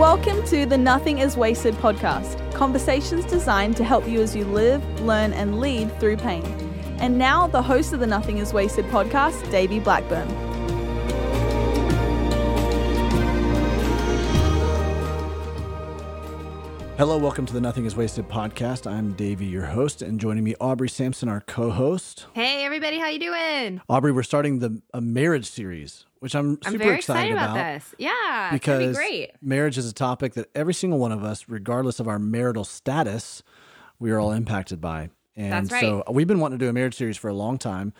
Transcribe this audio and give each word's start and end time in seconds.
Welcome 0.00 0.42
to 0.46 0.64
the 0.64 0.78
Nothing 0.78 1.18
is 1.18 1.36
Wasted 1.36 1.74
podcast, 1.74 2.54
conversations 2.54 3.26
designed 3.26 3.76
to 3.76 3.84
help 3.84 4.08
you 4.08 4.22
as 4.22 4.34
you 4.34 4.46
live, 4.46 4.82
learn, 5.02 5.34
and 5.34 5.60
lead 5.60 5.94
through 6.00 6.16
pain. 6.16 6.42
And 7.00 7.18
now, 7.18 7.46
the 7.46 7.60
host 7.60 7.92
of 7.92 8.00
the 8.00 8.06
Nothing 8.06 8.38
is 8.38 8.54
Wasted 8.54 8.86
podcast, 8.86 9.50
Davey 9.50 9.78
Blackburn. 9.78 10.26
Hello, 16.96 17.18
welcome 17.18 17.44
to 17.44 17.52
the 17.52 17.60
Nothing 17.60 17.84
is 17.84 17.94
Wasted 17.94 18.26
podcast. 18.26 18.90
I'm 18.90 19.12
Davey, 19.12 19.44
your 19.44 19.66
host, 19.66 20.00
and 20.00 20.18
joining 20.18 20.44
me, 20.44 20.54
Aubrey 20.62 20.88
Sampson, 20.88 21.28
our 21.28 21.42
co-host. 21.42 22.24
Hey, 22.32 22.64
everybody, 22.64 22.98
how 22.98 23.08
you 23.08 23.18
doing? 23.18 23.82
Aubrey, 23.86 24.12
we're 24.12 24.22
starting 24.22 24.60
the 24.60 24.80
a 24.94 25.02
marriage 25.02 25.44
series, 25.44 26.06
which 26.20 26.34
I'm 26.34 26.54
super 26.62 26.68
I'm 26.68 26.78
very 26.78 26.96
excited, 26.96 27.32
about, 27.32 27.54
this. 27.54 27.94
Yeah, 27.98 28.50
because 28.52 28.88
be 28.88 28.94
great. 28.94 29.30
marriage 29.42 29.76
is 29.76 29.88
a 29.90 29.92
topic 29.92 30.34
that 30.34 30.48
every 30.54 30.74
single 30.74 30.98
one 30.98 31.12
of 31.12 31.24
us, 31.24 31.48
regardless 31.48 31.98
of 32.00 32.08
our 32.08 32.18
marital 32.18 32.64
status, 32.64 33.42
we 33.98 34.10
are 34.10 34.20
all 34.20 34.32
impacted 34.32 34.80
by. 34.80 35.10
And 35.36 35.52
That's 35.52 35.72
right. 35.72 35.80
so 35.80 36.04
we've 36.10 36.26
been 36.26 36.40
wanting 36.40 36.58
to 36.58 36.64
do 36.64 36.68
a 36.68 36.72
marriage 36.72 36.96
series 36.96 37.16
for 37.16 37.28
a 37.28 37.34
long 37.34 37.58
time, 37.58 37.92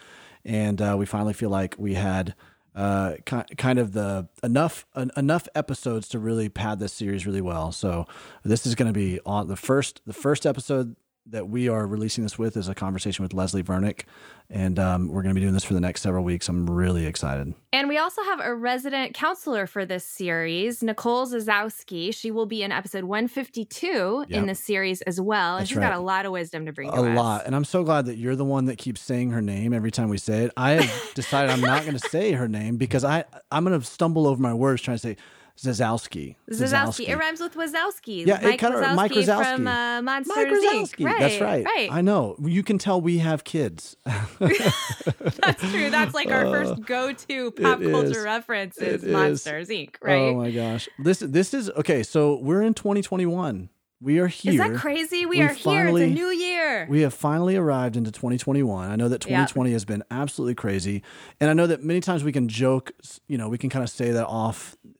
and 0.44 0.80
uh, 0.80 0.96
we 0.98 1.06
finally 1.06 1.32
feel 1.32 1.50
like 1.50 1.74
we 1.78 1.94
had 1.94 2.34
uh, 2.74 3.14
ki- 3.24 3.54
kind 3.56 3.78
of 3.78 3.92
the 3.92 4.28
enough 4.42 4.86
en- 4.94 5.10
enough 5.16 5.48
episodes 5.54 6.08
to 6.08 6.18
really 6.18 6.48
pad 6.48 6.78
this 6.78 6.92
series 6.92 7.26
really 7.26 7.40
well. 7.40 7.72
So 7.72 8.06
this 8.44 8.66
is 8.66 8.74
going 8.74 8.86
to 8.86 8.92
be 8.92 9.18
on 9.24 9.48
the 9.48 9.56
first 9.56 10.02
the 10.06 10.12
first 10.12 10.46
episode 10.46 10.96
that 11.26 11.48
we 11.48 11.68
are 11.68 11.86
releasing 11.86 12.24
this 12.24 12.38
with 12.38 12.56
is 12.56 12.68
a 12.68 12.74
conversation 12.74 13.22
with 13.22 13.32
Leslie 13.34 13.62
Vernick, 13.62 14.02
and 14.48 14.78
um, 14.78 15.08
we're 15.08 15.22
going 15.22 15.34
to 15.34 15.38
be 15.38 15.42
doing 15.42 15.52
this 15.54 15.62
for 15.64 15.74
the 15.74 15.80
next 15.80 16.00
several 16.02 16.24
weeks. 16.24 16.48
I'm 16.48 16.68
really 16.68 17.06
excited. 17.06 17.54
And 17.72 17.88
we 17.88 17.98
also 17.98 18.22
have 18.24 18.40
a 18.40 18.52
resident 18.54 19.14
counselor 19.14 19.66
for 19.66 19.84
this 19.84 20.04
series, 20.04 20.82
Nicole 20.82 21.26
Zasowski. 21.26 22.12
She 22.14 22.30
will 22.30 22.46
be 22.46 22.62
in 22.62 22.72
episode 22.72 23.04
152 23.04 24.24
Yep. 24.28 24.38
in 24.38 24.46
the 24.46 24.54
series 24.54 25.02
as 25.02 25.20
well. 25.20 25.56
And 25.56 25.60
That's 25.62 25.68
she's 25.70 25.76
right. 25.78 25.90
got 25.90 25.98
a 25.98 26.00
lot 26.02 26.26
of 26.26 26.32
wisdom 26.32 26.66
to 26.66 26.72
bring 26.72 26.88
a 26.88 26.92
to 26.92 27.10
us. 27.10 27.16
lot 27.16 27.46
and 27.46 27.54
i'm 27.54 27.64
so 27.64 27.82
glad 27.84 28.06
that 28.06 28.16
you're 28.16 28.36
the 28.36 28.44
one 28.44 28.66
that 28.66 28.76
keeps 28.78 29.00
saying 29.00 29.30
her 29.30 29.40
name 29.42 29.72
every 29.72 29.90
time 29.90 30.08
we 30.08 30.18
say 30.18 30.44
it 30.44 30.52
i 30.56 30.72
have 30.72 31.10
decided 31.14 31.50
i'm 31.50 31.60
not 31.60 31.82
going 31.82 31.96
to 31.96 32.08
say 32.08 32.32
her 32.32 32.48
name 32.48 32.76
because 32.76 33.04
i 33.04 33.24
i'm 33.50 33.64
going 33.64 33.78
to 33.78 33.84
stumble 33.86 34.26
over 34.26 34.40
my 34.40 34.52
words 34.54 34.82
trying 34.82 34.96
to 34.96 35.00
say 35.00 35.16
zasowski 35.62 36.36
Zasowski. 36.50 37.08
It 37.08 37.16
rhymes 37.16 37.40
with 37.40 37.54
Wazowski. 37.54 38.24
Yeah, 38.26 38.38
it 38.38 38.44
Mike 38.44 38.60
kinda- 38.60 38.78
Wazowski 38.78 38.94
Mike 38.96 39.12
Wazowski. 39.12 39.54
from 39.54 39.66
uh, 39.66 40.02
Monsters 40.02 40.36
Mike 40.36 40.48
Inc. 40.48 40.80
Wazowski. 40.80 41.04
Right, 41.04 41.20
That's 41.20 41.40
right. 41.40 41.64
Right. 41.64 41.88
I 41.92 42.00
know. 42.00 42.36
You 42.42 42.62
can 42.62 42.78
tell 42.78 43.00
we 43.00 43.18
have 43.18 43.44
kids. 43.44 43.96
That's 44.38 45.70
true. 45.70 45.90
That's 45.90 46.14
like 46.14 46.30
our 46.30 46.46
first 46.46 46.82
go-to 46.84 47.50
pop 47.52 47.80
Uh, 47.80 47.82
it 47.82 47.90
culture 47.90 48.06
is. 48.10 48.24
reference 48.24 48.78
It 48.78 48.88
is 48.88 49.04
is. 49.04 49.12
Monsters 49.12 49.68
Inc. 49.68 49.96
Right? 50.02 50.16
Oh 50.18 50.34
my 50.34 50.50
gosh. 50.50 50.88
This 50.98 51.20
this 51.20 51.54
is 51.54 51.70
okay. 51.70 52.02
So 52.02 52.36
we're 52.40 52.62
in 52.62 52.74
2021. 52.74 53.68
We 54.02 54.18
are 54.18 54.28
here. 54.28 54.52
is 54.52 54.58
that 54.58 54.76
crazy? 54.76 55.26
We, 55.26 55.36
We 55.36 55.42
are 55.42 55.48
here. 55.48 55.56
finally- 55.56 56.04
It's 56.04 56.12
a 56.12 56.14
new 56.14 56.30
year. 56.30 56.86
We 56.88 57.02
have 57.02 57.12
finally 57.12 57.54
arrived 57.56 57.98
into 57.98 58.10
2021. 58.10 58.90
I 58.90 58.96
know 58.96 59.10
that 59.10 59.20
2020 59.20 59.72
has 59.72 59.84
been 59.84 60.02
absolutely 60.10 60.54
crazy. 60.54 61.02
And 61.38 61.50
I 61.50 61.52
know 61.52 61.66
that 61.66 61.84
many 61.84 62.00
times 62.00 62.24
we 62.24 62.32
can 62.32 62.48
joke, 62.48 62.92
you 63.28 63.36
know, 63.36 63.50
we 63.50 63.58
can 63.58 63.68
kind 63.68 63.82
of 63.82 63.90
say 63.90 64.10
that 64.12 64.24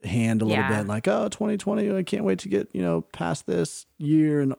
offhand 0.05 0.43
a 0.43 0.45
little 0.45 0.63
Yeah. 0.63 0.79
bit 0.79 0.87
like, 0.87 1.09
oh, 1.09 1.29
2020, 1.29 1.95
I 1.95 2.03
can't 2.03 2.25
wait 2.25 2.39
to 2.41 2.49
get, 2.49 2.69
you 2.73 2.83
know, 2.83 3.03
past 3.13 3.47
this 3.47 3.87
year. 3.99 4.41
And 4.41 4.55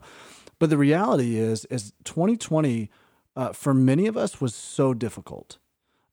But 0.59 0.69
the 0.69 0.77
reality 0.77 1.37
is, 1.37 1.65
is 1.65 1.93
2020 2.03 2.89
uh, 3.35 3.51
for 3.53 3.73
many 3.73 4.07
of 4.07 4.17
us 4.17 4.39
was 4.41 4.53
so 4.53 4.93
difficult. 4.93 5.57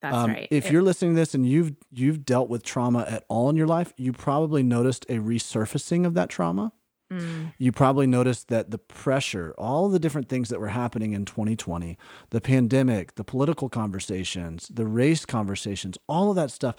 That's 0.01 0.15
Um, 0.17 0.31
right. 0.31 0.49
If 0.51 0.67
It- 0.67 0.73
you're 0.73 0.83
listening 0.83 1.15
to 1.15 1.21
this 1.21 1.35
and 1.35 1.45
you've 1.47 1.73
you've 1.93 2.25
dealt 2.25 2.49
with 2.49 2.63
trauma 2.63 3.01
at 3.09 3.25
all 3.29 3.51
in 3.51 3.57
your 3.57 3.67
life, 3.67 3.93
you 3.97 4.13
probably 4.13 4.63
noticed 4.63 5.05
a 5.09 5.15
resurfacing 5.19 6.07
of 6.07 6.15
that 6.15 6.29
trauma. 6.31 6.73
Mm. 7.11 7.53
You 7.59 7.73
probably 7.73 8.07
noticed 8.07 8.49
that 8.49 8.71
the 8.71 8.79
pressure, 8.79 9.55
all 9.57 9.89
the 9.89 9.99
different 9.99 10.29
things 10.29 10.49
that 10.51 10.61
were 10.61 10.69
happening 10.69 11.13
in 11.13 11.25
2020, 11.25 11.97
the 12.31 12.41
pandemic, 12.41 13.15
the 13.15 13.25
political 13.25 13.69
conversations, 13.69 14.69
the 14.69 14.87
race 14.87 15.25
conversations, 15.25 15.97
all 16.07 16.31
of 16.31 16.37
that 16.37 16.51
stuff, 16.51 16.75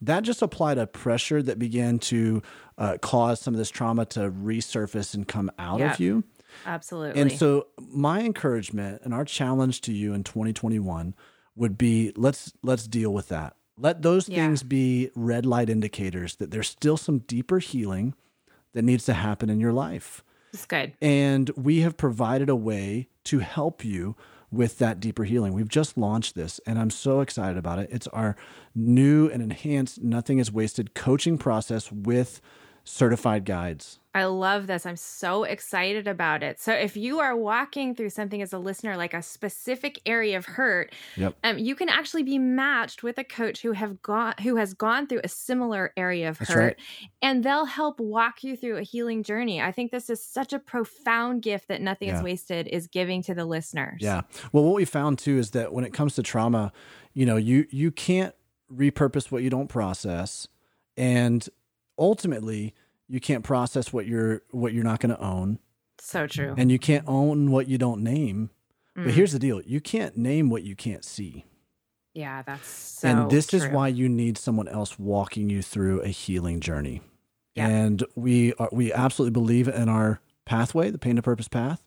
that 0.00 0.22
just 0.22 0.40
applied 0.42 0.78
a 0.78 0.86
pressure 0.86 1.42
that 1.42 1.58
began 1.58 1.98
to 1.98 2.42
uh, 2.78 2.96
cause 3.00 3.40
some 3.40 3.52
of 3.54 3.58
this 3.58 3.70
trauma 3.70 4.04
to 4.06 4.30
resurface 4.30 5.14
and 5.14 5.28
come 5.28 5.50
out 5.58 5.80
of 5.80 6.00
you. 6.00 6.24
Absolutely. 6.66 7.20
And 7.20 7.32
so 7.32 7.66
my 7.78 8.20
encouragement 8.20 9.02
and 9.04 9.12
our 9.12 9.24
challenge 9.24 9.80
to 9.82 9.92
you 9.92 10.14
in 10.14 10.24
2021 10.24 11.14
would 11.56 11.76
be 11.78 12.12
let's 12.16 12.52
let's 12.62 12.86
deal 12.86 13.12
with 13.12 13.28
that. 13.28 13.56
Let 13.76 14.02
those 14.02 14.28
Yeah. 14.28 14.36
things 14.46 14.62
be 14.62 15.10
red 15.14 15.44
light 15.46 15.68
indicators 15.68 16.36
that 16.36 16.50
there's 16.50 16.68
still 16.68 16.96
some 16.96 17.18
deeper 17.20 17.58
healing 17.58 18.14
that 18.74 18.82
needs 18.82 19.04
to 19.06 19.14
happen 19.14 19.48
in 19.48 19.58
your 19.58 19.72
life. 19.72 20.22
it's 20.52 20.66
good. 20.66 20.92
And 21.00 21.50
we 21.56 21.80
have 21.80 21.96
provided 21.96 22.48
a 22.48 22.56
way 22.56 23.08
to 23.24 23.38
help 23.40 23.84
you 23.84 24.14
with 24.52 24.78
that 24.78 25.00
deeper 25.00 25.24
healing. 25.24 25.52
We've 25.52 25.68
just 25.68 25.98
launched 25.98 26.34
this 26.36 26.60
and 26.66 26.78
I'm 26.78 26.90
so 26.90 27.20
excited 27.20 27.56
about 27.56 27.80
it. 27.80 27.88
It's 27.90 28.06
our 28.08 28.36
new 28.74 29.28
and 29.28 29.42
enhanced 29.42 30.02
Nothing 30.02 30.38
is 30.38 30.52
Wasted 30.52 30.94
coaching 30.94 31.38
process 31.38 31.90
with 31.90 32.40
certified 32.84 33.44
guides. 33.44 33.98
I 34.16 34.26
love 34.26 34.68
this. 34.68 34.86
I'm 34.86 34.94
so 34.94 35.42
excited 35.42 36.06
about 36.06 36.44
it. 36.44 36.60
So, 36.60 36.72
if 36.72 36.96
you 36.96 37.18
are 37.18 37.34
walking 37.36 37.96
through 37.96 38.10
something 38.10 38.40
as 38.42 38.52
a 38.52 38.58
listener, 38.58 38.96
like 38.96 39.12
a 39.12 39.22
specific 39.22 40.00
area 40.06 40.36
of 40.38 40.44
hurt, 40.44 40.92
Yep. 41.16 41.34
um, 41.42 41.58
you 41.58 41.74
can 41.74 41.88
actually 41.88 42.22
be 42.22 42.38
matched 42.38 43.02
with 43.02 43.18
a 43.18 43.24
coach 43.24 43.62
who 43.62 43.72
have 43.72 44.00
gone 44.02 44.34
who 44.42 44.54
has 44.56 44.72
gone 44.72 45.08
through 45.08 45.22
a 45.24 45.28
similar 45.28 45.92
area 45.96 46.28
of 46.28 46.38
That's 46.38 46.52
hurt, 46.52 46.60
right. 46.60 46.76
and 47.22 47.42
they'll 47.42 47.64
help 47.64 47.98
walk 47.98 48.44
you 48.44 48.56
through 48.56 48.76
a 48.76 48.82
healing 48.82 49.24
journey. 49.24 49.60
I 49.60 49.72
think 49.72 49.90
this 49.90 50.08
is 50.08 50.22
such 50.24 50.52
a 50.52 50.60
profound 50.60 51.42
gift 51.42 51.66
that 51.68 51.80
Nothing 51.80 52.08
Yeah. 52.08 52.18
is 52.18 52.22
Wasted 52.22 52.68
is 52.68 52.86
giving 52.86 53.20
to 53.22 53.34
the 53.34 53.44
listeners. 53.46 53.98
Yeah. 54.00 54.20
Well, 54.52 54.62
what 54.62 54.74
we 54.76 54.84
found 54.84 55.18
too 55.18 55.38
is 55.38 55.50
that 55.52 55.72
when 55.72 55.84
it 55.84 55.92
comes 55.92 56.14
to 56.16 56.22
trauma, 56.22 56.72
you 57.14 57.26
know, 57.26 57.36
you 57.36 57.66
you 57.70 57.90
can't 57.90 58.34
repurpose 58.72 59.32
what 59.32 59.42
you 59.42 59.50
don't 59.50 59.68
process, 59.68 60.46
and 60.96 61.48
ultimately, 61.98 62.74
you 63.08 63.20
can't 63.20 63.44
process 63.44 63.92
what 63.92 64.06
you're 64.06 64.42
what 64.50 64.72
you're 64.72 64.84
not 64.84 65.00
going 65.00 65.14
to 65.14 65.20
own, 65.20 65.58
so 65.98 66.26
true. 66.26 66.54
and 66.56 66.70
you 66.70 66.78
can't 66.78 67.04
own 67.06 67.50
what 67.50 67.68
you 67.68 67.78
don't 67.78 68.02
name. 68.02 68.50
Mm. 68.96 69.04
But 69.04 69.14
here's 69.14 69.32
the 69.32 69.38
deal: 69.38 69.60
you 69.62 69.80
can't 69.80 70.16
name 70.16 70.50
what 70.50 70.62
you 70.62 70.74
can't 70.74 71.04
see, 71.04 71.44
yeah, 72.14 72.42
that's 72.42 72.68
so. 72.68 73.08
and 73.08 73.30
this 73.30 73.52
is 73.52 73.66
why 73.66 73.88
you 73.88 74.08
need 74.08 74.38
someone 74.38 74.68
else 74.68 74.98
walking 74.98 75.50
you 75.50 75.62
through 75.62 76.00
a 76.02 76.08
healing 76.08 76.60
journey. 76.60 77.02
Yeah. 77.56 77.68
And 77.68 78.04
we 78.14 78.54
are 78.54 78.68
we 78.72 78.92
absolutely 78.92 79.32
believe 79.32 79.66
in 79.68 79.88
our 79.88 80.20
pathway, 80.44 80.90
the 80.90 80.98
pain 80.98 81.16
to 81.16 81.22
purpose 81.22 81.48
path. 81.48 81.84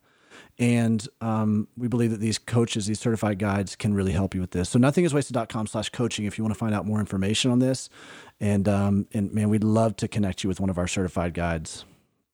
And 0.60 1.08
um, 1.22 1.68
we 1.78 1.88
believe 1.88 2.12
that 2.12 2.20
these 2.20 2.40
coaches, 2.40 2.88
these 2.88 3.00
certified 3.00 3.40
guides 3.40 3.76
can 3.76 3.94
really 3.94 4.12
help 4.12 4.34
you 4.34 4.42
with 4.42 4.52
this. 4.52 4.70
So 4.70 4.80
nothingiswasted.com 4.80 5.68
slash 5.68 5.90
coaching 5.90 6.26
if 6.26 6.38
you 6.38 6.44
want 6.44 6.54
to 6.54 6.58
find 6.58 6.74
out 6.74 6.86
more 6.86 7.00
information 7.00 7.52
on 7.52 7.60
this. 7.60 7.90
And 8.40 8.68
um, 8.68 9.08
and 9.14 9.34
man, 9.34 9.50
we'd 9.50 9.64
love 9.64 9.96
to 9.98 10.08
connect 10.08 10.44
you 10.44 10.48
with 10.48 10.60
one 10.60 10.70
of 10.70 10.78
our 10.78 10.88
certified 10.88 11.34
guides. 11.34 11.86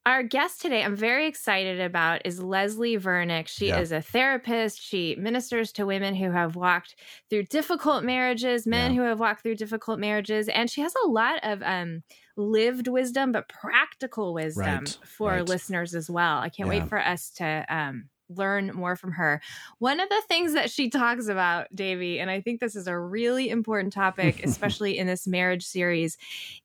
Our 0.06 0.22
guest 0.22 0.60
today, 0.60 0.82
I'm 0.84 0.96
very 0.96 1.26
excited 1.26 1.80
about, 1.80 2.20
is 2.26 2.38
Leslie 2.38 2.98
Vernick. 2.98 3.48
She 3.48 3.68
Yeah. 3.68 3.80
is 3.80 3.90
a 3.90 4.02
therapist. 4.02 4.78
She 4.82 5.16
ministers 5.16 5.72
to 5.72 5.86
women 5.86 6.14
who 6.14 6.30
have 6.30 6.56
walked 6.56 6.96
through 7.30 7.44
difficult 7.44 8.04
marriages, 8.04 8.66
men 8.66 8.92
Yeah. 8.92 8.98
who 9.00 9.00
have 9.00 9.18
walked 9.18 9.42
through 9.42 9.54
difficult 9.54 9.98
marriages, 9.98 10.50
and 10.50 10.68
she 10.70 10.82
has 10.82 10.92
a 11.04 11.08
lot 11.08 11.40
of 11.42 11.62
um, 11.62 12.02
lived 12.36 12.86
wisdom, 12.86 13.32
but 13.32 13.48
practical 13.48 14.34
wisdom 14.34 14.64
Right, 14.84 14.98
for 15.06 15.30
right. 15.30 15.46
listeners 15.48 15.94
as 15.94 16.10
well. 16.10 16.38
I 16.38 16.50
can't 16.50 16.68
Yeah. 16.70 16.80
wait 16.80 16.86
for 16.90 16.98
us 16.98 17.30
to 17.36 17.64
um, 17.74 18.10
learn 18.36 18.72
more 18.74 18.96
from 18.96 19.12
her. 19.12 19.40
One 19.78 20.00
of 20.00 20.08
the 20.08 20.22
things 20.28 20.54
that 20.54 20.70
she 20.70 20.90
talks 20.90 21.28
about, 21.28 21.74
Davey, 21.74 22.20
and 22.20 22.30
I 22.30 22.40
think 22.40 22.60
this 22.60 22.76
is 22.76 22.86
a 22.86 22.98
really 22.98 23.48
important 23.48 23.92
topic, 23.92 24.40
especially 24.44 24.98
in 24.98 25.06
this 25.06 25.26
marriage 25.26 25.64
series, 25.64 26.16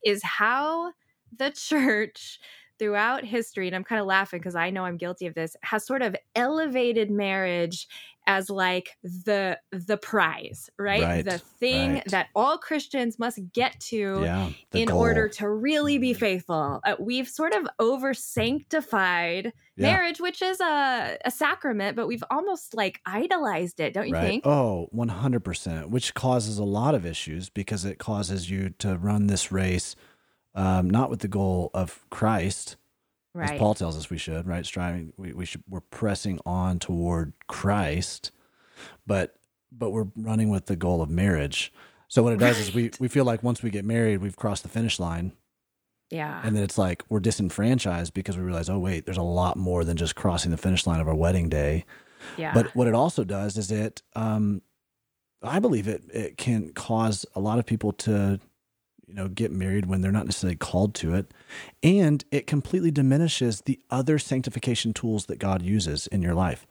is 0.03 0.23
how 0.23 0.93
the 1.35 1.51
church 1.51 2.39
throughout 2.79 3.23
history, 3.25 3.67
and 3.67 3.75
I'm 3.75 3.83
kind 3.83 4.01
of 4.01 4.07
laughing 4.07 4.39
because 4.39 4.55
I 4.55 4.69
know 4.71 4.85
I'm 4.85 4.97
guilty 4.97 5.27
of 5.27 5.35
this, 5.35 5.55
has 5.61 5.85
sort 5.85 6.01
of 6.01 6.15
elevated 6.35 7.11
marriage 7.11 7.87
as 8.27 8.47
like 8.49 8.95
the 9.01 9.57
the 9.71 9.97
prize, 9.97 10.69
right? 10.77 11.01
Right, 11.01 11.25
the 11.25 11.39
thing 11.39 11.93
right. 11.95 12.05
that 12.09 12.27
all 12.35 12.59
Christians 12.59 13.17
must 13.17 13.39
get 13.53 13.79
to 13.89 14.19
Yeah. 14.21 14.49
in 14.71 14.89
goal. 14.89 14.99
order 14.99 15.29
to 15.29 15.49
really 15.49 15.97
be 15.97 16.13
faithful. 16.13 16.79
Uh, 16.85 16.95
we've 16.99 17.27
sort 17.27 17.53
of 17.55 17.67
over 17.79 18.13
sanctified 18.13 19.51
Yeah. 19.75 19.93
marriage, 19.93 20.19
which 20.19 20.41
is 20.43 20.59
a, 20.59 21.17
a 21.25 21.31
sacrament, 21.31 21.95
but 21.95 22.07
we've 22.07 22.23
almost 22.29 22.75
like 22.75 22.99
idolized 23.05 23.79
it, 23.79 23.93
don't 23.93 24.07
you 24.07 24.13
right. 24.13 24.27
think? 24.27 24.45
Oh, 24.45 24.89
100%, 24.93 25.89
which 25.89 26.13
causes 26.13 26.59
a 26.59 26.63
lot 26.63 26.93
of 26.93 27.05
issues 27.05 27.49
because 27.49 27.83
it 27.85 27.97
causes 27.97 28.49
you 28.49 28.69
to 28.79 28.97
run 28.97 29.25
this 29.27 29.51
race 29.51 29.95
um, 30.55 30.89
not 30.89 31.09
with 31.09 31.19
the 31.19 31.27
goal 31.27 31.69
of 31.73 32.03
Christ, 32.09 32.75
right. 33.33 33.51
as 33.51 33.59
Paul 33.59 33.75
tells 33.75 33.97
us 33.97 34.09
we 34.09 34.17
should, 34.17 34.47
right? 34.47 34.65
Striving, 34.65 35.13
we, 35.17 35.33
we 35.33 35.45
should, 35.45 35.63
we're 35.69 35.81
pressing 35.81 36.39
on 36.45 36.79
toward 36.79 37.33
Christ, 37.47 38.31
but 39.05 39.35
but 39.71 39.91
we're 39.91 40.07
running 40.15 40.49
with 40.49 40.65
the 40.65 40.75
goal 40.75 41.01
of 41.01 41.09
marriage. 41.09 41.71
So 42.07 42.23
what 42.23 42.33
it 42.33 42.39
does 42.39 42.57
is 42.59 42.73
we 42.73 42.91
we 42.99 43.07
feel 43.07 43.25
like 43.25 43.43
once 43.43 43.61
we 43.61 43.69
get 43.69 43.85
married, 43.85 44.17
we've 44.17 44.35
crossed 44.35 44.63
the 44.63 44.69
finish 44.69 44.99
line, 44.99 45.33
Yeah. 46.09 46.41
And 46.43 46.55
then 46.55 46.63
it's 46.63 46.77
like 46.77 47.03
we're 47.09 47.19
disenfranchised 47.19 48.13
because 48.13 48.37
we 48.37 48.43
realize, 48.43 48.69
oh, 48.69 48.79
wait, 48.79 49.05
there's 49.05 49.17
a 49.17 49.21
lot 49.21 49.57
more 49.57 49.83
than 49.83 49.95
just 49.97 50.15
crossing 50.15 50.51
the 50.51 50.57
finish 50.57 50.87
line 50.87 50.99
of 50.99 51.07
our 51.07 51.15
wedding 51.15 51.49
day. 51.49 51.85
Yeah. 52.37 52.53
But 52.53 52.75
what 52.75 52.87
it 52.87 52.95
also 52.95 53.23
does 53.23 53.57
is 53.57 53.71
it, 53.71 54.01
um, 54.15 54.61
I 55.41 55.59
believe 55.59 55.87
it, 55.87 56.03
it 56.11 56.37
can 56.37 56.73
cause 56.73 57.25
a 57.35 57.39
lot 57.39 57.59
of 57.59 57.65
people 57.65 57.93
to, 57.93 58.39
you 59.09 59.15
know, 59.15 59.27
get 59.27 59.51
married 59.51 59.87
when 59.87 60.01
they're 60.01 60.11
not 60.11 60.25
necessarily 60.25 60.55
called 60.55 60.93
to 60.95 61.15
it. 61.15 61.33
And 61.83 62.23
it 62.31 62.45
completely 62.47 62.91
diminishes 62.91 63.61
the 63.61 63.79
other 63.89 64.19
sanctification 64.19 64.93
tools 64.93 65.25
that 65.25 65.39
God 65.39 65.61
uses 65.63 66.07
in 66.07 66.21
your 66.21 66.35
life. 66.35 66.67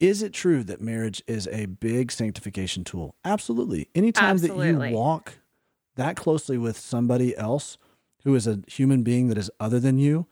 Is 0.00 0.22
it 0.22 0.32
true 0.32 0.64
that 0.64 0.80
marriage 0.80 1.22
is 1.28 1.46
a 1.52 1.66
big 1.66 2.10
sanctification 2.10 2.82
tool? 2.82 3.14
Absolutely. 3.24 3.88
Anytime 3.94 4.38
that 4.38 4.56
you 4.56 4.94
walk 4.94 5.34
that 5.96 6.16
closely 6.16 6.58
with 6.58 6.76
somebody 6.78 7.36
else 7.36 7.76
who 8.24 8.34
is 8.34 8.46
a 8.46 8.60
human 8.66 9.02
being 9.02 9.28
that 9.28 9.38
is 9.38 9.50
other 9.60 9.78
than 9.78 9.98
you, 9.98 10.26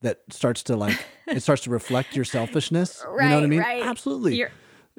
that 0.00 0.22
starts 0.30 0.62
to 0.64 0.74
like, 0.76 0.98
it 1.28 1.40
starts 1.42 1.62
to 1.62 1.70
reflect 1.70 2.16
your 2.16 2.24
selfishness. 2.24 3.04
you 3.06 3.28
know 3.28 3.34
what 3.36 3.44
I 3.44 3.46
mean? 3.46 3.60
right. 3.60 3.82
Absolutely. 3.84 4.36
Your- 4.36 4.50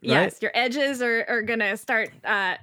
Right? 0.02 0.10
Yes, 0.24 0.42
your 0.42 0.52
edges 0.54 1.02
are, 1.02 1.24
are 1.30 1.42
going 1.44 1.60
to 1.60 1.78
start 1.78 2.12
uh, 2.26 2.56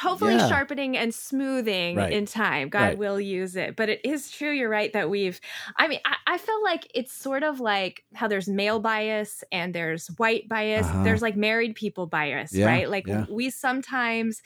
hopefully 0.00 0.34
Yeah. 0.34 0.48
sharpening 0.48 0.96
and 0.96 1.12
smoothing 1.14 1.96
Right. 1.96 2.12
in 2.12 2.26
time. 2.26 2.68
God 2.68 2.78
Right. 2.80 2.98
will 2.98 3.20
use 3.20 3.56
it. 3.56 3.76
But 3.76 3.88
it 3.88 4.00
is 4.04 4.30
true, 4.30 4.50
you're 4.52 4.68
right, 4.68 4.92
that 4.92 5.10
we've, 5.10 5.40
I 5.76 5.88
mean, 5.88 6.00
I, 6.04 6.16
I 6.26 6.38
feel 6.38 6.62
like 6.62 6.86
it's 6.94 7.12
sort 7.12 7.42
of 7.42 7.60
like 7.60 8.04
how 8.14 8.28
there's 8.28 8.48
male 8.48 8.80
bias 8.80 9.42
and 9.52 9.74
there's 9.74 10.08
white 10.16 10.48
bias. 10.48 10.86
Uh-huh. 10.86 11.02
There's 11.04 11.22
like 11.22 11.36
married 11.36 11.74
people 11.74 12.06
bias, 12.06 12.54
Yeah, 12.54 12.66
right? 12.66 12.88
Like 12.90 13.06
yeah. 13.06 13.26
we 13.28 13.50
sometimes. 13.50 14.42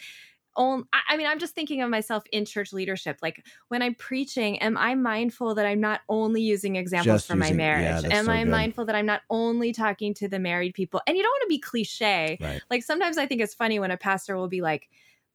On, 0.57 0.87
I 1.09 1.17
mean, 1.17 1.27
I'm 1.27 1.41
just 1.41 1.53
thinking 1.57 1.83
of 1.83 1.91
myself 1.91 2.23
in 2.31 2.45
church 2.45 2.73
leadership. 2.73 3.19
Like 3.21 3.45
when 3.71 3.83
I'm 3.83 3.97
preaching, 3.97 4.57
am 4.61 4.77
I 4.79 4.95
mindful 4.95 5.57
that 5.57 5.67
I'm 5.67 5.81
not 5.81 6.03
only 6.09 6.43
using 6.43 6.77
examples 6.77 7.13
Just 7.23 7.27
from 7.27 7.41
my 7.41 7.47
using- 7.47 7.59
yeah, 7.59 7.81
marriage? 7.81 8.05
am 8.13 8.27
so 8.27 8.31
I 8.31 8.45
good. 8.45 8.51
mindful 8.53 8.85
that 8.85 8.95
I'm 8.95 9.05
not 9.05 9.23
only 9.29 9.73
talking 9.73 10.15
to 10.15 10.29
the 10.29 10.39
married 10.39 10.75
people? 10.75 11.01
And 11.09 11.17
you 11.17 11.25
don't 11.25 11.31
want 11.33 11.43
to 11.43 11.49
be 11.49 11.59
cliche. 11.59 12.39
Right. 12.41 12.63
Like 12.71 12.85
sometimes 12.85 13.19
I 13.19 13.27
think 13.27 13.41
it's 13.41 13.53
funny 13.53 13.81
when 13.81 13.91
a 13.91 13.97
pastor 13.97 14.37
will 14.37 14.47
be 14.47 14.61
like, 14.63 14.89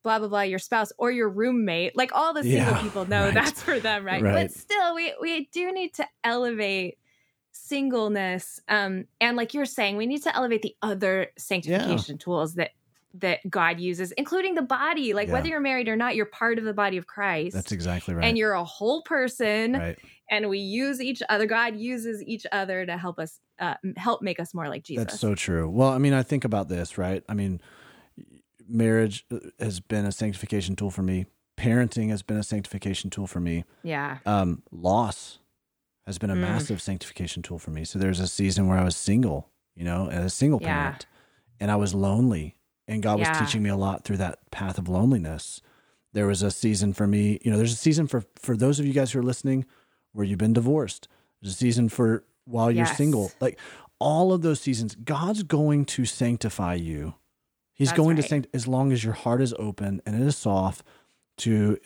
blah 0.03 0.19
blah 0.19 0.27
blah, 0.27 0.41
your 0.41 0.59
spouse 0.59 0.91
or 0.97 1.11
your 1.11 1.29
roommate. 1.29 1.95
Like 1.95 2.11
all 2.13 2.33
the 2.33 2.43
single 2.43 2.73
Yeah, 2.73 2.81
people 2.81 3.05
know 3.05 3.25
right. 3.25 3.33
that's 3.33 3.61
for 3.61 3.79
them, 3.79 4.05
right? 4.05 4.21
Right. 4.21 4.33
But 4.33 4.51
still, 4.51 4.95
we 4.95 5.13
we 5.21 5.49
do 5.51 5.71
need 5.71 5.93
to 5.95 6.07
elevate 6.23 6.97
singleness. 7.51 8.59
Um, 8.67 9.05
and 9.21 9.37
like 9.37 9.53
you're 9.53 9.65
saying, 9.65 9.97
we 9.97 10.05
need 10.05 10.23
to 10.23 10.35
elevate 10.35 10.61
the 10.61 10.75
other 10.81 11.27
sanctification 11.37 12.17
tools 12.17 12.55
that 12.55 12.71
that 13.15 13.39
God 13.49 13.79
uses, 13.79 14.11
including 14.13 14.53
the 14.53 14.61
body. 14.61 15.13
Like 15.13 15.27
Yeah. 15.27 15.33
whether 15.33 15.47
you're 15.47 15.59
married 15.59 15.87
or 15.87 15.95
not, 15.95 16.15
you're 16.15 16.27
part 16.27 16.59
of 16.59 16.63
the 16.63 16.73
body 16.73 16.97
of 16.97 17.07
Christ. 17.07 17.55
That's 17.55 17.71
exactly 17.71 18.13
right. 18.13 18.23
And 18.23 18.37
you're 18.37 18.53
a 18.53 18.63
whole 18.63 19.01
person, 19.01 19.73
right. 19.73 19.97
and 20.29 20.47
we 20.47 20.59
use 20.59 21.01
each 21.01 21.23
other. 21.27 21.47
God 21.47 21.75
uses 21.75 22.21
each 22.23 22.45
other 22.51 22.85
to 22.85 22.97
help 22.97 23.17
us, 23.17 23.39
uh, 23.57 23.75
help 23.97 24.21
make 24.21 24.39
us 24.39 24.53
more 24.53 24.69
like 24.69 24.83
Jesus. 24.83 25.05
That's 25.05 25.19
so 25.19 25.33
true. 25.33 25.67
Well, 25.67 25.89
I 25.89 25.97
mean, 25.97 26.13
I 26.13 26.21
think 26.21 26.45
about 26.45 26.69
this, 26.69 26.99
right? 26.99 27.23
I 27.27 27.33
mean, 27.33 27.59
marriage 28.69 29.25
uh, 29.31 29.39
has 29.59 29.79
been 29.79 30.05
a 30.05 30.11
sanctification 30.11 30.75
tool 30.75 30.91
for 30.91 31.01
me. 31.03 31.25
Parenting 31.57 32.09
has 32.09 32.21
been 32.21 32.37
a 32.37 32.43
sanctification 32.43 33.09
tool 33.09 33.27
for 33.27 33.39
me. 33.39 33.65
yeah, 33.83 34.19
Um, 34.25 34.63
loss 34.71 35.39
has 36.05 36.17
been 36.17 36.29
a 36.29 36.35
Mm. 36.35 36.41
massive 36.41 36.81
sanctification 36.81 37.43
tool 37.43 37.59
for 37.59 37.71
me. 37.71 37.83
So 37.85 37.99
there's 37.99 38.19
a 38.19 38.27
season 38.27 38.67
where 38.67 38.77
I 38.77 38.83
was 38.83 38.95
single, 38.95 39.49
you 39.75 39.83
know, 39.83 40.09
as 40.09 40.25
a 40.25 40.29
single 40.29 40.59
Yeah. 40.61 40.67
parent, 40.67 41.05
and 41.59 41.69
I 41.69 41.75
was 41.75 41.93
lonely, 41.93 42.57
and 42.87 43.03
God 43.03 43.19
was 43.19 43.27
teaching 43.37 43.61
me 43.61 43.69
a 43.69 43.75
lot 43.75 44.03
through 44.03 44.17
that 44.17 44.49
path 44.51 44.77
of 44.77 44.87
loneliness. 44.87 45.61
There 46.13 46.25
was 46.27 46.41
a 46.41 46.49
season 46.51 46.93
for 46.93 47.05
me, 47.05 47.39
you 47.43 47.51
know, 47.51 47.57
there's 47.57 47.73
a 47.73 47.75
season 47.75 48.07
for 48.07 48.23
for 48.35 48.55
those 48.57 48.79
of 48.79 48.85
you 48.85 48.93
guys 48.93 49.11
who 49.11 49.19
are 49.19 49.23
listening 49.23 49.65
where 50.13 50.25
you've 50.25 50.39
been 50.39 50.53
divorced. 50.53 51.07
There's 51.41 51.53
a 51.53 51.57
season 51.57 51.89
for 51.89 52.23
while 52.45 52.71
you're 52.71 52.85
Yes. 52.85 52.97
single. 52.97 53.31
Like 53.39 53.59
all 53.99 54.31
of 54.33 54.41
those 54.41 54.59
seasons, 54.61 54.95
God's 54.95 55.43
going 55.43 55.85
to 55.85 56.05
sanctify 56.05 56.75
you. 56.75 57.13
He's 57.79 57.87
That's 57.87 57.97
going 57.97 58.17
to 58.17 58.21
right. 58.21 58.29
sanct 58.29 58.47
as 58.53 58.67
long 58.67 58.91
as 58.91 59.05
your 59.05 59.13
heart 59.13 59.41
is 59.41 59.55
open 59.57 60.01
and 60.05 60.13
it 60.13 60.27
is 60.27 60.35
soft 60.35 60.83
to 61.37 61.77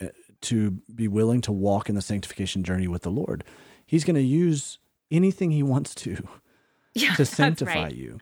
to 0.41 0.71
be 0.93 1.07
willing 1.07 1.39
to 1.41 1.51
walk 1.51 1.87
in 1.87 1.93
the 1.93 2.01
sanctification 2.01 2.63
journey 2.63 2.87
with 2.87 3.03
the 3.03 3.11
Lord. 3.11 3.43
He's 3.85 4.03
going 4.03 4.15
to 4.15 4.21
use 4.21 4.79
anything 5.11 5.51
he 5.51 5.61
wants 5.61 5.93
to 5.95 6.27
yeah, 6.95 7.13
to 7.13 7.25
sanctify 7.27 7.83
right. 7.83 7.95
you. 7.95 8.17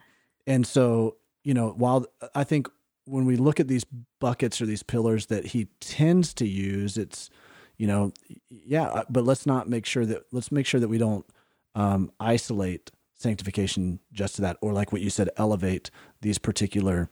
And 0.46 0.68
so, 0.68 1.16
you 1.46 1.54
know, 1.54 1.70
while 1.70 2.06
I 2.36 2.44
think 2.44 2.68
when 3.06 3.24
we 3.26 3.38
look 3.38 3.62
at 3.62 3.70
these 3.70 3.86
buckets 4.20 4.62
or 4.62 4.66
these 4.66 4.84
pillars 4.84 5.28
that 5.28 5.48
he 5.48 5.70
tends 5.80 6.34
to 6.36 6.46
use, 6.46 6.98
it's, 6.98 7.30
you 7.78 7.88
know, 7.88 8.12
yeah, 8.50 8.88
uh, 8.88 9.04
but 9.10 9.24
let's 9.24 9.46
not 9.46 9.70
make 9.70 9.86
sure 9.86 10.06
that 10.06 10.24
let's 10.34 10.52
make 10.52 10.66
sure 10.66 10.82
that 10.82 10.90
we 10.90 10.98
don't 10.98 11.26
um, 11.74 12.12
isolate 12.20 12.92
sanctification 13.16 14.00
just 14.12 14.36
to 14.36 14.42
that, 14.42 14.58
or 14.62 14.74
like 14.74 14.92
what 14.92 15.02
you 15.02 15.10
said, 15.10 15.30
elevate 15.38 15.90
these 16.20 16.38
particular 16.38 17.10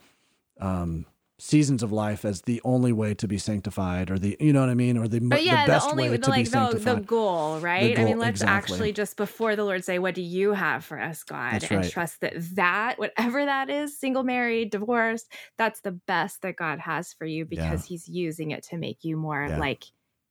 um, 0.60 1.06
seasons 1.38 1.84
of 1.84 1.92
life 1.92 2.26
as 2.26 2.42
the 2.44 2.62
only 2.64 2.92
way 2.92 3.14
to 3.16 3.28
be 3.28 3.38
sanctified, 3.38 4.12
or 4.12 4.20
the, 4.20 4.36
you 4.40 4.52
know 4.54 4.62
what 4.62 4.70
I 4.70 4.74
mean, 4.74 4.98
or 4.98 5.08
the, 5.08 5.20
But 5.20 5.44
yeah, 5.44 5.66
the 5.66 5.72
best 5.72 5.90
only 5.90 6.10
way 6.10 6.18
the, 6.18 6.18
to 6.18 6.30
like 6.30 6.42
be 6.42 6.46
sanctified. 6.46 6.86
the 6.86 7.06
goal, 7.06 7.60
right? 7.60 7.94
I 7.94 7.96
goal, 7.96 8.06
mean, 8.06 8.20
let's 8.20 8.42
exactly. 8.42 8.74
actually 8.74 8.94
just 8.94 9.16
before 9.18 9.56
the 9.56 9.64
Lord 9.64 9.84
say, 9.84 10.00
"What 10.00 10.16
do 10.16 10.22
you 10.22 10.54
have 10.54 10.84
for 10.84 11.00
us, 11.00 11.24
God?" 11.24 11.52
That's 11.62 11.72
and 11.72 11.90
trust 11.92 12.22
that 12.22 12.34
that 12.56 13.00
whatever 13.00 13.46
that 13.46 13.70
is, 13.70 13.98
single, 13.98 14.24
married, 14.24 14.72
divorced, 14.72 15.32
that's 15.58 15.82
the 15.82 15.92
best 15.92 16.42
that 16.42 16.56
God 16.56 16.80
has 16.80 17.14
for 17.14 17.26
you 17.26 17.46
because 17.46 17.86
He's 17.86 18.08
using 18.08 18.52
it 18.52 18.64
to 18.66 18.78
make 18.78 19.04
you 19.04 19.16
more 19.18 19.48
Yeah. 19.50 19.60
like 19.60 19.86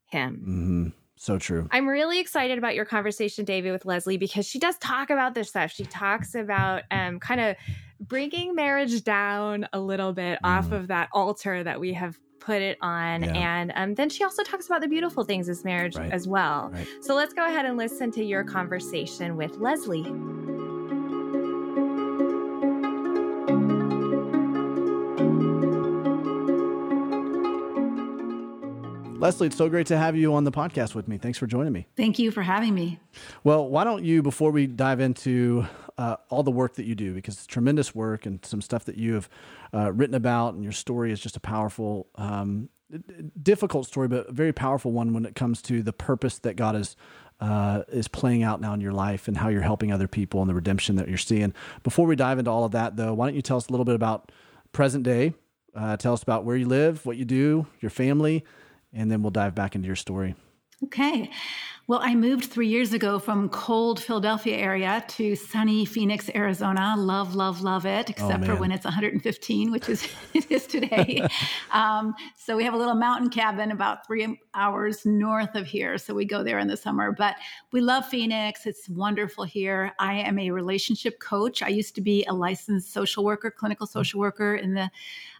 Him. 0.06 0.34
hmm 0.44 0.88
So 1.16 1.38
true. 1.38 1.68
I'm 1.70 1.88
really 1.88 2.18
excited 2.18 2.58
about 2.58 2.74
your 2.74 2.84
conversation, 2.84 3.44
David, 3.44 3.72
with 3.72 3.84
Leslie 3.84 4.16
because 4.16 4.46
she 4.46 4.58
does 4.58 4.78
talk 4.78 5.10
about 5.10 5.34
this 5.34 5.50
stuff. 5.50 5.70
She 5.70 5.84
talks 5.84 6.34
about 6.34 6.82
um, 6.90 7.20
kind 7.20 7.40
of 7.40 7.56
bringing 8.00 8.54
marriage 8.54 9.02
down 9.04 9.66
a 9.72 9.80
little 9.80 10.12
bit 10.12 10.38
off 10.44 10.68
Mhm. 10.68 10.72
of 10.80 10.88
that 10.88 11.08
altar 11.12 11.62
that 11.64 11.80
we 11.80 11.92
have 11.94 12.18
put 12.40 12.62
it 12.62 12.78
on. 12.80 13.24
Yeah. 13.24 13.32
And 13.32 13.72
um, 13.74 13.94
then 13.94 14.08
she 14.08 14.24
also 14.24 14.42
talks 14.42 14.66
about 14.66 14.80
the 14.80 14.88
beautiful 14.88 15.24
things 15.24 15.48
as 15.48 15.64
marriage 15.64 15.96
Right. 15.96 16.12
as 16.12 16.26
well. 16.28 16.70
Right. 16.72 16.86
So 17.00 17.14
let's 17.14 17.34
go 17.34 17.44
ahead 17.44 17.66
and 17.66 17.76
listen 17.76 18.10
to 18.12 18.24
your 18.24 18.44
conversation 18.44 19.36
with 19.36 19.56
Leslie. 19.58 20.06
Leslie, 29.20 29.48
it's 29.48 29.56
so 29.56 29.68
great 29.68 29.88
to 29.88 29.98
have 29.98 30.14
you 30.14 30.32
on 30.34 30.44
the 30.44 30.52
podcast 30.52 30.94
with 30.94 31.08
me. 31.08 31.18
Thanks 31.18 31.38
for 31.38 31.48
joining 31.48 31.72
me. 31.72 31.88
Thank 31.96 32.20
you 32.20 32.30
for 32.30 32.42
having 32.42 32.72
me. 32.72 33.00
Well, 33.42 33.68
why 33.68 33.82
don't 33.82 34.04
you, 34.04 34.22
before 34.22 34.52
we 34.52 34.68
dive 34.68 35.00
into 35.00 35.66
uh, 35.98 36.16
all 36.30 36.42
the 36.42 36.50
work 36.50 36.74
that 36.74 36.86
you 36.86 36.94
do, 36.94 37.12
because 37.12 37.34
it's 37.34 37.46
tremendous 37.46 37.94
work 37.94 38.24
and 38.24 38.44
some 38.44 38.62
stuff 38.62 38.84
that 38.84 38.96
you 38.96 39.14
have 39.14 39.28
uh, 39.74 39.92
written 39.92 40.14
about, 40.14 40.54
and 40.54 40.62
your 40.62 40.72
story 40.72 41.12
is 41.12 41.20
just 41.20 41.36
a 41.36 41.40
powerful, 41.40 42.06
um, 42.14 42.68
difficult 43.42 43.86
story, 43.86 44.08
but 44.08 44.28
a 44.28 44.32
very 44.32 44.52
powerful 44.52 44.92
one 44.92 45.12
when 45.12 45.26
it 45.26 45.34
comes 45.34 45.60
to 45.62 45.82
the 45.82 45.92
purpose 45.92 46.38
that 46.38 46.56
God 46.56 46.76
is 46.76 46.96
uh, 47.40 47.82
is 47.88 48.08
playing 48.08 48.42
out 48.42 48.60
now 48.60 48.74
in 48.74 48.80
your 48.80 48.92
life 48.92 49.28
and 49.28 49.36
how 49.36 49.48
you're 49.48 49.62
helping 49.62 49.92
other 49.92 50.08
people 50.08 50.40
and 50.40 50.50
the 50.50 50.54
redemption 50.54 50.96
that 50.96 51.08
you're 51.08 51.16
seeing. 51.16 51.54
Before 51.84 52.06
we 52.06 52.16
dive 52.16 52.38
into 52.38 52.50
all 52.50 52.64
of 52.64 52.72
that, 52.72 52.96
though, 52.96 53.14
why 53.14 53.26
don't 53.26 53.36
you 53.36 53.42
tell 53.42 53.58
us 53.58 53.68
a 53.68 53.70
little 53.70 53.84
bit 53.84 53.94
about 53.94 54.32
present 54.72 55.04
day? 55.04 55.34
Uh, 55.74 55.96
tell 55.96 56.12
us 56.12 56.22
about 56.22 56.44
where 56.44 56.56
you 56.56 56.66
live, 56.66 57.06
what 57.06 57.16
you 57.16 57.24
do, 57.24 57.66
your 57.80 57.90
family, 57.90 58.44
and 58.92 59.10
then 59.10 59.22
we'll 59.22 59.30
dive 59.30 59.54
back 59.54 59.76
into 59.76 59.86
your 59.86 59.94
story. 59.94 60.34
Okay. 60.84 61.30
Well, 61.88 62.00
I 62.02 62.14
moved 62.14 62.44
three 62.44 62.68
years 62.68 62.92
ago 62.92 63.18
from 63.18 63.48
cold 63.48 63.98
Philadelphia 63.98 64.58
area 64.58 65.02
to 65.08 65.34
sunny 65.34 65.86
Phoenix, 65.86 66.28
Arizona. 66.34 66.94
Love, 66.98 67.34
love, 67.34 67.62
love 67.62 67.86
it, 67.86 68.10
except 68.10 68.44
for 68.44 68.56
when 68.56 68.70
it's 68.70 68.84
115, 68.84 69.70
which 69.72 69.88
is 69.88 70.06
it 70.34 70.50
is 70.50 70.66
today. 70.66 71.26
um, 71.70 72.14
so 72.36 72.58
we 72.58 72.64
have 72.64 72.74
a 72.74 72.76
little 72.76 72.94
mountain 72.94 73.30
cabin 73.30 73.70
about 73.70 74.06
three 74.06 74.38
hours 74.54 75.06
north 75.06 75.54
of 75.54 75.66
here. 75.66 75.96
So 75.96 76.12
we 76.12 76.26
go 76.26 76.44
there 76.44 76.58
in 76.58 76.68
the 76.68 76.76
summer. 76.76 77.10
But 77.10 77.36
we 77.72 77.80
love 77.80 78.06
Phoenix. 78.06 78.66
It's 78.66 78.86
wonderful 78.90 79.44
here. 79.44 79.94
I 79.98 80.16
am 80.16 80.38
a 80.38 80.50
relationship 80.50 81.18
coach. 81.20 81.62
I 81.62 81.68
used 81.68 81.94
to 81.94 82.02
be 82.02 82.22
a 82.28 82.34
licensed 82.34 82.92
social 82.92 83.24
worker, 83.24 83.50
clinical 83.50 83.86
social 83.86 84.20
worker 84.20 84.56
in 84.56 84.74
the 84.74 84.90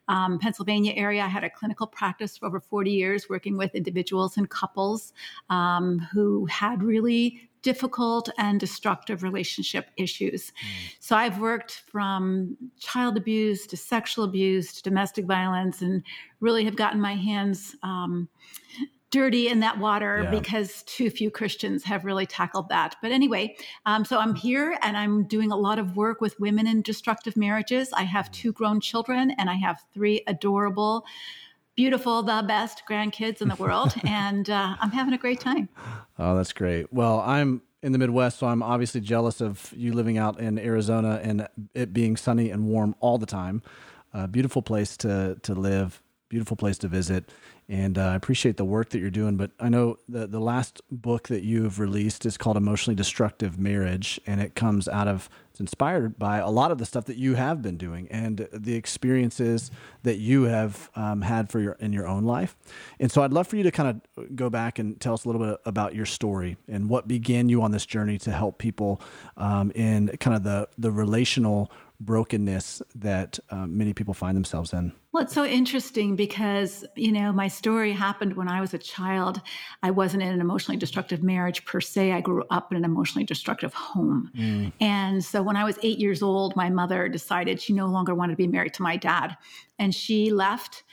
um, 0.08 0.38
Pennsylvania 0.38 0.92
area. 0.96 1.22
I 1.22 1.28
had 1.28 1.44
a 1.44 1.50
clinical 1.50 1.86
practice 1.86 2.38
for 2.38 2.46
over 2.46 2.60
40 2.60 2.90
years 2.90 3.28
working 3.28 3.56
with 3.56 3.74
individuals 3.74 4.36
and 4.36 4.48
couples 4.48 5.12
um, 5.50 5.98
who 6.12 6.46
had 6.46 6.82
really 6.82 7.48
difficult 7.62 8.28
and 8.38 8.60
destructive 8.60 9.22
relationship 9.22 9.90
issues. 9.96 10.52
So 11.00 11.16
I've 11.16 11.38
worked 11.40 11.82
from 11.90 12.56
child 12.78 13.16
abuse 13.16 13.66
to 13.66 13.76
sexual 13.76 14.24
abuse 14.24 14.72
to 14.74 14.82
domestic 14.82 15.26
violence 15.26 15.82
and 15.82 16.02
really 16.40 16.64
have 16.64 16.76
gotten 16.76 17.00
my 17.00 17.14
hands. 17.14 17.74
Um, 17.82 18.28
dirty 19.10 19.48
in 19.48 19.60
that 19.60 19.78
water 19.78 20.22
Yeah. 20.24 20.30
because 20.30 20.82
too 20.82 21.08
few 21.10 21.30
Christians 21.30 21.84
have 21.84 22.04
really 22.04 22.26
tackled 22.26 22.68
that. 22.68 22.96
But 23.00 23.10
anyway, 23.10 23.56
um, 23.86 24.04
so 24.04 24.18
I'm 24.18 24.34
here 24.34 24.76
and 24.82 24.96
I'm 24.96 25.24
doing 25.24 25.50
a 25.50 25.56
lot 25.56 25.78
of 25.78 25.96
work 25.96 26.20
with 26.20 26.38
women 26.38 26.66
in 26.66 26.82
destructive 26.82 27.36
marriages. 27.36 27.90
I 27.92 28.02
have 28.02 28.30
two 28.30 28.52
grown 28.52 28.80
children 28.80 29.30
and 29.38 29.48
I 29.48 29.54
have 29.54 29.82
three 29.94 30.22
adorable, 30.26 31.06
beautiful, 31.74 32.22
the 32.22 32.44
best 32.46 32.82
grandkids 32.90 33.40
in 33.40 33.48
the 33.48 33.54
world, 33.54 33.94
and 34.04 34.50
uh, 34.50 34.76
I'm 34.80 34.90
having 34.90 35.14
a 35.14 35.18
great 35.18 35.40
time. 35.40 35.68
Oh, 36.18 36.36
that's 36.36 36.52
great. 36.52 36.92
Well, 36.92 37.20
I'm 37.20 37.62
in 37.82 37.92
the 37.92 37.98
Midwest, 37.98 38.40
so 38.40 38.48
I'm 38.48 38.62
obviously 38.62 39.00
jealous 39.00 39.40
of 39.40 39.72
you 39.76 39.92
living 39.92 40.18
out 40.18 40.40
in 40.40 40.58
Arizona 40.58 41.20
and 41.22 41.46
it 41.74 41.92
being 41.92 42.16
sunny 42.16 42.50
and 42.50 42.66
warm 42.66 42.96
all 43.00 43.18
the 43.18 43.26
time. 43.26 43.62
Uh, 44.12 44.26
beautiful 44.26 44.62
place 44.62 44.96
to 44.98 45.38
to 45.42 45.54
live, 45.54 46.02
beautiful 46.28 46.56
place 46.56 46.78
to 46.78 46.88
visit, 46.88 47.30
and 47.68 47.98
uh, 47.98 48.08
I 48.08 48.14
appreciate 48.14 48.56
the 48.56 48.64
work 48.64 48.90
that 48.90 48.98
you're 48.98 49.10
doing. 49.10 49.36
But 49.36 49.50
I 49.60 49.68
know 49.68 49.98
the 50.08 50.26
the 50.26 50.40
last 50.40 50.80
book 50.90 51.28
that 51.28 51.42
you've 51.42 51.78
released 51.78 52.26
is 52.26 52.36
called 52.36 52.56
Emotionally 52.56 52.94
Destructive 52.94 53.58
Marriage, 53.58 54.20
and 54.26 54.40
it 54.40 54.54
comes 54.54 54.88
out 54.88 55.08
of 55.08 55.28
it's 55.58 55.60
inspired 55.60 56.20
by 56.20 56.38
a 56.38 56.50
lot 56.50 56.70
of 56.70 56.78
the 56.78 56.86
stuff 56.86 57.06
that 57.06 57.16
you 57.16 57.34
have 57.34 57.62
been 57.62 57.76
doing 57.76 58.06
and 58.12 58.46
the 58.52 58.76
experiences 58.76 59.72
that 60.04 60.18
you 60.18 60.44
have 60.44 60.88
um, 60.94 61.22
had 61.22 61.50
for 61.50 61.58
your 61.58 61.72
in 61.80 61.92
your 61.92 62.06
own 62.06 62.22
life. 62.22 62.56
And 63.00 63.10
so 63.10 63.22
I'd 63.22 63.32
love 63.32 63.48
for 63.48 63.56
you 63.56 63.64
to 63.64 63.72
kind 63.72 64.00
of 64.16 64.36
go 64.36 64.50
back 64.50 64.78
and 64.78 65.00
tell 65.00 65.14
us 65.14 65.24
a 65.24 65.28
little 65.28 65.44
bit 65.44 65.60
about 65.64 65.96
your 65.96 66.06
story 66.06 66.56
and 66.68 66.88
what 66.88 67.08
began 67.08 67.48
you 67.48 67.60
on 67.62 67.72
this 67.72 67.86
journey 67.86 68.18
to 68.18 68.30
help 68.30 68.58
people 68.58 69.00
um, 69.36 69.72
in 69.74 70.08
kind 70.20 70.36
of 70.36 70.44
the 70.44 70.68
the 70.78 70.92
relational 70.92 71.72
brokenness 72.00 72.80
that 72.94 73.38
um, 73.50 73.76
many 73.76 73.92
people 73.92 74.14
find 74.14 74.36
themselves 74.36 74.72
in. 74.72 74.92
Well, 75.12 75.24
it's 75.24 75.34
so 75.34 75.44
interesting 75.44 76.14
because, 76.14 76.84
you 76.94 77.10
know, 77.10 77.32
my 77.32 77.48
story 77.48 77.92
happened 77.92 78.36
when 78.36 78.46
I 78.46 78.60
was 78.60 78.72
a 78.72 78.78
child. 78.78 79.40
I 79.82 79.90
wasn't 79.90 80.22
in 80.22 80.28
an 80.28 80.40
emotionally 80.40 80.78
destructive 80.78 81.22
marriage 81.22 81.64
per 81.64 81.80
se. 81.80 82.12
I 82.12 82.20
grew 82.20 82.44
up 82.50 82.70
in 82.70 82.78
an 82.78 82.84
emotionally 82.84 83.24
destructive 83.24 83.74
home. 83.74 84.30
Mm. 84.36 84.72
And 84.80 85.24
so 85.24 85.42
when 85.42 85.56
I 85.56 85.64
was 85.64 85.78
eight 85.82 85.98
years 85.98 86.22
old, 86.22 86.54
my 86.54 86.70
mother 86.70 87.08
decided 87.08 87.60
she 87.60 87.72
no 87.72 87.86
longer 87.86 88.14
wanted 88.14 88.34
to 88.34 88.36
be 88.36 88.46
married 88.46 88.74
to 88.74 88.82
my 88.82 88.96
dad. 88.96 89.36
And 89.78 89.92
she 89.94 90.30
left 90.30 90.84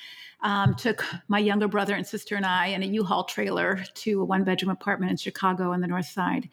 um, 0.46 0.76
took 0.76 1.04
my 1.28 1.40
younger 1.40 1.68
brother 1.68 1.96
and 1.96 2.06
sister 2.06 2.36
and 2.36 2.46
I 2.46 2.68
in 2.68 2.84
a 2.84 2.86
U-Haul 2.86 3.24
trailer 3.24 3.84
to 3.96 4.22
a 4.22 4.26
one-bedroom 4.26 4.70
apartment 4.70 5.10
in 5.10 5.18
Chicago 5.18 5.74
on 5.74 5.82
the 5.82 5.88
north 5.88 6.06
side, 6.06 6.48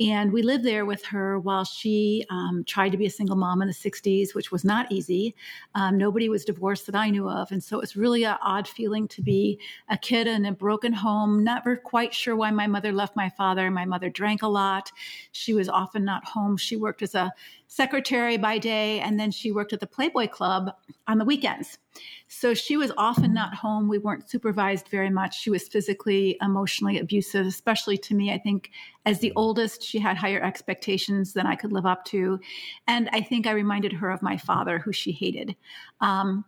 and 0.00 0.32
we 0.32 0.40
lived 0.40 0.64
there 0.64 0.86
with 0.86 1.04
her 1.04 1.38
while 1.38 1.64
she 1.64 2.24
um, 2.30 2.64
tried 2.66 2.92
to 2.92 2.96
be 2.96 3.04
a 3.04 3.10
single 3.10 3.36
mom 3.36 3.60
in 3.60 3.68
the 3.68 3.74
'60s, 3.74 4.34
which 4.34 4.50
was 4.50 4.64
not 4.64 4.90
easy. 4.90 5.34
Um, 5.74 5.98
nobody 5.98 6.30
was 6.30 6.46
divorced 6.46 6.86
that 6.86 6.94
I 6.94 7.10
knew 7.10 7.28
of, 7.28 7.52
and 7.52 7.62
so 7.62 7.76
it 7.76 7.82
was 7.82 7.94
really 7.94 8.24
an 8.24 8.38
odd 8.42 8.66
feeling 8.66 9.06
to 9.08 9.20
be 9.20 9.60
a 9.90 9.98
kid 9.98 10.26
in 10.26 10.46
a 10.46 10.52
broken 10.52 10.94
home. 10.94 11.44
Never 11.44 11.76
quite 11.76 12.14
sure 12.14 12.36
why 12.36 12.50
my 12.50 12.66
mother 12.66 12.90
left 12.90 13.16
my 13.16 13.28
father. 13.28 13.70
My 13.70 13.84
mother 13.84 14.08
drank 14.08 14.42
a 14.42 14.48
lot. 14.48 14.90
She 15.32 15.52
was 15.52 15.68
often 15.68 16.06
not 16.06 16.24
home. 16.24 16.56
She 16.56 16.76
worked 16.76 17.02
as 17.02 17.14
a 17.14 17.34
secretary 17.68 18.36
by 18.36 18.58
day, 18.58 19.00
and 19.00 19.18
then 19.18 19.30
she 19.30 19.52
worked 19.52 19.72
at 19.72 19.80
the 19.80 19.86
Playboy 19.86 20.28
Club 20.28 20.70
on 21.08 21.18
the 21.18 21.24
weekends. 21.24 21.78
So 22.28 22.54
she 22.54 22.76
was 22.76 22.92
often 22.96 23.32
not 23.32 23.54
home. 23.54 23.88
We 23.88 23.98
weren't 23.98 24.28
supervised 24.28 24.88
very 24.88 25.10
much. 25.10 25.40
She 25.40 25.50
was 25.50 25.68
physically, 25.68 26.36
emotionally 26.40 26.98
abusive, 26.98 27.46
especially 27.46 27.98
to 27.98 28.14
me. 28.14 28.32
I 28.32 28.38
think 28.38 28.70
as 29.04 29.20
the 29.20 29.32
oldest, 29.36 29.82
she 29.82 29.98
had 29.98 30.16
higher 30.16 30.42
expectations 30.42 31.32
than 31.32 31.46
I 31.46 31.56
could 31.56 31.72
live 31.72 31.86
up 31.86 32.04
to. 32.06 32.40
And 32.86 33.08
I 33.12 33.20
think 33.20 33.46
I 33.46 33.52
reminded 33.52 33.92
her 33.92 34.10
of 34.10 34.22
my 34.22 34.36
father, 34.36 34.78
who 34.78 34.92
she 34.92 35.12
hated. 35.12 35.56
Um, 36.00 36.44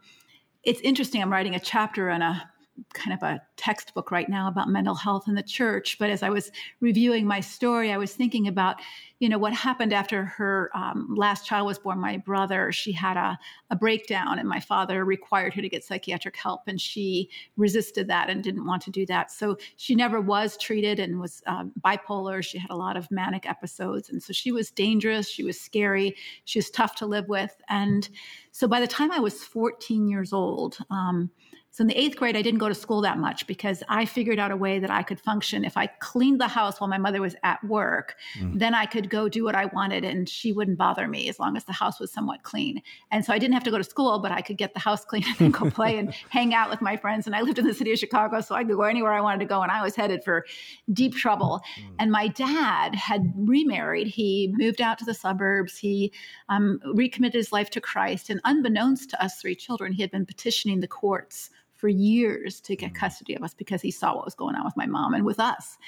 it's 0.65 0.81
interesting. 0.81 1.23
I'm 1.23 1.33
writing 1.33 1.55
a 1.55 1.61
chapter 1.61 2.11
on 2.11 2.23
a 2.23 2.51
kind 2.95 3.15
of 3.15 3.23
a 3.23 3.41
textbook 3.57 4.11
right 4.11 4.29
now 4.29 4.49
about 4.49 4.69
mental 4.69 4.95
health 4.95 5.29
in 5.29 5.35
the 5.35 5.43
church. 5.43 5.99
But 5.99 6.11
as 6.11 6.23
I 6.23 6.31
was 6.31 6.51
reviewing 6.81 7.27
my 7.27 7.41
story, 7.41 7.93
I 7.93 7.99
was 7.99 8.15
thinking 8.15 8.49
about, 8.49 8.77
you 9.19 9.29
know, 9.29 9.39
what 9.39 9.53
happened 9.53 9.93
after 9.93 10.25
her 10.25 10.71
um, 10.75 11.15
last 11.17 11.45
child 11.47 11.67
was 11.67 11.79
born, 11.79 11.99
my 11.99 12.17
brother. 12.19 12.71
She 12.73 12.93
had 12.93 13.17
a, 13.17 13.39
a 13.71 13.77
breakdown, 13.77 14.39
and 14.39 14.49
my 14.49 14.61
father 14.61 15.05
required 15.05 15.55
her 15.55 15.63
to 15.63 15.69
get 15.69 15.85
psychiatric 15.85 16.37
help, 16.37 16.63
and 16.67 16.81
she 16.81 17.29
resisted 17.57 18.07
that 18.09 18.31
and 18.31 18.43
didn't 18.45 18.67
want 18.67 18.83
to 18.83 18.91
do 18.91 19.05
that. 19.07 19.31
So 19.31 19.57
she 19.77 19.95
never 19.95 20.21
was 20.21 20.57
treated 20.57 21.01
and 21.01 21.21
was 21.21 21.43
um, 21.47 21.73
bipolar. 21.85 22.45
She 22.45 22.59
had 22.59 22.71
a 22.71 22.77
lot 22.77 22.97
of 22.97 23.11
manic 23.11 23.49
episodes. 23.49 24.09
And 24.11 24.23
so 24.23 24.33
she 24.33 24.53
was 24.53 24.71
dangerous. 24.71 25.29
She 25.29 25.45
was 25.45 25.61
scary. 25.61 26.17
She 26.45 26.59
was 26.59 26.71
tough 26.71 26.95
to 26.97 27.07
live 27.07 27.29
with. 27.29 27.55
And 27.69 28.09
so 28.53 28.67
by 28.69 28.81
the 28.81 28.87
time 28.87 29.13
I 29.13 29.21
was 29.21 29.45
14 29.45 30.09
years 30.09 30.33
old, 30.33 30.79
um, 30.91 31.31
so 31.71 31.83
in 31.83 31.89
the 31.89 31.99
eighth 32.01 32.17
grade, 32.17 32.37
I 32.37 32.43
didn't 32.43 32.59
go 32.59 32.69
to 32.69 32.75
school 32.75 33.03
that 33.03 33.19
much 33.19 33.47
because 33.47 33.83
I 33.89 34.05
figured 34.05 34.39
out 34.39 34.51
a 34.51 34.57
way 34.57 34.79
that 34.79 34.91
I 34.91 35.03
could 35.03 35.21
function. 35.21 35.65
If 35.65 35.77
I 35.77 35.87
cleaned 35.87 36.41
the 36.41 36.49
house 36.49 36.81
while 36.81 36.89
my 36.89 36.99
mother 36.99 37.21
was 37.21 37.37
at 37.45 37.63
work, 37.63 38.17
mm. 38.37 38.59
then 38.59 38.75
I 38.75 38.87
could 38.87 39.11
go 39.11 39.29
do 39.29 39.45
what 39.45 39.55
I 39.55 39.67
wanted 39.67 40.03
and 40.03 40.29
she 40.29 40.53
wouldn't 40.53 40.79
bother 40.79 41.07
me 41.07 41.29
as 41.29 41.39
long 41.39 41.57
as 41.57 41.65
the 41.65 41.73
house 41.73 42.01
was 42.01 42.11
somewhat 42.11 42.43
clean. 42.43 42.83
And 43.13 43.25
so 43.25 43.33
I 43.33 43.39
didn't 43.39 43.55
have 43.55 43.65
to 43.65 43.71
go 43.71 43.79
to 43.79 43.85
school, 43.85 44.19
but 44.19 44.33
I 44.33 44.41
could 44.41 44.57
get 44.57 44.75
the 44.75 44.81
house 44.81 45.05
clean 45.09 45.25
and 45.39 45.53
go 45.53 45.71
play 45.71 45.99
and 45.99 46.13
hang 46.31 46.55
out 46.55 46.71
with 46.71 46.81
my 46.81 46.97
friends. 46.97 47.27
And 47.27 47.37
I 47.37 47.43
lived 47.43 47.59
in 47.59 47.67
the 47.67 47.75
city 47.75 47.93
of 47.93 47.99
Chicago, 47.99 48.41
so 48.41 48.55
I 48.55 48.65
could 48.65 48.75
go 48.75 48.83
anywhere 48.83 49.13
I 49.13 49.21
wanted 49.21 49.41
to 49.41 49.47
go. 49.47 49.63
And 49.63 49.71
I 49.71 49.83
was 49.83 49.95
headed 49.95 50.25
for 50.25 50.47
deep 50.93 51.15
trouble. 51.15 51.61
Mm. 51.79 51.95
And 52.01 52.11
my 52.11 52.29
dad 52.29 52.95
had 52.95 53.33
remarried. 53.37 54.09
He 54.09 54.53
moved 54.57 54.81
out 54.81 54.99
to 54.99 55.05
the 55.05 55.15
suburbs. 55.15 55.79
He 55.79 56.13
um, 56.49 56.81
recommitted 56.95 57.39
his 57.39 57.53
life 57.53 57.71
to 57.71 57.81
Christ. 57.81 58.31
And 58.31 58.41
unbeknownst 58.45 59.11
to 59.11 59.23
us 59.23 59.41
three 59.41 59.55
children, 59.55 59.93
he 59.93 60.03
had 60.03 60.11
been 60.11 60.27
petitioning 60.27 60.81
the 60.81 60.89
courts 60.89 61.51
for 61.79 61.89
years 61.89 62.61
to 62.61 62.77
get 62.77 62.93
mm. 62.93 62.97
custody 62.97 63.35
of 63.35 63.43
us 63.43 63.55
because 63.55 63.81
he 63.81 63.91
saw 63.91 64.15
what 64.15 64.25
was 64.25 64.35
going 64.35 64.57
on 64.57 64.65
with 64.65 64.77
my 64.77 64.87
mom 64.87 65.15
and 65.15 65.25
with 65.25 65.41
us. 65.41 65.79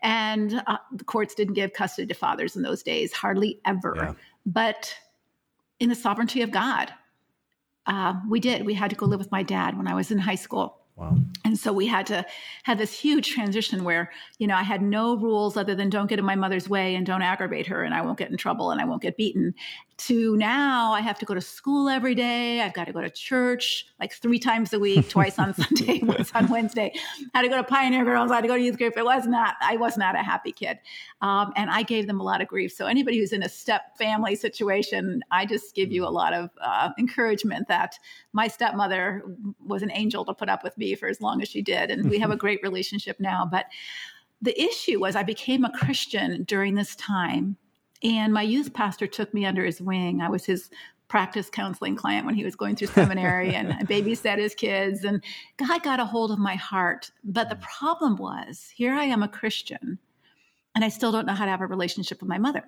And 0.00 0.62
uh, 0.66 0.78
the 0.92 1.04
courts 1.04 1.34
didn't 1.34 1.54
give 1.54 1.72
custody 1.72 2.06
to 2.06 2.14
fathers 2.14 2.56
in 2.56 2.62
those 2.62 2.82
days, 2.82 3.12
hardly 3.12 3.60
ever. 3.66 3.94
Yeah. 3.96 4.12
But 4.46 4.94
in 5.80 5.88
the 5.88 5.94
sovereignty 5.94 6.42
of 6.42 6.52
God, 6.52 6.92
uh, 7.86 8.14
we 8.28 8.38
did. 8.38 8.64
We 8.64 8.74
had 8.74 8.90
to 8.90 8.96
go 8.96 9.06
live 9.06 9.18
with 9.18 9.32
my 9.32 9.42
dad 9.42 9.76
when 9.76 9.88
I 9.88 9.94
was 9.94 10.12
in 10.12 10.18
high 10.18 10.36
school. 10.36 10.78
Wow. 10.94 11.16
And 11.44 11.58
so 11.58 11.72
we 11.72 11.86
had 11.86 12.06
to 12.06 12.24
have 12.64 12.78
this 12.78 12.92
huge 12.92 13.30
transition 13.30 13.82
where, 13.82 14.12
you 14.38 14.46
know, 14.46 14.54
I 14.54 14.62
had 14.62 14.82
no 14.82 15.16
rules 15.16 15.56
other 15.56 15.74
than 15.74 15.90
don't 15.90 16.06
get 16.06 16.18
in 16.18 16.24
my 16.24 16.36
mother's 16.36 16.68
way 16.68 16.94
and 16.94 17.06
don't 17.06 17.22
aggravate 17.22 17.66
her 17.66 17.82
and 17.82 17.94
I 17.94 18.02
won't 18.02 18.18
get 18.18 18.30
in 18.30 18.36
trouble 18.36 18.70
and 18.70 18.80
I 18.80 18.84
won't 18.84 19.02
get 19.02 19.16
beaten. 19.16 19.54
To 20.06 20.36
now 20.36 20.92
I 20.92 21.00
have 21.00 21.18
to 21.20 21.24
go 21.24 21.34
to 21.34 21.40
school 21.40 21.88
every 21.88 22.14
day. 22.14 22.60
I've 22.60 22.72
got 22.72 22.86
to 22.86 22.92
go 22.92 23.00
to 23.00 23.10
church 23.10 23.86
like 24.00 24.12
three 24.12 24.38
times 24.38 24.72
a 24.72 24.80
week, 24.80 25.08
twice 25.08 25.38
on 25.38 25.54
Sunday, 25.54 26.00
once 26.02 26.32
on 26.34 26.48
Wednesday. 26.48 26.92
I 27.34 27.38
had 27.38 27.42
to 27.42 27.48
go 27.48 27.56
to 27.56 27.62
Pioneer 27.62 28.04
Girls. 28.04 28.30
I 28.30 28.36
had 28.36 28.40
to 28.40 28.48
go 28.48 28.56
to 28.56 28.62
youth 28.62 28.78
group. 28.78 28.96
It 28.96 29.04
was 29.04 29.26
not, 29.26 29.54
I 29.62 29.76
was 29.76 29.96
not 29.96 30.16
a 30.16 30.22
happy 30.22 30.50
kid. 30.50 30.78
Um, 31.20 31.52
and 31.54 31.70
I 31.70 31.84
gave 31.84 32.08
them 32.08 32.18
a 32.18 32.24
lot 32.24 32.40
of 32.40 32.48
grief. 32.48 32.72
So 32.72 32.86
anybody 32.86 33.18
who's 33.18 33.32
in 33.32 33.42
a 33.42 33.48
step 33.48 33.96
family 33.96 34.34
situation, 34.34 35.22
I 35.30 35.46
just 35.46 35.74
give 35.74 35.92
you 35.92 36.04
a 36.04 36.10
lot 36.10 36.32
of 36.32 36.50
uh, 36.60 36.90
encouragement 36.98 37.68
that 37.68 37.96
my 38.32 38.48
stepmother 38.48 39.22
was 39.64 39.82
an 39.82 39.92
angel 39.92 40.24
to 40.24 40.34
put 40.34 40.48
up 40.48 40.64
with 40.64 40.76
me 40.76 40.96
for 40.96 41.08
as 41.08 41.20
long 41.20 41.42
as 41.42 41.48
she 41.48 41.62
did. 41.62 41.90
And 41.90 42.10
we 42.10 42.18
have 42.18 42.30
a 42.30 42.36
great 42.42 42.60
relationship 42.62 43.20
now. 43.20 43.46
But 43.48 43.66
the 44.40 44.60
issue 44.60 44.98
was 44.98 45.14
I 45.14 45.22
became 45.22 45.64
a 45.64 45.70
Christian 45.70 46.42
during 46.42 46.74
this 46.74 46.96
time. 46.96 47.56
And 48.02 48.32
my 48.32 48.42
youth 48.42 48.72
pastor 48.72 49.06
took 49.06 49.32
me 49.32 49.44
under 49.44 49.64
his 49.64 49.80
wing. 49.80 50.20
I 50.20 50.28
was 50.28 50.44
his 50.44 50.70
practice 51.08 51.50
counseling 51.50 51.94
client 51.94 52.24
when 52.24 52.34
he 52.34 52.42
was 52.42 52.56
going 52.56 52.74
through 52.74 52.86
seminary 52.94 53.54
and 53.54 53.72
I 53.72 53.82
babysat 53.82 54.38
his 54.38 54.54
kids. 54.54 55.04
And 55.04 55.22
God 55.58 55.82
got 55.82 56.00
a 56.00 56.06
hold 56.06 56.30
of 56.30 56.38
my 56.38 56.54
heart. 56.54 57.10
But 57.22 57.48
the 57.48 57.56
problem 57.56 58.16
was 58.16 58.72
here 58.74 58.94
I 58.94 59.04
am 59.04 59.22
a 59.22 59.28
Christian, 59.28 59.98
and 60.74 60.84
I 60.84 60.88
still 60.88 61.12
don't 61.12 61.26
know 61.26 61.34
how 61.34 61.44
to 61.44 61.50
have 61.50 61.60
a 61.60 61.66
relationship 61.66 62.20
with 62.20 62.28
my 62.28 62.38
mother. 62.38 62.64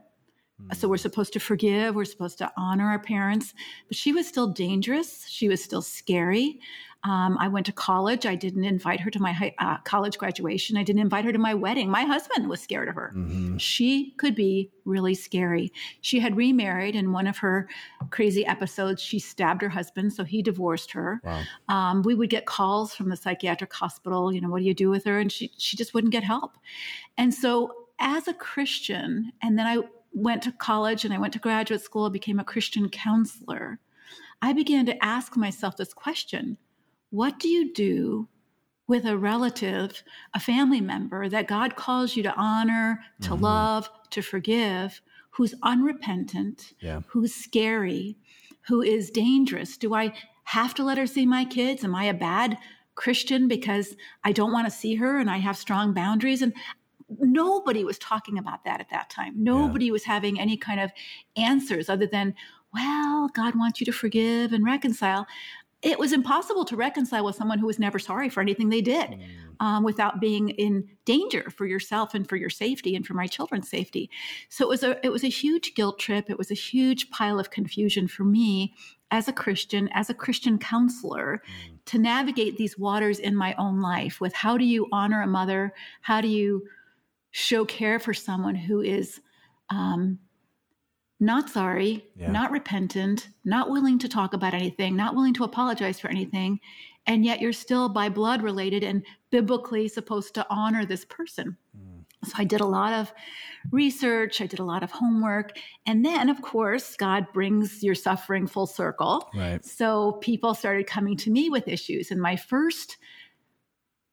Hmm. 0.61 0.75
So 0.75 0.89
we're 0.89 0.99
supposed 0.99 1.33
to 1.33 1.41
forgive, 1.41 1.95
we're 1.95 2.05
supposed 2.05 2.39
to 2.39 2.53
honor 2.57 2.85
our 2.85 2.99
parents, 2.99 3.55
but 3.89 3.97
she 3.97 4.13
was 4.13 4.29
still 4.29 4.49
dangerous. 4.49 5.27
She 5.27 5.49
was 5.49 5.65
still 5.65 5.83
scary. 5.83 6.61
Um, 7.05 7.37
I 7.39 7.49
went 7.49 7.67
to 7.67 7.73
college. 7.73 8.25
I 8.25 8.35
didn't 8.35 8.65
invite 8.65 9.01
her 9.01 9.11
to 9.11 9.21
my 9.21 9.33
high, 9.33 9.55
uh, 9.59 9.77
college 9.85 10.17
graduation. 10.17 10.79
I 10.79 10.83
didn't 10.83 11.03
invite 11.03 11.25
her 11.27 11.33
to 11.33 11.39
my 11.39 11.53
wedding. 11.53 11.91
My 11.91 12.05
husband 12.05 12.49
was 12.49 12.61
scared 12.61 12.89
of 12.89 12.95
her. 12.95 13.13
Mm-hmm. 13.15 13.59
She 13.59 14.13
could 14.17 14.35
be 14.35 14.71
really 14.87 15.15
scary. 15.15 15.71
She 16.01 16.19
had 16.19 16.37
remarried. 16.37 16.97
In 16.97 17.13
one 17.13 17.27
of 17.27 17.39
her 17.39 17.69
crazy 18.11 18.47
episodes, 18.47 19.03
she 19.03 19.19
stabbed 19.19 19.61
her 19.61 19.69
husband, 19.69 20.13
so 20.15 20.25
he 20.25 20.43
divorced 20.43 20.93
her. 20.93 21.21
Wow. 21.23 21.43
Um, 21.69 22.03
we 22.03 22.15
would 22.15 22.31
get 22.31 22.47
calls 22.47 22.95
from 22.95 23.11
the 23.11 23.17
psychiatric 23.17 23.73
hospital. 23.73 24.33
You 24.33 24.41
know, 24.41 24.49
what 24.49 24.61
do 24.61 24.65
you 24.65 24.75
do 24.75 24.89
with 24.89 25.05
her? 25.05 25.19
And 25.19 25.31
she 25.31 25.53
she 25.59 25.77
just 25.77 25.93
wouldn't 25.93 26.13
get 26.13 26.25
help. 26.25 26.57
And 27.19 27.35
so, 27.35 27.71
as 27.99 28.29
a 28.29 28.35
Christian, 28.35 29.33
and 29.43 29.59
then 29.59 29.67
I 29.67 29.79
went 30.15 30.43
to 30.45 30.53
college 30.53 31.05
and 31.05 31.13
I 31.13 31.19
went 31.19 31.33
to 31.35 31.39
graduate 31.39 31.83
school, 31.83 32.07
I 32.07 32.11
became 32.11 32.39
a 32.39 32.45
Christian 32.45 32.89
counselor. 32.89 33.79
I 34.41 34.53
began 34.53 34.87
to 34.87 35.05
ask 35.05 35.37
myself 35.37 35.77
this 35.77 35.93
question 35.93 36.59
What 37.15 37.39
do 37.39 37.49
you 37.49 37.73
do 37.73 38.29
with 38.89 39.05
a 39.05 39.17
relative, 39.17 40.03
a 40.35 40.41
family 40.41 40.81
member 40.81 41.29
that 41.29 41.47
God 41.47 41.77
calls 41.77 42.17
you 42.17 42.25
to 42.25 42.35
honor, 42.35 43.05
to 43.21 43.31
mm-hmm. 43.31 43.45
love, 43.45 43.89
to 44.11 44.21
forgive, 44.21 45.01
who's 45.31 45.55
unrepentant, 45.63 46.73
yeah. 46.81 47.03
who's 47.07 47.33
scary, 47.33 48.17
who 48.67 48.83
is 48.83 49.13
dangerous? 49.13 49.77
Do 49.77 49.95
I 49.95 50.13
have 50.43 50.75
to 50.75 50.83
let 50.83 50.99
her 50.99 51.07
see 51.07 51.25
my 51.25 51.45
kids? 51.45 51.85
Am 51.85 51.95
I 51.95 52.07
a 52.07 52.15
bad 52.15 52.59
Christian 52.97 53.47
because 53.47 53.95
I 54.25 54.33
don't 54.33 54.53
want 54.53 54.67
to 54.67 54.77
see 54.77 54.97
her 54.97 55.21
and 55.21 55.31
I 55.31 55.37
have 55.37 55.57
strong 55.57 55.95
boundaries? 55.95 56.43
And 56.43 56.53
nobody 57.21 57.85
was 57.85 57.99
talking 57.99 58.39
about 58.39 58.65
that 58.65 58.81
at 58.81 58.91
that 58.91 59.09
time. 59.09 59.35
Nobody 59.37 59.87
yeah. 59.87 59.93
was 59.93 60.03
having 60.03 60.41
any 60.41 60.57
kind 60.57 60.81
of 60.81 60.91
answers 61.37 61.89
other 61.89 62.09
than, 62.09 62.35
well, 62.73 63.31
God 63.33 63.55
wants 63.55 63.81
you 63.81 63.85
to 63.85 63.93
forgive 63.93 64.53
and 64.53 64.65
reconcile. 64.65 65.29
It 65.85 65.99
was 65.99 66.15
impossible 66.15 66.65
to 66.65 66.77
reconcile 66.77 67.25
with 67.25 67.37
someone 67.37 67.59
who 67.59 67.67
was 67.67 67.79
never 67.79 67.99
sorry 67.99 68.31
for 68.31 68.41
anything 68.41 68.71
they 68.71 68.81
did 68.81 69.11
mm. 69.11 69.21
um, 69.61 69.85
without 69.85 70.21
being 70.21 70.49
in 70.49 70.89
danger 71.05 71.51
for 71.51 71.67
yourself 71.67 72.15
and 72.15 72.29
for 72.29 72.37
your 72.37 72.51
safety 72.51 72.97
and 72.97 73.07
for 73.07 73.15
my 73.15 73.27
children's 73.27 73.69
safety 73.69 74.11
so 74.49 74.65
it 74.65 74.69
was 74.69 74.83
a 74.83 75.05
it 75.05 75.11
was 75.11 75.23
a 75.23 75.29
huge 75.29 75.75
guilt 75.75 75.99
trip 75.99 76.31
it 76.31 76.39
was 76.39 76.51
a 76.51 76.55
huge 76.55 77.11
pile 77.11 77.39
of 77.39 77.51
confusion 77.51 78.09
for 78.09 78.25
me 78.25 78.75
as 79.11 79.29
a 79.29 79.33
christian 79.33 79.89
as 79.93 80.09
a 80.09 80.15
christian 80.15 80.59
counselor 80.59 81.43
mm. 81.47 81.79
to 81.85 81.99
navigate 81.99 82.57
these 82.57 82.79
waters 82.79 83.19
in 83.19 83.37
my 83.37 83.55
own 83.59 83.81
life 83.81 84.21
with 84.21 84.33
how 84.33 84.57
do 84.57 84.65
you 84.65 84.89
honor 84.91 85.23
a 85.23 85.27
mother 85.27 85.73
how 86.01 86.21
do 86.21 86.29
you 86.29 86.67
show 87.31 87.65
care 87.65 87.99
for 87.99 88.15
someone 88.15 88.55
who 88.55 88.81
is 88.81 89.21
um, 89.71 90.19
not 91.21 91.49
sorry, 91.49 92.07
yeah. 92.17 92.31
not 92.31 92.51
repentant, 92.51 93.29
not 93.45 93.71
willing 93.71 93.99
to 94.01 94.09
talk 94.09 94.35
about 94.35 94.55
anything, 94.55 94.97
not 94.97 95.15
willing 95.15 95.35
to 95.35 95.45
apologize 95.45 96.01
for 96.01 96.09
anything, 96.09 96.59
and 97.07 97.25
yet 97.25 97.41
you're 97.41 97.53
still 97.53 97.89
by 97.89 98.09
blood 98.09 98.43
related 98.43 98.83
and 98.83 99.05
biblically 99.31 99.89
supposed 99.89 100.35
to 100.35 100.47
honor 100.51 100.85
this 100.85 101.05
person. 101.05 101.57
Mm. 101.77 102.05
So 102.25 102.33
I 102.39 102.45
did 102.45 102.61
a 102.61 102.67
lot 102.67 102.93
of 102.95 103.13
research, 103.71 104.41
I 104.41 104.47
did 104.47 104.59
a 104.59 104.65
lot 104.65 104.83
of 104.83 104.91
homework, 104.91 105.53
and 105.87 106.05
then 106.05 106.29
of 106.29 106.41
course 106.43 106.97
God 106.97 107.27
brings 107.33 107.83
your 107.83 107.95
suffering 107.95 108.47
full 108.47 108.67
circle. 108.67 109.29
Right. 109.35 109.65
So 109.65 110.13
people 110.23 110.55
started 110.55 110.87
coming 110.87 111.17
to 111.19 111.31
me 111.31 111.51
with 111.51 111.69
issues 111.69 112.11
and 112.11 112.21
my 112.21 112.37
first 112.37 112.97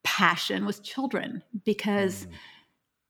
passion 0.04 0.66
was 0.66 0.80
children 0.80 1.42
because 1.64 2.26
mm 2.26 2.32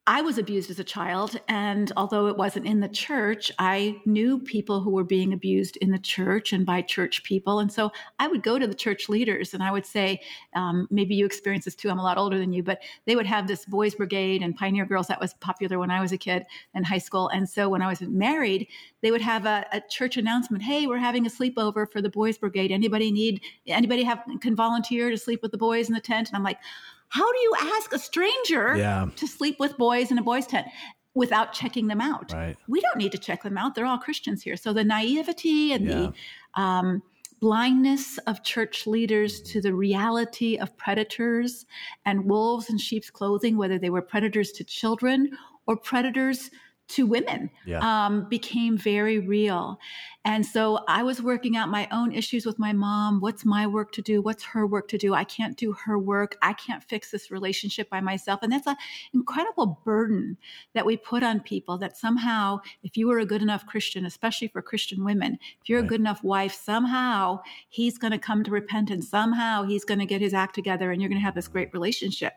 I 0.08 0.20
was 0.20 0.36
abused 0.36 0.68
as 0.68 0.80
a 0.80 0.84
child, 0.84 1.38
and 1.46 1.92
although 1.96 2.26
it 2.26 2.36
wasn't 2.36 2.66
in 2.66 2.80
the 2.80 2.88
church, 2.88 3.52
I 3.60 4.00
knew 4.04 4.40
people 4.40 4.80
who 4.80 4.90
were 4.90 5.04
being 5.04 5.32
abused 5.32 5.76
in 5.76 5.92
the 5.92 5.98
church 5.98 6.52
and 6.52 6.66
by 6.66 6.82
church 6.82 7.22
people. 7.22 7.60
And 7.60 7.72
so 7.72 7.92
I 8.18 8.26
would 8.26 8.42
go 8.42 8.58
to 8.58 8.66
the 8.66 8.74
church 8.74 9.08
leaders 9.08 9.54
and 9.54 9.62
I 9.62 9.70
would 9.70 9.86
say, 9.86 10.20
um, 10.56 10.88
maybe 10.90 11.14
you 11.14 11.24
experience 11.24 11.66
this 11.66 11.76
too, 11.76 11.88
I'm 11.88 12.00
a 12.00 12.02
lot 12.02 12.18
older 12.18 12.36
than 12.36 12.52
you, 12.52 12.64
but 12.64 12.82
they 13.06 13.14
would 13.14 13.26
have 13.26 13.46
this 13.46 13.64
boys' 13.64 13.94
brigade 13.94 14.42
and 14.42 14.56
pioneer 14.56 14.86
girls 14.86 15.06
that 15.06 15.20
was 15.20 15.34
popular 15.34 15.78
when 15.78 15.92
I 15.92 16.00
was 16.00 16.10
a 16.10 16.18
kid 16.18 16.46
in 16.74 16.82
high 16.82 16.98
school. 16.98 17.28
And 17.28 17.48
so 17.48 17.68
when 17.68 17.80
I 17.80 17.86
was 17.86 18.00
married, 18.00 18.66
they 19.02 19.12
would 19.12 19.22
have 19.22 19.46
a, 19.46 19.64
a 19.70 19.80
church 19.88 20.16
announcement 20.16 20.64
hey, 20.64 20.88
we're 20.88 20.98
having 20.98 21.26
a 21.26 21.30
sleepover 21.30 21.88
for 21.88 22.02
the 22.02 22.10
boys' 22.10 22.38
brigade. 22.38 22.72
Anybody 22.72 23.12
need, 23.12 23.40
anybody 23.68 24.02
have, 24.02 24.24
can 24.40 24.56
volunteer 24.56 25.10
to 25.10 25.16
sleep 25.16 25.42
with 25.42 25.52
the 25.52 25.58
boys 25.58 25.86
in 25.86 25.94
the 25.94 26.00
tent? 26.00 26.28
And 26.28 26.36
I'm 26.36 26.42
like, 26.42 26.58
how 27.12 27.30
do 27.30 27.38
you 27.40 27.54
ask 27.76 27.92
a 27.92 27.98
stranger 27.98 28.74
yeah. 28.74 29.06
to 29.16 29.26
sleep 29.26 29.60
with 29.60 29.76
boys 29.76 30.10
in 30.10 30.18
a 30.18 30.22
boys' 30.22 30.46
tent? 30.46 30.66
without 31.14 31.52
checking 31.52 31.88
them 31.88 32.00
out. 32.00 32.32
Right. 32.32 32.56
We 32.68 32.80
don't 32.80 32.96
need 32.96 33.12
to 33.12 33.18
check 33.18 33.42
them 33.42 33.58
out. 33.58 33.74
They're 33.74 33.84
all 33.84 33.98
Christians 33.98 34.42
here. 34.42 34.56
So 34.56 34.72
the 34.72 34.82
naivety 34.82 35.74
and 35.74 35.84
yeah. 35.84 35.94
the 36.54 36.60
um, 36.62 37.02
blindness 37.38 38.16
of 38.26 38.42
church 38.42 38.86
leaders 38.86 39.42
to 39.42 39.60
the 39.60 39.74
reality 39.74 40.56
of 40.56 40.74
predators 40.78 41.66
and 42.06 42.24
wolves 42.24 42.70
in 42.70 42.78
sheep's 42.78 43.10
clothing, 43.10 43.58
whether 43.58 43.78
they 43.78 43.90
were 43.90 44.00
predators 44.00 44.52
to 44.52 44.64
children 44.64 45.36
or 45.66 45.76
predators 45.76 46.50
to 46.88 47.06
women 47.06 47.50
yeah. 47.64 48.06
um, 48.06 48.28
became 48.28 48.76
very 48.76 49.18
real. 49.18 49.78
And 50.24 50.46
so 50.46 50.84
I 50.86 51.02
was 51.02 51.20
working 51.20 51.56
out 51.56 51.68
my 51.68 51.88
own 51.90 52.12
issues 52.12 52.46
with 52.46 52.58
my 52.58 52.72
mom. 52.72 53.20
What's 53.20 53.44
my 53.44 53.66
work 53.66 53.90
to 53.92 54.02
do? 54.02 54.22
What's 54.22 54.44
her 54.44 54.66
work 54.66 54.86
to 54.88 54.98
do? 54.98 55.14
I 55.14 55.24
can't 55.24 55.56
do 55.56 55.72
her 55.72 55.98
work. 55.98 56.36
I 56.42 56.52
can't 56.52 56.84
fix 56.84 57.10
this 57.10 57.30
relationship 57.30 57.90
by 57.90 58.00
myself. 58.00 58.40
And 58.42 58.52
that's 58.52 58.66
an 58.68 58.76
incredible 59.14 59.80
burden 59.84 60.36
that 60.74 60.86
we 60.86 60.96
put 60.96 61.24
on 61.24 61.40
people 61.40 61.76
that 61.78 61.96
somehow, 61.96 62.60
if 62.84 62.96
you 62.96 63.08
were 63.08 63.18
a 63.18 63.26
good 63.26 63.42
enough 63.42 63.66
Christian, 63.66 64.06
especially 64.06 64.48
for 64.48 64.62
Christian 64.62 65.02
women, 65.02 65.38
if 65.60 65.68
you're 65.68 65.80
right. 65.80 65.86
a 65.86 65.88
good 65.88 66.00
enough 66.00 66.22
wife, 66.22 66.54
somehow 66.54 67.40
he's 67.68 67.98
going 67.98 68.12
to 68.12 68.18
come 68.18 68.44
to 68.44 68.50
repentance. 68.50 69.08
Somehow 69.08 69.64
he's 69.64 69.84
going 69.84 70.00
to 70.00 70.06
get 70.06 70.20
his 70.20 70.34
act 70.34 70.54
together 70.54 70.92
and 70.92 71.02
you're 71.02 71.08
going 71.08 71.20
to 71.20 71.24
have 71.24 71.34
this 71.34 71.48
great 71.48 71.72
relationship. 71.72 72.34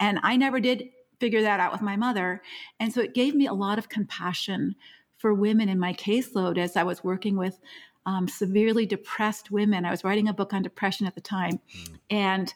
And 0.00 0.18
I 0.22 0.36
never 0.36 0.58
did 0.58 0.88
figure 1.20 1.42
that 1.42 1.60
out 1.60 1.72
with 1.72 1.82
my 1.82 1.96
mother. 1.96 2.42
And 2.80 2.92
so 2.92 3.00
it 3.00 3.14
gave 3.14 3.34
me 3.34 3.46
a 3.46 3.54
lot 3.54 3.78
of 3.78 3.88
compassion 3.88 4.74
for 5.16 5.32
women 5.32 5.68
in 5.68 5.78
my 5.78 5.92
caseload 5.92 6.58
as 6.58 6.76
I 6.76 6.82
was 6.82 7.02
working 7.02 7.36
with 7.36 7.58
um, 8.04 8.28
severely 8.28 8.86
depressed 8.86 9.50
women. 9.50 9.84
I 9.84 9.90
was 9.90 10.04
writing 10.04 10.28
a 10.28 10.34
book 10.34 10.52
on 10.52 10.62
depression 10.62 11.06
at 11.06 11.14
the 11.14 11.20
time. 11.20 11.58
Mm. 11.76 11.98
And 12.10 12.54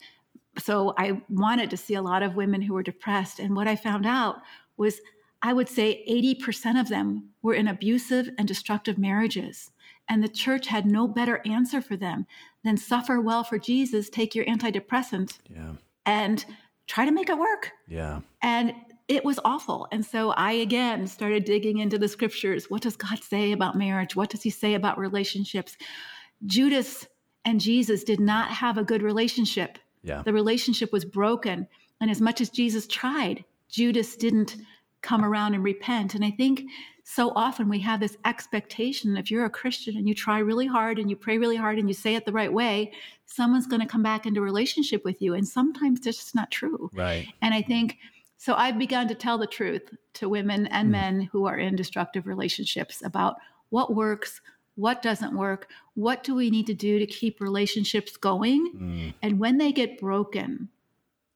so 0.58 0.94
I 0.96 1.22
wanted 1.28 1.70
to 1.70 1.76
see 1.76 1.94
a 1.94 2.02
lot 2.02 2.22
of 2.22 2.36
women 2.36 2.62
who 2.62 2.74
were 2.74 2.82
depressed. 2.82 3.38
And 3.38 3.56
what 3.56 3.66
I 3.66 3.76
found 3.76 4.06
out 4.06 4.36
was 4.76 5.00
I 5.42 5.52
would 5.52 5.68
say 5.68 6.04
80% 6.08 6.78
of 6.78 6.88
them 6.88 7.30
were 7.42 7.54
in 7.54 7.66
abusive 7.66 8.28
and 8.38 8.46
destructive 8.46 8.98
marriages. 8.98 9.70
And 10.08 10.22
the 10.22 10.28
church 10.28 10.66
had 10.66 10.86
no 10.86 11.08
better 11.08 11.40
answer 11.46 11.80
for 11.80 11.96
them 11.96 12.26
than 12.64 12.76
suffer 12.76 13.20
well 13.20 13.44
for 13.44 13.58
Jesus, 13.58 14.10
take 14.10 14.34
your 14.34 14.44
antidepressant, 14.44 15.38
yeah. 15.48 15.72
and 16.04 16.44
try 16.90 17.04
to 17.04 17.12
make 17.12 17.30
it 17.30 17.38
work. 17.38 17.70
Yeah. 17.86 18.20
And 18.42 18.74
it 19.06 19.24
was 19.24 19.38
awful. 19.44 19.86
And 19.92 20.04
so 20.04 20.30
I 20.30 20.52
again 20.52 21.06
started 21.06 21.44
digging 21.44 21.78
into 21.78 21.98
the 21.98 22.08
scriptures. 22.08 22.68
What 22.68 22.82
does 22.82 22.96
God 22.96 23.22
say 23.22 23.52
about 23.52 23.78
marriage? 23.78 24.16
What 24.16 24.28
does 24.28 24.42
he 24.42 24.50
say 24.50 24.74
about 24.74 24.98
relationships? 24.98 25.76
Judas 26.46 27.06
and 27.44 27.60
Jesus 27.60 28.02
did 28.02 28.18
not 28.18 28.50
have 28.50 28.76
a 28.76 28.82
good 28.84 29.02
relationship. 29.02 29.78
Yeah. 30.02 30.22
The 30.22 30.32
relationship 30.32 30.92
was 30.92 31.04
broken. 31.04 31.68
And 32.00 32.10
as 32.10 32.20
much 32.20 32.40
as 32.40 32.50
Jesus 32.50 32.88
tried, 32.88 33.44
Judas 33.68 34.16
didn't 34.16 34.56
come 35.02 35.24
around 35.24 35.54
and 35.54 35.64
repent. 35.64 36.14
And 36.14 36.24
I 36.24 36.30
think 36.30 36.64
so 37.04 37.32
often 37.34 37.68
we 37.68 37.80
have 37.80 38.00
this 38.00 38.16
expectation 38.24 39.16
if 39.16 39.30
you're 39.30 39.44
a 39.44 39.50
Christian 39.50 39.96
and 39.96 40.08
you 40.08 40.14
try 40.14 40.38
really 40.38 40.66
hard 40.66 40.98
and 40.98 41.10
you 41.10 41.16
pray 41.16 41.38
really 41.38 41.56
hard 41.56 41.78
and 41.78 41.88
you 41.88 41.94
say 41.94 42.14
it 42.14 42.24
the 42.24 42.32
right 42.32 42.52
way, 42.52 42.92
someone's 43.26 43.66
going 43.66 43.80
to 43.80 43.88
come 43.88 44.02
back 44.02 44.26
into 44.26 44.40
relationship 44.40 45.04
with 45.04 45.20
you. 45.20 45.34
And 45.34 45.46
sometimes 45.46 46.00
that's 46.00 46.18
just 46.18 46.34
not 46.34 46.50
true. 46.50 46.90
Right. 46.92 47.26
And 47.42 47.54
I 47.54 47.62
think 47.62 47.98
so 48.36 48.54
I've 48.54 48.78
begun 48.78 49.08
to 49.08 49.14
tell 49.14 49.38
the 49.38 49.46
truth 49.46 49.82
to 50.14 50.28
women 50.28 50.66
and 50.68 50.88
mm. 50.88 50.92
men 50.92 51.28
who 51.32 51.46
are 51.46 51.58
in 51.58 51.76
destructive 51.76 52.26
relationships 52.26 53.02
about 53.04 53.36
what 53.68 53.94
works, 53.94 54.40
what 54.76 55.02
doesn't 55.02 55.36
work, 55.36 55.68
what 55.94 56.22
do 56.24 56.34
we 56.34 56.48
need 56.48 56.66
to 56.66 56.74
do 56.74 56.98
to 56.98 57.06
keep 57.06 57.40
relationships 57.40 58.16
going? 58.16 58.72
Mm. 58.74 59.14
And 59.20 59.38
when 59.38 59.58
they 59.58 59.72
get 59.72 60.00
broken, 60.00 60.68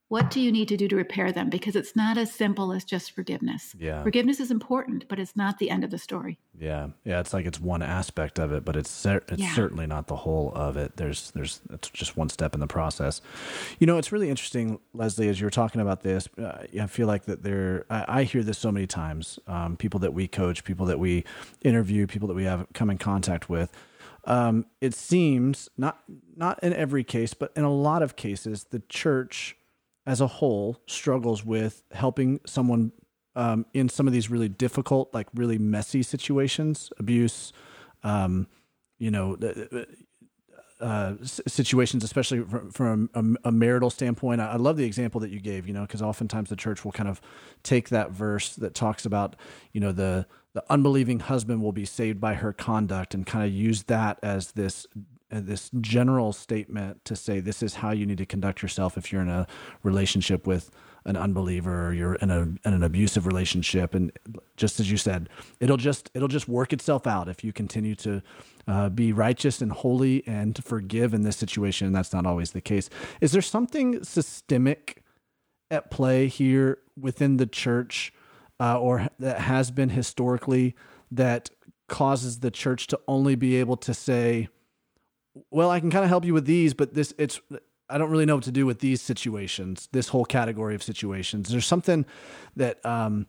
what 0.09 0.31
do 0.31 0.41
you 0.41 0.53
need 0.53 0.69
to 0.69 0.77
do 0.77 0.87
to 0.87 0.97
repair 0.97 1.33
them? 1.33 1.49
Because 1.49 1.75
it's 1.75 1.97
not 1.97 2.19
as 2.19 2.31
simple 2.31 2.73
as 2.73 2.85
just 2.85 3.13
forgiveness. 3.13 3.75
Yeah. 3.79 4.03
Forgiveness 4.03 4.39
is 4.39 4.51
important, 4.51 5.09
but 5.09 5.19
it's 5.19 5.35
not 5.35 5.59
the 5.59 5.71
end 5.71 5.83
of 5.83 5.91
the 5.91 5.99
story. 5.99 6.39
Yeah. 6.59 6.89
Yeah. 7.05 7.21
It's 7.21 7.33
like 7.33 7.47
it's 7.47 7.59
one 7.59 7.83
aspect 7.83 8.39
of 8.39 8.53
it, 8.53 8.65
but 8.65 8.77
it's 8.77 8.91
cer- 8.91 9.25
it's 9.29 9.41
yeah. 9.41 9.55
certainly 9.55 9.87
not 9.87 10.07
the 10.07 10.17
whole 10.17 10.53
of 10.55 10.77
it. 10.77 10.97
There's 10.99 11.31
there's 11.31 11.61
it's 11.71 11.89
just 11.89 12.17
one 12.17 12.29
step 12.29 12.55
in 12.55 12.61
the 12.61 12.67
process. 12.67 13.23
You 13.79 13.87
know, 13.87 13.97
it's 13.97 14.13
really 14.13 14.29
interesting, 14.29 14.79
Leslie, 14.93 15.29
as 15.29 15.41
you 15.41 15.47
were 15.47 15.51
talking 15.51 15.81
about 15.81 16.03
this. 16.03 16.29
Uh, 16.39 16.65
I 16.81 16.87
feel 16.87 17.07
like 17.07 17.25
that 17.25 17.43
there. 17.43 17.87
I, 17.89 18.05
I 18.09 18.23
hear 18.25 18.43
this 18.43 18.59
so 18.59 18.71
many 18.71 18.87
times. 18.87 19.39
Um, 19.47 19.77
people 19.77 20.01
that 20.01 20.13
we 20.13 20.29
coach, 20.29 20.65
people 20.65 20.85
that 20.87 20.99
we 20.99 21.25
interview, 21.63 22.07
people 22.07 22.29
that 22.29 22.35
we 22.35 22.45
have 22.45 22.67
come 22.75 22.91
in 22.91 22.99
contact 22.99 23.49
with. 23.49 23.73
Um, 24.27 24.67
it 24.81 24.95
seems 24.95 25.69
not 25.77 26.03
not 26.37 26.63
in 26.63 26.75
every 26.75 27.05
case, 27.05 27.33
but 27.35 27.53
in 27.57 27.65
a 27.65 27.73
lot 27.73 28.03
of 28.03 28.17
cases, 28.17 28.65
the 28.65 28.81
church 28.89 29.57
as 30.07 30.21
a 30.21 30.27
whole 30.27 30.81
struggles 30.87 31.45
with 31.45 31.83
helping 31.93 32.41
someone 32.47 32.93
um, 33.37 33.67
in 33.73 33.89
some 33.89 34.07
of 34.07 34.13
these 34.13 34.31
really 34.31 34.49
difficult, 34.49 35.13
like 35.13 35.27
really 35.35 35.59
messy 35.59 36.03
situations, 36.03 36.91
abuse, 36.99 37.53
um, 38.03 38.47
you 38.99 39.11
know, 39.11 39.37
uh, 40.81 41.15
situations, 41.23 42.05
especially 42.05 42.41
from, 42.43 42.71
from 42.71 43.11
a, 43.15 43.49
a, 43.49 43.53
marital 43.53 43.91
standpoint. 43.91 44.41
I, 44.41 44.53
I, 44.53 44.57
love 44.57 44.77
the 44.77 44.85
example 44.85 45.21
that 45.21 45.31
you 45.31 45.41
gave, 45.41 45.67
you 45.67 45.73
know, 45.73 45.83
because 45.83 46.03
oftentimes 46.03 46.51
the 46.51 46.57
church 46.57 46.85
will 46.85 46.93
kind 46.93 47.09
of 47.09 47.21
take 47.63 47.89
that 47.89 48.11
verse 48.11 48.55
that 48.57 48.75
talks 48.75 49.07
about, 49.07 49.37
you 49.73 49.81
know, 49.81 49.93
the 49.93 50.27
the 50.53 50.65
unbelieving 50.71 51.19
husband 51.21 51.63
will 51.63 51.73
be 51.73 51.85
saved 51.85 52.21
by 52.21 52.35
her 52.35 52.53
conduct, 52.53 53.15
and 53.15 53.27
kind 53.27 53.45
of 53.45 53.53
use 53.53 53.85
that 53.85 54.19
as 54.23 54.53
this 54.53 54.87
uh, 54.95 55.01
this 55.31 55.71
general 55.81 56.33
statement 56.33 57.05
to 57.05 57.17
say 57.17 57.41
this 57.41 57.63
is 57.63 57.77
how 57.77 57.91
you 57.91 58.07
need 58.07 58.19
to 58.19 58.27
conduct 58.27 58.63
yourself 58.63 58.97
if 58.97 59.13
you're 59.13 59.23
in 59.23 59.29
a 59.29 59.47
relationship 59.83 60.47
with 60.47 60.71
an 61.07 61.17
unbeliever 61.17 61.89
or 61.89 61.93
you're 61.93 62.15
in, 62.15 62.31
a, 62.31 62.41
in 62.41 62.59
an 62.65 62.83
abusive 62.83 63.27
relationship. 63.27 63.95
And 63.95 64.13
just 64.57 64.81
as 64.81 64.91
you 64.91 64.97
said 64.97 65.29
it'll 65.61 65.77
just 65.77 66.11
it'll 66.15 66.29
just 66.29 66.49
work 66.49 66.73
itself 66.73 67.07
out 67.07 67.29
if 67.29 67.45
you 67.45 67.53
continue 67.53 67.95
to 67.97 68.23
uh, 68.67 68.89
be 68.89 69.13
righteous 69.13 69.61
and 69.61 69.73
holy 69.73 70.27
and 70.27 70.63
forgive 70.65 71.13
in 71.15 71.23
this 71.23 71.37
situation. 71.37 71.87
And 71.87 71.97
that's 71.97 72.13
not 72.13 72.27
always 72.27 72.53
the 72.53 72.61
case. 72.61 72.89
Is 73.21 73.33
there 73.33 73.43
something 73.43 74.03
systemic 74.03 75.03
at 75.71 75.91
play 75.91 76.29
here 76.29 76.79
within 76.99 77.37
the 77.37 77.47
church 77.47 78.13
uh, 78.61 78.79
or 78.79 79.09
that 79.19 79.41
has 79.41 79.71
been 79.71 79.91
historically 79.91 80.75
that 81.11 81.51
causes 81.89 82.41
the 82.41 82.51
church 82.51 82.87
to 82.89 83.01
only 83.07 83.35
be 83.35 83.57
able 83.57 83.77
to 83.77 83.93
say 83.93 84.49
well, 85.51 85.71
I 85.71 85.81
can 85.81 85.91
kind 85.91 86.05
of 86.05 86.09
help 86.09 86.25
you 86.25 86.35
with 86.35 86.47
these, 86.47 86.75
but 86.75 86.95
this 86.95 87.15
it's 87.19 87.41
I 87.89 87.99
don't 87.99 88.11
really 88.11 88.27
know 88.27 88.37
what 88.37 88.45
to 88.45 88.53
do 88.53 88.67
with 88.67 88.81
these 88.81 89.03
situations, 89.03 89.89
this 89.93 90.09
whole 90.09 90.25
category 90.25 90.75
of 90.75 90.83
situations. 90.83 91.51
There's 91.51 91.67
something 91.67 92.07
that 92.57 92.85
um, 92.85 93.27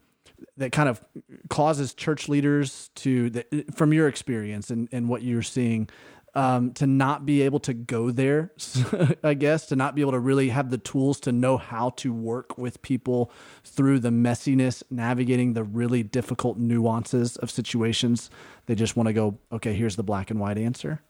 that 0.58 0.72
kind 0.72 0.90
of 0.90 1.04
causes 1.50 1.94
church 1.94 2.30
leaders 2.30 2.90
to, 2.96 3.30
that, 3.32 3.76
from 3.76 3.94
your 3.94 4.08
experience 4.08 4.70
and, 4.70 4.88
and 4.92 5.08
what 5.08 5.22
you're 5.22 5.42
seeing, 5.42 5.90
um, 6.34 6.74
to 6.74 6.86
not 6.86 7.26
be 7.26 7.42
able 7.44 7.60
to 7.62 7.74
go 7.74 8.12
there, 8.12 8.52
I 9.24 9.34
guess, 9.34 9.68
to 9.68 9.76
not 9.76 9.96
be 9.96 10.02
able 10.02 10.12
to 10.12 10.20
really 10.20 10.50
have 10.50 10.70
the 10.70 10.78
tools 10.78 11.20
to 11.22 11.32
know 11.32 11.58
how 11.58 11.92
to 11.92 12.14
work 12.14 12.58
with 12.58 12.82
people 12.82 13.32
through 13.64 14.00
the 14.00 14.10
messiness, 14.10 14.84
navigating 14.90 15.54
the 15.54 15.64
really 15.64 16.04
difficult 16.04 16.58
nuances 16.58 17.38
of 17.38 17.50
situations. 17.50 18.30
They 18.66 18.76
just 18.76 18.98
want 18.98 19.08
to 19.08 19.14
go, 19.14 19.38
okay, 19.52 19.74
here's 19.74 19.96
the 19.96 20.04
black 20.04 20.30
and 20.30 20.40
white 20.40 20.58
answer. 20.58 21.02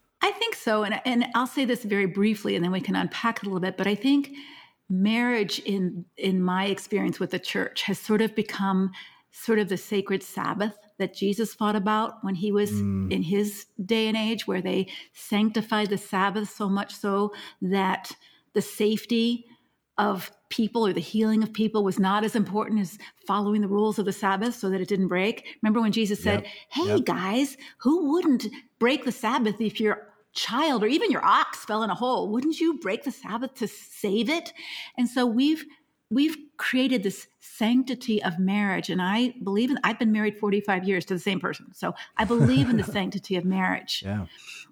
So. 0.66 0.84
And, 0.84 1.00
and 1.06 1.28
I'll 1.36 1.46
say 1.46 1.64
this 1.64 1.84
very 1.84 2.08
briefly 2.08 2.56
and 2.56 2.66
then 2.66 2.72
we 2.72 2.82
can 2.82 2.96
unpack 2.96 3.38
it 3.38 3.44
a 3.44 3.46
little 3.46 3.60
bit. 3.60 3.78
But 3.78 3.86
I 3.86 3.94
think 3.94 4.32
marriage, 4.90 5.60
in, 5.60 6.06
in 6.18 6.42
my 6.42 6.66
experience 6.66 7.20
with 7.20 7.30
the 7.30 7.40
church, 7.40 7.84
has 7.84 8.00
sort 8.00 8.22
of 8.22 8.34
become 8.34 8.92
sort 9.32 9.60
of 9.60 9.70
the 9.70 9.78
sacred 9.78 10.24
Sabbath 10.24 10.74
that 10.98 11.14
Jesus 11.14 11.54
thought 11.54 11.76
about 11.76 12.24
when 12.24 12.34
he 12.34 12.52
was 12.52 12.72
mm. 12.72 13.12
in 13.12 13.22
his 13.22 13.68
day 13.86 14.08
and 14.08 14.18
age, 14.18 14.48
where 14.48 14.62
they 14.62 14.88
sanctified 15.14 15.90
the 15.90 16.00
Sabbath 16.00 16.50
so 16.50 16.68
much 16.68 16.96
so 16.96 17.32
that 17.62 18.12
the 18.54 18.62
safety 18.62 19.46
of 19.98 20.32
people 20.50 20.88
or 20.88 20.94
the 20.94 21.00
healing 21.00 21.44
of 21.44 21.54
people 21.54 21.84
was 21.84 22.00
not 22.00 22.24
as 22.24 22.36
important 22.36 22.80
as 22.80 22.98
following 23.28 23.62
the 23.62 23.68
rules 23.68 24.00
of 24.00 24.06
the 24.06 24.14
Sabbath 24.14 24.56
so 24.56 24.70
that 24.70 24.82
it 24.82 24.88
didn't 24.88 25.10
break. 25.10 25.46
Remember 25.62 25.82
when 25.82 25.92
Jesus 25.92 26.24
said, 26.24 26.44
yep. 26.44 26.52
Hey 26.70 26.96
yep. 26.96 27.06
guys, 27.06 27.58
who 27.80 28.12
wouldn't 28.12 28.48
break 28.80 29.06
the 29.06 29.12
Sabbath 29.12 29.62
if 29.62 29.80
your 29.80 30.15
child 30.36 30.84
or 30.84 30.88
even 30.88 31.10
your 31.10 31.26
ox 31.26 31.66
fell 31.66 31.84
in 31.84 31.90
a 31.90 31.96
hole? 31.96 32.30
Wouldn't 32.30 32.60
you 32.60 32.78
break 32.78 33.04
the 33.04 33.12
Sabbath 33.12 33.56
to 33.56 33.68
save 33.68 34.30
it? 34.30 34.54
And 34.98 35.10
so 35.10 35.26
we've 35.26 35.66
we've 36.10 36.38
created 36.58 37.04
this 37.04 37.28
sanctity 37.40 38.24
of 38.24 38.40
marriage 38.40 38.90
and 38.90 39.02
i 39.02 39.34
believe 39.44 39.70
in 39.70 39.78
i've 39.84 40.00
been 40.00 40.12
married 40.12 40.38
45 40.38 40.84
years 40.84 41.06
to 41.06 41.14
the 41.14 41.20
same 41.20 41.40
person 41.40 41.68
so 41.74 41.94
i 42.18 42.24
believe 42.24 42.70
in 42.70 42.78
the 42.78 42.84
sanctity 42.98 43.36
of 43.36 43.44
marriage 43.44 44.04
yeah. 44.06 44.26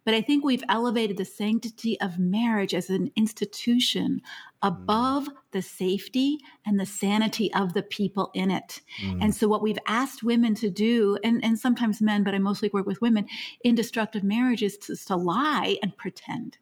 but 0.06 0.14
i 0.14 0.22
think 0.22 0.44
we've 0.44 0.64
elevated 0.70 1.18
the 1.18 1.26
sanctity 1.26 2.00
of 2.02 2.20
marriage 2.20 2.74
as 2.74 2.90
an 2.90 3.12
institution 3.16 4.22
above 4.62 5.26
mm. 5.26 5.34
the 5.52 5.62
safety 5.62 6.38
and 6.66 6.80
the 6.80 6.86
sanity 6.86 7.54
of 7.54 7.74
the 7.74 7.84
people 7.84 8.32
in 8.34 8.50
it 8.50 8.82
mm. 9.02 9.22
and 9.22 9.36
so 9.36 9.48
what 9.48 9.62
we've 9.62 9.80
asked 9.88 10.24
women 10.24 10.56
to 10.56 10.70
do 10.70 11.18
and, 11.24 11.44
and 11.44 11.60
sometimes 11.60 12.02
men 12.02 12.24
but 12.24 12.34
i 12.34 12.40
mostly 12.40 12.70
work 12.74 12.86
with 12.86 13.02
women 13.02 13.28
in 13.64 13.76
destructive 13.76 14.24
marriages 14.24 14.78
to, 14.78 14.96
to 14.96 15.16
lie 15.16 15.78
and 15.82 15.98
pretend 15.98 16.58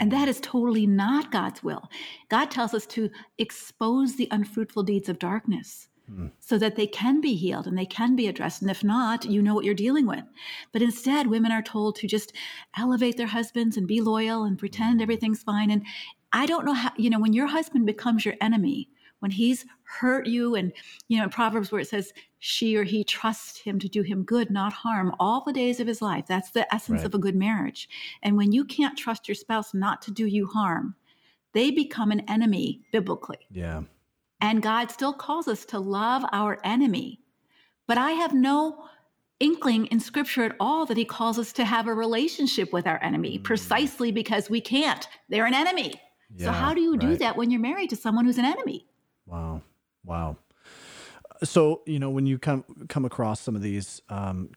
and 0.00 0.10
that 0.10 0.28
is 0.28 0.40
totally 0.40 0.86
not 0.86 1.30
God's 1.30 1.62
will. 1.62 1.88
God 2.28 2.50
tells 2.50 2.74
us 2.74 2.86
to 2.88 3.10
expose 3.38 4.16
the 4.16 4.28
unfruitful 4.30 4.82
deeds 4.82 5.08
of 5.08 5.18
darkness 5.18 5.88
mm. 6.10 6.30
so 6.40 6.58
that 6.58 6.74
they 6.74 6.88
can 6.88 7.20
be 7.20 7.34
healed 7.34 7.66
and 7.66 7.78
they 7.78 7.86
can 7.86 8.16
be 8.16 8.26
addressed. 8.26 8.62
And 8.62 8.70
if 8.70 8.82
not, 8.82 9.24
you 9.24 9.40
know 9.40 9.54
what 9.54 9.64
you're 9.64 9.74
dealing 9.74 10.06
with. 10.06 10.24
But 10.72 10.82
instead, 10.82 11.28
women 11.28 11.52
are 11.52 11.62
told 11.62 11.96
to 11.96 12.08
just 12.08 12.32
elevate 12.76 13.16
their 13.16 13.28
husbands 13.28 13.76
and 13.76 13.86
be 13.86 14.00
loyal 14.00 14.42
and 14.42 14.58
pretend 14.58 15.00
everything's 15.00 15.44
fine. 15.44 15.70
And 15.70 15.84
I 16.32 16.46
don't 16.46 16.66
know 16.66 16.74
how, 16.74 16.90
you 16.96 17.08
know, 17.08 17.20
when 17.20 17.32
your 17.32 17.46
husband 17.46 17.86
becomes 17.86 18.24
your 18.24 18.34
enemy, 18.40 18.88
when 19.20 19.30
he's 19.30 19.64
hurt 19.82 20.26
you 20.26 20.54
and 20.54 20.72
you 21.08 21.18
know 21.18 21.24
in 21.24 21.30
proverbs 21.30 21.70
where 21.70 21.80
it 21.80 21.88
says 21.88 22.12
she 22.38 22.76
or 22.76 22.84
he 22.84 23.02
trusts 23.02 23.58
him 23.58 23.78
to 23.78 23.88
do 23.88 24.02
him 24.02 24.22
good 24.22 24.50
not 24.50 24.72
harm 24.72 25.14
all 25.18 25.42
the 25.44 25.52
days 25.52 25.80
of 25.80 25.86
his 25.86 26.02
life. 26.02 26.26
That's 26.26 26.50
the 26.50 26.72
essence 26.74 26.98
right. 26.98 27.06
of 27.06 27.14
a 27.14 27.18
good 27.18 27.34
marriage. 27.34 27.88
And 28.22 28.36
when 28.36 28.52
you 28.52 28.64
can't 28.64 28.98
trust 28.98 29.26
your 29.26 29.34
spouse 29.34 29.74
not 29.74 30.02
to 30.02 30.10
do 30.10 30.26
you 30.26 30.46
harm 30.46 30.94
they 31.52 31.70
become 31.70 32.10
an 32.10 32.20
enemy 32.28 32.82
biblically. 32.92 33.38
Yeah. 33.50 33.82
And 34.40 34.62
god 34.62 34.90
still 34.90 35.14
calls 35.14 35.48
us 35.48 35.64
to 35.66 35.78
love 35.78 36.24
our 36.32 36.58
enemy. 36.64 37.20
But 37.86 37.98
i 37.98 38.10
have 38.12 38.34
no 38.34 38.84
inkling 39.40 39.86
in 39.86 40.00
scripture 40.00 40.44
at 40.44 40.56
all 40.60 40.86
that 40.86 40.96
he 40.96 41.04
calls 41.04 41.38
us 41.38 41.52
to 41.52 41.64
have 41.64 41.86
a 41.86 41.94
relationship 41.94 42.72
with 42.72 42.86
our 42.86 43.02
enemy 43.02 43.38
mm. 43.38 43.44
precisely 43.44 44.10
because 44.10 44.48
we 44.48 44.60
can't. 44.60 45.08
They're 45.28 45.46
an 45.46 45.54
enemy. 45.54 45.94
Yeah, 46.34 46.46
so 46.46 46.52
how 46.52 46.74
do 46.74 46.80
you 46.80 46.92
right. 46.92 47.00
do 47.00 47.16
that 47.16 47.36
when 47.36 47.50
you're 47.50 47.60
married 47.60 47.90
to 47.90 47.96
someone 47.96 48.24
who's 48.24 48.38
an 48.38 48.44
enemy 48.44 48.86
Wow. 49.26 49.62
Wow. 50.04 50.36
So, 51.44 51.82
you 51.86 51.98
know, 51.98 52.10
when 52.10 52.26
you 52.26 52.38
come 52.38 52.64
come 52.88 53.04
across 53.04 53.40
some 53.40 53.56
of 53.56 53.62
these 53.62 54.00
um, 54.08 54.50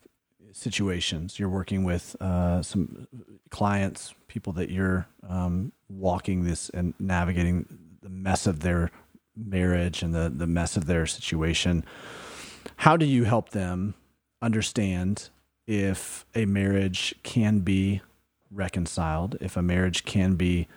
situations, 0.51 1.39
you're 1.39 1.49
working 1.49 1.83
with 1.83 2.15
uh, 2.21 2.61
some 2.61 3.07
clients, 3.49 4.13
people 4.27 4.53
that 4.53 4.69
you're 4.69 5.07
um, 5.27 5.71
walking 5.89 6.43
this 6.43 6.69
and 6.69 6.93
navigating 6.99 7.65
the 8.01 8.09
mess 8.09 8.47
of 8.47 8.61
their 8.61 8.91
marriage 9.35 10.01
and 10.03 10.13
the 10.13 10.29
the 10.29 10.47
mess 10.47 10.77
of 10.77 10.85
their 10.85 11.05
situation. 11.05 11.83
How 12.77 12.95
do 12.95 13.05
you 13.05 13.25
help 13.25 13.49
them 13.49 13.95
understand 14.41 15.29
if 15.67 16.25
a 16.33 16.45
marriage 16.45 17.13
can 17.23 17.59
be 17.59 18.01
reconciled, 18.51 19.37
if 19.41 19.57
a 19.57 19.61
marriage 19.61 20.05
can 20.05 20.35
be 20.35 20.67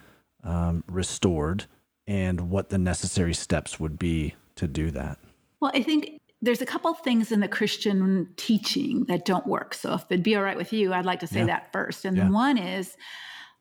um, 0.42 0.82
restored? 0.88 1.66
And 2.06 2.50
what 2.50 2.68
the 2.68 2.78
necessary 2.78 3.34
steps 3.34 3.78
would 3.78 3.98
be 3.98 4.34
to 4.56 4.66
do 4.66 4.90
that? 4.90 5.18
Well, 5.60 5.72
I 5.74 5.82
think 5.82 6.20
there's 6.42 6.60
a 6.60 6.66
couple 6.66 6.92
things 6.94 7.30
in 7.30 7.40
the 7.40 7.48
Christian 7.48 8.28
teaching 8.36 9.04
that 9.04 9.24
don't 9.24 9.46
work. 9.46 9.74
So 9.74 9.94
if 9.94 10.04
it'd 10.10 10.24
be 10.24 10.34
all 10.34 10.42
right 10.42 10.56
with 10.56 10.72
you, 10.72 10.92
I'd 10.92 11.06
like 11.06 11.20
to 11.20 11.26
say 11.26 11.40
yeah. 11.40 11.46
that 11.46 11.72
first. 11.72 12.04
And 12.04 12.16
yeah. 12.16 12.28
one 12.28 12.58
is 12.58 12.96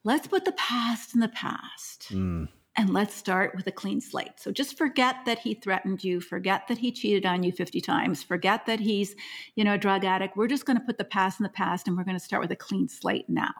let's 0.03 0.27
put 0.27 0.45
the 0.45 0.51
past 0.53 1.13
in 1.13 1.21
the 1.21 1.29
past. 1.29 2.07
Mm. 2.09 2.49
And 2.77 2.93
let's 2.93 3.13
start 3.13 3.53
with 3.55 3.67
a 3.67 3.71
clean 3.71 3.99
slate. 3.99 4.39
So 4.39 4.49
just 4.49 4.77
forget 4.77 5.17
that 5.25 5.39
he 5.39 5.53
threatened 5.53 6.05
you, 6.05 6.21
forget 6.21 6.69
that 6.69 6.77
he 6.77 6.93
cheated 6.93 7.25
on 7.25 7.43
you 7.43 7.51
50 7.51 7.81
times, 7.81 8.23
forget 8.23 8.65
that 8.65 8.79
he's, 8.79 9.13
you 9.55 9.65
know, 9.65 9.73
a 9.73 9.77
drug 9.77 10.05
addict. 10.05 10.37
We're 10.37 10.47
just 10.47 10.65
going 10.65 10.79
to 10.79 10.85
put 10.85 10.97
the 10.97 11.03
past 11.03 11.39
in 11.39 11.43
the 11.43 11.49
past 11.49 11.87
and 11.87 11.97
we're 11.97 12.05
going 12.05 12.17
to 12.17 12.23
start 12.23 12.41
with 12.41 12.51
a 12.51 12.55
clean 12.55 12.87
slate 12.87 13.25
now. 13.27 13.51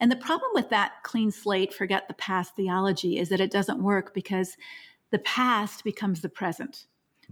And 0.00 0.10
the 0.10 0.16
problem 0.16 0.50
with 0.54 0.70
that 0.70 1.02
clean 1.02 1.30
slate, 1.30 1.72
forget 1.72 2.08
the 2.08 2.14
past 2.14 2.56
theology, 2.56 3.18
is 3.18 3.28
that 3.28 3.40
it 3.40 3.50
doesn't 3.50 3.82
work 3.82 4.14
because 4.14 4.56
the 5.10 5.18
past 5.20 5.84
becomes 5.84 6.20
the 6.20 6.28
present. 6.28 6.86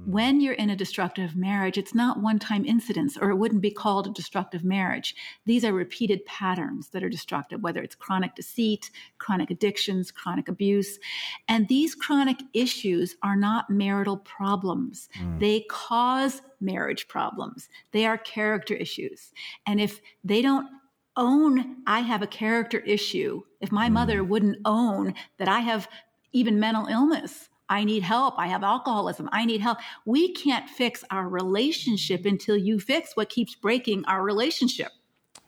Hmm. 0.05 0.11
When 0.11 0.41
you're 0.41 0.55
in 0.55 0.71
a 0.71 0.77
destructive 0.77 1.37
marriage, 1.37 1.79
it's 1.79 1.95
not 1.95 2.21
one 2.21 2.38
time 2.38 2.64
incidents, 2.64 3.17
or 3.21 3.31
it 3.31 3.37
wouldn't 3.37 3.62
be 3.62 3.71
called 3.71 4.07
a 4.07 4.11
destructive 4.11 4.64
marriage. 4.64 5.14
These 5.47 5.64
are 5.64 5.73
repeated 5.73 6.25
patterns 6.27 6.88
that 6.91 7.03
are 7.03 7.09
destructive, 7.09 7.62
whether 7.62 7.83
it's 7.83 7.95
chronic 7.95 8.35
deceit, 8.35 8.91
chronic 9.19 9.51
addictions, 9.51 10.11
chronic 10.11 10.49
abuse. 10.49 10.99
And 11.49 11.69
these 11.69 11.95
chronic 11.95 12.38
issues 12.53 13.17
are 13.23 13.37
not 13.37 13.71
marital 13.71 14.19
problems. 14.19 15.09
Mm. 15.19 15.41
They 15.41 15.64
cause 15.71 16.43
marriage 16.61 17.07
problems, 17.07 17.69
they 17.93 18.05
are 18.05 18.19
character 18.19 18.75
issues. 18.75 19.33
And 19.67 19.81
if 19.81 20.01
they 20.25 20.43
don't 20.43 20.67
own 21.18 21.83
I 21.87 22.00
have 22.00 22.22
a 22.22 22.26
character 22.26 22.78
issue, 22.78 23.42
if 23.61 23.70
my 23.70 23.88
mm. 23.88 23.92
mother 23.92 24.24
wouldn't 24.24 24.59
own 24.64 25.12
that 25.38 25.48
I 25.48 25.61
have 25.61 25.88
even 26.33 26.59
mental 26.59 26.87
illness, 26.87 27.50
I 27.68 27.85
need 27.85 28.02
help, 28.02 28.38
I 28.38 28.46
have 28.46 28.64
alcoholism, 28.64 29.28
I 29.31 29.44
need 29.44 29.61
help, 29.61 29.78
we 30.07 30.33
can't 30.33 30.70
fix 30.70 31.04
our 31.11 31.28
relationship 31.28 32.24
until 32.24 32.57
you 32.57 32.81
fix 32.81 33.14
what 33.14 33.28
keeps 33.28 33.54
breaking 33.54 34.04
our 34.07 34.22
relationship. 34.22 34.92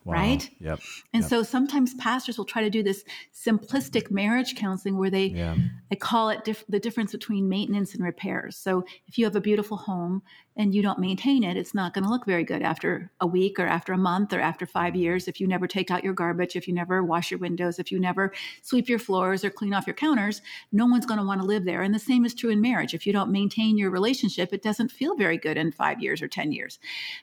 Wow. 0.03 0.15
Right? 0.15 0.49
Yep. 0.59 0.79
And 1.13 1.21
yep. 1.21 1.29
so 1.29 1.43
sometimes 1.43 1.93
pastors 1.93 2.37
will 2.37 2.45
try 2.45 2.63
to 2.63 2.71
do 2.71 2.81
this 2.81 3.03
simplistic 3.33 4.09
marriage 4.09 4.55
counseling 4.55 4.97
where 4.97 5.11
they, 5.11 5.25
yeah. 5.25 5.55
I 5.91 5.95
call 5.95 6.29
it 6.29 6.43
dif- 6.43 6.65
the 6.67 6.79
difference 6.79 7.11
between 7.11 7.47
maintenance 7.47 7.93
and 7.93 8.03
repairs. 8.03 8.55
So 8.55 8.83
if 9.07 9.19
you 9.19 9.25
have 9.25 9.35
a 9.35 9.41
beautiful 9.41 9.77
home 9.77 10.23
and 10.57 10.75
you 10.75 10.81
don't 10.81 10.99
maintain 10.99 11.43
it, 11.43 11.55
it's 11.55 11.73
not 11.73 11.93
going 11.93 12.03
to 12.03 12.09
look 12.09 12.25
very 12.25 12.43
good 12.43 12.61
after 12.61 13.09
a 13.21 13.27
week 13.27 13.59
or 13.59 13.65
after 13.65 13.93
a 13.93 13.97
month 13.97 14.33
or 14.33 14.39
after 14.39 14.65
five 14.65 14.93
mm-hmm. 14.93 15.01
years. 15.03 15.27
If 15.27 15.39
you 15.39 15.47
never 15.47 15.67
take 15.67 15.91
out 15.91 16.03
your 16.03 16.13
garbage, 16.13 16.55
if 16.55 16.67
you 16.67 16.73
never 16.73 17.03
wash 17.03 17.31
your 17.31 17.39
windows, 17.39 17.79
if 17.79 17.91
you 17.91 17.99
never 17.99 18.33
sweep 18.63 18.89
your 18.89 18.99
floors 18.99 19.45
or 19.45 19.49
clean 19.49 19.73
off 19.73 19.87
your 19.87 19.93
counters, 19.93 20.41
no 20.71 20.85
one's 20.85 21.05
going 21.05 21.19
to 21.19 21.25
want 21.25 21.41
to 21.41 21.47
live 21.47 21.63
there. 21.63 21.83
And 21.83 21.93
the 21.93 21.99
same 21.99 22.25
is 22.25 22.33
true 22.33 22.49
in 22.49 22.59
marriage. 22.59 22.93
If 22.93 23.05
you 23.05 23.13
don't 23.13 23.31
maintain 23.31 23.77
your 23.77 23.91
relationship, 23.91 24.51
it 24.51 24.63
doesn't 24.63 24.91
feel 24.91 25.15
very 25.15 25.37
good 25.37 25.57
in 25.57 25.71
five 25.71 26.01
years 26.01 26.21
or 26.21 26.27
10 26.27 26.51
years. 26.51 26.79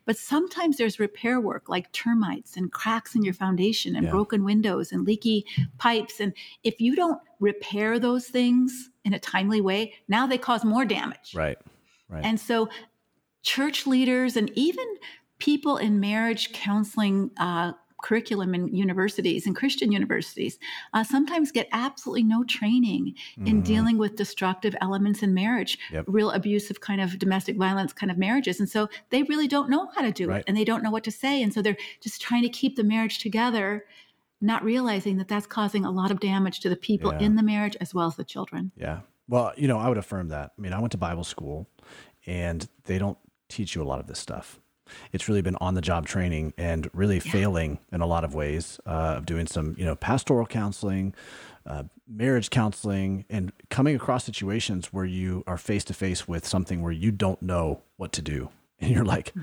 But 0.07 0.17
sometimes 0.17 0.77
there's 0.77 0.99
repair 0.99 1.41
work 1.41 1.69
like 1.69 1.93
termites 1.93 2.57
and 2.57 2.68
cracks 2.73 3.15
in 3.15 3.23
your 3.23 3.35
foundation 3.35 3.97
and 3.97 4.07
yeah. 4.07 4.11
broken 4.11 4.45
windows 4.45 4.93
and 4.93 5.07
leaky 5.07 5.45
pipes. 5.79 6.21
And 6.21 6.33
if 6.65 6.81
you 6.81 6.95
don't 6.95 7.21
repair 7.41 7.99
those 7.99 8.27
things 8.29 8.91
in 9.05 9.15
a 9.15 9.19
timely 9.19 9.61
way, 9.61 9.95
now 10.09 10.27
they 10.27 10.39
cause 10.39 10.65
more 10.65 10.85
damage. 10.85 11.35
Right. 11.35 11.59
Right. 12.09 12.25
And 12.25 12.41
so 12.41 12.69
church 13.43 13.87
leaders 13.87 14.37
and 14.37 14.51
even 14.55 14.87
people 15.39 15.77
in 15.77 16.01
marriage 16.01 16.53
counseling 16.53 17.31
uh, 17.39 17.73
curriculum 18.03 18.55
in 18.55 18.69
universities 18.75 19.47
and 19.47 19.57
Christian 19.57 19.93
universities 19.93 20.59
uh, 20.95 21.03
sometimes 21.05 21.53
get 21.53 21.69
absolutely 21.73 22.23
no 22.23 22.45
training 22.45 23.15
in 23.39 23.45
mm-hmm. 23.45 23.61
dealing 23.61 23.99
with 23.99 24.17
destructive 24.17 24.75
elements 24.81 25.23
in 25.23 25.35
marriage, 25.35 25.79
yep. 25.93 26.05
real 26.07 26.31
abusive 26.31 26.81
kind 26.81 27.01
of 27.01 27.19
domestic 27.19 27.57
violence 27.57 27.93
kind 27.93 28.11
of 28.11 28.19
marriages. 28.19 28.61
And 28.61 28.69
so 28.69 28.89
they 29.11 29.23
really 29.25 29.49
don't 29.49 29.71
know 29.71 29.89
how 29.95 30.03
to 30.03 30.13
do 30.13 30.29
right. 30.29 30.39
it 30.39 30.45
and 30.47 30.57
they 30.57 30.65
don't 30.65 30.83
know 30.83 30.91
what 30.91 31.05
to 31.05 31.11
say. 31.11 31.43
And 31.43 31.53
so 31.53 31.63
they're 31.63 31.77
just 32.01 32.21
trying 32.21 32.43
to 32.43 32.49
keep 32.49 32.77
the 32.77 32.85
marriage 32.85 33.19
together, 33.19 33.85
not 34.41 34.65
realizing 34.65 35.19
that 35.19 35.29
that's 35.29 35.47
causing 35.47 35.85
a 35.85 35.91
lot 35.91 36.11
of 36.11 36.21
damage 36.21 36.61
to 36.61 36.69
the 36.69 36.77
people 36.77 37.13
yeah. 37.13 37.27
in 37.27 37.37
the 37.37 37.43
marriage 37.43 37.77
as 37.81 37.95
well 37.95 38.07
as 38.07 38.17
the 38.17 38.25
children. 38.25 38.71
Yeah. 38.77 39.01
Well, 39.29 39.53
you 39.57 39.69
know, 39.69 39.79
I 39.79 39.89
would 39.89 39.99
affirm 39.99 40.29
that. 40.29 40.53
I 40.57 40.61
mean, 40.61 40.73
I 40.73 40.81
went 40.81 40.93
to 40.93 40.99
Bible 40.99 41.25
school 41.25 41.69
and 42.27 42.67
they 42.85 42.99
don't 42.99 43.19
teach 43.49 43.75
you 43.75 43.83
a 43.83 43.85
lot 43.85 44.01
of 44.01 44.07
this 44.07 44.19
stuff. 44.19 44.61
It's 45.13 45.29
really 45.29 45.43
been 45.43 45.57
on 45.57 45.75
the 45.75 45.81
job 45.81 46.07
training 46.07 46.53
and 46.57 46.91
really 46.93 47.17
yeah. 47.17 47.33
failing 47.33 47.79
in 47.93 48.01
a 48.01 48.07
lot 48.07 48.25
of 48.25 48.35
ways 48.35 48.81
uh, 48.87 49.17
of 49.17 49.27
doing 49.27 49.47
some 49.47 49.75
you 49.79 49.85
know 49.85 49.95
pastoral 49.97 50.47
counseling 50.47 51.15
uh, 51.67 51.85
marriage 52.09 52.51
counseling 52.51 53.25
and 53.29 53.53
coming 53.69 53.95
across 53.95 54.25
situations 54.25 54.87
where 54.93 55.05
you 55.05 55.45
are 55.47 55.59
face 55.59 55.85
to 55.85 55.93
face 55.93 56.27
with 56.27 56.47
something 56.47 56.83
where 56.83 56.93
you 56.93 57.11
don't 57.11 57.43
know 57.43 57.83
what 57.97 58.13
to 58.13 58.23
do 58.23 58.49
and 58.81 58.91
you're 58.91 59.05
like 59.05 59.33
hmm. 59.33 59.43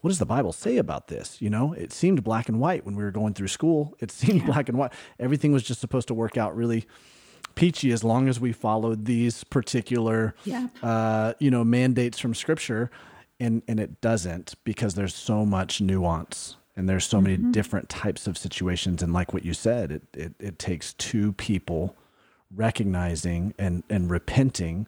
what 0.00 0.10
does 0.10 0.18
the 0.18 0.26
bible 0.26 0.52
say 0.52 0.76
about 0.76 1.08
this 1.08 1.42
you 1.42 1.50
know 1.50 1.72
it 1.72 1.92
seemed 1.92 2.22
black 2.22 2.48
and 2.48 2.60
white 2.60 2.84
when 2.84 2.94
we 2.94 3.02
were 3.02 3.10
going 3.10 3.34
through 3.34 3.48
school 3.48 3.94
it 3.98 4.10
seemed 4.10 4.40
yeah. 4.40 4.46
black 4.46 4.68
and 4.68 4.78
white 4.78 4.92
everything 5.18 5.52
was 5.52 5.62
just 5.62 5.80
supposed 5.80 6.08
to 6.08 6.14
work 6.14 6.36
out 6.36 6.54
really 6.54 6.86
peachy 7.54 7.92
as 7.92 8.02
long 8.02 8.28
as 8.28 8.40
we 8.40 8.52
followed 8.52 9.04
these 9.04 9.44
particular 9.44 10.34
yeah. 10.44 10.68
uh, 10.82 11.34
you 11.38 11.50
know 11.50 11.64
mandates 11.64 12.18
from 12.18 12.34
scripture 12.34 12.90
and 13.40 13.62
and 13.68 13.80
it 13.80 14.00
doesn't 14.00 14.54
because 14.64 14.94
there's 14.94 15.14
so 15.14 15.44
much 15.44 15.80
nuance 15.80 16.56
and 16.76 16.88
there's 16.88 17.06
so 17.06 17.20
many 17.20 17.36
mm-hmm. 17.36 17.52
different 17.52 17.88
types 17.88 18.26
of 18.26 18.36
situations. 18.36 19.02
And 19.02 19.12
like 19.12 19.32
what 19.32 19.44
you 19.44 19.54
said 19.54 19.90
it, 19.90 20.02
it 20.12 20.34
it 20.38 20.58
takes 20.58 20.92
two 20.94 21.32
people 21.32 21.96
recognizing 22.54 23.54
and 23.58 23.82
and 23.90 24.10
repenting 24.10 24.86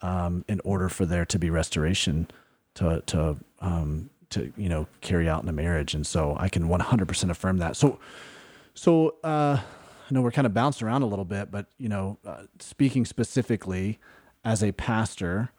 um, 0.00 0.44
in 0.48 0.60
order 0.64 0.88
for 0.88 1.06
there 1.06 1.24
to 1.26 1.38
be 1.38 1.50
restoration 1.50 2.28
to 2.74 3.02
to 3.06 3.36
um, 3.60 4.10
to 4.30 4.52
you 4.56 4.68
know 4.68 4.86
carry 5.00 5.28
out 5.28 5.42
in 5.42 5.48
a 5.48 5.52
marriage. 5.52 5.94
And 5.94 6.06
so 6.06 6.36
I 6.38 6.48
can 6.48 6.68
100% 6.68 7.30
affirm 7.30 7.58
that. 7.58 7.76
So 7.76 7.98
so 8.74 9.16
uh, 9.24 9.58
I 9.60 10.14
know 10.14 10.22
we're 10.22 10.30
kind 10.30 10.46
of 10.46 10.54
bouncing 10.54 10.86
around 10.86 11.02
a 11.02 11.06
little 11.06 11.24
bit 11.24 11.50
but 11.50 11.66
you 11.78 11.88
know 11.88 12.18
uh, 12.24 12.44
speaking 12.60 13.04
specifically 13.04 13.98
as 14.44 14.62
a 14.62 14.72
pastor 14.72 15.50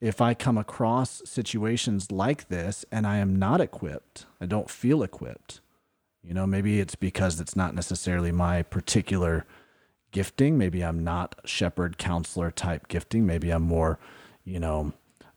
if 0.00 0.20
I 0.20 0.34
come 0.34 0.56
across 0.56 1.22
situations 1.24 2.10
like 2.10 2.48
this 2.48 2.84
and 2.90 3.06
I 3.06 3.18
am 3.18 3.36
not 3.36 3.60
equipped, 3.60 4.26
I 4.40 4.46
don't 4.46 4.70
feel 4.70 5.02
equipped. 5.02 5.60
You 6.22 6.34
know, 6.34 6.46
maybe 6.46 6.80
it's 6.80 6.94
because 6.94 7.40
it's 7.40 7.56
not 7.56 7.74
necessarily 7.74 8.32
my 8.32 8.62
particular 8.62 9.46
gifting. 10.10 10.58
Maybe 10.58 10.82
I'm 10.82 11.04
not 11.04 11.34
shepherd 11.44 11.98
counselor 11.98 12.50
type 12.50 12.88
gifting. 12.88 13.26
Maybe 13.26 13.50
I'm 13.50 13.62
more, 13.62 13.98
you 14.44 14.58
know, 14.58 14.92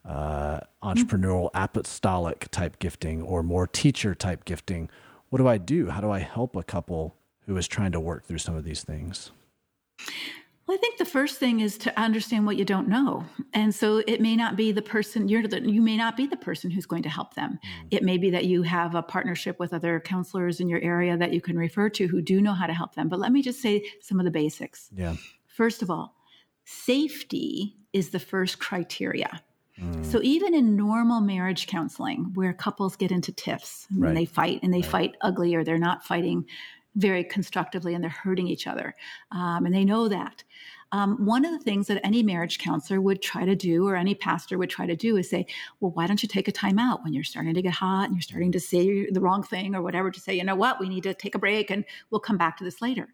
uh, 0.05 0.61
entrepreneurial 0.81 1.49
apostolic 1.53 2.49
type 2.51 2.79
gifting 2.79 3.21
or 3.21 3.43
more 3.43 3.67
teacher 3.67 4.13
type 4.13 4.45
gifting. 4.45 4.89
What 5.29 5.39
do 5.39 5.47
I 5.47 5.57
do? 5.57 5.89
How 5.89 6.01
do 6.01 6.11
I 6.11 6.19
help 6.19 6.55
a 6.55 6.63
couple 6.63 7.15
who 7.45 7.55
is 7.57 7.67
trying 7.67 7.91
to 7.93 7.99
work 7.99 8.25
through 8.25 8.37
some 8.39 8.55
of 8.55 8.63
these 8.63 8.83
things? 8.83 9.31
Well, 10.65 10.77
I 10.77 10.79
think 10.79 10.97
the 10.97 11.05
first 11.05 11.39
thing 11.39 11.59
is 11.59 11.77
to 11.79 11.99
understand 11.99 12.45
what 12.45 12.55
you 12.55 12.63
don't 12.63 12.87
know. 12.87 13.25
And 13.53 13.75
so 13.75 13.97
it 14.07 14.21
may 14.21 14.35
not 14.37 14.55
be 14.55 14.71
the 14.71 14.81
person 14.81 15.27
you're 15.27 15.45
the, 15.45 15.61
you 15.61 15.81
may 15.81 15.97
not 15.97 16.15
be 16.15 16.25
the 16.25 16.37
person 16.37 16.71
who's 16.71 16.85
going 16.85 17.03
to 17.03 17.09
help 17.09 17.33
them. 17.33 17.59
Mm. 17.61 17.87
It 17.91 18.03
may 18.03 18.17
be 18.17 18.29
that 18.29 18.45
you 18.45 18.61
have 18.63 18.95
a 18.95 19.01
partnership 19.01 19.59
with 19.59 19.73
other 19.73 19.99
counselors 19.99 20.61
in 20.61 20.69
your 20.69 20.79
area 20.79 21.17
that 21.17 21.33
you 21.33 21.41
can 21.41 21.57
refer 21.57 21.89
to 21.89 22.07
who 22.07 22.21
do 22.21 22.41
know 22.41 22.53
how 22.53 22.67
to 22.67 22.73
help 22.73 22.95
them. 22.95 23.09
But 23.09 23.19
let 23.19 23.33
me 23.33 23.41
just 23.41 23.61
say 23.61 23.83
some 24.01 24.19
of 24.19 24.25
the 24.25 24.31
basics. 24.31 24.89
Yeah. 24.95 25.15
First 25.47 25.81
of 25.81 25.91
all, 25.91 26.15
safety 26.63 27.75
is 27.91 28.11
the 28.11 28.19
first 28.19 28.59
criteria. 28.59 29.41
Mm. 29.77 30.05
So 30.05 30.21
even 30.23 30.53
in 30.53 30.77
normal 30.77 31.19
marriage 31.19 31.67
counseling 31.67 32.31
where 32.35 32.53
couples 32.53 32.95
get 32.95 33.11
into 33.11 33.33
tiffs 33.33 33.87
and 33.89 34.01
right. 34.01 34.15
they 34.15 34.25
fight 34.25 34.61
and 34.63 34.73
they 34.73 34.81
right. 34.81 34.85
fight 34.85 35.15
ugly 35.21 35.55
or 35.55 35.63
they're 35.63 35.77
not 35.77 36.05
fighting 36.05 36.45
very 36.95 37.23
constructively 37.23 37.93
and 37.93 38.03
they're 38.03 38.11
hurting 38.11 38.47
each 38.47 38.67
other. 38.67 38.95
Um, 39.31 39.65
and 39.65 39.73
they 39.73 39.85
know 39.85 40.07
that. 40.07 40.43
Um, 40.91 41.25
one 41.25 41.43
of 41.43 41.51
the 41.51 41.63
things 41.63 41.87
that 41.87 42.05
any 42.05 42.21
marriage 42.21 42.59
counselor 42.59 43.01
would 43.01 43.19
try 43.19 43.45
to 43.45 43.55
do, 43.55 43.87
or 43.87 43.95
any 43.95 44.13
pastor 44.13 44.59
would 44.59 44.69
try 44.69 44.85
to 44.85 44.95
do, 44.95 45.17
is 45.17 45.27
say, 45.27 45.47
Well, 45.79 45.91
why 45.91 46.05
don't 46.05 46.21
you 46.21 46.29
take 46.29 46.47
a 46.47 46.51
time 46.51 46.77
out 46.77 47.03
when 47.03 47.13
you're 47.13 47.23
starting 47.23 47.55
to 47.55 47.63
get 47.63 47.73
hot 47.73 48.05
and 48.05 48.13
you're 48.13 48.21
starting 48.21 48.51
to 48.51 48.59
say 48.59 49.09
the 49.09 49.19
wrong 49.19 49.41
thing 49.41 49.73
or 49.73 49.81
whatever, 49.81 50.11
to 50.11 50.19
say, 50.19 50.35
You 50.35 50.43
know 50.43 50.55
what, 50.55 50.79
we 50.79 50.89
need 50.89 51.03
to 51.03 51.15
take 51.15 51.33
a 51.33 51.39
break 51.39 51.71
and 51.71 51.83
we'll 52.11 52.21
come 52.21 52.37
back 52.37 52.57
to 52.57 52.63
this 52.63 52.79
later 52.79 53.07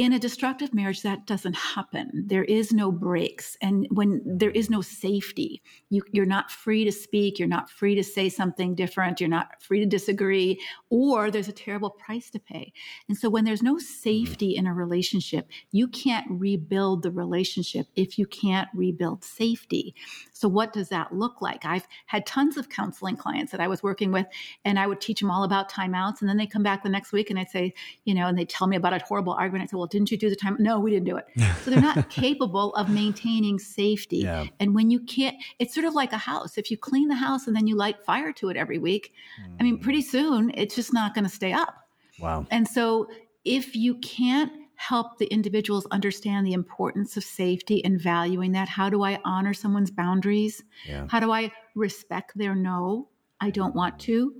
in 0.00 0.14
a 0.14 0.18
destructive 0.18 0.72
marriage 0.72 1.02
that 1.02 1.26
doesn't 1.26 1.54
happen. 1.54 2.24
There 2.26 2.44
is 2.44 2.72
no 2.72 2.90
breaks. 2.90 3.58
And 3.60 3.86
when 3.90 4.22
there 4.24 4.50
is 4.50 4.70
no 4.70 4.80
safety 4.80 5.60
you, 5.90 6.02
are 6.16 6.24
not 6.24 6.50
free 6.50 6.86
to 6.86 6.92
speak 6.92 7.38
you're 7.38 7.46
not 7.46 7.68
free 7.68 7.94
to 7.94 8.02
say 8.02 8.30
something 8.30 8.74
different 8.74 9.20
you're 9.20 9.28
not 9.28 9.62
free 9.62 9.78
to 9.78 9.84
disagree 9.84 10.58
or 10.88 11.30
there's 11.30 11.48
a 11.48 11.52
terrible 11.52 11.90
price 11.90 12.30
to 12.30 12.38
pay. 12.38 12.72
And 13.10 13.18
so 13.18 13.28
when 13.28 13.44
there's 13.44 13.62
no 13.62 13.74
mm-hmm. 13.74 13.80
safety 13.80 14.56
in 14.56 14.66
a 14.66 14.72
relationship 14.72 15.50
you 15.70 15.86
can't 15.86 16.26
rebuild 16.30 17.02
the 17.02 17.10
relationship 17.10 17.86
if 17.94 18.18
you 18.18 18.26
can't 18.26 18.70
rebuild 18.74 19.22
safety. 19.22 19.94
So 20.32 20.48
what 20.48 20.72
does 20.72 20.88
that 20.88 21.14
look 21.14 21.42
like? 21.42 21.66
I've 21.66 21.86
had 22.06 22.24
tons 22.24 22.56
of 22.56 22.70
counseling 22.70 23.16
clients 23.16 23.52
that 23.52 23.60
i 23.60 23.68
was 23.68 23.82
working 23.82 24.12
with 24.12 24.26
and 24.64 24.78
i 24.78 24.86
would 24.86 25.00
teach 25.00 25.20
them 25.20 25.30
all 25.30 25.44
about 25.44 25.70
timeouts 25.70 26.20
and 26.20 26.28
then 26.28 26.38
they 26.38 26.46
come 26.46 26.62
back 26.62 26.82
the 26.82 26.88
next 26.88 27.12
week 27.12 27.28
and 27.28 27.38
i'd 27.38 27.50
say 27.50 27.74
you 28.04 28.14
know 28.14 28.26
and 28.26 28.38
they 28.38 28.46
tell 28.46 28.66
me 28.66 28.76
about 28.76 28.94
a 28.94 29.04
horrible 29.04 29.32
argument. 29.32 29.64
I 29.64 29.66
say 29.66 29.76
well 29.76 29.89
didn't 29.90 30.10
you 30.10 30.18
do 30.18 30.30
the 30.30 30.36
time? 30.36 30.56
No, 30.58 30.78
we 30.78 30.90
didn't 30.90 31.06
do 31.06 31.16
it. 31.16 31.26
So 31.64 31.70
they're 31.70 31.80
not 31.80 32.08
capable 32.10 32.74
of 32.74 32.88
maintaining 32.88 33.58
safety. 33.58 34.18
Yeah. 34.18 34.46
And 34.60 34.74
when 34.74 34.90
you 34.90 35.00
can't, 35.00 35.36
it's 35.58 35.74
sort 35.74 35.84
of 35.84 35.94
like 35.94 36.12
a 36.12 36.18
house. 36.18 36.56
If 36.56 36.70
you 36.70 36.78
clean 36.78 37.08
the 37.08 37.14
house 37.14 37.46
and 37.46 37.54
then 37.54 37.66
you 37.66 37.76
light 37.76 38.04
fire 38.04 38.32
to 38.34 38.48
it 38.48 38.56
every 38.56 38.78
week, 38.78 39.12
mm. 39.42 39.56
I 39.60 39.62
mean, 39.62 39.78
pretty 39.78 40.02
soon 40.02 40.52
it's 40.54 40.74
just 40.74 40.92
not 40.92 41.14
going 41.14 41.24
to 41.24 41.30
stay 41.30 41.52
up. 41.52 41.74
Wow. 42.18 42.46
And 42.50 42.66
so 42.66 43.08
if 43.44 43.76
you 43.76 43.96
can't 43.96 44.52
help 44.76 45.18
the 45.18 45.26
individuals 45.26 45.86
understand 45.90 46.46
the 46.46 46.54
importance 46.54 47.16
of 47.16 47.24
safety 47.24 47.84
and 47.84 48.00
valuing 48.00 48.52
that, 48.52 48.68
how 48.68 48.88
do 48.88 49.02
I 49.02 49.20
honor 49.24 49.52
someone's 49.52 49.90
boundaries? 49.90 50.62
Yeah. 50.88 51.06
How 51.08 51.20
do 51.20 51.30
I 51.30 51.52
respect 51.74 52.32
their 52.36 52.54
no? 52.54 53.08
I 53.40 53.50
don't 53.50 53.74
want 53.74 53.98
to. 54.00 54.34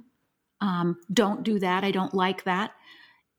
Um, 0.60 0.98
don't 1.12 1.42
do 1.42 1.58
that. 1.58 1.84
I 1.84 1.90
don't 1.90 2.14
like 2.14 2.44
that. 2.44 2.72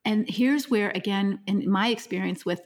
And 0.04 0.28
here's 0.28 0.70
where, 0.70 0.90
again, 0.90 1.40
in 1.46 1.70
my 1.70 1.88
experience 1.88 2.44
with 2.44 2.60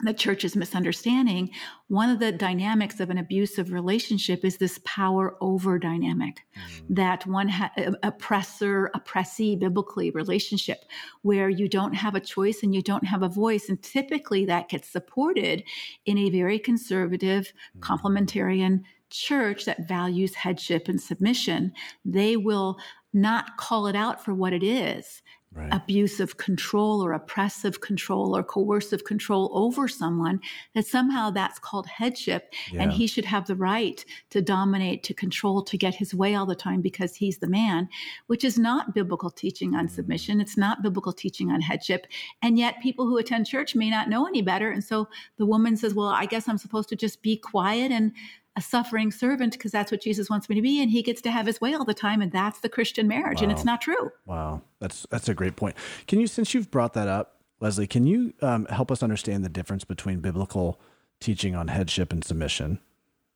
the 0.00 0.12
church's 0.12 0.56
misunderstanding, 0.56 1.50
one 1.88 2.10
of 2.10 2.18
the 2.18 2.32
dynamics 2.32 3.00
of 3.00 3.10
an 3.10 3.18
abusive 3.18 3.72
relationship 3.72 4.44
is 4.44 4.56
this 4.56 4.80
power 4.84 5.36
over 5.40 5.78
dynamic 5.78 6.40
mm. 6.56 6.82
that 6.90 7.24
one 7.26 7.48
ha- 7.48 7.72
oppressor 8.02 8.90
oppressee 8.94 9.56
biblically 9.56 10.10
relationship 10.10 10.84
where 11.22 11.48
you 11.48 11.68
don't 11.68 11.94
have 11.94 12.14
a 12.14 12.20
choice 12.20 12.62
and 12.62 12.74
you 12.74 12.82
don't 12.82 13.06
have 13.06 13.22
a 13.22 13.28
voice 13.28 13.68
and 13.68 13.82
typically 13.82 14.44
that 14.44 14.68
gets 14.68 14.88
supported 14.88 15.62
in 16.06 16.18
a 16.18 16.30
very 16.30 16.58
conservative 16.58 17.52
mm. 17.76 17.80
complementarian 17.80 18.82
church 19.10 19.64
that 19.64 19.86
values 19.86 20.34
headship 20.34 20.88
and 20.88 21.00
submission 21.00 21.72
they 22.04 22.36
will 22.36 22.78
not 23.12 23.56
call 23.56 23.86
it 23.86 23.94
out 23.94 24.24
for 24.24 24.34
what 24.34 24.52
it 24.52 24.64
is 24.64 25.22
right. 25.54 25.72
abusive 25.72 26.36
control 26.36 27.04
or 27.04 27.12
oppressive 27.12 27.80
control 27.80 28.36
or 28.36 28.42
coercive 28.42 29.04
control 29.04 29.50
over 29.52 29.88
someone, 29.88 30.40
that 30.74 30.86
somehow 30.86 31.30
that's 31.30 31.58
called 31.58 31.86
headship. 31.86 32.52
Yeah. 32.72 32.82
And 32.82 32.92
he 32.92 33.06
should 33.06 33.24
have 33.24 33.46
the 33.46 33.56
right 33.56 34.04
to 34.30 34.42
dominate, 34.42 35.02
to 35.04 35.14
control, 35.14 35.62
to 35.62 35.76
get 35.76 35.94
his 35.94 36.14
way 36.14 36.34
all 36.34 36.46
the 36.46 36.54
time 36.54 36.80
because 36.80 37.14
he's 37.14 37.38
the 37.38 37.48
man, 37.48 37.88
which 38.26 38.44
is 38.44 38.58
not 38.58 38.94
biblical 38.94 39.30
teaching 39.30 39.74
on 39.74 39.88
mm. 39.88 39.90
submission. 39.90 40.40
It's 40.40 40.56
not 40.56 40.82
biblical 40.82 41.12
teaching 41.12 41.50
on 41.50 41.60
headship. 41.60 42.06
And 42.42 42.58
yet 42.58 42.80
people 42.82 43.06
who 43.06 43.18
attend 43.18 43.46
church 43.46 43.74
may 43.74 43.90
not 43.90 44.08
know 44.08 44.26
any 44.26 44.42
better. 44.42 44.70
And 44.70 44.82
so 44.82 45.08
the 45.36 45.46
woman 45.46 45.76
says, 45.76 45.94
Well, 45.94 46.08
I 46.08 46.26
guess 46.26 46.48
I'm 46.48 46.58
supposed 46.58 46.88
to 46.90 46.96
just 46.96 47.22
be 47.22 47.36
quiet 47.36 47.90
and 47.90 48.12
a 48.56 48.60
suffering 48.60 49.10
servant 49.10 49.52
because 49.52 49.72
that's 49.72 49.90
what 49.90 50.00
Jesus 50.00 50.30
wants 50.30 50.48
me 50.48 50.54
to 50.54 50.62
be, 50.62 50.80
and 50.80 50.90
he 50.90 51.02
gets 51.02 51.20
to 51.22 51.30
have 51.30 51.46
his 51.46 51.60
way 51.60 51.74
all 51.74 51.84
the 51.84 51.94
time, 51.94 52.22
and 52.22 52.30
that's 52.30 52.60
the 52.60 52.68
Christian 52.68 53.08
marriage, 53.08 53.40
wow. 53.40 53.44
and 53.44 53.52
it's 53.52 53.64
not 53.64 53.80
true. 53.80 54.10
Wow, 54.26 54.62
that's 54.78 55.06
that's 55.10 55.28
a 55.28 55.34
great 55.34 55.56
point. 55.56 55.76
Can 56.06 56.20
you, 56.20 56.26
since 56.26 56.54
you've 56.54 56.70
brought 56.70 56.92
that 56.94 57.08
up, 57.08 57.40
Leslie, 57.60 57.86
can 57.86 58.06
you 58.06 58.32
um, 58.42 58.66
help 58.66 58.90
us 58.90 59.02
understand 59.02 59.44
the 59.44 59.48
difference 59.48 59.84
between 59.84 60.20
biblical 60.20 60.80
teaching 61.20 61.54
on 61.54 61.68
headship 61.68 62.12
and 62.12 62.24
submission, 62.24 62.78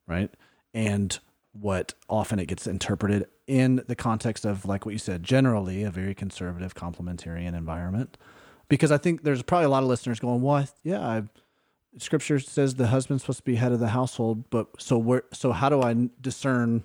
right, 0.06 0.30
and 0.72 1.18
what 1.52 1.94
often 2.08 2.38
it 2.38 2.46
gets 2.46 2.66
interpreted 2.66 3.26
in 3.48 3.82
the 3.88 3.96
context 3.96 4.44
of, 4.44 4.66
like 4.66 4.86
what 4.86 4.92
you 4.92 4.98
said, 4.98 5.24
generally 5.24 5.82
a 5.82 5.90
very 5.90 6.14
conservative 6.14 6.74
complementarian 6.74 7.56
environment? 7.56 8.16
Because 8.68 8.92
I 8.92 8.98
think 8.98 9.24
there's 9.24 9.42
probably 9.42 9.64
a 9.64 9.70
lot 9.70 9.82
of 9.82 9.88
listeners 9.88 10.20
going, 10.20 10.42
"Well, 10.42 10.68
yeah, 10.84 11.04
I've." 11.04 11.28
Scripture 11.96 12.38
says 12.38 12.74
the 12.74 12.88
husband's 12.88 13.22
supposed 13.22 13.38
to 13.38 13.44
be 13.44 13.56
head 13.56 13.72
of 13.72 13.80
the 13.80 13.88
household, 13.88 14.50
but 14.50 14.68
so 14.78 14.98
where 14.98 15.24
so 15.32 15.52
how 15.52 15.68
do 15.68 15.82
I 15.82 16.08
discern 16.20 16.84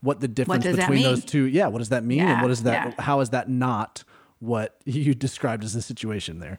what 0.00 0.20
the 0.20 0.28
difference 0.28 0.64
what 0.64 0.76
between 0.76 1.02
those 1.02 1.24
two? 1.24 1.44
Yeah, 1.44 1.68
what 1.68 1.78
does 1.78 1.90
that 1.90 2.04
mean? 2.04 2.18
Yeah, 2.18 2.32
and 2.34 2.42
what 2.42 2.50
is 2.50 2.62
that 2.64 2.94
yeah. 2.96 3.02
how 3.02 3.20
is 3.20 3.30
that 3.30 3.48
not 3.48 4.04
what 4.40 4.76
you 4.84 5.14
described 5.14 5.64
as 5.64 5.72
the 5.72 5.82
situation 5.82 6.40
there? 6.40 6.58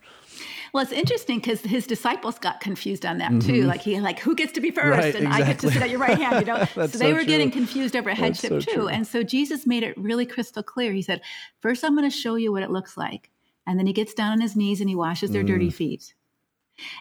Well, 0.74 0.82
it's 0.82 0.92
interesting 0.92 1.38
because 1.40 1.62
his 1.62 1.86
disciples 1.86 2.40
got 2.40 2.60
confused 2.60 3.06
on 3.06 3.20
that 3.20 3.32
mm-hmm. 3.32 3.48
too. 3.48 3.64
Like 3.64 3.82
he 3.82 4.00
like 4.00 4.20
who 4.20 4.36
gets 4.36 4.54
to 4.54 4.62
be 4.62 4.72
first, 4.72 4.90
right, 4.90 5.16
and 5.16 5.28
exactly. 5.28 5.44
I 5.44 5.48
get 5.48 5.60
to 5.60 5.72
sit 5.72 5.82
at 5.82 5.90
your 5.90 6.00
right 6.00 6.18
hand. 6.18 6.48
You 6.48 6.54
know, 6.54 6.66
so 6.74 6.88
they 6.88 6.98
so 6.98 7.12
were 7.12 7.18
true. 7.18 7.26
getting 7.26 7.52
confused 7.52 7.96
over 7.96 8.12
headship 8.12 8.50
so 8.50 8.60
too. 8.60 8.72
True. 8.74 8.88
And 8.88 9.06
so 9.06 9.22
Jesus 9.24 9.68
made 9.68 9.84
it 9.84 9.98
really 9.98 10.26
crystal 10.26 10.64
clear. 10.64 10.92
He 10.94 11.02
said, 11.02 11.22
first 11.60 11.84
I'm 11.84 11.96
going 11.96 12.10
to 12.10 12.16
show 12.16 12.36
you 12.36 12.52
what 12.52 12.64
it 12.64 12.72
looks 12.72 12.98
like," 12.98 13.30
and 13.68 13.78
then 13.78 13.86
he 13.86 13.94
gets 13.94 14.14
down 14.14 14.32
on 14.32 14.42
his 14.42 14.56
knees 14.56 14.80
and 14.80 14.90
he 14.90 14.96
washes 14.96 15.32
their 15.32 15.44
mm. 15.44 15.48
dirty 15.48 15.70
feet. 15.70 16.16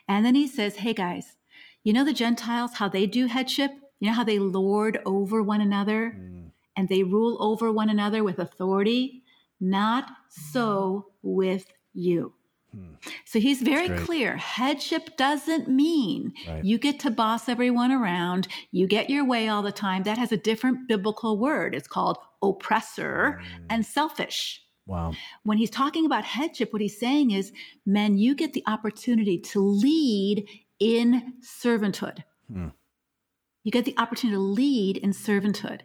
And 0.08 0.24
then 0.24 0.34
he 0.34 0.46
says, 0.46 0.76
Hey 0.76 0.92
guys, 0.92 1.36
you 1.84 1.92
know 1.92 2.04
the 2.04 2.12
Gentiles, 2.12 2.74
how 2.74 2.88
they 2.88 3.06
do 3.06 3.26
headship? 3.26 3.72
You 4.00 4.08
know 4.08 4.14
how 4.14 4.24
they 4.24 4.38
lord 4.38 4.98
over 5.04 5.42
one 5.42 5.60
another? 5.60 6.16
Mm. 6.18 6.50
and 6.76 6.88
they 6.88 7.02
rule 7.02 7.36
over 7.40 7.70
one 7.70 7.90
another 7.90 8.24
with 8.24 8.38
authority. 8.38 9.22
Not 9.60 10.10
so 10.28 11.06
with 11.22 11.72
you. 11.94 12.34
Hmm. 12.74 12.94
So 13.26 13.38
he's 13.38 13.60
very 13.60 13.90
clear. 13.90 14.36
Headship 14.36 15.16
doesn't 15.16 15.68
mean 15.68 16.32
right. 16.48 16.64
you 16.64 16.78
get 16.78 16.98
to 17.00 17.10
boss 17.10 17.48
everyone 17.48 17.92
around, 17.92 18.48
you 18.70 18.86
get 18.86 19.10
your 19.10 19.24
way 19.24 19.48
all 19.48 19.62
the 19.62 19.72
time. 19.72 20.04
That 20.04 20.18
has 20.18 20.32
a 20.32 20.36
different 20.36 20.88
biblical 20.88 21.38
word. 21.38 21.74
It's 21.74 21.88
called 21.88 22.18
oppressor 22.42 23.40
mm. 23.42 23.66
and 23.68 23.84
selfish. 23.84 24.62
Wow. 24.86 25.14
When 25.44 25.58
he's 25.58 25.70
talking 25.70 26.06
about 26.06 26.24
headship, 26.24 26.72
what 26.72 26.82
he's 26.82 26.98
saying 26.98 27.30
is, 27.30 27.52
men, 27.86 28.18
you 28.18 28.34
get 28.34 28.52
the 28.52 28.64
opportunity 28.66 29.38
to 29.38 29.60
lead 29.60 30.48
in 30.80 31.34
servanthood. 31.40 32.24
Hmm. 32.52 32.68
You 33.62 33.70
get 33.70 33.84
the 33.84 33.94
opportunity 33.96 34.36
to 34.36 34.42
lead 34.42 34.96
in 34.96 35.10
servanthood. 35.12 35.82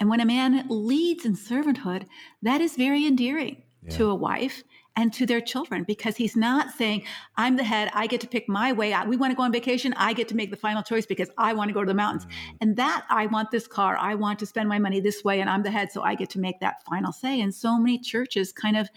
And 0.00 0.08
when 0.08 0.20
a 0.20 0.24
man 0.24 0.64
leads 0.68 1.24
in 1.24 1.34
servanthood, 1.34 2.06
that 2.42 2.60
is 2.60 2.76
very 2.76 3.06
endearing 3.06 3.62
yeah. 3.82 3.96
to 3.96 4.10
a 4.10 4.14
wife 4.14 4.62
and 4.98 5.12
to 5.12 5.24
their 5.24 5.40
children 5.40 5.84
because 5.84 6.16
he's 6.16 6.36
not 6.36 6.72
saying, 6.72 7.04
I'm 7.36 7.56
the 7.56 7.62
head, 7.62 7.88
I 7.94 8.08
get 8.08 8.20
to 8.22 8.26
pick 8.26 8.48
my 8.48 8.72
way. 8.72 8.92
We 9.06 9.16
want 9.16 9.30
to 9.30 9.36
go 9.36 9.44
on 9.44 9.52
vacation, 9.52 9.94
I 9.96 10.12
get 10.12 10.26
to 10.28 10.36
make 10.36 10.50
the 10.50 10.56
final 10.56 10.82
choice 10.82 11.06
because 11.06 11.30
I 11.38 11.52
want 11.52 11.68
to 11.68 11.72
go 11.72 11.82
to 11.82 11.86
the 11.86 11.94
mountains. 11.94 12.26
Mm. 12.26 12.56
And 12.60 12.76
that 12.78 13.06
I 13.08 13.26
want 13.26 13.52
this 13.52 13.68
car, 13.68 13.96
I 13.96 14.16
want 14.16 14.40
to 14.40 14.46
spend 14.46 14.68
my 14.68 14.80
money 14.80 14.98
this 14.98 15.22
way, 15.22 15.40
and 15.40 15.48
I'm 15.48 15.62
the 15.62 15.70
head, 15.70 15.92
so 15.92 16.02
I 16.02 16.16
get 16.16 16.30
to 16.30 16.40
make 16.40 16.58
that 16.60 16.82
final 16.82 17.12
say. 17.12 17.40
And 17.40 17.54
so 17.54 17.78
many 17.78 18.00
churches 18.00 18.52
kind 18.52 18.76
of 18.76 18.90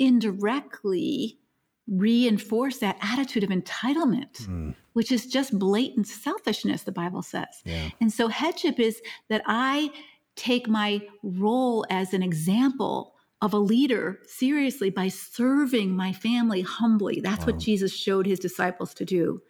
indirectly 0.00 1.38
reinforce 1.86 2.78
that 2.78 2.96
attitude 3.00 3.44
of 3.44 3.50
entitlement, 3.50 4.48
mm. 4.48 4.74
which 4.94 5.12
is 5.12 5.26
just 5.26 5.56
blatant 5.56 6.08
selfishness, 6.08 6.82
the 6.82 6.90
Bible 6.90 7.22
says. 7.22 7.62
Yeah. 7.64 7.90
And 8.00 8.12
so 8.12 8.26
headship 8.26 8.80
is 8.80 9.00
that 9.28 9.42
I 9.46 9.90
take 10.34 10.66
my 10.66 11.02
role 11.22 11.86
as 11.88 12.14
an 12.14 12.24
example 12.24 13.13
of 13.42 13.52
a 13.52 13.58
leader 13.58 14.20
seriously 14.26 14.90
by 14.90 15.08
serving 15.08 15.94
my 15.94 16.12
family 16.12 16.62
humbly. 16.62 17.20
That's 17.20 17.40
wow. 17.40 17.52
what 17.52 17.58
Jesus 17.58 17.94
showed 17.94 18.26
his 18.26 18.38
disciples 18.38 18.94
to 18.94 19.04
do, 19.04 19.42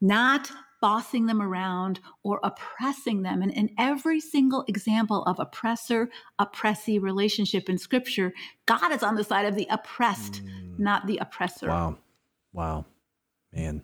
not 0.00 0.50
bossing 0.80 1.26
them 1.26 1.40
around 1.40 2.00
or 2.24 2.40
oppressing 2.42 3.22
them. 3.22 3.40
And 3.40 3.52
in 3.52 3.70
every 3.78 4.20
single 4.20 4.64
example 4.66 5.22
of 5.24 5.38
oppressor 5.38 6.10
oppressee 6.38 6.98
relationship 6.98 7.68
in 7.68 7.78
scripture, 7.78 8.32
God 8.66 8.90
is 8.90 9.02
on 9.02 9.14
the 9.14 9.22
side 9.22 9.46
of 9.46 9.54
the 9.54 9.68
oppressed, 9.70 10.42
mm. 10.42 10.78
not 10.78 11.06
the 11.06 11.18
oppressor. 11.18 11.68
Wow. 11.68 11.98
Wow. 12.52 12.84
Man, 13.54 13.82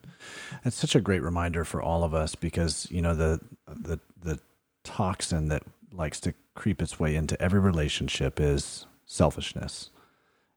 that's 0.64 0.77
such 0.77 0.97
a 0.97 1.01
great 1.01 1.23
reminder 1.23 1.64
for 1.64 1.81
all 1.83 2.03
of 2.03 2.14
us 2.14 2.35
because, 2.35 2.88
you 2.90 3.03
know, 3.03 3.14
the, 3.14 3.38
the, 3.68 4.01
the 4.21 4.40
toxin 4.83 5.49
that 5.49 5.62
likes 5.92 6.21
to 6.21 6.35
creep 6.55 6.83
its 6.83 6.99
way 6.99 7.14
into 7.14 7.40
every 7.40 7.61
relationship 7.61 8.40
is 8.40 8.87
selfishness 9.09 9.90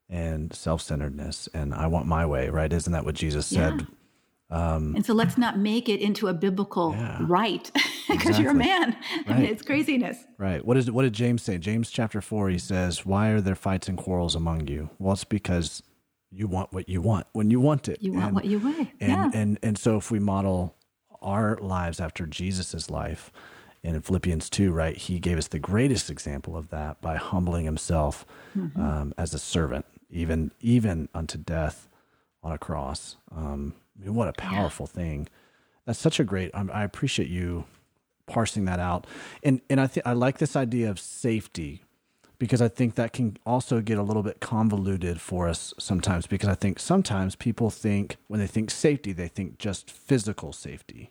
and 0.10 0.54
self-centeredness 0.54 1.48
and 1.54 1.74
i 1.74 1.88
want 1.88 2.06
my 2.06 2.26
way 2.26 2.50
right 2.50 2.74
isn't 2.74 2.92
that 2.92 3.06
what 3.06 3.16
jesus 3.16 3.48
said 3.48 3.88
yeah. 4.52 4.76
um, 4.76 4.94
and 4.94 5.06
so 5.06 5.14
let's 5.14 5.38
not 5.38 5.58
make 5.58 5.88
it 5.88 6.02
into 6.02 6.28
a 6.28 6.34
biblical 6.34 6.92
yeah. 6.92 7.18
right 7.22 7.72
because 7.74 8.38
exactly. 8.38 8.44
you're 8.44 8.52
a 8.52 8.56
man 8.56 8.92
right. 9.26 9.30
I 9.30 9.34
mean, 9.40 9.46
it's 9.46 9.62
craziness 9.62 10.18
right 10.38 10.64
what 10.66 10.76
is 10.76 10.92
what 10.92 11.04
did 11.04 11.14
james 11.14 11.42
say 11.42 11.58
james 11.58 11.90
chapter 11.90 12.20
4 12.20 12.50
he 12.50 12.60
says 12.60 13.06
why 13.06 13.30
are 13.30 13.40
there 13.40 13.56
fights 13.56 13.88
and 13.88 13.98
quarrels 13.98 14.36
among 14.36 14.68
you 14.68 14.90
well 15.00 15.14
it's 15.14 15.24
because 15.24 15.82
you 16.30 16.48
want 16.48 16.74
what 16.74 16.90
you 16.90 17.02
want 17.02 17.26
when 17.32 17.50
you 17.50 17.62
want 17.62 17.88
it 17.88 18.02
you 18.02 18.12
want 18.12 18.26
and, 18.26 18.36
what 18.36 18.46
you 18.46 18.60
want 18.60 18.90
and, 19.00 19.12
yeah. 19.12 19.32
and 19.34 19.60
and 19.64 19.78
so 19.78 19.96
if 19.96 20.12
we 20.12 20.20
model 20.20 20.76
our 21.22 21.58
lives 21.62 22.02
after 22.02 22.26
jesus's 22.26 22.90
life 22.90 23.32
and 23.84 23.96
in 23.96 24.02
Philippians 24.02 24.50
2, 24.50 24.72
right, 24.72 24.96
he 24.96 25.20
gave 25.20 25.38
us 25.38 25.48
the 25.48 25.60
greatest 25.60 26.10
example 26.10 26.56
of 26.56 26.70
that 26.70 27.02
by 27.02 27.16
humbling 27.16 27.66
himself 27.66 28.26
mm-hmm. 28.56 28.80
um, 28.80 29.14
as 29.18 29.34
a 29.34 29.40
servant, 29.40 29.86
even 30.10 30.52
even 30.60 31.10
unto 31.14 31.38
death 31.38 31.90
on 32.44 32.52
a 32.52 32.58
cross. 32.58 33.18
Um, 33.36 33.74
I 34.00 34.06
mean, 34.06 34.16
what 34.16 34.28
a 34.28 34.34
powerful 34.34 34.88
yeah. 34.94 35.02
thing! 35.02 35.28
That's 35.86 36.00
such 36.00 36.20
a 36.20 36.24
great. 36.24 36.52
Um, 36.54 36.70
I 36.72 36.84
appreciate 36.84 37.30
you 37.30 37.66
parsing 38.28 38.66
that 38.66 38.80
out, 38.80 39.08
and 39.44 39.62
and 39.70 39.82
I 39.82 39.88
think 39.88 40.06
I 40.06 40.14
like 40.14 40.38
this 40.38 40.56
idea 40.56 40.90
of 40.90 41.00
safety 41.00 41.84
because 42.38 42.62
I 42.62 42.68
think 42.68 42.96
that 42.96 43.14
can 43.14 43.38
also 43.46 43.82
get 43.82 43.98
a 43.98 44.04
little 44.04 44.24
bit 44.24 44.40
convoluted 44.40 45.20
for 45.20 45.48
us 45.48 45.74
sometimes. 45.80 46.28
Because 46.28 46.50
I 46.50 46.56
think 46.56 46.80
sometimes 46.80 47.36
people 47.36 47.72
think 47.72 48.18
when 48.28 48.40
they 48.40 48.48
think 48.48 48.70
safety, 48.70 49.12
they 49.12 49.28
think 49.28 49.58
just 49.58 49.90
physical 49.90 50.54
safety 50.54 51.10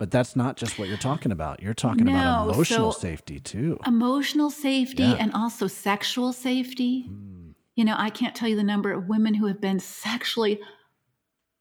but 0.00 0.10
that's 0.10 0.34
not 0.34 0.56
just 0.56 0.78
what 0.78 0.88
you're 0.88 0.96
talking 0.96 1.30
about. 1.30 1.62
You're 1.62 1.74
talking 1.74 2.06
no, 2.06 2.12
about 2.12 2.54
emotional 2.54 2.90
so 2.90 3.00
safety 3.00 3.38
too. 3.38 3.78
Emotional 3.86 4.48
safety 4.48 5.02
yeah. 5.02 5.16
and 5.20 5.30
also 5.34 5.66
sexual 5.66 6.32
safety. 6.32 7.04
Mm. 7.06 7.52
You 7.76 7.84
know, 7.84 7.94
I 7.98 8.08
can't 8.08 8.34
tell 8.34 8.48
you 8.48 8.56
the 8.56 8.64
number 8.64 8.90
of 8.92 9.10
women 9.10 9.34
who 9.34 9.44
have 9.44 9.60
been 9.60 9.78
sexually 9.78 10.58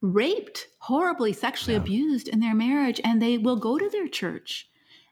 raped, 0.01 0.69
horribly 0.79 1.33
sexually 1.33 1.73
yeah. 1.73 1.81
abused 1.81 2.29
in 2.29 2.39
their 2.39 2.55
marriage, 2.55 3.01
and 3.03 3.21
they 3.21 3.37
will 3.37 3.57
go 3.57 3.77
to 3.77 3.89
their 3.89 4.07
church. 4.07 4.69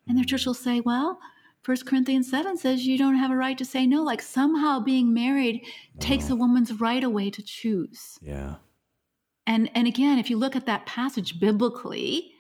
And 0.08 0.18
their 0.18 0.24
church 0.24 0.46
hmm. 0.46 0.52
will 0.52 0.56
say, 0.56 0.80
Well, 0.80 1.20
First 1.64 1.86
Corinthians 1.86 2.32
7 2.32 2.56
says 2.56 2.88
you 2.88 2.98
don't 2.98 3.16
have 3.18 3.32
a 3.32 3.36
right 3.36 3.58
to 3.58 3.66
say 3.66 3.86
no. 3.86 4.04
Like 4.04 4.22
somehow 4.22 4.80
being 4.80 5.14
married 5.14 5.66
takes 6.00 6.30
a 6.30 6.36
woman's 6.38 6.80
right 6.80 7.04
away 7.04 7.30
to 7.32 7.44
choose. 7.44 8.18
Yeah. 8.22 8.56
And 9.46 9.70
and 9.76 9.86
again, 9.86 10.18
if 10.18 10.30
you 10.30 10.38
look 10.38 10.56
at 10.56 10.66
that 10.68 10.86
passage 10.86 11.42
biblically, 11.42 12.32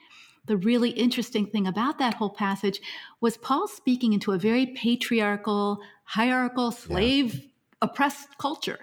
the 0.48 0.58
really 0.58 0.90
interesting 0.90 1.46
thing 1.46 1.68
about 1.68 2.00
that 2.00 2.16
whole 2.16 2.30
passage 2.30 2.80
was 3.22 3.38
Paul 3.38 3.68
speaking 3.68 4.14
into 4.14 4.32
a 4.32 4.38
very 4.38 4.68
patriarchal, 4.68 5.80
hierarchical, 6.04 6.72
slave 6.72 7.36
yeah. 7.36 7.42
oppressed 7.82 8.38
culture. 8.38 8.80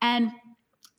And 0.00 0.30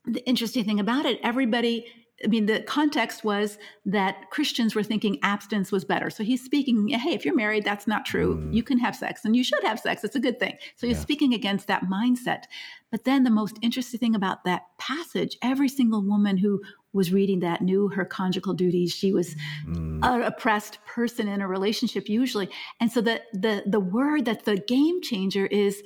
the 0.05 0.25
interesting 0.27 0.65
thing 0.65 0.79
about 0.79 1.05
it, 1.05 1.19
everybody 1.23 1.85
I 2.23 2.27
mean, 2.27 2.47
the 2.47 2.61
context 2.61 3.23
was 3.23 3.59
that 3.85 4.31
Christians 4.31 4.73
were 4.73 4.81
thinking 4.81 5.19
abstinence 5.21 5.71
was 5.71 5.85
better. 5.85 6.09
So 6.09 6.23
he's 6.23 6.43
speaking, 6.43 6.87
hey, 6.87 7.13
if 7.13 7.23
you're 7.23 7.35
married, 7.35 7.63
that's 7.63 7.85
not 7.85 8.05
true. 8.05 8.37
Mm. 8.37 8.53
You 8.53 8.63
can 8.63 8.79
have 8.79 8.95
sex 8.95 9.23
and 9.23 9.35
you 9.35 9.43
should 9.43 9.63
have 9.63 9.79
sex. 9.79 10.03
It's 10.03 10.15
a 10.15 10.19
good 10.19 10.39
thing. 10.39 10.57
So 10.77 10.87
he's 10.87 10.97
yeah. 10.97 11.03
speaking 11.03 11.33
against 11.33 11.67
that 11.67 11.83
mindset. 11.83 12.45
But 12.89 13.03
then 13.03 13.23
the 13.23 13.29
most 13.29 13.59
interesting 13.61 13.99
thing 13.99 14.15
about 14.15 14.45
that 14.45 14.63
passage, 14.79 15.37
every 15.43 15.69
single 15.69 16.01
woman 16.01 16.37
who 16.37 16.61
was 16.97 17.13
reading 17.13 17.39
that 17.39 17.61
knew 17.61 17.87
her 17.87 18.03
conjugal 18.03 18.53
duties. 18.53 18.93
She 18.93 19.13
was 19.13 19.35
mm. 19.65 19.99
an 20.03 20.23
oppressed 20.23 20.79
person 20.85 21.27
in 21.27 21.39
a 21.39 21.47
relationship 21.47 22.09
usually. 22.09 22.49
And 22.81 22.91
so 22.91 22.99
the 22.99 23.21
the 23.33 23.63
the 23.65 23.79
word 23.79 24.25
that's 24.25 24.43
the 24.43 24.57
game 24.57 25.01
changer 25.01 25.45
is 25.45 25.81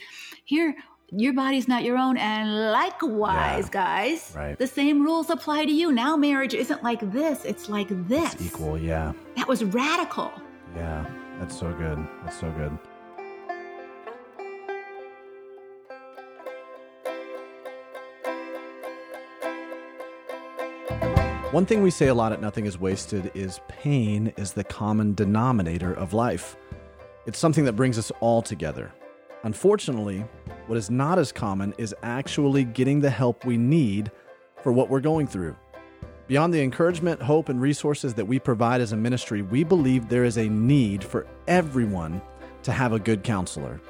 here 0.46 0.76
your 1.14 1.34
body's 1.34 1.68
not 1.68 1.84
your 1.84 1.98
own. 1.98 2.16
And 2.18 2.72
likewise, 2.72 3.66
yeah, 3.66 3.72
guys, 3.72 4.34
right. 4.36 4.58
the 4.58 4.66
same 4.66 5.04
rules 5.04 5.30
apply 5.30 5.66
to 5.66 5.72
you. 5.72 5.92
Now 5.92 6.16
marriage 6.16 6.54
isn't 6.54 6.84
like 6.84 7.12
this, 7.12 7.44
it's 7.46 7.68
like 7.68 7.90
this. 8.08 8.34
It's 8.34 8.46
equal, 8.46 8.78
yeah. 8.78 9.12
That 9.36 9.48
was 9.48 9.64
radical. 9.64 10.32
Yeah, 10.76 11.06
that's 11.38 11.60
so 11.60 11.74
good. 11.74 12.00
That's 12.24 12.40
so 12.40 12.50
good. 12.52 12.78
One 21.52 21.66
thing 21.66 21.82
we 21.82 21.92
say 21.92 22.08
a 22.08 22.14
lot 22.14 22.32
at 22.32 22.40
Nothing 22.40 22.66
is 22.66 22.80
Wasted 22.80 23.30
is 23.34 23.60
pain 23.68 24.32
is 24.38 24.54
the 24.54 24.64
common 24.64 25.14
denominator 25.14 25.94
of 25.94 26.14
life. 26.14 26.56
It's 27.26 27.38
something 27.38 27.66
that 27.66 27.74
brings 27.74 27.98
us 27.98 28.10
all 28.22 28.42
together. 28.42 28.90
Unfortunately, 29.44 30.24
what 30.68 30.78
is 30.78 30.90
not 30.90 31.20
as 31.20 31.34
common 31.34 31.74
is 31.78 31.94
actually 32.04 32.64
getting 32.64 33.02
the 33.02 33.10
help 33.10 33.44
we 33.44 33.58
need 33.58 34.12
for 34.64 34.72
what 34.72 34.90
we're 34.90 35.02
going 35.02 35.28
through. 35.28 35.58
Beyond 36.28 36.54
the 36.54 36.62
encouragement, 36.62 37.22
hope, 37.22 37.50
and 37.50 37.60
resources 37.60 38.14
that 38.14 38.24
we 38.24 38.40
provide 38.40 38.80
as 38.80 38.94
a 38.94 38.98
ministry, 38.98 39.42
we 39.42 39.66
believe 39.66 40.08
there 40.08 40.24
is 40.24 40.38
a 40.38 40.48
need 40.48 41.04
for 41.04 41.28
everyone 41.50 42.22
to 42.64 42.72
have 42.72 42.94
a 42.94 43.00
good 43.00 43.24
counselor. 43.24 43.82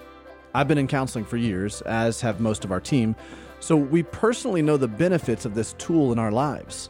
I've 0.56 0.67
been 0.67 0.80
in 0.80 0.88
counseling 0.88 1.26
for 1.26 1.38
years, 1.38 1.82
as 1.84 2.21
have 2.21 2.39
most 2.39 2.65
of 2.65 2.71
our 2.71 2.82
team, 2.82 3.15
so 3.60 3.78
we 3.78 4.02
personally 4.02 4.63
know 4.63 4.78
the 4.78 4.88
benefits 4.88 5.45
of 5.45 5.53
this 5.53 5.74
tool 5.74 6.12
in 6.12 6.18
our 6.18 6.32
lives. 6.32 6.89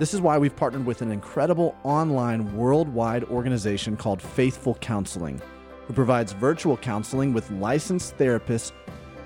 This 0.00 0.14
is 0.14 0.22
why 0.22 0.38
we've 0.38 0.56
partnered 0.56 0.86
with 0.86 1.02
an 1.02 1.12
incredible 1.12 1.76
online 1.82 2.56
worldwide 2.56 3.24
organization 3.24 3.98
called 3.98 4.22
Faithful 4.22 4.76
Counseling 4.76 5.42
who 5.86 5.92
provides 5.92 6.32
virtual 6.32 6.78
counseling 6.78 7.34
with 7.34 7.50
licensed 7.50 8.16
therapists 8.16 8.72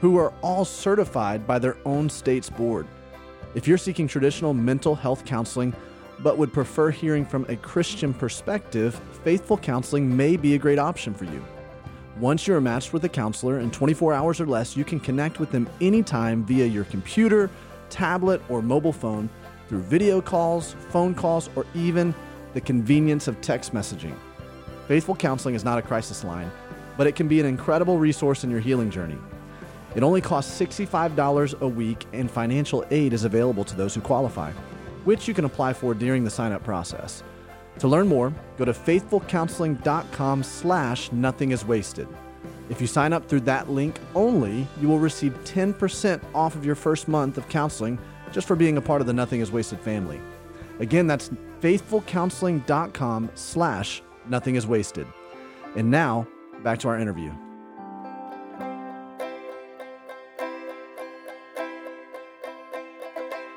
who 0.01 0.19
are 0.19 0.33
all 0.43 0.65
certified 0.65 1.47
by 1.47 1.61
their 1.61 1.77
own 1.85 2.11
state's 2.11 2.51
board. 2.51 2.89
If 3.55 3.69
you're 3.69 3.79
seeking 3.79 4.09
traditional 4.09 4.53
mental 4.53 4.97
health 4.97 5.25
counseling 5.25 5.73
but 6.19 6.39
would 6.39 6.53
prefer 6.53 6.91
hearing 6.91 7.25
from 7.25 7.47
a 7.49 7.55
Christian 7.55 8.13
perspective, 8.13 9.01
Faithful 9.23 9.59
Counseling 9.59 10.17
may 10.17 10.37
be 10.37 10.57
a 10.57 10.59
great 10.59 10.81
option 10.81 11.15
for 11.15 11.27
you. 11.27 11.45
Once 12.19 12.49
you're 12.49 12.61
matched 12.61 12.93
with 12.93 13.05
a 13.05 13.09
counselor 13.09 13.61
in 13.61 13.71
24 13.71 14.13
hours 14.13 14.41
or 14.41 14.47
less, 14.47 14.77
you 14.77 14.85
can 14.85 14.99
connect 14.99 15.39
with 15.39 15.53
them 15.53 15.69
anytime 15.81 16.45
via 16.45 16.67
your 16.67 16.85
computer, 16.87 17.49
tablet, 17.91 18.43
or 18.49 18.61
mobile 18.61 18.93
phone 18.93 19.31
through 19.69 19.81
video 19.81 20.21
calls, 20.21 20.75
phone 20.91 21.15
calls, 21.15 21.51
or 21.57 21.67
even 21.75 22.15
the 22.53 22.61
convenience 22.61 23.29
of 23.29 23.41
text 23.41 23.75
messaging. 23.75 24.17
Faithful 24.89 25.17
Counseling 25.17 25.55
is 25.55 25.65
not 25.65 25.79
a 25.79 25.83
crisis 25.83 26.25
line. 26.25 26.51
but 26.97 27.07
it 27.07 27.17
can 27.17 27.29
be 27.29 27.41
an 27.41 27.47
incredible 27.47 27.99
resource 27.99 28.45
in 28.45 28.51
your 28.51 28.61
healing 28.61 28.91
journey. 28.91 29.19
It 29.95 30.03
only 30.03 30.21
costs 30.21 30.61
$65 30.61 31.61
a 31.61 31.69
week, 31.69 32.07
and 32.13 32.31
financial 32.31 32.85
aid 32.91 33.13
is 33.13 33.25
available 33.25 33.65
to 33.65 33.77
those 33.77 33.95
who 33.95 34.01
qualify, 34.01 34.53
which 35.05 35.29
you 35.29 35.35
can 35.35 35.45
apply 35.45 35.73
for 35.73 35.95
during 35.95 36.25
the 36.25 36.31
sign-up 36.31 36.65
process. 36.65 37.23
To 37.81 37.89
learn 37.89 38.07
more, 38.07 38.33
go 38.57 38.65
to 38.65 38.73
faithfulcounseling.com 38.73 40.43
slash 40.43 41.11
nothing 41.13 41.51
is 41.51 41.65
wasted. 41.65 42.07
If 42.71 42.81
you 42.81 42.87
sign 42.87 43.13
up 43.13 43.29
through 43.29 43.41
that 43.41 43.69
link 43.69 43.99
only, 44.15 44.67
you 44.81 44.89
will 44.89 44.99
receive 44.99 45.33
10% 45.45 46.23
off 46.35 46.55
of 46.55 46.65
your 46.65 46.77
first 46.77 47.09
month 47.09 47.37
of 47.37 47.49
counseling 47.49 47.99
just 48.35 48.49
for 48.49 48.57
being 48.57 48.77
a 48.77 48.81
part 48.81 49.01
of 49.01 49.07
the 49.07 49.13
Nothing 49.13 49.41
is 49.41 49.53
Wasted 49.53 49.79
family. 49.79 50.21
Again, 50.81 51.07
that's 51.07 51.31
faithfulcounseling.com 51.61 53.31
slash 53.35 54.03
nothing 54.29 54.57
is 54.57 54.67
wasted. 54.67 55.07
And 55.77 55.89
now, 55.89 56.27
back 56.65 56.81
to 56.81 56.89
our 56.89 56.99
interview. 56.99 57.31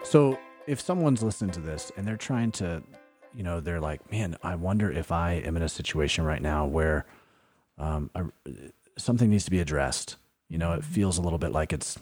So, 0.04 0.40
if 0.68 0.80
someone's 0.80 1.24
listening 1.24 1.52
to 1.52 1.60
this 1.60 1.92
and 1.98 2.08
they're 2.08 2.16
trying 2.16 2.52
to, 2.54 2.84
you 3.34 3.42
know, 3.42 3.60
they're 3.60 3.80
like, 3.80 4.12
man, 4.12 4.38
I 4.44 4.56
wonder 4.56 4.92
if 4.92 5.12
I 5.12 5.34
am 5.34 5.58
in 5.58 5.64
a 5.64 5.70
situation 5.70 6.24
right 6.24 6.42
now 6.42 6.66
where 6.66 7.06
um, 7.80 8.12
I, 8.14 8.26
something 8.98 9.30
needs 9.30 9.46
to 9.46 9.52
be 9.52 9.60
addressed. 9.60 10.18
You 10.50 10.60
know, 10.60 10.74
it 10.74 10.84
feels 10.84 11.18
a 11.18 11.22
little 11.22 11.40
bit 11.40 11.52
like 11.52 11.74
it's, 11.74 11.98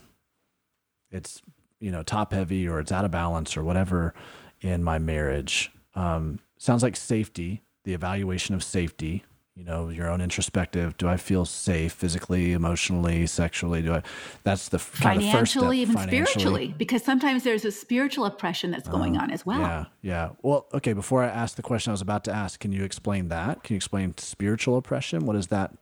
it's, 1.10 1.40
you 1.80 1.90
know, 1.90 2.02
top 2.02 2.32
heavy 2.32 2.68
or 2.68 2.80
it's 2.80 2.92
out 2.92 3.04
of 3.04 3.10
balance 3.10 3.56
or 3.56 3.64
whatever 3.64 4.14
in 4.60 4.82
my 4.82 4.98
marriage. 4.98 5.70
Um, 5.94 6.40
sounds 6.58 6.82
like 6.82 6.96
safety, 6.96 7.62
the 7.84 7.94
evaluation 7.94 8.54
of 8.54 8.62
safety 8.62 9.24
you 9.56 9.64
know 9.64 9.88
your 9.88 10.08
own 10.08 10.20
introspective 10.20 10.96
do 10.98 11.08
i 11.08 11.16
feel 11.16 11.44
safe 11.44 11.92
physically 11.92 12.52
emotionally 12.52 13.26
sexually? 13.26 13.80
Do 13.80 13.94
i 13.94 14.02
that's 14.44 14.68
the 14.68 14.78
kind 14.78 15.22
financially 15.22 15.82
of 15.82 15.90
even 15.90 16.02
spiritually 16.02 16.74
because 16.76 17.02
sometimes 17.02 17.42
there's 17.42 17.64
a 17.64 17.72
spiritual 17.72 18.26
oppression 18.26 18.70
that's 18.70 18.88
going 18.88 19.16
uh, 19.16 19.22
on 19.22 19.30
as 19.30 19.46
well. 19.46 19.60
yeah 19.60 19.84
yeah. 20.02 20.30
Well 20.42 20.66
okay 20.74 20.92
before 20.92 21.24
i 21.24 21.28
ask 21.28 21.56
the 21.56 21.62
question 21.62 21.90
i 21.90 21.94
was 21.94 22.02
about 22.02 22.22
to 22.24 22.32
ask 22.32 22.60
can 22.60 22.72
you 22.72 22.84
explain 22.84 23.28
that? 23.28 23.62
Can 23.64 23.74
you 23.74 23.76
explain 23.76 24.16
spiritual 24.18 24.76
oppression? 24.76 25.24
What 25.24 25.34
does 25.34 25.48
that 25.48 25.72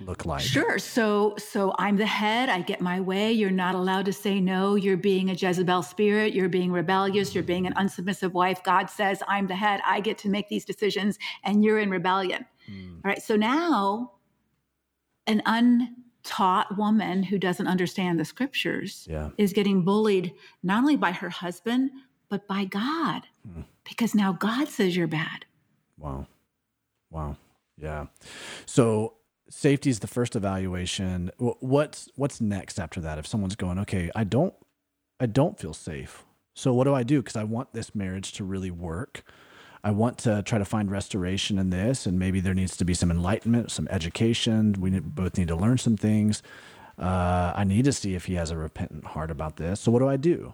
look 0.00 0.24
like? 0.24 0.40
Sure. 0.40 0.78
So 0.78 1.34
so 1.36 1.74
i'm 1.78 1.96
the 1.96 2.06
head. 2.06 2.48
I 2.48 2.62
get 2.62 2.80
my 2.80 2.98
way. 3.00 3.30
You're 3.30 3.50
not 3.50 3.74
allowed 3.74 4.06
to 4.06 4.12
say 4.12 4.40
no. 4.40 4.74
You're 4.74 4.96
being 4.96 5.28
a 5.30 5.34
jezebel 5.34 5.82
spirit. 5.82 6.32
You're 6.32 6.48
being 6.48 6.72
rebellious. 6.72 7.34
You're 7.34 7.44
being 7.44 7.66
an 7.66 7.74
unsubmissive 7.74 8.32
wife. 8.32 8.62
God 8.62 8.88
says 8.88 9.22
i'm 9.28 9.46
the 9.46 9.56
head. 9.56 9.80
I 9.84 10.00
get 10.00 10.16
to 10.18 10.28
make 10.30 10.48
these 10.48 10.64
decisions 10.64 11.18
and 11.44 11.62
you're 11.62 11.78
in 11.78 11.90
rebellion 11.90 12.46
Mm. 12.70 12.96
All 12.96 13.00
right. 13.04 13.22
So 13.22 13.36
now 13.36 14.12
an 15.26 15.42
untaught 15.46 16.76
woman 16.76 17.22
who 17.22 17.38
doesn't 17.38 17.66
understand 17.66 18.18
the 18.18 18.24
scriptures 18.24 19.06
yeah. 19.08 19.30
is 19.38 19.52
getting 19.52 19.82
bullied 19.82 20.32
not 20.62 20.78
only 20.78 20.96
by 20.96 21.12
her 21.12 21.30
husband, 21.30 21.90
but 22.28 22.46
by 22.46 22.64
God 22.64 23.22
mm. 23.46 23.64
because 23.84 24.14
now 24.14 24.32
God 24.32 24.68
says 24.68 24.96
you're 24.96 25.06
bad. 25.06 25.44
Wow. 25.98 26.26
Wow. 27.10 27.36
Yeah. 27.76 28.06
So 28.66 29.14
safety 29.50 29.90
is 29.90 30.00
the 30.00 30.06
first 30.06 30.36
evaluation. 30.36 31.30
What's 31.38 32.08
what's 32.16 32.40
next 32.40 32.78
after 32.78 33.00
that? 33.00 33.18
If 33.18 33.26
someone's 33.26 33.56
going, 33.56 33.78
okay, 33.80 34.10
I 34.14 34.24
don't 34.24 34.54
I 35.20 35.26
don't 35.26 35.58
feel 35.58 35.74
safe. 35.74 36.24
So 36.54 36.74
what 36.74 36.84
do 36.84 36.94
I 36.94 37.02
do? 37.02 37.22
Because 37.22 37.36
I 37.36 37.44
want 37.44 37.72
this 37.72 37.94
marriage 37.94 38.32
to 38.32 38.44
really 38.44 38.70
work. 38.70 39.22
I 39.88 39.90
want 39.90 40.18
to 40.18 40.42
try 40.42 40.58
to 40.58 40.66
find 40.66 40.90
restoration 40.90 41.58
in 41.58 41.70
this, 41.70 42.04
and 42.04 42.18
maybe 42.18 42.40
there 42.40 42.52
needs 42.52 42.76
to 42.76 42.84
be 42.84 42.92
some 42.92 43.10
enlightenment, 43.10 43.70
some 43.70 43.88
education. 43.90 44.74
We 44.78 44.90
both 45.00 45.38
need 45.38 45.48
to 45.48 45.56
learn 45.56 45.78
some 45.78 45.96
things. 45.96 46.42
Uh, 46.98 47.54
I 47.56 47.64
need 47.64 47.86
to 47.86 47.94
see 47.94 48.14
if 48.14 48.26
he 48.26 48.34
has 48.34 48.50
a 48.50 48.56
repentant 48.58 49.06
heart 49.06 49.30
about 49.30 49.56
this. 49.56 49.80
So, 49.80 49.90
what 49.90 50.00
do 50.00 50.08
I 50.08 50.18
do? 50.18 50.52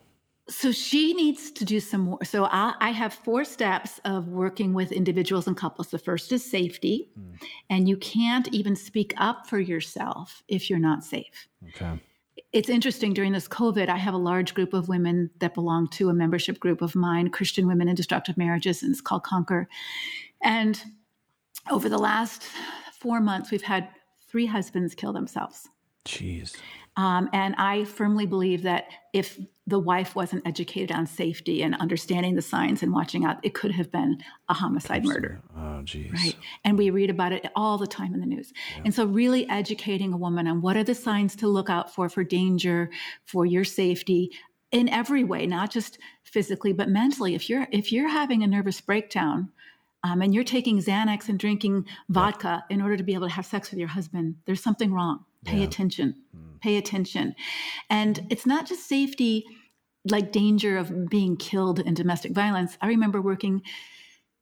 So 0.49 0.71
she 0.71 1.15
needs 1.15 1.51
to 1.51 1.65
do 1.65 1.81
some 1.81 2.03
more. 2.03 2.19
So 2.23 2.45
I, 2.45 2.75
I, 2.79 2.91
have 2.91 3.13
four 3.13 3.45
steps 3.45 3.99
of 4.05 4.29
working 4.29 4.73
with 4.73 4.93
individuals 4.93 5.47
and 5.49 5.57
couples. 5.57 5.89
The 5.89 5.99
first 5.99 6.31
is 6.31 6.49
safety, 6.49 7.09
mm. 7.19 7.43
and 7.71 7.89
you 7.89 7.97
can't 7.97 8.47
even 8.53 8.77
speak 8.77 9.15
up 9.17 9.49
for 9.49 9.59
yourself 9.59 10.45
if 10.47 10.71
you're 10.71 10.79
not 10.79 11.03
safe. 11.03 11.49
Okay 11.71 11.99
it's 12.55 12.69
interesting 12.69 13.13
during 13.13 13.33
this 13.33 13.49
COVID, 13.49 13.89
I 13.89 13.97
have 13.97 14.15
a 14.15 14.19
large 14.19 14.55
group 14.55 14.75
of 14.75 14.89
women 14.89 15.29
that 15.41 15.55
belong 15.55 15.89
to 15.89 16.09
a 16.09 16.15
membership 16.15 16.61
group 16.61 16.83
of 16.83 16.95
mine, 16.95 17.31
Christian 17.31 17.67
Women 17.67 17.89
in 17.89 17.97
Destructive 17.97 18.37
Marriages, 18.37 18.81
and 18.81 18.93
it's 18.93 19.01
called 19.01 19.25
Conquer. 19.25 19.69
And 20.41 20.81
over 21.69 21.89
the 21.89 21.99
last 21.99 22.45
four 23.01 23.21
months, 23.21 23.51
we've 23.51 23.61
had 23.61 23.89
three 24.29 24.47
husbands 24.47 24.95
kill 24.95 25.13
themselves. 25.13 25.69
Jeez. 26.05 26.57
Um, 26.97 27.29
and 27.33 27.55
I 27.57 27.85
firmly 27.85 28.27
believe 28.27 28.63
that 28.63 28.87
if 29.13 29.39
the 29.67 29.79
wife 29.79 30.15
wasn't 30.15 30.47
educated 30.47 30.95
on 30.95 31.07
safety 31.07 31.63
and 31.63 31.75
understanding 31.77 32.35
the 32.35 32.43
signs 32.43 32.83
and 32.83 32.93
watching 32.93 33.25
out, 33.25 33.39
it 33.43 33.55
could 33.55 33.73
have 33.73 33.91
been 33.91 34.19
a 34.49 34.55
homicide 34.55 34.99
Absolutely. 34.99 35.23
murder. 35.23 35.43
Oh, 35.57 35.83
geez. 35.83 36.13
Right. 36.13 36.37
And 36.65 36.79
we 36.79 36.91
read 36.91 37.11
about 37.11 37.33
it 37.33 37.47
all 37.57 37.79
the 37.79 37.87
time 37.87 38.15
in 38.15 38.21
the 38.21 38.27
news. 38.27 38.53
Yeah. 38.77 38.83
And 38.85 38.95
so, 38.95 39.07
really 39.07 39.49
educating 39.49 40.13
a 40.13 40.17
woman 40.17 40.47
on 40.47 40.61
what 40.61 40.77
are 40.77 40.85
the 40.85 40.95
signs 40.95 41.35
to 41.37 41.49
look 41.49 41.71
out 41.71 41.93
for, 41.93 42.09
for 42.09 42.23
danger, 42.23 42.91
for 43.25 43.45
your 43.45 43.65
safety 43.65 44.31
in 44.71 44.89
every 44.89 45.25
way, 45.25 45.47
not 45.47 45.71
just 45.71 45.99
physically, 46.25 46.73
but 46.73 46.89
mentally. 46.89 47.35
If 47.35 47.49
you're, 47.49 47.67
if 47.73 47.93
you're 47.93 48.09
having 48.09 48.43
a 48.43 48.47
nervous 48.47 48.81
breakdown, 48.81 49.51
um, 50.05 50.21
and 50.21 50.35
you're 50.35 50.45
taking 50.45 50.79
Xanax 50.79 51.31
and 51.31 51.39
drinking 51.39 51.87
vodka 52.11 52.63
yeah. 52.69 52.75
in 52.75 52.83
order 52.83 52.97
to 52.97 53.03
be 53.03 53.15
able 53.15 53.27
to 53.27 53.33
have 53.33 53.47
sex 53.47 53.71
with 53.71 53.79
your 53.79 53.89
husband, 53.89 54.37
there's 54.45 54.63
something 54.63 54.93
wrong. 54.93 55.25
Pay 55.45 55.59
yeah. 55.59 55.65
attention. 55.65 56.15
Mm. 56.37 56.61
Pay 56.61 56.77
attention. 56.77 57.35
And 57.91 58.27
it's 58.31 58.47
not 58.47 58.67
just 58.67 58.89
safety, 58.89 59.45
like 60.09 60.33
danger 60.33 60.77
of 60.77 61.09
being 61.09 61.37
killed 61.37 61.81
in 61.81 61.95
domestic 61.95 62.33
violence. 62.33 62.77
I 62.81 62.89
remember 62.89 63.21
working 63.21 63.63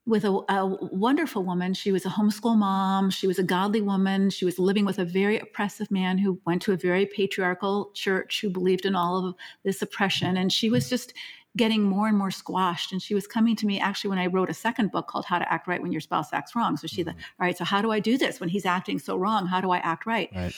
with 0.04 0.24
a, 0.24 0.30
a, 0.48 0.66
wonderful 0.90 1.44
woman. 1.44 1.74
She 1.74 1.92
was 1.92 2.04
a 2.04 2.08
homeschool 2.08 2.56
mom. 2.56 3.10
She 3.10 3.28
was 3.28 3.38
a 3.38 3.44
godly 3.44 3.80
woman. 3.80 4.30
She 4.30 4.44
was 4.44 4.58
living 4.58 4.84
with 4.84 4.98
a 4.98 5.04
very 5.04 5.38
oppressive 5.38 5.90
man 5.92 6.18
who 6.18 6.40
went 6.44 6.62
to 6.62 6.72
a 6.72 6.76
very 6.76 7.06
patriarchal 7.06 7.92
church 7.94 8.40
who 8.40 8.50
believed 8.50 8.84
in 8.84 8.96
all 8.96 9.28
of 9.28 9.34
this 9.64 9.80
oppression. 9.80 10.36
And 10.36 10.52
she 10.52 10.68
was 10.70 10.90
just 10.90 11.12
getting 11.56 11.82
more 11.82 12.08
and 12.08 12.16
more 12.16 12.30
squashed. 12.30 12.92
And 12.92 13.02
she 13.02 13.14
was 13.14 13.26
coming 13.26 13.56
to 13.56 13.66
me 13.66 13.78
actually 13.78 14.10
when 14.10 14.18
I 14.18 14.26
wrote 14.26 14.48
a 14.48 14.54
second 14.54 14.90
book 14.90 15.06
called 15.06 15.26
How 15.26 15.38
to 15.38 15.52
Act 15.52 15.66
Right 15.68 15.82
When 15.82 15.92
Your 15.92 16.00
Spouse 16.00 16.32
Acts 16.32 16.56
Wrong. 16.56 16.76
So 16.76 16.86
she 16.86 17.02
mm-hmm. 17.02 17.08
like, 17.08 17.16
all 17.16 17.46
right, 17.46 17.58
so 17.58 17.64
how 17.64 17.82
do 17.82 17.90
I 17.90 18.00
do 18.00 18.16
this 18.16 18.40
when 18.40 18.48
he's 18.48 18.64
acting 18.64 18.98
so 18.98 19.16
wrong? 19.16 19.46
How 19.46 19.60
do 19.60 19.70
I 19.70 19.78
act 19.78 20.06
right? 20.06 20.30
right. 20.34 20.54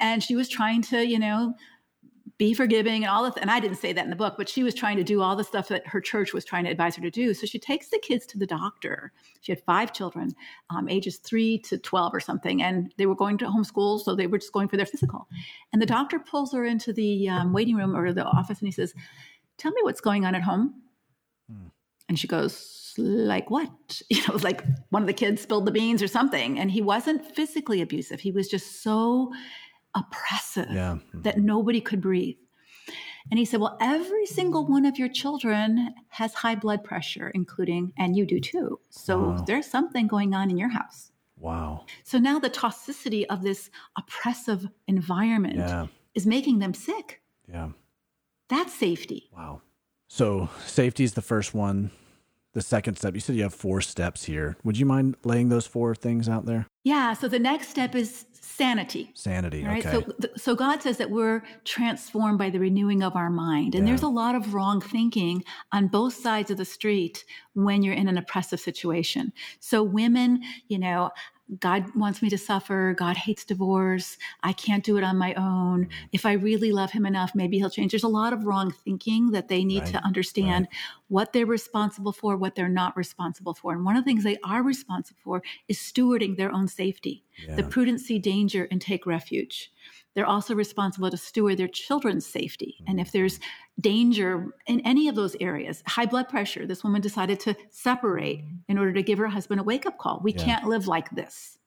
And 0.00 0.22
she 0.22 0.36
was 0.36 0.48
trying 0.48 0.82
to, 0.82 1.06
you 1.06 1.18
know, 1.18 1.54
be 2.36 2.52
forgiving 2.52 3.04
and 3.04 3.10
all 3.10 3.24
of 3.24 3.36
and 3.40 3.50
I 3.50 3.60
didn't 3.60 3.76
say 3.76 3.92
that 3.92 4.02
in 4.02 4.10
the 4.10 4.16
book, 4.16 4.34
but 4.36 4.48
she 4.48 4.64
was 4.64 4.74
trying 4.74 4.96
to 4.96 5.04
do 5.04 5.22
all 5.22 5.36
the 5.36 5.44
stuff 5.44 5.68
that 5.68 5.86
her 5.86 6.00
church 6.00 6.32
was 6.32 6.44
trying 6.44 6.64
to 6.64 6.70
advise 6.70 6.96
her 6.96 7.02
to 7.02 7.10
do. 7.10 7.32
So 7.32 7.46
she 7.46 7.60
takes 7.60 7.90
the 7.90 7.98
kids 7.98 8.26
to 8.26 8.38
the 8.38 8.46
doctor. 8.46 9.12
She 9.40 9.52
had 9.52 9.62
five 9.62 9.92
children, 9.92 10.34
um, 10.68 10.88
ages 10.88 11.18
three 11.18 11.58
to 11.60 11.78
12 11.78 12.12
or 12.12 12.20
something, 12.20 12.60
and 12.60 12.92
they 12.98 13.06
were 13.06 13.14
going 13.14 13.38
to 13.38 13.46
homeschool. 13.46 14.00
So 14.00 14.16
they 14.16 14.26
were 14.26 14.38
just 14.38 14.52
going 14.52 14.68
for 14.68 14.76
their 14.76 14.86
physical. 14.86 15.28
And 15.72 15.80
the 15.80 15.86
doctor 15.86 16.18
pulls 16.18 16.52
her 16.52 16.64
into 16.64 16.92
the 16.92 17.28
um, 17.28 17.52
waiting 17.52 17.76
room 17.76 17.94
or 17.94 18.12
the 18.12 18.24
office 18.24 18.58
and 18.58 18.66
he 18.66 18.72
says, 18.72 18.94
tell 19.58 19.72
me 19.72 19.82
what's 19.82 20.00
going 20.00 20.24
on 20.24 20.34
at 20.34 20.42
home. 20.42 20.82
Hmm. 21.50 21.68
And 22.08 22.18
she 22.18 22.26
goes, 22.26 22.94
like 22.96 23.50
what? 23.50 23.70
You 24.10 24.22
know, 24.28 24.36
like 24.42 24.64
one 24.90 25.02
of 25.02 25.06
the 25.06 25.12
kids 25.12 25.42
spilled 25.42 25.66
the 25.66 25.72
beans 25.72 26.02
or 26.02 26.08
something. 26.08 26.58
And 26.58 26.70
he 26.70 26.82
wasn't 26.82 27.34
physically 27.34 27.82
abusive. 27.82 28.20
He 28.20 28.30
was 28.30 28.48
just 28.48 28.82
so 28.82 29.32
oppressive 29.94 30.70
yeah. 30.70 30.96
mm-hmm. 30.96 31.22
that 31.22 31.38
nobody 31.38 31.80
could 31.80 32.00
breathe. 32.00 32.36
And 33.30 33.38
he 33.38 33.44
said, 33.44 33.60
Well, 33.60 33.78
every 33.80 34.26
single 34.26 34.66
one 34.66 34.84
of 34.84 34.98
your 34.98 35.08
children 35.08 35.94
has 36.08 36.34
high 36.34 36.54
blood 36.54 36.84
pressure, 36.84 37.30
including, 37.34 37.92
and 37.96 38.16
you 38.16 38.26
do 38.26 38.38
too. 38.38 38.80
So 38.90 39.18
wow. 39.18 39.44
there's 39.46 39.66
something 39.66 40.06
going 40.06 40.34
on 40.34 40.50
in 40.50 40.58
your 40.58 40.68
house. 40.68 41.10
Wow. 41.38 41.86
So 42.04 42.18
now 42.18 42.38
the 42.38 42.50
toxicity 42.50 43.24
of 43.28 43.42
this 43.42 43.70
oppressive 43.96 44.68
environment 44.86 45.56
yeah. 45.56 45.86
is 46.14 46.26
making 46.26 46.58
them 46.58 46.74
sick. 46.74 47.22
Yeah. 47.48 47.70
That's 48.54 48.72
safety. 48.72 49.30
Wow. 49.36 49.62
So 50.08 50.48
safety 50.64 51.02
is 51.02 51.14
the 51.14 51.22
first 51.22 51.54
one. 51.54 51.90
The 52.52 52.62
second 52.62 52.96
step, 52.96 53.14
you 53.14 53.20
said 53.20 53.34
you 53.34 53.42
have 53.42 53.52
four 53.52 53.80
steps 53.80 54.22
here. 54.22 54.56
Would 54.62 54.78
you 54.78 54.86
mind 54.86 55.16
laying 55.24 55.48
those 55.48 55.66
four 55.66 55.92
things 55.96 56.28
out 56.28 56.46
there? 56.46 56.68
Yeah. 56.84 57.14
So 57.14 57.26
the 57.26 57.40
next 57.40 57.68
step 57.68 57.96
is 57.96 58.26
sanity. 58.32 59.10
Sanity. 59.14 59.64
Right. 59.64 59.84
Okay. 59.84 60.06
So, 60.20 60.28
so 60.36 60.54
God 60.54 60.80
says 60.80 60.98
that 60.98 61.10
we're 61.10 61.42
transformed 61.64 62.38
by 62.38 62.50
the 62.50 62.60
renewing 62.60 63.02
of 63.02 63.16
our 63.16 63.30
mind, 63.30 63.74
and 63.74 63.84
yeah. 63.84 63.90
there's 63.90 64.02
a 64.02 64.08
lot 64.08 64.36
of 64.36 64.54
wrong 64.54 64.80
thinking 64.80 65.42
on 65.72 65.88
both 65.88 66.14
sides 66.14 66.50
of 66.52 66.56
the 66.56 66.64
street 66.64 67.24
when 67.54 67.82
you're 67.82 67.94
in 67.94 68.06
an 68.06 68.18
oppressive 68.18 68.60
situation. 68.60 69.32
So 69.58 69.82
women, 69.82 70.42
you 70.68 70.78
know, 70.78 71.10
God 71.60 71.94
wants 71.94 72.22
me 72.22 72.30
to 72.30 72.38
suffer. 72.38 72.94
God 72.96 73.16
hates 73.16 73.44
divorce. 73.44 74.16
I 74.42 74.52
can't 74.52 74.82
do 74.82 74.96
it 74.96 75.04
on 75.04 75.18
my 75.18 75.34
own. 75.34 75.84
Mm-hmm. 75.84 76.06
If 76.12 76.24
I 76.24 76.32
really 76.32 76.72
love 76.72 76.90
him 76.90 77.04
enough, 77.04 77.32
maybe 77.34 77.58
he'll 77.58 77.70
change. 77.70 77.92
There's 77.92 78.02
a 78.02 78.08
lot 78.08 78.32
of 78.32 78.44
wrong 78.44 78.70
thinking 78.70 79.30
that 79.32 79.48
they 79.48 79.62
need 79.62 79.82
Right, 79.82 79.92
to 79.92 80.04
understand 80.04 80.68
what 81.08 81.32
they're 81.32 81.46
responsible 81.46 82.12
for, 82.12 82.36
what 82.36 82.54
they're 82.54 82.68
not 82.68 82.96
responsible 82.96 83.52
for. 83.54 83.72
And 83.72 83.84
one 83.84 83.96
of 83.96 84.04
the 84.04 84.08
things 84.10 84.24
they 84.24 84.38
are 84.42 84.62
responsible 84.62 85.20
for 85.22 85.42
is 85.68 85.78
stewarding 85.78 86.36
their 86.36 86.50
own 86.50 86.66
safety, 86.66 87.24
the 87.46 87.62
Yeah. 87.62 87.68
prudent 87.68 88.00
see 88.00 88.18
danger 88.18 88.66
and 88.70 88.80
take 88.80 89.04
refuge. 89.04 89.70
They're 90.14 90.26
also 90.26 90.54
responsible 90.54 91.10
to 91.10 91.16
steward 91.16 91.58
their 91.58 91.68
children's 91.68 92.26
safety. 92.26 92.76
And 92.86 93.00
if 93.00 93.12
there's 93.12 93.40
danger 93.80 94.54
in 94.66 94.80
any 94.80 95.08
of 95.08 95.16
those 95.16 95.36
areas, 95.40 95.82
high 95.86 96.06
blood 96.06 96.28
pressure, 96.28 96.66
this 96.66 96.84
woman 96.84 97.00
decided 97.00 97.40
to 97.40 97.56
separate 97.70 98.44
in 98.68 98.78
order 98.78 98.92
to 98.92 99.02
give 99.02 99.18
her 99.18 99.26
husband 99.26 99.60
a 99.60 99.64
wake 99.64 99.86
up 99.86 99.98
call. 99.98 100.20
We 100.22 100.32
Yeah. 100.32 100.44
can't 100.44 100.66
live 100.66 100.86
like 100.86 101.10
this. 101.10 101.58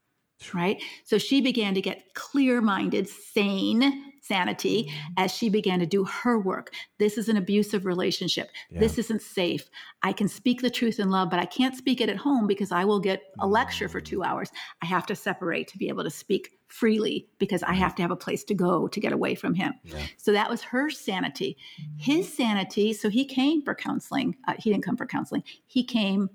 Right. 0.53 0.81
So 1.03 1.17
she 1.17 1.41
began 1.41 1.73
to 1.73 1.81
get 1.81 2.13
clear 2.13 2.61
minded, 2.61 3.09
sane 3.09 4.06
sanity 4.27 4.91
as 5.17 5.33
she 5.33 5.49
began 5.49 5.79
to 5.79 5.85
do 5.85 6.03
her 6.03 6.39
work. 6.39 6.73
This 6.97 7.17
is 7.17 7.29
an 7.29 7.37
abusive 7.37 7.85
relationship. 7.85 8.49
This 8.79 8.97
isn't 8.97 9.21
safe. 9.21 9.69
I 10.03 10.13
can 10.13 10.27
speak 10.27 10.61
the 10.61 10.69
truth 10.69 10.99
in 10.99 11.09
love, 11.09 11.29
but 11.29 11.39
I 11.39 11.45
can't 11.45 11.75
speak 11.75 12.01
it 12.01 12.09
at 12.09 12.17
home 12.17 12.47
because 12.47 12.71
I 12.71 12.85
will 12.85 12.99
get 12.99 13.21
a 13.39 13.47
lecture 13.47 13.89
for 13.89 14.01
two 14.01 14.23
hours. 14.23 14.51
I 14.81 14.85
have 14.85 15.05
to 15.07 15.15
separate 15.15 15.67
to 15.69 15.77
be 15.77 15.89
able 15.89 16.03
to 16.03 16.09
speak 16.09 16.51
freely 16.67 17.27
because 17.39 17.63
I 17.63 17.73
have 17.73 17.95
to 17.95 18.01
have 18.01 18.11
a 18.11 18.15
place 18.15 18.43
to 18.45 18.53
go 18.53 18.87
to 18.89 18.99
get 18.99 19.13
away 19.13 19.35
from 19.35 19.53
him. 19.53 19.73
So 20.17 20.31
that 20.33 20.49
was 20.49 20.61
her 20.63 20.89
sanity. 20.89 21.57
His 21.97 22.31
sanity, 22.31 22.93
so 22.93 23.09
he 23.09 23.25
came 23.25 23.61
for 23.61 23.73
counseling. 23.73 24.35
Uh, 24.47 24.53
he 24.59 24.71
didn't 24.71 24.83
come 24.83 24.97
for 24.97 25.05
counseling. 25.05 25.43
He 25.65 25.83
came 25.83 26.29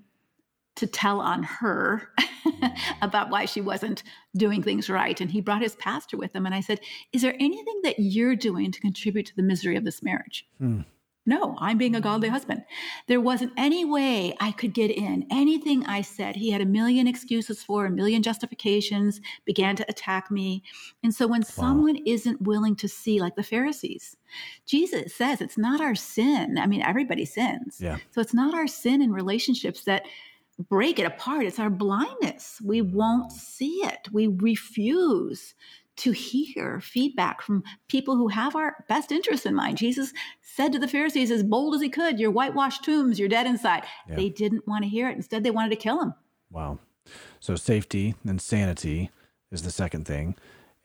to 0.76 0.86
tell 0.86 1.20
on 1.20 1.42
her 1.42 2.08
about 3.02 3.30
why 3.30 3.44
she 3.44 3.60
wasn't 3.60 4.02
doing 4.36 4.62
things 4.62 4.90
right. 4.90 5.20
And 5.20 5.30
he 5.30 5.40
brought 5.40 5.62
his 5.62 5.76
pastor 5.76 6.16
with 6.16 6.34
him. 6.34 6.46
And 6.46 6.54
I 6.54 6.60
said, 6.60 6.80
Is 7.12 7.22
there 7.22 7.34
anything 7.38 7.80
that 7.84 7.98
you're 7.98 8.36
doing 8.36 8.72
to 8.72 8.80
contribute 8.80 9.26
to 9.26 9.36
the 9.36 9.42
misery 9.42 9.76
of 9.76 9.84
this 9.84 10.02
marriage? 10.02 10.46
Hmm. 10.58 10.82
No, 11.24 11.54
I'm 11.60 11.78
being 11.78 11.94
a 11.94 12.00
godly 12.00 12.28
husband. 12.28 12.64
There 13.06 13.20
wasn't 13.20 13.52
any 13.56 13.84
way 13.84 14.34
I 14.40 14.50
could 14.50 14.74
get 14.74 14.90
in. 14.90 15.24
Anything 15.30 15.86
I 15.86 16.02
said, 16.02 16.34
he 16.34 16.50
had 16.50 16.60
a 16.60 16.66
million 16.66 17.06
excuses 17.06 17.62
for, 17.62 17.86
a 17.86 17.90
million 17.90 18.24
justifications, 18.24 19.20
began 19.44 19.76
to 19.76 19.88
attack 19.88 20.32
me. 20.32 20.64
And 21.04 21.14
so 21.14 21.28
when 21.28 21.44
someone 21.44 21.96
isn't 22.06 22.42
willing 22.42 22.74
to 22.76 22.88
see, 22.88 23.20
like 23.20 23.36
the 23.36 23.44
Pharisees, 23.44 24.16
Jesus 24.66 25.14
says 25.14 25.40
it's 25.40 25.58
not 25.58 25.80
our 25.80 25.94
sin. 25.94 26.58
I 26.58 26.66
mean, 26.66 26.82
everybody 26.82 27.24
sins. 27.24 27.78
Yeah. 27.80 27.98
So 28.10 28.20
it's 28.20 28.34
not 28.34 28.54
our 28.54 28.66
sin 28.66 29.00
in 29.00 29.12
relationships 29.12 29.84
that 29.84 30.06
break 30.58 30.98
it 30.98 31.04
apart. 31.04 31.46
It's 31.46 31.58
our 31.58 31.70
blindness. 31.70 32.60
We 32.64 32.82
mm. 32.82 32.92
won't 32.92 33.32
see 33.32 33.82
it. 33.84 34.08
We 34.12 34.26
refuse 34.26 35.54
to 35.94 36.12
hear 36.12 36.80
feedback 36.80 37.42
from 37.42 37.62
people 37.88 38.16
who 38.16 38.28
have 38.28 38.56
our 38.56 38.84
best 38.88 39.12
interests 39.12 39.46
in 39.46 39.54
mind. 39.54 39.76
Jesus 39.76 40.12
said 40.40 40.72
to 40.72 40.78
the 40.78 40.88
Pharisees 40.88 41.30
as 41.30 41.42
bold 41.42 41.74
as 41.74 41.82
he 41.82 41.88
could, 41.88 42.18
You're 42.18 42.30
whitewashed 42.30 42.84
tombs, 42.84 43.18
you're 43.18 43.28
dead 43.28 43.46
inside. 43.46 43.84
Yeah. 44.08 44.16
They 44.16 44.28
didn't 44.30 44.66
want 44.66 44.84
to 44.84 44.88
hear 44.88 45.08
it. 45.08 45.16
Instead, 45.16 45.42
they 45.42 45.50
wanted 45.50 45.70
to 45.70 45.76
kill 45.76 46.00
him. 46.00 46.14
Wow. 46.50 46.78
So 47.40 47.56
safety 47.56 48.14
and 48.24 48.40
sanity 48.40 49.10
is 49.50 49.62
the 49.62 49.70
second 49.70 50.06
thing. 50.06 50.36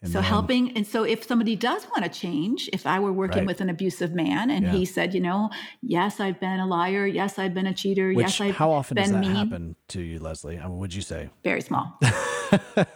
And 0.03 0.11
so 0.11 0.19
then- 0.21 0.29
helping 0.29 0.77
and 0.77 0.85
so 0.85 1.03
if 1.03 1.23
somebody 1.25 1.55
does 1.55 1.83
want 1.91 2.03
to 2.03 2.09
change 2.23 2.69
if 2.71 2.85
i 2.85 2.99
were 2.99 3.11
working 3.11 3.39
Right. 3.39 3.47
with 3.47 3.61
an 3.61 3.69
abusive 3.69 4.13
man 4.13 4.51
and 4.51 4.65
Yeah. 4.65 4.71
he 4.73 4.85
said 4.85 5.11
you 5.15 5.19
know 5.19 5.49
yes 5.81 6.19
i've 6.19 6.39
been 6.39 6.59
a 6.59 6.67
liar 6.67 7.07
yes 7.07 7.39
i've 7.39 7.55
been 7.55 7.65
a 7.65 7.73
cheater 7.73 8.09
Which, 8.13 8.19
yes 8.25 8.39
i've 8.39 8.39
been 8.39 8.45
a 8.45 8.49
cheater. 8.53 8.57
how 8.59 8.71
often 8.71 8.95
been 8.95 9.03
does 9.05 9.11
that 9.13 9.19
mean 9.21 9.35
happen 9.35 9.75
to 9.89 10.01
you, 10.01 10.19
Leslie? 10.19 10.59
I 10.59 10.67
mean, 10.67 10.77
would 10.77 10.93
you 10.93 11.01
say? 11.01 11.29
very 11.43 11.61
small 11.61 11.97
I 12.03 12.95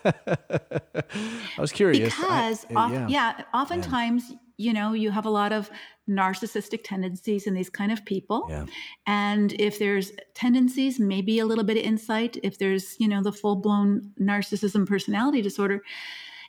was 1.59 1.71
curious. 1.71 2.13
I- 2.13 2.21
because 2.21 2.65
uh, 2.75 2.79
of, 3.03 3.09
yeah. 3.09 3.41
oftentimes 3.53 4.33
you 4.57 4.73
know 4.73 4.93
you 4.93 5.09
have 5.11 5.25
a 5.25 5.29
lot 5.29 5.51
of 5.51 5.69
narcissistic 6.09 6.83
tendencies 6.83 7.47
in 7.47 7.53
these 7.55 7.69
kind 7.69 7.91
of 7.91 8.03
people 8.05 8.45
Yeah. 8.49 8.65
and 9.07 9.53
if 9.59 9.79
there's 9.79 10.11
tendencies 10.35 10.99
maybe 10.99 11.39
a 11.39 11.45
little 11.45 11.63
bit 11.63 11.77
of 11.77 11.83
insight 11.83 12.37
if 12.43 12.57
there's 12.59 12.95
you 12.99 13.07
know 13.07 13.23
the 13.23 13.31
full-blown 13.31 14.11
narcissism 14.19 14.85
personality 14.87 15.41
disorder 15.41 15.81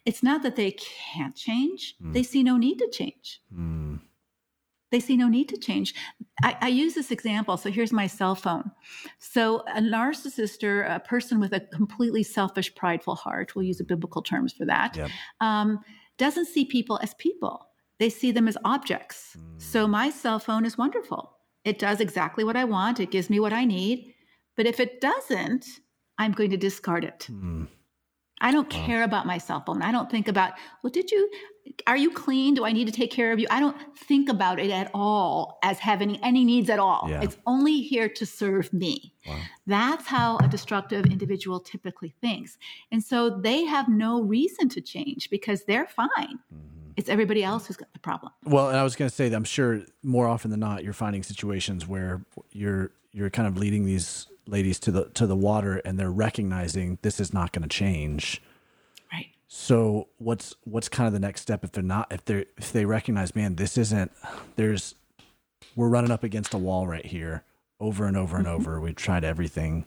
it's 0.05 0.23
not 0.23 0.43
that 0.43 0.57
they 0.57 0.73
can't 0.73 1.37
change 1.37 1.95
they 2.01 2.23
see 2.23 2.43
no 2.43 2.57
need 2.57 2.79
to 2.79 2.89
change 2.91 3.41
Mm. 3.55 4.01
they 4.91 5.01
see 5.01 5.17
no 5.17 5.29
need 5.29 5.49
to 5.49 5.57
change. 5.57 5.95
I, 6.43 6.57
I 6.61 6.69
use 6.69 6.93
this 6.95 7.11
example. 7.11 7.57
So 7.57 7.71
here's 7.71 7.93
my 7.93 8.07
cell 8.07 8.35
phone. 8.35 8.71
So 9.19 9.61
a 9.75 9.81
narcissist 9.81 10.63
or 10.65 10.83
a 10.83 11.01
person 11.01 11.41
with 11.41 11.53
a 11.55 11.61
completely 11.61 12.23
selfish, 12.23 12.75
prideful 12.75 13.15
heart, 13.15 13.55
we'll 13.55 13.65
use 13.65 13.79
the 13.79 13.85
biblical 13.85 14.21
terms 14.23 14.53
for 14.53 14.67
that, 14.67 14.95
Yep. 14.97 15.11
um, 15.41 15.79
doesn't 16.19 16.45
see 16.55 16.65
people 16.67 16.99
as 17.03 17.15
people. 17.15 17.69
They 18.01 18.11
see 18.11 18.33
them 18.33 18.49
as 18.49 18.59
objects. 18.67 19.37
So 19.57 19.87
my 19.89 20.11
cell 20.11 20.39
phone 20.39 20.67
is 20.67 20.77
wonderful. 20.77 21.23
It 21.65 21.79
does 21.79 22.01
exactly 22.01 22.45
what 22.45 22.57
I 22.57 22.65
want. 22.65 23.01
It 23.01 23.11
gives 23.11 23.31
me 23.31 23.39
what 23.41 23.53
I 23.55 23.65
need. 23.65 24.13
But 24.57 24.67
if 24.67 24.79
it 24.79 25.01
doesn't, 25.01 25.65
I'm 26.19 26.33
going 26.33 26.51
to 26.51 26.57
discard 26.59 27.03
it. 27.05 27.29
Mm. 27.31 27.69
I 28.43 28.51
don't 28.51 28.69
care 28.69 29.05
about 29.05 29.25
my 29.25 29.39
cell 29.39 29.63
phone. 29.65 29.81
I 29.83 29.93
don't 29.93 30.11
think 30.11 30.29
about, 30.29 30.53
well, 30.83 30.91
did 30.91 31.11
you, 31.11 31.31
are 31.87 31.97
you 31.97 32.11
clean? 32.11 32.55
Do 32.55 32.65
I 32.65 32.73
need 32.73 32.87
to 32.87 32.93
take 32.93 33.13
care 33.13 33.33
of 33.33 33.39
you? 33.39 33.47
I 33.51 33.61
don't 33.61 33.77
think 33.97 34.29
about 34.29 34.59
it 34.59 34.71
at 34.71 34.91
all 34.93 35.59
as 35.63 35.79
having 35.79 36.17
any 36.25 36.45
needs 36.45 36.69
at 36.69 36.81
all. 36.81 37.07
Yeah. 37.09 37.23
It's 37.23 37.39
only 37.47 37.81
here 37.81 38.09
to 38.09 38.27
serve 38.27 38.73
me. 38.73 39.15
Wow. 39.27 39.39
That's 39.69 40.07
how 40.09 40.39
a 40.39 40.49
destructive 40.49 41.07
individual 41.07 41.61
typically 41.61 42.15
thinks. 42.21 42.59
And 42.91 43.03
so 43.03 43.31
they 43.31 43.65
have 43.65 43.89
no 43.89 44.21
reason 44.21 44.69
to 44.71 44.81
change 44.81 45.31
because 45.31 45.63
they're 45.65 45.87
fine. 45.87 46.09
Mm-hmm. 46.53 46.93
It's 46.97 47.09
everybody 47.09 47.45
else 47.45 47.69
who's 47.69 47.77
got 47.77 47.93
the 47.93 48.01
problem. 48.01 48.33
Well, 48.45 48.69
and 48.69 48.77
I 48.77 48.83
was 48.83 48.97
going 48.97 49.09
to 49.09 49.15
say 49.15 49.29
that 49.29 49.37
I'm 49.37 49.45
sure 49.45 49.83
more 50.03 50.27
often 50.27 50.51
than 50.51 50.61
not 50.61 50.85
you're 50.85 50.93
finding 50.93 51.23
situations 51.23 51.87
where 51.87 52.25
you're 52.51 52.91
you're 53.13 53.31
kind 53.31 53.47
of 53.47 53.57
leading 53.57 53.85
these 53.85 54.27
ladies 54.47 54.79
to 54.81 54.91
the 54.91 55.05
to 55.11 55.27
the 55.27 55.37
water 55.37 55.77
and 55.85 55.99
they're 55.99 56.11
recognizing 56.11 56.99
this 57.03 57.21
is 57.21 57.33
not 57.33 57.53
going 57.53 57.63
to 57.63 57.69
change. 57.69 58.43
Right. 59.13 59.31
So 59.49 60.09
what's 60.19 60.55
what's 60.65 60.89
kind 60.89 61.07
of 61.07 61.13
the 61.13 61.21
next 61.21 61.43
step 61.43 61.65
if 61.65 61.73
they're 61.73 61.83
not 61.83 62.11
if 62.11 62.25
they 62.25 62.47
if 62.57 62.73
they 62.73 62.85
recognize 62.85 63.35
man 63.35 63.57
this 63.57 63.79
isn't 63.79 64.13
there's 64.57 64.95
we're 65.77 65.89
running 65.89 66.11
up 66.11 66.25
against 66.25 66.55
a 66.55 66.59
wall 66.59 66.87
right 66.87 67.07
here 67.07 67.45
over 67.81 68.07
and 68.07 68.17
over 68.17 68.37
and 68.37 68.47
over 68.47 68.81
we've 68.81 68.97
tried 68.97 69.25
everything 69.25 69.85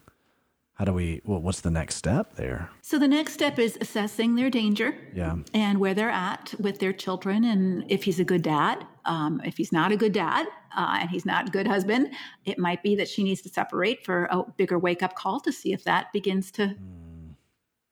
how 0.75 0.83
do 0.83 0.91
we 0.93 1.21
well, 1.25 1.39
what's 1.41 1.61
the 1.61 1.71
next 1.71 1.95
step 1.95 2.35
there? 2.35 2.69
So 2.81 2.99
the 2.99 3.07
next 3.07 3.33
step 3.33 3.57
is 3.57 3.77
assessing 3.79 4.35
their 4.35 4.49
danger. 4.49 4.95
yeah. 5.13 5.37
And 5.53 5.79
where 5.79 5.93
they're 5.93 6.09
at 6.09 6.53
with 6.59 6.79
their 6.79 6.93
children 6.93 7.45
and 7.45 7.85
if 7.89 8.03
he's 8.03 8.19
a 8.19 8.25
good 8.25 8.41
dad. 8.41 8.85
Um, 9.05 9.39
if 9.45 9.55
he's 9.57 9.71
not 9.71 9.91
a 9.91 9.97
good 9.97 10.13
dad 10.13 10.47
uh, 10.75 10.97
and 10.99 11.09
he's 11.11 11.27
not 11.27 11.49
a 11.49 11.51
good 11.51 11.67
husband 11.67 12.09
it 12.43 12.57
might 12.57 12.81
be 12.81 12.95
that 12.95 13.07
she 13.07 13.23
needs 13.23 13.41
to 13.43 13.49
separate 13.49 14.03
for 14.03 14.25
a 14.31 14.43
bigger 14.57 14.79
wake-up 14.79 15.13
call 15.15 15.39
to 15.41 15.51
see 15.51 15.73
if 15.73 15.83
that 15.83 16.11
begins 16.11 16.49
to 16.51 16.75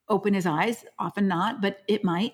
open 0.10 0.34
his 0.34 0.48
eyes. 0.48 0.84
Often 0.98 1.28
not 1.28 1.62
but 1.62 1.84
it 1.88 2.04
might. 2.04 2.34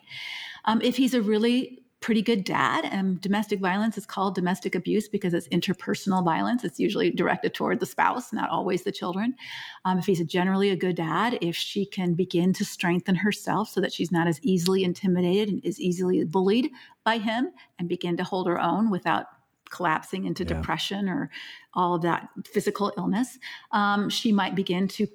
Um, 0.65 0.81
if 0.81 0.95
he's 0.95 1.13
a 1.13 1.21
really 1.21 1.83
pretty 2.01 2.21
good 2.21 2.45
dad 2.45 2.85
and 2.85 3.19
domestic 3.19 3.59
violence 3.59 3.97
is 3.97 4.05
called 4.05 4.33
domestic 4.33 4.73
abuse 4.73 5.09
because 5.09 5.33
it's 5.33 5.49
interpersonal 5.49 6.23
violence. 6.23 6.63
It's 6.63 6.79
usually 6.79 7.11
directed 7.11 7.53
toward 7.53 7.79
the 7.79 7.85
spouse 7.85 8.31
not 8.31 8.49
always 8.49 8.83
the 8.83 8.91
children. 8.91 9.35
Um, 9.83 9.97
if 9.99 10.05
he's 10.05 10.21
a 10.21 10.25
generally 10.25 10.69
a 10.69 10.75
good 10.77 10.95
dad 10.95 11.37
if 11.41 11.55
she 11.55 11.85
can 11.85 12.13
begin 12.13 12.53
to 12.53 12.63
strengthen 12.65 13.15
herself 13.15 13.69
so 13.69 13.81
that 13.81 13.91
she's 13.91 14.11
not 14.11 14.27
as 14.27 14.39
easily 14.43 14.83
intimidated 14.83 15.49
and 15.49 15.65
as 15.65 15.79
easily 15.79 16.23
bullied 16.23 16.71
by 17.03 17.17
him 17.17 17.49
and 17.79 17.89
begin 17.89 18.15
to 18.17 18.23
hold 18.23 18.47
her 18.47 18.59
own 18.61 18.89
without 18.89 19.25
collapsing 19.69 20.25
into 20.25 20.43
Yeah. 20.43 20.55
depression 20.55 21.09
or 21.09 21.29
all 21.73 21.95
of 21.95 22.01
that 22.03 22.29
physical 22.45 22.91
illness 22.97 23.37
um, 23.71 24.09
she 24.09 24.31
might 24.31 24.55
begin 24.55 24.87
to 24.87 25.05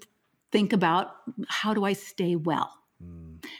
think 0.53 0.72
about 0.72 1.16
how 1.49 1.74
do 1.74 1.82
i 1.85 1.93
stay 1.93 2.37
well 2.37 2.70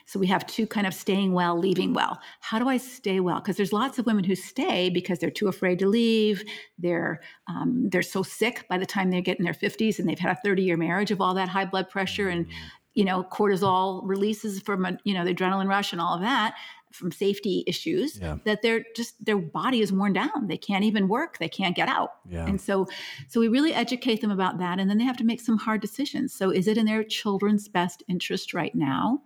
so 0.07 0.19
we 0.19 0.27
have 0.29 0.47
two 0.47 0.67
kind 0.67 0.87
of 0.87 0.95
staying 0.95 1.33
well, 1.33 1.59
leaving 1.59 1.95
well. 1.95 2.21
How 2.41 2.59
do 2.59 2.69
I 2.69 2.77
stay 2.77 3.21
well? 3.21 3.41
Because 3.41 3.57
there's 3.57 3.73
lots 3.73 3.99
of 3.99 4.07
women 4.07 4.25
who 4.25 4.35
stay 4.35 4.91
because 4.91 5.19
they're 5.19 5.31
too 5.31 5.49
afraid 5.49 5.79
to 5.81 5.87
leave. 5.89 6.43
They're 6.79 7.21
um, 7.49 7.89
they're 7.91 8.03
so 8.03 8.23
sick 8.23 8.67
by 8.69 8.79
the 8.79 8.87
time 8.87 9.11
they 9.11 9.21
get 9.23 9.39
in 9.39 9.45
their 9.45 9.55
50s 9.55 9.99
and 9.99 10.09
they've 10.09 10.19
had 10.19 10.33
a 10.37 10.41
30 10.45 10.63
year 10.63 10.77
marriage 10.77 11.11
of 11.11 11.21
all 11.21 11.35
that 11.35 11.49
high 11.49 11.65
blood 11.65 11.89
pressure 11.91 12.29
and 12.29 12.47
you 12.95 13.05
know 13.05 13.25
cortisol 13.25 14.03
releases 14.05 14.61
from 14.61 14.85
a, 14.85 14.99
you 15.05 15.15
know 15.15 15.25
the 15.25 15.35
adrenaline 15.35 15.69
rush 15.69 15.93
and 15.93 16.01
all 16.01 16.15
of 16.15 16.21
that 16.21 16.55
from 16.93 17.11
safety 17.11 17.65
issues 17.67 18.21
Yeah. 18.21 18.39
that 18.45 18.63
they're 18.63 18.85
just 18.95 19.23
their 19.25 19.37
body 19.37 19.81
is 19.81 19.93
worn 19.93 20.13
down. 20.13 20.47
They 20.47 20.57
can't 20.57 20.85
even 20.85 21.09
work. 21.09 21.39
They 21.39 21.49
can't 21.49 21.75
get 21.75 21.89
out. 21.89 22.11
Yeah. 22.31 22.47
And 22.47 22.61
so 22.61 22.87
so 23.27 23.41
we 23.41 23.49
really 23.49 23.75
educate 23.75 24.21
them 24.21 24.31
about 24.31 24.59
that 24.59 24.79
and 24.79 24.89
then 24.89 24.99
they 24.99 25.05
have 25.05 25.17
to 25.17 25.25
make 25.25 25.41
some 25.41 25.59
hard 25.59 25.81
decisions. 25.81 26.33
So 26.33 26.51
is 26.51 26.69
it 26.69 26.79
in 26.79 26.87
their 26.87 27.03
children's 27.03 27.67
best 27.69 28.05
interest 28.07 28.55
right 28.55 28.75
now? 28.77 29.23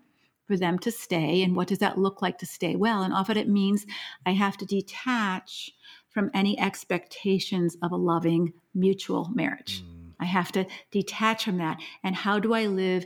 For 0.49 0.57
them 0.57 0.79
to 0.81 0.91
stay 0.91 1.43
and 1.43 1.55
what 1.55 1.69
does 1.69 1.79
that 1.79 1.99
look 1.99 2.21
like 2.23 2.39
to 2.39 2.47
stay 2.47 2.75
well 2.75 3.03
and 3.03 3.15
often 3.15 3.37
it 3.37 3.49
means 3.49 3.87
i 4.27 4.33
have 4.33 4.57
to 4.57 4.67
detach 4.67 5.71
from 6.09 6.31
any 6.35 6.59
expectations 6.59 7.77
of 7.83 7.93
a 7.93 7.97
loving 7.97 8.53
mutual 8.75 9.31
marriage 9.35 9.83
mm. 9.85 10.11
i 10.19 10.25
have 10.25 10.51
to 10.51 10.67
detach 10.91 11.45
from 11.45 11.59
that 11.59 11.79
and 12.03 12.17
how 12.17 12.41
do 12.41 12.55
i 12.55 12.67
live 12.67 13.05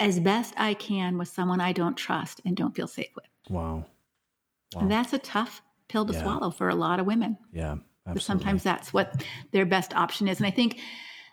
as 0.00 0.20
best 0.20 0.54
I 0.56 0.74
can 0.74 1.18
with 1.18 1.28
someone 1.28 1.60
I 1.60 1.72
don't 1.72 1.96
trust 1.96 2.40
and 2.44 2.56
don't 2.56 2.74
feel 2.74 2.86
safe 2.86 3.10
with. 3.16 3.26
Wow. 3.48 3.84
wow. 4.74 4.80
And 4.80 4.90
that's 4.90 5.12
a 5.12 5.18
tough 5.18 5.62
pill 5.88 6.06
to 6.06 6.12
Yeah. 6.12 6.22
swallow 6.22 6.50
for 6.50 6.68
a 6.68 6.74
lot 6.74 7.00
of 7.00 7.06
women. 7.06 7.36
Yeah. 7.52 7.76
Sometimes 8.18 8.62
that's 8.62 8.92
what 8.92 9.22
their 9.50 9.66
best 9.66 9.94
option 9.94 10.28
is. 10.28 10.38
And 10.38 10.46
I 10.46 10.50
think 10.50 10.80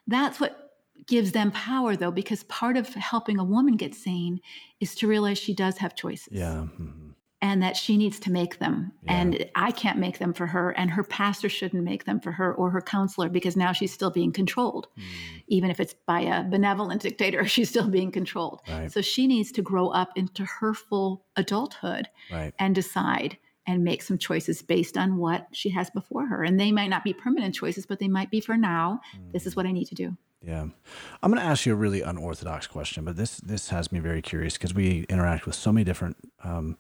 that's 0.08 0.42
what 0.42 0.65
gives 1.08 1.32
them 1.34 1.52
power, 1.52 1.96
though, 1.96 2.12
because 2.12 2.44
part 2.44 2.78
of 2.78 2.88
helping 2.90 3.40
a 3.40 3.44
woman 3.44 3.76
get 3.78 3.94
sane 3.96 4.40
is 4.80 4.96
to 4.96 5.08
realize 5.08 5.38
she 5.38 5.54
does 5.54 5.78
have 5.78 5.96
choices 5.96 6.30
Yeah. 6.32 6.68
mhm. 6.80 7.14
and 7.42 7.62
that 7.62 7.78
she 7.78 7.96
needs 7.96 8.20
to 8.22 8.32
make 8.32 8.58
them. 8.58 8.92
Yeah. 9.04 9.14
And 9.22 9.46
I 9.56 9.70
can't 9.72 10.00
make 10.00 10.18
them 10.18 10.34
for 10.34 10.48
her, 10.48 10.72
and 10.72 10.90
her 10.90 11.04
pastor 11.04 11.48
shouldn't 11.48 11.84
make 11.84 12.06
them 12.06 12.20
for 12.20 12.32
her 12.32 12.54
or 12.56 12.72
her 12.72 12.82
counselor 12.82 13.30
because 13.30 13.56
now 13.56 13.72
she's 13.72 13.94
still 13.94 14.10
being 14.10 14.32
controlled. 14.32 14.88
Mm. 14.98 15.04
Even 15.48 15.70
if 15.70 15.80
it's 15.80 15.94
by 16.08 16.22
a 16.22 16.44
benevolent 16.44 17.02
dictator, 17.08 17.46
she's 17.46 17.70
still 17.70 17.88
being 17.88 18.12
controlled. 18.12 18.62
Right. 18.68 18.92
So 18.92 19.02
she 19.02 19.28
needs 19.28 19.52
to 19.52 19.62
grow 19.62 19.90
up 19.90 20.10
into 20.16 20.44
her 20.46 20.74
full 20.74 21.26
adulthood 21.36 22.10
Right. 22.32 22.54
and 22.58 22.74
decide 22.74 23.38
and 23.68 23.84
make 23.84 24.02
some 24.02 24.18
choices 24.18 24.62
based 24.64 24.98
on 24.98 25.18
what 25.18 25.48
she 25.52 25.70
has 25.72 25.90
before 25.92 26.26
her. 26.28 26.44
And 26.44 26.60
they 26.60 26.72
might 26.72 26.90
not 26.90 27.04
be 27.04 27.14
permanent 27.14 27.54
choices, 27.54 27.86
but 27.86 28.00
they 28.00 28.08
might 28.08 28.32
be 28.32 28.40
for 28.40 28.58
now. 28.58 29.02
This 29.34 29.46
is 29.46 29.56
what 29.56 29.66
I 29.68 29.72
need 29.72 29.86
to 29.90 29.96
do. 29.96 30.16
Yeah. 30.42 30.68
I'm 31.24 31.32
going 31.32 31.42
to 31.42 31.48
ask 31.48 31.66
you 31.66 31.74
a 31.74 31.78
really 31.78 32.02
unorthodox 32.02 32.68
question, 32.68 33.04
but 33.04 33.18
this 33.18 33.38
this 33.38 33.70
has 33.70 33.92
me 33.92 34.00
very 34.00 34.22
curious 34.22 34.54
because 34.54 34.74
we 34.74 35.06
interact 35.10 35.46
with 35.46 35.56
so 35.56 35.72
many 35.72 35.84
different 35.84 36.18
um, 36.44 36.78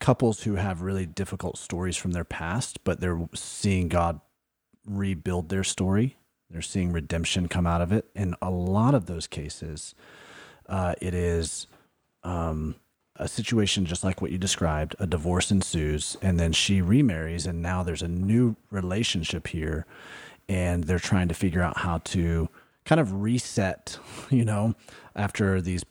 couples 0.00 0.42
who 0.42 0.56
have 0.56 0.82
really 0.82 1.06
difficult 1.06 1.56
stories 1.56 1.96
from 1.96 2.12
their 2.12 2.24
past, 2.24 2.82
but 2.82 3.00
they're 3.00 3.28
seeing 3.34 3.88
God 3.88 4.20
rebuild 4.86 5.48
their 5.48 5.64
story. 5.64 6.16
They're 6.50 6.62
seeing 6.62 6.92
redemption 6.92 7.48
come 7.48 7.66
out 7.66 7.80
of 7.80 7.92
it. 7.92 8.06
In 8.14 8.34
a 8.42 8.50
lot 8.50 8.94
of 8.94 9.06
those 9.06 9.28
cases, 9.28 9.94
uh, 10.68 10.94
it 11.00 11.14
is 11.14 11.68
um, 12.24 12.74
a 13.16 13.28
situation 13.28 13.84
just 13.84 14.02
like 14.02 14.20
what 14.20 14.32
you 14.32 14.38
described. 14.38 14.96
A 14.98 15.06
divorce 15.06 15.52
ensues, 15.52 16.16
and 16.20 16.40
then 16.40 16.52
she 16.52 16.80
remarries, 16.80 17.46
and 17.46 17.62
now 17.62 17.82
there's 17.84 18.02
a 18.02 18.08
new 18.08 18.56
relationship 18.70 19.48
here, 19.48 19.86
and 20.48 20.84
they're 20.84 20.98
trying 20.98 21.28
to 21.28 21.34
figure 21.34 21.62
out 21.62 21.78
how 21.78 21.98
to 21.98 22.48
kind 22.90 23.00
of 23.00 23.22
reset, 23.22 23.98
you 24.30 24.44
know, 24.44 24.74
after 25.14 25.60
these 25.60 25.84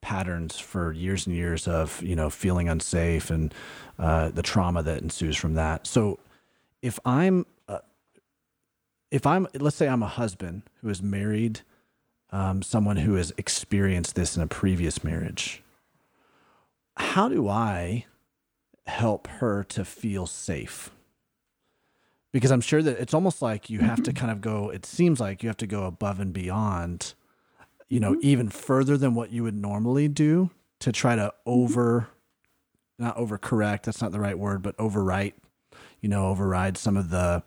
patterns 0.00 0.58
for 0.58 0.92
years 0.92 1.26
and 1.26 1.36
years 1.36 1.68
of 1.68 2.02
you 2.02 2.16
know 2.16 2.30
feeling 2.30 2.68
unsafe 2.68 3.30
and 3.30 3.54
uh, 3.98 4.30
the 4.30 4.42
trauma 4.42 4.82
that 4.82 5.00
ensues 5.00 5.36
from 5.36 5.54
that. 5.54 5.86
So, 5.86 6.18
if 6.82 6.98
I'm 7.04 7.46
uh, 7.68 7.78
if 9.12 9.26
I'm 9.26 9.46
let's 9.54 9.76
say 9.76 9.88
I'm 9.88 10.02
a 10.02 10.08
husband 10.08 10.62
who 10.80 10.88
is 10.88 11.00
married 11.00 11.60
um, 12.30 12.62
someone 12.62 12.96
who 12.96 13.14
has 13.14 13.32
experienced 13.38 14.16
this 14.16 14.36
in 14.36 14.42
a 14.42 14.48
previous 14.48 15.04
marriage, 15.04 15.62
how 16.96 17.28
do 17.28 17.48
I 17.48 18.06
help 18.86 19.28
her 19.28 19.62
to 19.64 19.84
feel 19.84 20.26
safe? 20.26 20.90
Because 22.32 22.52
I'm 22.52 22.60
sure 22.60 22.82
that 22.82 22.98
it's 23.00 23.14
almost 23.14 23.42
like 23.42 23.70
you 23.70 23.80
have 23.80 24.02
to 24.04 24.12
mm-hmm. 24.12 24.20
kind 24.20 24.32
of 24.32 24.40
go, 24.40 24.70
it 24.70 24.86
seems 24.86 25.18
like 25.18 25.42
you 25.42 25.48
have 25.48 25.56
to 25.58 25.66
go 25.66 25.84
above 25.84 26.20
and 26.20 26.32
beyond, 26.32 27.14
you 27.88 27.98
know, 27.98 28.12
mm-hmm. 28.12 28.20
even 28.22 28.48
further 28.48 28.96
than 28.96 29.14
what 29.14 29.32
you 29.32 29.42
would 29.42 29.56
normally 29.56 30.06
do 30.06 30.50
to 30.80 30.92
try 30.92 31.16
to 31.16 31.22
mm-hmm. 31.22 31.50
over, 31.50 32.08
not 32.98 33.16
overcorrect, 33.16 33.82
that's 33.82 34.00
not 34.00 34.12
the 34.12 34.20
right 34.20 34.38
word, 34.38 34.62
but 34.62 34.76
overwrite, 34.76 35.34
you 36.00 36.08
know, 36.08 36.28
override 36.28 36.78
some 36.78 36.96
of 36.96 37.10
the 37.10 37.42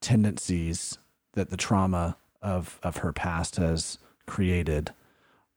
tendencies 0.00 0.98
that 1.32 1.50
the 1.50 1.56
trauma 1.56 2.16
of 2.40 2.78
of 2.82 2.98
her 2.98 3.12
past 3.12 3.56
has 3.56 3.98
created. 4.26 4.92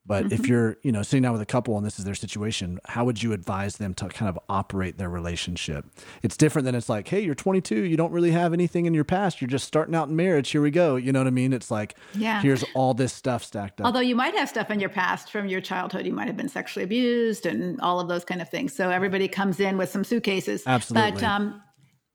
But 0.04 0.32
if 0.32 0.48
you're, 0.48 0.78
you 0.82 0.92
know, 0.92 1.04
sitting 1.04 1.22
down 1.22 1.34
with 1.34 1.42
a 1.42 1.46
couple 1.46 1.78
and 1.78 1.86
this 1.86 2.00
is 2.00 2.06
their 2.06 2.16
situation, 2.16 2.80
how 2.86 3.06
would 3.06 3.22
you 3.22 3.34
advise 3.34 3.78
them 3.78 3.94
to 3.96 4.10
kind 4.10 4.30
of 4.30 4.40
operate 4.50 4.98
their 4.98 5.10
relationship? 5.10 5.86
It's 6.24 6.36
different 6.36 6.66
than 6.66 6.74
it's 6.74 6.90
like, 6.90 7.08
hey, 7.08 7.20
you're 7.22 7.36
22, 7.36 7.84
you 7.84 7.98
don't 7.98 8.12
really 8.12 8.32
have 8.32 8.52
anything 8.52 8.88
in 8.88 8.96
your 8.96 9.04
past, 9.04 9.42
you're 9.42 9.48
just 9.48 9.66
starting 9.66 9.94
out 9.94 10.10
in 10.10 10.16
marriage. 10.16 10.50
Here 10.50 10.62
we 10.62 10.72
go. 10.72 10.96
You 10.96 11.12
know 11.12 11.20
what 11.20 11.28
I 11.28 11.32
mean? 11.32 11.54
It's 11.54 11.70
like, 11.70 11.96
Yeah. 12.16 12.42
here's 12.42 12.64
all 12.74 12.96
this 12.96 13.14
stuff 13.14 13.44
stacked 13.44 13.80
up. 13.80 13.86
Although 13.86 14.00
you 14.00 14.16
might 14.16 14.36
have 14.36 14.50
stuff 14.50 14.72
in 14.72 14.80
your 14.80 14.90
past 14.90 15.32
from 15.32 15.48
your 15.48 15.62
childhood, 15.62 16.06
you 16.08 16.14
might 16.14 16.28
have 16.28 16.38
been 16.38 16.50
sexually 16.50 16.84
abused 16.84 17.46
and 17.46 17.80
all 17.82 18.00
of 18.00 18.08
those 18.08 18.26
kind 18.26 18.42
of 18.42 18.50
things. 18.50 18.74
So 18.74 18.90
everybody 18.90 19.28
comes 19.28 19.60
in 19.60 19.78
with 19.78 19.90
some 19.90 20.04
suitcases. 20.04 20.64
Absolutely. 20.66 21.12
But 21.12 21.24
um, 21.24 21.62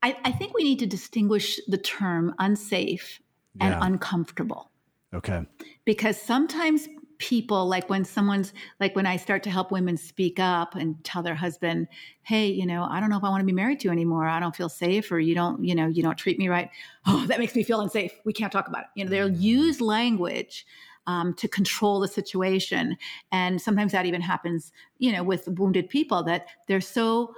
I, 0.03 0.17
I 0.25 0.31
think 0.33 0.53
we 0.53 0.63
need 0.63 0.79
to 0.79 0.85
distinguish 0.85 1.59
the 1.67 1.77
term 1.77 2.35
unsafe 2.37 3.21
and 3.59 3.75
uncomfortable 3.81 4.71
okay. 5.13 5.45
because 5.85 6.21
sometimes 6.21 6.87
people 7.17 7.67
like 7.67 7.89
when 7.89 8.05
someone's 8.05 8.53
like 8.79 8.95
when 8.95 9.05
i 9.05 9.17
start 9.17 9.43
to 9.43 9.49
help 9.49 9.71
women 9.71 9.97
speak 9.97 10.39
up 10.39 10.75
and 10.75 11.03
tell 11.03 11.23
their 11.23 11.35
husband 11.35 11.87
hey 12.23 12.47
you 12.47 12.65
know 12.65 12.87
i 12.89 12.99
don't 12.99 13.09
know 13.09 13.17
if 13.17 13.23
i 13.23 13.29
want 13.29 13.41
to 13.41 13.45
be 13.45 13.53
married 13.53 13.79
to 13.79 13.87
you 13.87 13.91
anymore. 13.91 14.27
I 14.27 14.39
don't 14.39 14.55
feel 14.55 14.69
safe 14.69 15.11
or 15.11 15.19
you 15.19 15.35
don't 15.35 15.63
you 15.63 15.75
know 15.75 15.87
you 15.87 16.03
don't 16.03 16.17
treat 16.17 16.37
me 16.37 16.47
right 16.47 16.69
oh 17.05 17.25
that 17.27 17.39
makes 17.39 17.55
me 17.55 17.63
feel 17.63 17.81
unsafe. 17.81 18.13
We 18.25 18.33
can't 18.33 18.51
talk 18.51 18.67
about 18.67 18.83
it. 18.83 18.87
You 18.95 19.05
know 19.05 19.09
they'll 19.09 19.29
use 19.29 19.81
language 19.81 20.65
um, 21.05 21.33
to 21.35 21.47
control 21.47 22.01
the 22.01 22.07
situation. 22.09 22.97
And 23.31 23.61
sometimes 23.61 23.93
that 23.93 24.05
even 24.05 24.21
happens 24.21 24.71
you 24.99 25.11
know 25.11 25.23
with 25.23 25.47
wounded 25.47 25.89
people 25.89 26.23
that 26.23 26.47
they're 26.67 26.81
so 26.81 27.33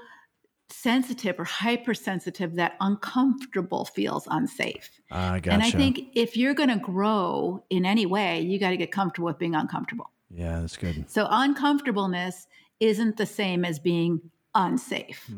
sensitive 0.70 1.40
or 1.40 1.44
hypersensitive 1.44 2.56
that 2.56 2.76
uncomfortable 2.80 3.86
feels 3.86 4.28
unsafe 4.30 5.02
I 5.12 5.40
gotcha. 5.40 5.54
and 5.54 5.64
I 5.64 5.72
think 5.72 6.10
if 6.14 6.38
you're 6.38 6.54
going 6.54 6.70
to 6.70 6.78
grow 6.78 7.64
in 7.70 7.86
any 7.86 8.06
way, 8.06 8.42
you 8.42 8.60
got 8.60 8.70
to 8.70 8.78
get 8.78 8.92
comfortable 8.92 9.26
with 9.28 9.40
being 9.40 9.56
uncomfortable. 9.56 10.12
yeah, 10.30 10.60
that's 10.60 10.78
good. 10.78 11.10
So 11.10 11.28
uncomfortableness 11.30 12.48
isn't 12.80 13.18
the 13.18 13.26
same 13.26 13.66
as 13.66 13.80
being 13.80 14.22
unsafe. 14.56 15.30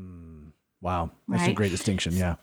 Wow. 0.82 1.12
That's 1.28 1.48
a 1.48 1.54
great 1.54 1.72
distinction. 1.72 2.14
Yeah. 2.16 2.36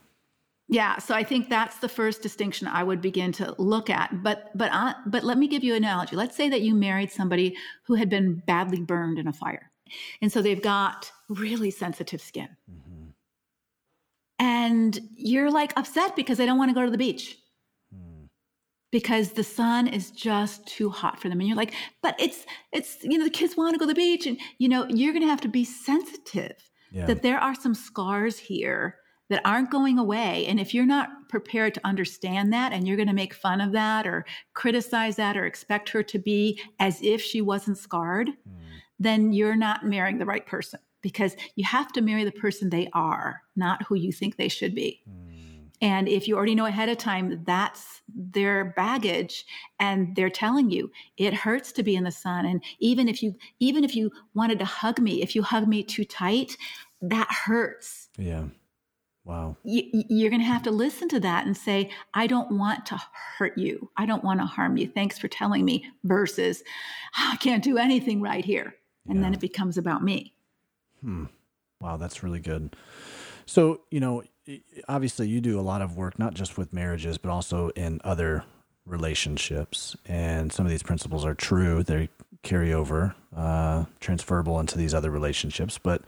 Yeah, 0.71 0.99
so 0.99 1.15
I 1.15 1.25
think 1.25 1.49
that's 1.49 1.79
the 1.79 1.89
first 1.89 2.21
distinction 2.21 2.69
I 2.69 2.83
would 2.83 3.01
begin 3.01 3.33
to 3.33 3.55
look 3.57 3.89
at. 3.89 4.23
But 4.23 4.51
but 4.55 4.71
uh, 4.71 4.93
but 5.07 5.25
let 5.25 5.39
me 5.39 5.49
give 5.49 5.65
you 5.65 5.75
an 5.75 5.83
analogy. 5.83 6.15
Let's 6.15 6.37
say 6.37 6.51
that 6.51 6.61
you 6.61 6.75
married 6.75 7.11
somebody 7.11 7.57
who 7.85 7.95
had 7.95 8.11
been 8.11 8.43
badly 8.47 8.83
burned 8.83 9.19
in 9.19 9.27
a 9.27 9.33
fire, 9.33 9.71
and 10.21 10.33
so 10.33 10.43
they've 10.43 10.63
got 10.63 11.11
really 11.29 11.71
sensitive 11.71 12.21
skin, 12.21 12.49
mm-hmm. 12.71 13.11
and 14.39 14.99
you're 15.15 15.51
like 15.51 15.73
upset 15.77 16.17
because 16.17 16.39
they 16.39 16.47
don't 16.47 16.59
want 16.59 16.71
to 16.71 16.75
go 16.75 16.85
to 16.85 16.91
the 16.91 16.99
beach. 16.99 17.39
Hmm. 17.93 18.27
Because 18.91 19.33
the 19.33 19.45
sun 19.45 19.87
is 19.87 20.11
just 20.11 20.67
too 20.67 20.91
hot 20.91 21.21
for 21.21 21.29
them, 21.29 21.41
and 21.41 21.49
you're 21.49 21.57
like, 21.57 21.75
but 22.03 22.15
it's 22.19 22.47
it's 22.73 22.99
you 23.03 23.19
know 23.19 23.25
the 23.25 23.31
kids 23.31 23.57
want 23.57 23.75
to 23.75 23.79
go 23.79 23.87
to 23.87 23.93
the 23.93 23.95
beach, 23.95 24.27
and 24.27 24.39
you 24.59 24.69
know 24.69 24.87
you're 24.89 25.13
going 25.13 25.25
to 25.25 25.29
have 25.29 25.41
to 25.43 25.49
be 25.49 25.65
sensitive 25.65 26.71
Yeah. 26.91 27.07
that 27.07 27.23
there 27.23 27.39
are 27.39 27.55
some 27.55 27.75
scars 27.75 28.39
here 28.39 28.97
that 29.31 29.43
aren't 29.45 29.71
going 29.71 29.99
away. 29.99 30.47
And 30.47 30.59
if 30.59 30.73
you're 30.75 30.87
not 30.87 31.11
prepared 31.29 31.75
to 31.75 31.87
understand 31.87 32.53
that 32.53 32.73
and 32.73 32.87
you're 32.87 32.97
going 32.97 33.09
to 33.09 33.15
make 33.15 33.35
fun 33.35 33.61
of 33.61 33.73
that 33.73 34.07
or 34.07 34.25
criticize 34.55 35.17
that 35.17 35.37
or 35.37 35.45
expect 35.45 35.91
her 35.91 36.03
to 36.03 36.19
be 36.19 36.61
as 36.79 37.03
if 37.03 37.21
she 37.21 37.41
wasn't 37.43 37.79
scarred, 37.79 38.31
hmm. 38.31 38.55
Then 38.99 39.33
you're 39.33 39.57
not 39.57 39.85
marrying 39.85 40.19
the 40.19 40.27
right 40.27 40.47
person 40.47 40.81
because 41.03 41.37
you 41.55 41.65
have 41.65 41.93
to 41.93 42.01
marry 42.01 42.25
the 42.25 42.33
person 42.33 42.71
they 42.71 42.89
are, 42.93 43.43
not 43.57 43.85
who 43.85 43.95
you 43.95 44.13
think 44.13 44.37
they 44.37 44.49
should 44.49 44.75
be. 44.75 45.03
And 45.81 46.09
if 46.09 46.27
you 46.27 46.37
already 46.37 46.57
know 46.57 46.67
ahead 46.67 46.89
of 46.89 46.99
time 46.99 47.45
that's 47.47 48.03
their 48.13 48.73
baggage 48.77 49.45
and 49.79 50.17
they're 50.17 50.31
telling 50.31 50.71
you 50.71 50.91
it 51.17 51.33
hurts 51.33 51.71
to 51.73 51.85
be 51.85 51.95
in 51.95 52.03
the 52.03 52.11
sun 52.11 52.47
and 52.47 52.63
even 52.81 53.09
if 53.09 53.23
you 53.23 53.37
even 53.61 53.85
if 53.85 53.95
you 53.95 54.11
wanted 54.35 54.59
to 54.59 54.65
hug 54.65 54.99
me, 54.99 55.23
if 55.23 55.37
you 55.37 55.43
hug 55.43 55.69
me 55.69 55.85
too 55.85 56.05
tight, 56.05 56.57
that 57.01 57.29
hurts. 57.31 58.09
Yeah. 58.17 58.47
Wow. 59.25 59.57
You, 59.63 59.83
you're 60.09 60.31
going 60.31 60.41
to 60.41 60.47
have 60.47 60.63
to 60.63 60.71
listen 60.71 61.07
to 61.11 61.21
that 61.21 61.45
and 61.45 61.55
say, 61.55 61.91
I 62.15 62.27
don't 62.27 62.59
want 62.59 62.87
to 62.87 63.01
hurt 63.39 63.59
you. 63.59 63.91
I 63.97 64.07
don't 64.07 64.25
want 64.25 64.41
to 64.41 64.47
harm 64.47 64.79
you. 64.79 64.89
Thanks 64.89 65.19
for 65.19 65.29
telling 65.29 65.67
me 65.67 65.85
versus 66.03 66.63
"Ah, 67.15 67.35
I 67.35 67.37
can't 67.37 67.63
do 67.63 67.77
anything 67.77 68.23
right 68.23 68.45
here. 68.45 68.75
And 69.09 69.23
then 69.23 69.35
it 69.35 69.41
becomes 69.41 69.79
about 69.79 70.03
me. 70.03 70.35
Hmm. 71.03 71.25
Wow, 71.81 71.97
that's 71.97 72.23
really 72.23 72.41
good. 72.41 72.75
So, 73.47 73.81
you 73.91 74.01
know, 74.01 74.23
obviously 74.89 75.29
you 75.29 75.41
do 75.41 75.59
a 75.59 75.63
lot 75.63 75.81
of 75.81 75.97
work, 75.97 76.19
not 76.19 76.35
just 76.35 76.59
with 76.59 76.73
marriages, 76.73 77.19
but 77.19 77.31
also 77.31 77.69
in 77.71 78.01
other 78.05 78.45
relationships. 78.85 79.97
And 80.07 80.53
some 80.53 80.67
of 80.67 80.71
these 80.71 80.83
principles 80.83 81.25
are 81.25 81.35
true. 81.35 81.83
They 81.83 82.09
carry 82.43 82.73
over, 82.73 83.15
uh, 83.37 83.85
transferable 84.01 84.59
into 84.61 84.77
these 84.79 84.95
other 84.95 85.11
relationships. 85.11 85.79
But 85.79 86.03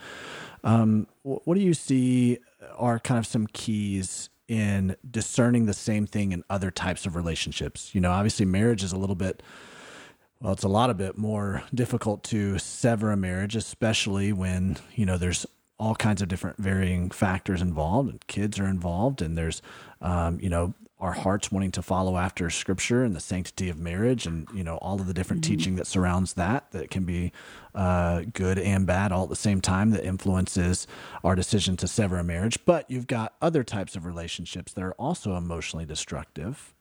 um, 0.65 1.07
what 1.23 1.55
do 1.55 1.61
you 1.61 1.75
see 1.75 2.39
are 2.77 2.99
kind 2.99 3.19
of 3.19 3.27
some 3.27 3.47
keys 3.47 4.29
in 4.49 4.97
discerning 5.09 5.67
the 5.67 5.75
same 5.75 6.07
thing 6.07 6.33
in 6.33 6.43
other 6.51 6.71
types 6.71 7.07
of 7.07 7.17
relationships? 7.17 7.95
You 7.95 8.01
know, 8.01 8.11
obviously 8.11 8.47
marriage 8.47 8.83
is 8.83 8.93
a 8.93 8.99
little 8.99 9.17
bit 9.17 9.43
well, 10.41 10.53
it's 10.53 10.65
a 10.65 10.69
lot 10.69 10.91
of 10.91 10.97
bit 10.97 11.19
more 11.19 11.63
difficult 11.75 12.25
to 12.25 12.59
sever 12.59 13.13
a 13.13 13.17
marriage, 13.17 13.57
especially 13.57 14.33
when, 14.33 14.77
you 14.95 15.05
know, 15.05 15.19
there's 15.19 15.47
all 15.79 15.95
kinds 15.95 16.23
of 16.23 16.29
different 16.29 16.59
varying 16.59 17.11
factors 17.11 17.63
involved 17.63 18.11
and 18.11 18.27
kids 18.27 18.59
are 18.59 18.67
involved 18.67 19.23
and 19.23 19.37
there's, 19.37 19.63
um, 20.01 20.39
you 20.41 20.49
know, 20.49 20.75
our 21.01 21.13
hearts 21.13 21.51
wanting 21.51 21.71
to 21.73 21.83
follow 21.83 22.19
after 22.19 22.51
scripture 22.51 23.05
and 23.05 23.17
the 23.17 23.21
sanctity 23.21 23.71
of 23.71 23.79
marriage 23.79 24.27
and 24.27 24.47
you 24.55 24.63
know 24.63 24.77
all 24.77 25.01
of 25.01 25.07
the 25.07 25.15
different 25.15 25.43
mm-hmm. 25.43 25.57
teaching 25.57 25.77
that 25.77 25.87
surrounds 25.87 26.35
that 26.35 26.71
that 26.73 26.91
can 26.91 27.05
be 27.05 27.33
uh, 27.75 28.23
good 28.35 28.59
and 28.59 28.87
bad 28.87 29.11
all 29.11 29.25
at 29.25 29.31
the 29.31 29.37
same 29.37 29.61
time 29.61 29.91
that 29.91 30.05
influences 30.05 30.87
our 31.25 31.35
decision 31.35 31.77
to 31.77 31.89
sever 31.89 32.19
a 32.19 32.25
marriage 32.25 32.59
but 32.67 32.89
you've 32.91 33.07
got 33.07 33.35
other 33.41 33.65
types 33.65 33.97
of 33.97 34.05
relationships 34.05 34.73
that 34.73 34.85
are 34.85 34.93
also 34.93 35.37
emotionally 35.37 35.87
destructive 35.87 36.75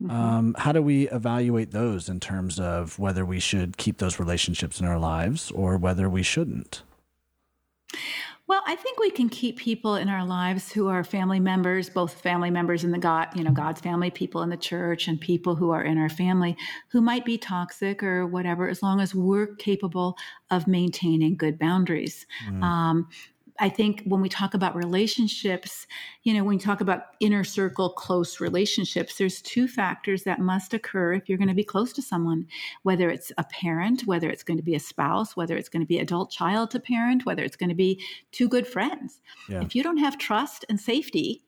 mm-hmm. 0.00 0.10
um, 0.10 0.54
how 0.58 0.72
do 0.72 0.82
we 0.82 1.08
evaluate 1.08 1.72
those 1.72 2.08
in 2.08 2.20
terms 2.20 2.60
of 2.60 2.98
whether 2.98 3.24
we 3.24 3.40
should 3.40 3.76
keep 3.76 3.98
those 3.98 4.18
relationships 4.18 4.80
in 4.80 4.86
our 4.86 4.98
lives 4.98 5.50
or 5.50 5.76
whether 5.76 6.08
we 6.08 6.22
shouldn't 6.22 6.82
well, 8.52 8.62
I 8.66 8.74
think 8.74 8.98
we 8.98 9.10
can 9.10 9.30
keep 9.30 9.56
people 9.56 9.94
in 9.94 10.10
our 10.10 10.26
lives 10.26 10.70
who 10.70 10.88
are 10.88 11.02
family 11.04 11.40
members, 11.40 11.88
both 11.88 12.20
family 12.20 12.50
members 12.50 12.84
in 12.84 12.90
the 12.90 12.98
God, 12.98 13.28
you 13.34 13.44
know, 13.44 13.50
God's 13.50 13.80
family, 13.80 14.10
people 14.10 14.42
in 14.42 14.50
the 14.50 14.58
church, 14.58 15.08
and 15.08 15.18
people 15.18 15.54
who 15.54 15.70
are 15.70 15.82
in 15.82 15.96
our 15.96 16.10
family 16.10 16.56
who 16.88 17.00
might 17.00 17.24
be 17.24 17.38
toxic 17.38 18.02
or 18.02 18.26
whatever, 18.26 18.68
as 18.68 18.82
long 18.82 19.00
as 19.00 19.14
we're 19.14 19.54
capable 19.56 20.18
of 20.50 20.66
maintaining 20.66 21.34
good 21.36 21.58
boundaries. 21.58 22.26
Mm. 22.46 22.62
Um, 22.62 23.08
I 23.58 23.68
think 23.68 24.02
when 24.04 24.20
we 24.20 24.28
talk 24.28 24.54
about 24.54 24.74
relationships, 24.74 25.86
you 26.22 26.32
know, 26.32 26.42
when 26.44 26.56
we 26.56 26.62
talk 26.62 26.80
about 26.80 27.06
inner 27.20 27.44
circle 27.44 27.90
close 27.90 28.40
relationships, 28.40 29.16
there's 29.16 29.42
two 29.42 29.68
factors 29.68 30.22
that 30.24 30.40
must 30.40 30.74
occur 30.74 31.12
if 31.12 31.28
you're 31.28 31.38
going 31.38 31.48
to 31.48 31.54
be 31.54 31.64
close 31.64 31.92
to 31.94 32.02
someone, 32.02 32.46
whether 32.82 33.10
it's 33.10 33.30
a 33.38 33.44
parent, 33.44 34.02
whether 34.06 34.30
it's 34.30 34.42
going 34.42 34.56
to 34.56 34.62
be 34.62 34.74
a 34.74 34.80
spouse, 34.80 35.36
whether 35.36 35.56
it's 35.56 35.68
going 35.68 35.82
to 35.82 35.86
be 35.86 35.98
adult 35.98 36.30
child 36.30 36.70
to 36.70 36.80
parent, 36.80 37.26
whether 37.26 37.42
it's 37.42 37.56
going 37.56 37.68
to 37.68 37.74
be 37.74 38.02
two 38.30 38.48
good 38.48 38.66
friends. 38.66 39.20
Yeah. 39.48 39.62
If 39.62 39.76
you 39.76 39.82
don't 39.82 39.98
have 39.98 40.18
trust 40.18 40.64
and 40.68 40.80
safety, 40.80 41.42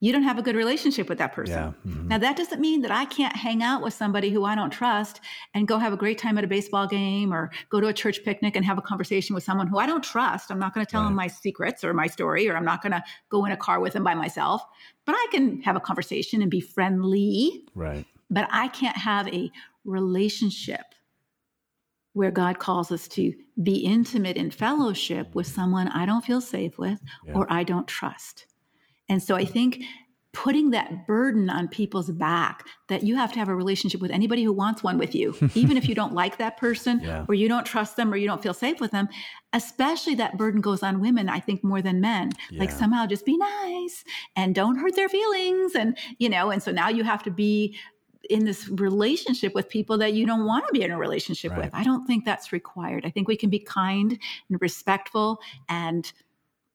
you 0.00 0.12
don't 0.12 0.22
have 0.22 0.38
a 0.38 0.42
good 0.42 0.54
relationship 0.54 1.08
with 1.08 1.18
that 1.18 1.32
person. 1.32 1.54
Yeah. 1.54 1.90
Mm-hmm. 1.90 2.08
Now, 2.08 2.18
that 2.18 2.36
doesn't 2.36 2.60
mean 2.60 2.82
that 2.82 2.92
I 2.92 3.04
can't 3.04 3.34
hang 3.34 3.62
out 3.62 3.82
with 3.82 3.94
somebody 3.94 4.30
who 4.30 4.44
I 4.44 4.54
don't 4.54 4.70
trust 4.70 5.20
and 5.54 5.66
go 5.66 5.78
have 5.78 5.92
a 5.92 5.96
great 5.96 6.18
time 6.18 6.38
at 6.38 6.44
a 6.44 6.46
baseball 6.46 6.86
game 6.86 7.34
or 7.34 7.50
go 7.68 7.80
to 7.80 7.88
a 7.88 7.92
church 7.92 8.22
picnic 8.24 8.54
and 8.54 8.64
have 8.64 8.78
a 8.78 8.82
conversation 8.82 9.34
with 9.34 9.42
someone 9.42 9.66
who 9.66 9.78
I 9.78 9.86
don't 9.86 10.04
trust. 10.04 10.50
I'm 10.50 10.60
not 10.60 10.72
going 10.72 10.86
to 10.86 10.90
tell 10.90 11.02
right. 11.02 11.08
them 11.08 11.16
my 11.16 11.26
secrets 11.26 11.82
or 11.82 11.92
my 11.94 12.06
story, 12.06 12.48
or 12.48 12.56
I'm 12.56 12.64
not 12.64 12.80
going 12.80 12.92
to 12.92 13.02
go 13.28 13.44
in 13.44 13.50
a 13.50 13.56
car 13.56 13.80
with 13.80 13.94
them 13.94 14.04
by 14.04 14.14
myself. 14.14 14.62
But 15.04 15.16
I 15.16 15.26
can 15.32 15.62
have 15.62 15.74
a 15.74 15.80
conversation 15.80 16.42
and 16.42 16.50
be 16.50 16.60
friendly. 16.60 17.64
Right. 17.74 18.06
But 18.30 18.48
I 18.52 18.68
can't 18.68 18.96
have 18.96 19.26
a 19.28 19.50
relationship 19.84 20.94
where 22.12 22.30
God 22.30 22.58
calls 22.58 22.92
us 22.92 23.08
to 23.08 23.32
be 23.62 23.78
intimate 23.78 24.36
in 24.36 24.50
fellowship 24.50 25.34
with 25.34 25.46
someone 25.46 25.88
I 25.88 26.06
don't 26.06 26.24
feel 26.24 26.40
safe 26.40 26.78
with 26.78 27.00
yeah. 27.24 27.34
or 27.34 27.52
I 27.52 27.64
don't 27.64 27.86
trust. 27.86 28.46
And 29.08 29.22
so 29.22 29.34
I 29.34 29.44
think 29.44 29.82
putting 30.34 30.70
that 30.70 31.06
burden 31.06 31.48
on 31.48 31.66
people's 31.66 32.10
back 32.10 32.66
that 32.88 33.02
you 33.02 33.16
have 33.16 33.32
to 33.32 33.38
have 33.38 33.48
a 33.48 33.54
relationship 33.54 34.00
with 34.00 34.10
anybody 34.10 34.44
who 34.44 34.52
wants 34.52 34.82
one 34.82 34.98
with 34.98 35.14
you, 35.14 35.34
even 35.54 35.76
if 35.76 35.88
you 35.88 35.94
don't 35.94 36.12
like 36.12 36.36
that 36.36 36.56
person 36.58 37.00
yeah. 37.02 37.24
or 37.28 37.34
you 37.34 37.48
don't 37.48 37.64
trust 37.64 37.96
them 37.96 38.12
or 38.12 38.16
you 38.16 38.26
don't 38.26 38.42
feel 38.42 38.54
safe 38.54 38.78
with 38.78 38.90
them, 38.90 39.08
especially 39.52 40.14
that 40.14 40.36
burden 40.36 40.60
goes 40.60 40.82
on 40.82 41.00
women, 41.00 41.28
I 41.28 41.40
think, 41.40 41.64
more 41.64 41.80
than 41.80 42.00
men. 42.00 42.32
Yeah. 42.50 42.60
Like 42.60 42.70
somehow 42.70 43.06
just 43.06 43.24
be 43.24 43.36
nice 43.36 44.04
and 44.36 44.54
don't 44.54 44.76
hurt 44.76 44.94
their 44.94 45.08
feelings. 45.08 45.74
And, 45.74 45.96
you 46.18 46.28
know, 46.28 46.50
and 46.50 46.62
so 46.62 46.70
now 46.70 46.88
you 46.88 47.04
have 47.04 47.22
to 47.24 47.30
be 47.30 47.76
in 48.28 48.44
this 48.44 48.68
relationship 48.68 49.54
with 49.54 49.68
people 49.68 49.96
that 49.98 50.12
you 50.12 50.26
don't 50.26 50.44
want 50.44 50.66
to 50.66 50.72
be 50.72 50.82
in 50.82 50.90
a 50.90 50.98
relationship 50.98 51.52
right. 51.52 51.64
with. 51.64 51.70
I 51.74 51.82
don't 51.82 52.06
think 52.06 52.24
that's 52.24 52.52
required. 52.52 53.06
I 53.06 53.10
think 53.10 53.26
we 53.26 53.36
can 53.36 53.48
be 53.48 53.58
kind 53.58 54.18
and 54.50 54.60
respectful 54.60 55.40
and 55.68 56.12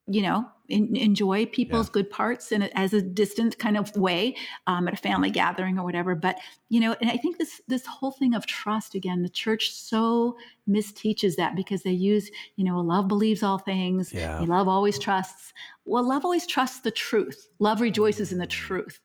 you 0.06 0.20
know 0.20 0.46
in, 0.68 0.96
enjoy 0.96 1.46
people's 1.46 1.88
yeah. 1.88 1.92
good 1.92 2.10
parts 2.10 2.50
in 2.50 2.62
a, 2.62 2.70
as 2.74 2.94
a 2.94 3.02
distant 3.02 3.58
kind 3.58 3.76
of 3.76 3.94
way 3.96 4.34
um, 4.66 4.88
at 4.88 4.94
a 4.94 4.96
family 4.96 5.30
gathering 5.30 5.78
or 5.78 5.84
whatever 5.84 6.14
but 6.14 6.38
you 6.68 6.80
know 6.80 6.96
and 7.00 7.10
i 7.10 7.16
think 7.16 7.38
this 7.38 7.60
this 7.68 7.84
whole 7.86 8.12
thing 8.12 8.34
of 8.34 8.46
trust 8.46 8.94
again 8.94 9.22
the 9.22 9.28
church 9.28 9.72
so 9.72 10.36
misteaches 10.68 11.36
that 11.36 11.54
because 11.54 11.82
they 11.82 11.90
use 11.90 12.30
you 12.56 12.64
know 12.64 12.80
love 12.80 13.08
believes 13.08 13.42
all 13.42 13.58
things 13.58 14.12
yeah. 14.12 14.40
love 14.40 14.68
always 14.68 14.98
trusts 14.98 15.52
well 15.84 16.06
love 16.06 16.24
always 16.24 16.46
trusts 16.46 16.80
the 16.80 16.90
truth 16.90 17.48
love 17.58 17.80
rejoices 17.80 18.32
in 18.32 18.38
the 18.38 18.46
truth 18.46 19.00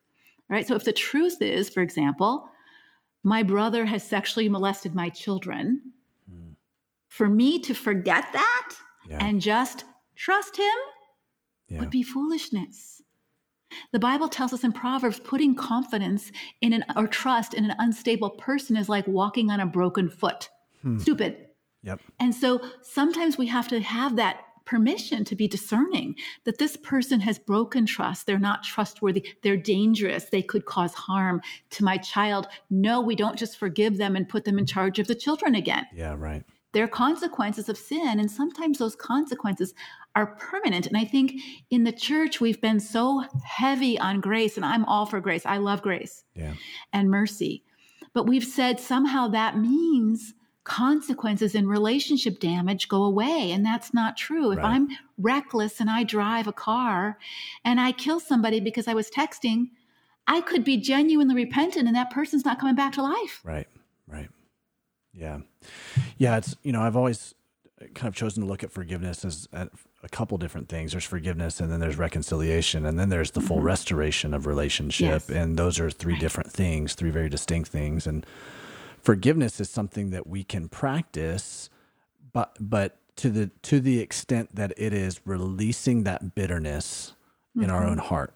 right 0.49 0.67
so 0.67 0.75
if 0.75 0.85
the 0.85 0.93
truth 0.93 1.41
is 1.41 1.69
for 1.69 1.81
example 1.81 2.49
my 3.23 3.43
brother 3.43 3.85
has 3.85 4.01
sexually 4.01 4.47
molested 4.47 4.95
my 4.95 5.09
children 5.09 5.81
mm. 6.31 6.55
for 7.09 7.27
me 7.27 7.59
to 7.59 7.73
forget 7.73 8.25
that 8.31 8.69
yeah. 9.09 9.17
and 9.19 9.41
just 9.41 9.83
trust 10.15 10.55
him 10.55 10.65
yeah. 11.69 11.79
would 11.79 11.89
be 11.89 12.03
foolishness. 12.03 13.01
The 13.91 13.99
Bible 13.99 14.29
tells 14.29 14.53
us 14.53 14.63
in 14.63 14.71
Proverbs 14.71 15.19
putting 15.19 15.55
confidence 15.55 16.31
in 16.61 16.73
an 16.73 16.83
or 16.95 17.07
trust 17.07 17.53
in 17.53 17.65
an 17.65 17.75
unstable 17.79 18.31
person 18.31 18.75
is 18.75 18.89
like 18.89 19.07
walking 19.07 19.51
on 19.51 19.59
a 19.59 19.65
broken 19.65 20.09
foot. 20.09 20.49
Hmm. 20.81 20.97
Stupid. 20.97 21.47
Yep. 21.83 22.01
And 22.19 22.33
so 22.33 22.61
sometimes 22.81 23.37
we 23.37 23.47
have 23.47 23.67
to 23.69 23.79
have 23.79 24.15
that 24.15 24.41
permission 24.65 25.23
to 25.25 25.35
be 25.35 25.47
discerning 25.47 26.15
that 26.43 26.59
this 26.59 26.77
person 26.77 27.19
has 27.19 27.39
broken 27.39 27.87
trust. 27.87 28.27
They're 28.27 28.37
not 28.37 28.63
trustworthy. 28.63 29.27
They're 29.41 29.57
dangerous. 29.57 30.25
They 30.25 30.43
could 30.43 30.65
cause 30.65 30.93
harm 30.93 31.41
to 31.71 31.83
my 31.83 31.97
child. 31.97 32.47
No, 32.69 33.01
we 33.01 33.15
don't 33.15 33.37
just 33.37 33.57
forgive 33.57 33.97
them 33.97 34.15
and 34.15 34.29
put 34.29 34.45
them 34.45 34.59
in 34.59 34.67
charge 34.67 34.99
of 34.99 35.07
the 35.07 35.15
children 35.15 35.55
again. 35.55 35.87
Yeah, 35.91 36.15
right. 36.15 36.43
There 36.71 36.83
are 36.83 36.87
consequences 36.87 37.67
of 37.69 37.77
sin, 37.77 38.19
and 38.19 38.29
sometimes 38.29 38.77
those 38.77 38.95
consequences 38.95 39.73
are 40.15 40.35
permanent. 40.35 40.85
And 40.85 40.97
I 40.97 41.05
think 41.05 41.33
in 41.69 41.83
the 41.83 41.91
church, 41.91 42.39
we've 42.39 42.61
been 42.61 42.79
so 42.79 43.23
heavy 43.43 43.97
on 43.99 44.21
grace, 44.21 44.55
and 44.55 44.65
I'm 44.65 44.85
all 44.85 45.05
for 45.05 45.19
grace. 45.19 45.45
I 45.45 45.57
love 45.57 45.81
grace 45.81 46.23
yeah. 46.35 46.53
and 46.93 47.09
mercy. 47.09 47.63
But 48.13 48.27
we've 48.27 48.43
said 48.43 48.79
somehow 48.79 49.27
that 49.29 49.57
means 49.57 50.33
consequences 50.63 51.55
and 51.55 51.67
relationship 51.67 52.39
damage 52.39 52.87
go 52.87 53.03
away. 53.03 53.51
And 53.51 53.65
that's 53.65 53.93
not 53.93 54.17
true. 54.17 54.51
If 54.51 54.59
I'm 54.59 54.87
reckless 55.17 55.79
and 55.79 55.89
I 55.89 56.03
drive 56.03 56.47
a 56.47 56.53
car 56.53 57.17
and 57.65 57.79
I 57.79 57.91
kill 57.91 58.19
somebody 58.19 58.59
because 58.59 58.87
I 58.87 58.93
was 58.93 59.09
texting, 59.09 59.69
I 60.27 60.41
could 60.41 60.63
be 60.63 60.77
genuinely 60.77 61.33
repentant 61.33 61.87
and 61.87 61.95
that 61.95 62.11
person's 62.11 62.45
not 62.45 62.59
coming 62.59 62.75
back 62.75 62.93
to 62.93 63.01
life. 63.01 63.41
Right, 63.43 63.55
right. 63.55 63.67
Yeah. 65.19 65.39
Yeah. 66.17 66.37
It's, 66.37 66.55
you 66.63 66.71
know, 66.71 66.81
I've 66.81 66.95
always 66.95 67.35
kind 67.93 68.07
of 68.07 68.15
chosen 68.15 68.43
to 68.43 68.49
look 68.49 68.63
at 68.63 68.71
forgiveness 68.71 69.23
as 69.23 69.47
a, 69.53 69.69
couple 70.11 70.37
different 70.37 70.69
things. 70.69 70.91
There's 70.91 71.03
forgiveness 71.05 71.59
and 71.59 71.71
then 71.71 71.79
there's 71.79 71.97
reconciliation 71.97 72.85
and 72.85 72.97
then 72.97 73.09
there's 73.09 73.31
the 73.31 73.41
full 73.41 73.57
mm-hmm. 73.57 73.65
restoration 73.65 74.33
of 74.33 74.47
relationship. 74.47 75.23
Yes. 75.27 75.29
And 75.29 75.57
those 75.57 75.79
are 75.79 75.89
three 75.89 76.13
right. 76.13 76.21
different 76.21 76.51
things, 76.51 76.95
three 76.95 77.09
very 77.09 77.29
distinct 77.29 77.69
things. 77.69 78.07
And 78.07 78.25
forgiveness 79.01 79.59
is 79.59 79.69
something 79.69 80.11
that 80.11 80.25
we 80.25 80.43
can 80.43 80.69
practice, 80.69 81.69
but, 82.31 82.55
but 82.59 82.97
to 83.17 83.29
the, 83.29 83.51
to 83.63 83.79
the 83.81 83.99
extent 83.99 84.55
that 84.55 84.73
it 84.77 84.93
is 84.93 85.19
releasing 85.25 86.03
that 86.03 86.33
bitterness 86.33 87.13
mm-hmm. 87.51 87.65
in 87.65 87.69
our 87.69 87.81
mm-hmm. 87.81 87.91
own 87.91 87.97
heart 87.97 88.33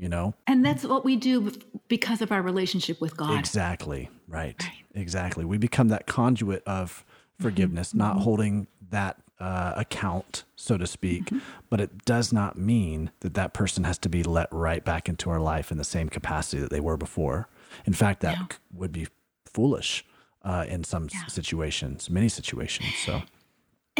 you 0.00 0.08
know 0.08 0.34
and 0.46 0.64
that's 0.64 0.84
what 0.84 1.04
we 1.04 1.14
do 1.14 1.52
because 1.88 2.22
of 2.22 2.32
our 2.32 2.42
relationship 2.42 3.00
with 3.00 3.16
god 3.16 3.38
exactly 3.38 4.08
right, 4.26 4.56
right. 4.62 4.72
exactly 4.94 5.44
we 5.44 5.58
become 5.58 5.88
that 5.88 6.06
conduit 6.06 6.62
of 6.66 7.04
forgiveness 7.38 7.90
mm-hmm. 7.90 7.98
not 7.98 8.14
mm-hmm. 8.14 8.22
holding 8.22 8.66
that 8.90 9.18
uh, 9.38 9.72
account 9.76 10.44
so 10.56 10.76
to 10.76 10.86
speak 10.86 11.26
mm-hmm. 11.26 11.38
but 11.68 11.80
it 11.80 12.04
does 12.04 12.32
not 12.32 12.58
mean 12.58 13.10
that 13.20 13.34
that 13.34 13.52
person 13.52 13.84
has 13.84 13.98
to 13.98 14.08
be 14.08 14.22
let 14.22 14.50
right 14.52 14.84
back 14.84 15.08
into 15.08 15.30
our 15.30 15.40
life 15.40 15.70
in 15.70 15.78
the 15.78 15.84
same 15.84 16.08
capacity 16.08 16.60
that 16.60 16.70
they 16.70 16.80
were 16.80 16.96
before 16.96 17.48
in 17.86 17.92
fact 17.92 18.20
that 18.20 18.36
yeah. 18.36 18.46
would 18.74 18.92
be 18.92 19.06
foolish 19.46 20.04
uh, 20.42 20.64
in 20.68 20.82
some 20.82 21.08
yeah. 21.12 21.26
situations 21.26 22.10
many 22.10 22.28
situations 22.28 22.88
so 23.04 23.22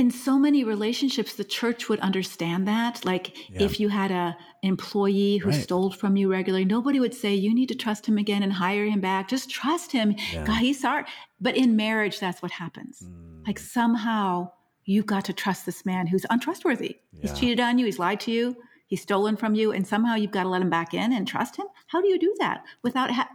in 0.01 0.11
so 0.11 0.38
many 0.38 0.64
relationships 0.64 1.34
the 1.34 1.44
church 1.44 1.90
would 1.90 2.01
understand 2.01 2.66
that 2.66 3.05
like 3.05 3.36
yeah. 3.51 3.62
if 3.62 3.78
you 3.78 3.90
had 3.90 4.11
a 4.11 4.34
employee 4.62 5.36
who 5.36 5.51
right. 5.51 5.62
stole 5.62 5.90
from 5.90 6.16
you 6.16 6.30
regularly 6.30 6.64
nobody 6.64 6.98
would 6.98 7.12
say 7.12 7.34
you 7.34 7.55
need 7.55 7.68
to 7.68 7.74
trust 7.74 8.07
him 8.07 8.16
again 8.16 8.42
and 8.42 8.55
hire 8.55 8.86
him 8.86 9.01
back 9.01 9.28
just 9.28 9.51
trust 9.51 9.92
him 9.92 10.14
yeah. 10.32 10.44
god 10.46 10.57
he's 10.57 10.80
sorry 10.80 11.05
but 11.38 11.55
in 11.55 11.76
marriage 11.76 12.18
that's 12.18 12.40
what 12.40 12.51
happens 12.51 13.03
mm. 13.05 13.46
like 13.46 13.59
somehow 13.59 14.51
you've 14.86 15.05
got 15.05 15.22
to 15.22 15.34
trust 15.34 15.66
this 15.66 15.84
man 15.84 16.07
who's 16.07 16.24
untrustworthy 16.30 16.96
yeah. 17.12 17.20
he's 17.20 17.38
cheated 17.38 17.61
on 17.61 17.78
you 17.78 17.84
he's 17.84 17.98
lied 17.98 18.20
to 18.20 18.30
you 18.30 18.57
he's 18.86 19.03
stolen 19.03 19.36
from 19.36 19.55
you 19.55 19.70
and 19.70 19.86
somehow 19.86 20.14
you've 20.14 20.30
got 20.30 20.44
to 20.44 20.48
let 20.48 20.62
him 20.62 20.70
back 20.70 20.94
in 20.94 21.12
and 21.12 21.28
trust 21.28 21.57
him 21.57 21.66
how 21.88 22.01
do 22.01 22.09
you 22.09 22.18
do 22.18 22.34
that 22.38 22.64
without 22.82 23.11
ha- 23.11 23.28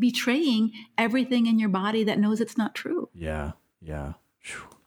betraying 0.00 0.72
everything 0.98 1.46
in 1.46 1.60
your 1.60 1.68
body 1.68 2.02
that 2.02 2.18
knows 2.18 2.40
it's 2.40 2.58
not 2.58 2.74
true 2.74 3.08
yeah 3.14 3.52
yeah 3.80 4.14
Whew. 4.42 4.77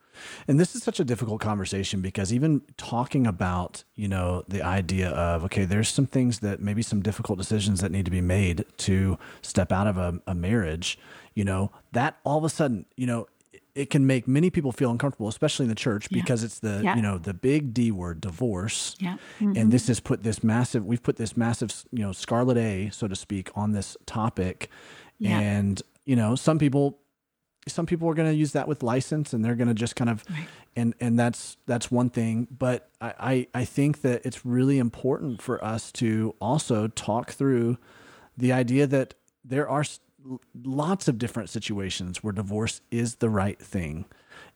And 0.47 0.59
this 0.59 0.75
is 0.75 0.83
such 0.83 0.99
a 0.99 1.03
difficult 1.03 1.41
conversation 1.41 2.01
because 2.01 2.33
even 2.33 2.61
talking 2.77 3.27
about, 3.27 3.83
you 3.95 4.07
know, 4.07 4.43
the 4.47 4.61
idea 4.61 5.09
of, 5.09 5.43
okay, 5.45 5.65
there's 5.65 5.89
some 5.89 6.05
things 6.07 6.39
that 6.39 6.59
maybe 6.59 6.81
some 6.81 7.01
difficult 7.01 7.37
decisions 7.37 7.81
that 7.81 7.91
need 7.91 8.05
to 8.05 8.11
be 8.11 8.21
made 8.21 8.65
to 8.77 9.17
step 9.41 9.71
out 9.71 9.87
of 9.87 9.97
a, 9.97 10.19
a 10.27 10.35
marriage, 10.35 10.97
you 11.35 11.43
know, 11.43 11.71
that 11.91 12.17
all 12.23 12.37
of 12.37 12.43
a 12.43 12.49
sudden, 12.49 12.85
you 12.95 13.05
know, 13.05 13.27
it 13.73 13.89
can 13.89 14.05
make 14.05 14.27
many 14.27 14.49
people 14.49 14.73
feel 14.73 14.91
uncomfortable, 14.91 15.29
especially 15.29 15.63
in 15.63 15.69
the 15.69 15.75
church, 15.75 16.07
Yeah. 16.11 16.21
because 16.21 16.43
it's 16.43 16.59
the 16.59 16.81
Yeah. 16.83 16.95
you 16.97 17.01
know 17.01 17.17
the 17.17 17.33
big 17.33 17.73
D 17.73 17.89
word, 17.89 18.19
divorce. 18.19 18.97
Yeah. 18.99 19.15
And 19.39 19.55
mm-hmm. 19.55 19.69
this 19.69 19.87
has 19.87 20.01
put 20.01 20.23
this 20.23 20.43
massive. 20.43 20.85
We've 20.85 21.01
put 21.01 21.15
this 21.15 21.37
massive, 21.37 21.71
you 21.91 21.99
know, 22.03 22.11
scarlet 22.11 22.57
A, 22.57 22.89
so 22.91 23.07
to 23.07 23.15
speak, 23.15 23.49
on 23.55 23.71
this 23.71 23.95
topic. 24.05 24.69
And 25.23 25.81
you 26.05 26.15
know, 26.17 26.35
some 26.35 26.57
people, 26.59 26.99
some 27.67 27.85
people 27.85 28.09
are 28.09 28.13
going 28.13 28.29
to 28.29 28.35
use 28.35 28.53
that 28.53 28.67
with 28.67 28.81
license, 28.83 29.33
and 29.33 29.43
they're 29.45 29.55
going 29.55 29.67
to 29.67 29.73
just 29.73 29.95
kind 29.95 30.09
of, 30.09 30.23
Right. 30.29 30.47
and 30.75 30.93
and 30.99 31.17
that's 31.19 31.57
that's 31.67 31.91
one 31.91 32.09
thing. 32.09 32.47
But 32.49 32.89
I, 32.99 33.13
I 33.53 33.61
I 33.61 33.65
think 33.65 34.01
that 34.01 34.25
it's 34.25 34.45
really 34.45 34.79
important 34.79 35.41
for 35.41 35.63
us 35.63 35.91
to 35.93 36.35
also 36.41 36.87
talk 36.87 37.31
through 37.31 37.77
the 38.37 38.51
idea 38.51 38.87
that 38.87 39.13
there 39.45 39.69
are 39.69 39.83
lots 40.63 41.07
of 41.07 41.17
different 41.17 41.49
situations 41.49 42.23
where 42.23 42.33
divorce 42.33 42.81
is 42.91 43.15
the 43.15 43.29
right 43.29 43.59
thing 43.59 44.05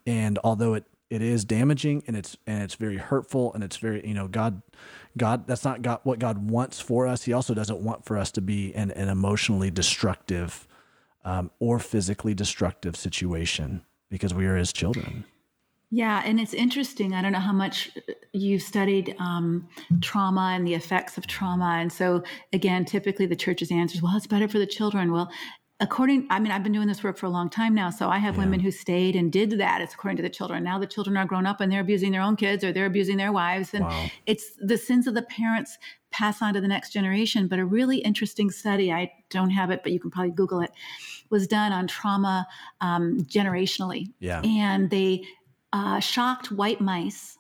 and 0.06 0.38
although 0.44 0.76
it 0.76 0.86
it 1.10 1.24
is 1.24 1.44
damaging 1.44 2.04
and 2.06 2.16
it's 2.16 2.38
and 2.46 2.62
it's 2.62 2.76
very 2.76 2.98
hurtful 2.98 3.52
and 3.54 3.64
it's 3.64 3.78
very 3.78 4.06
you 4.08 4.14
know 4.14 4.28
god 4.28 4.62
god 5.18 5.48
that's 5.48 5.66
not 5.66 5.82
god 5.82 6.00
what 6.04 6.20
god 6.20 6.50
wants 6.52 6.80
for 6.80 7.08
us 7.08 7.24
he 7.24 7.34
also 7.34 7.56
doesn't 7.56 7.80
want 7.80 8.06
for 8.06 8.16
us 8.16 8.32
to 8.32 8.42
be 8.42 8.76
in 8.76 8.92
an 8.92 9.10
emotionally 9.10 9.72
destructive 9.72 10.68
um, 11.26 11.52
or 11.60 11.80
physically 11.80 12.34
destructive 12.34 12.96
situation 12.96 13.84
because 14.10 14.34
we 14.34 14.46
are 14.46 14.56
his 14.56 14.72
children 14.72 15.26
Yeah, 15.92 16.22
and 16.26 16.40
it's 16.40 16.54
interesting. 16.54 17.14
I 17.14 17.22
don't 17.22 17.32
know 17.32 17.40
how 17.40 17.54
much 17.54 17.92
you've 18.34 18.62
studied 18.62 19.16
um, 19.20 19.68
trauma 20.02 20.54
and 20.56 20.68
the 20.68 20.74
effects 20.74 21.18
of 21.18 21.28
trauma. 21.28 21.78
And 21.80 21.92
so, 21.92 22.24
again, 22.52 22.86
typically 22.86 23.28
the 23.28 23.36
church's 23.36 23.72
answer 23.72 23.96
is, 23.96 24.02
well, 24.02 24.18
it's 24.18 24.28
better 24.28 24.48
for 24.48 24.60
the 24.60 24.66
children. 24.66 25.12
Well, 25.12 25.32
according, 25.80 26.28
I 26.30 26.40
mean, 26.40 26.52
I've 26.52 26.64
been 26.64 26.72
doing 26.72 26.88
this 26.88 27.04
work 27.04 27.18
for 27.18 27.26
a 27.26 27.30
long 27.30 27.50
time 27.50 27.76
now. 27.76 27.90
So 27.90 28.10
I 28.10 28.18
have 28.18 28.38
women 28.38 28.60
who 28.60 28.72
stayed 28.72 29.16
and 29.16 29.32
did 29.32 29.52
that. 29.60 29.82
It's 29.82 29.94
according 29.94 30.18
to 30.18 30.24
the 30.24 30.30
children. 30.30 30.64
Now 30.64 30.80
the 30.80 30.88
children 30.88 31.18
are 31.18 31.26
grown 31.26 31.46
up 31.46 31.60
and 31.60 31.72
they're 31.72 31.82
abusing 31.82 32.12
their 32.12 32.22
own 32.22 32.36
kids 32.36 32.64
or 32.64 32.72
they're 32.72 32.86
abusing 32.86 33.18
their 33.18 33.32
wives. 33.32 33.74
And 33.74 33.84
Wow. 33.84 34.08
it's 34.26 34.52
the 34.60 34.78
sins 34.78 35.06
of 35.06 35.16
the 35.16 35.24
parents 35.24 35.78
pass 36.12 36.42
on 36.42 36.54
to 36.54 36.62
the 36.62 36.68
next 36.68 36.92
generation. 36.92 37.48
But 37.48 37.60
a 37.60 37.66
really 37.66 37.98
interesting 37.98 38.50
study, 38.50 38.92
I 38.92 39.12
don't 39.30 39.50
have 39.50 39.70
it, 39.70 39.84
but 39.84 39.92
you 39.92 40.00
can 40.00 40.12
probably 40.12 40.32
Google 40.32 40.62
it, 40.62 40.72
was 41.30 41.48
done 41.48 41.74
on 41.74 41.88
trauma 41.88 42.48
um, 42.82 43.18
generationally 43.22 44.14
yeah 44.20 44.42
and 44.42 44.90
they 44.92 45.24
uh, 45.74 46.00
shocked 46.00 46.52
white 46.52 46.80
mice. 46.80 47.38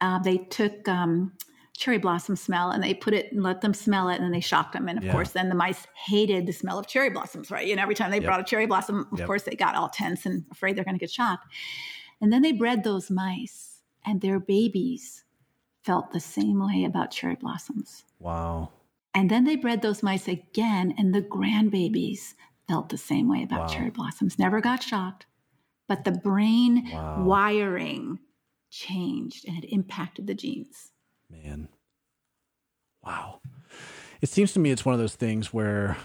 Uh, 0.00 0.18
they 0.18 0.38
took 0.38 0.88
um, 0.88 1.32
cherry 1.80 1.98
blossom 1.98 2.36
smell 2.36 2.70
and 2.70 2.82
they 2.84 2.94
put 2.94 3.14
it 3.14 3.32
and 3.32 3.42
let 3.42 3.62
them 3.62 3.74
smell 3.74 4.08
it, 4.08 4.16
and 4.16 4.24
then 4.24 4.32
they 4.32 4.40
shocked 4.40 4.72
them. 4.74 4.88
And 4.88 4.98
of 4.98 5.04
Yeah. 5.04 5.12
course, 5.12 5.32
then 5.32 5.48
the 5.48 5.54
mice 5.54 5.86
hated 5.94 6.46
the 6.46 6.52
smell 6.52 6.78
of 6.78 6.86
cherry 6.86 7.10
blossoms, 7.10 7.50
right? 7.50 7.68
And 7.70 7.80
every 7.80 7.94
time 7.94 8.10
they 8.10 8.18
Yep. 8.18 8.24
brought 8.26 8.40
a 8.40 8.44
cherry 8.44 8.66
blossom, 8.66 9.08
of 9.12 9.18
Yep. 9.18 9.26
course, 9.26 9.42
they 9.44 9.56
got 9.56 9.74
all 9.74 9.88
tense 9.88 10.26
and 10.26 10.44
afraid 10.52 10.76
they're 10.76 10.84
going 10.84 10.94
to 10.94 11.00
get 11.00 11.10
shocked. 11.10 11.46
And 12.20 12.32
then 12.32 12.42
they 12.42 12.52
bred 12.52 12.84
those 12.84 13.10
mice, 13.10 13.82
and 14.04 14.20
their 14.20 14.38
babies 14.38 15.24
felt 15.84 16.12
the 16.12 16.20
same 16.20 16.60
way 16.64 16.84
about 16.84 17.10
cherry 17.10 17.36
blossoms. 17.36 18.04
wow 18.20 18.70
And 19.14 19.30
then 19.30 19.44
they 19.44 19.56
bred 19.56 19.82
those 19.82 20.02
mice 20.02 20.28
again, 20.28 20.94
and 20.98 21.14
the 21.14 21.22
grandbabies 21.22 22.34
felt 22.68 22.88
the 22.90 22.98
same 22.98 23.28
way 23.28 23.42
about 23.42 23.60
Wow. 23.60 23.66
cherry 23.66 23.90
blossoms. 23.90 24.38
Never 24.38 24.60
got 24.60 24.82
shocked, 24.82 25.26
but 25.88 26.04
the 26.04 26.12
brain 26.12 26.86
Wow. 26.92 27.14
wiring 27.16 28.20
changed 28.70 29.46
and 29.48 29.64
it 29.64 29.68
impacted 29.72 30.26
the 30.26 30.34
genes. 30.34 30.92
Man. 31.30 31.68
Wow. 33.04 33.40
It 34.20 34.28
seems 34.28 34.52
to 34.52 34.60
me 34.60 34.70
it's 34.70 34.84
one 34.84 34.92
of 34.94 34.98
those 34.98 35.14
things 35.14 35.52
where 35.52 35.96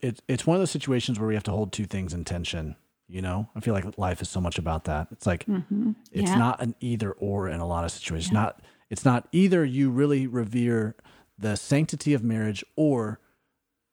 it, 0.00 0.20
it's 0.28 0.46
one 0.46 0.54
of 0.56 0.60
those 0.60 0.70
situations 0.70 1.18
where 1.18 1.26
we 1.28 1.34
have 1.34 1.42
to 1.44 1.50
hold 1.50 1.72
two 1.72 1.86
things 1.86 2.12
in 2.14 2.24
tension. 2.24 2.76
You 3.08 3.20
know, 3.22 3.48
I 3.54 3.60
feel 3.60 3.74
like 3.74 3.98
life 3.98 4.22
is 4.22 4.28
so 4.30 4.40
much 4.40 4.58
about 4.58 4.84
that. 4.84 5.08
It's 5.10 5.26
like 5.26 5.44
Mm-hmm. 5.46 5.92
it's 6.12 6.30
Yeah. 6.30 6.38
not 6.38 6.62
an 6.62 6.74
either 6.80 7.12
or 7.12 7.48
in 7.48 7.60
a 7.60 7.66
lot 7.66 7.84
of 7.84 7.90
situations. 7.90 8.32
Not 8.32 8.60
it's 8.90 9.04
not 9.04 9.28
either 9.32 9.64
you 9.64 9.90
really 9.90 10.26
revere 10.26 10.94
the 11.38 11.56
sanctity 11.56 12.14
of 12.14 12.22
marriage 12.22 12.64
or 12.76 13.18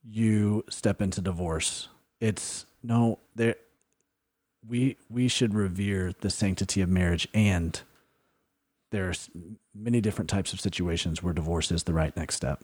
you 0.03 0.63
step 0.69 1.01
into 1.01 1.21
divorce. 1.21 1.89
It's 2.19 2.65
no 2.83 3.19
there 3.35 3.55
we 4.67 4.97
we 5.09 5.27
should 5.27 5.53
revere 5.55 6.13
the 6.21 6.29
sanctity 6.29 6.81
of 6.81 6.89
marriage 6.89 7.27
and 7.33 7.81
there's 8.91 9.29
many 9.73 10.01
different 10.01 10.29
types 10.29 10.53
of 10.53 10.61
situations 10.61 11.23
where 11.23 11.33
divorce 11.33 11.71
is 11.71 11.83
the 11.83 11.93
right 11.93 12.15
next 12.15 12.35
step. 12.35 12.63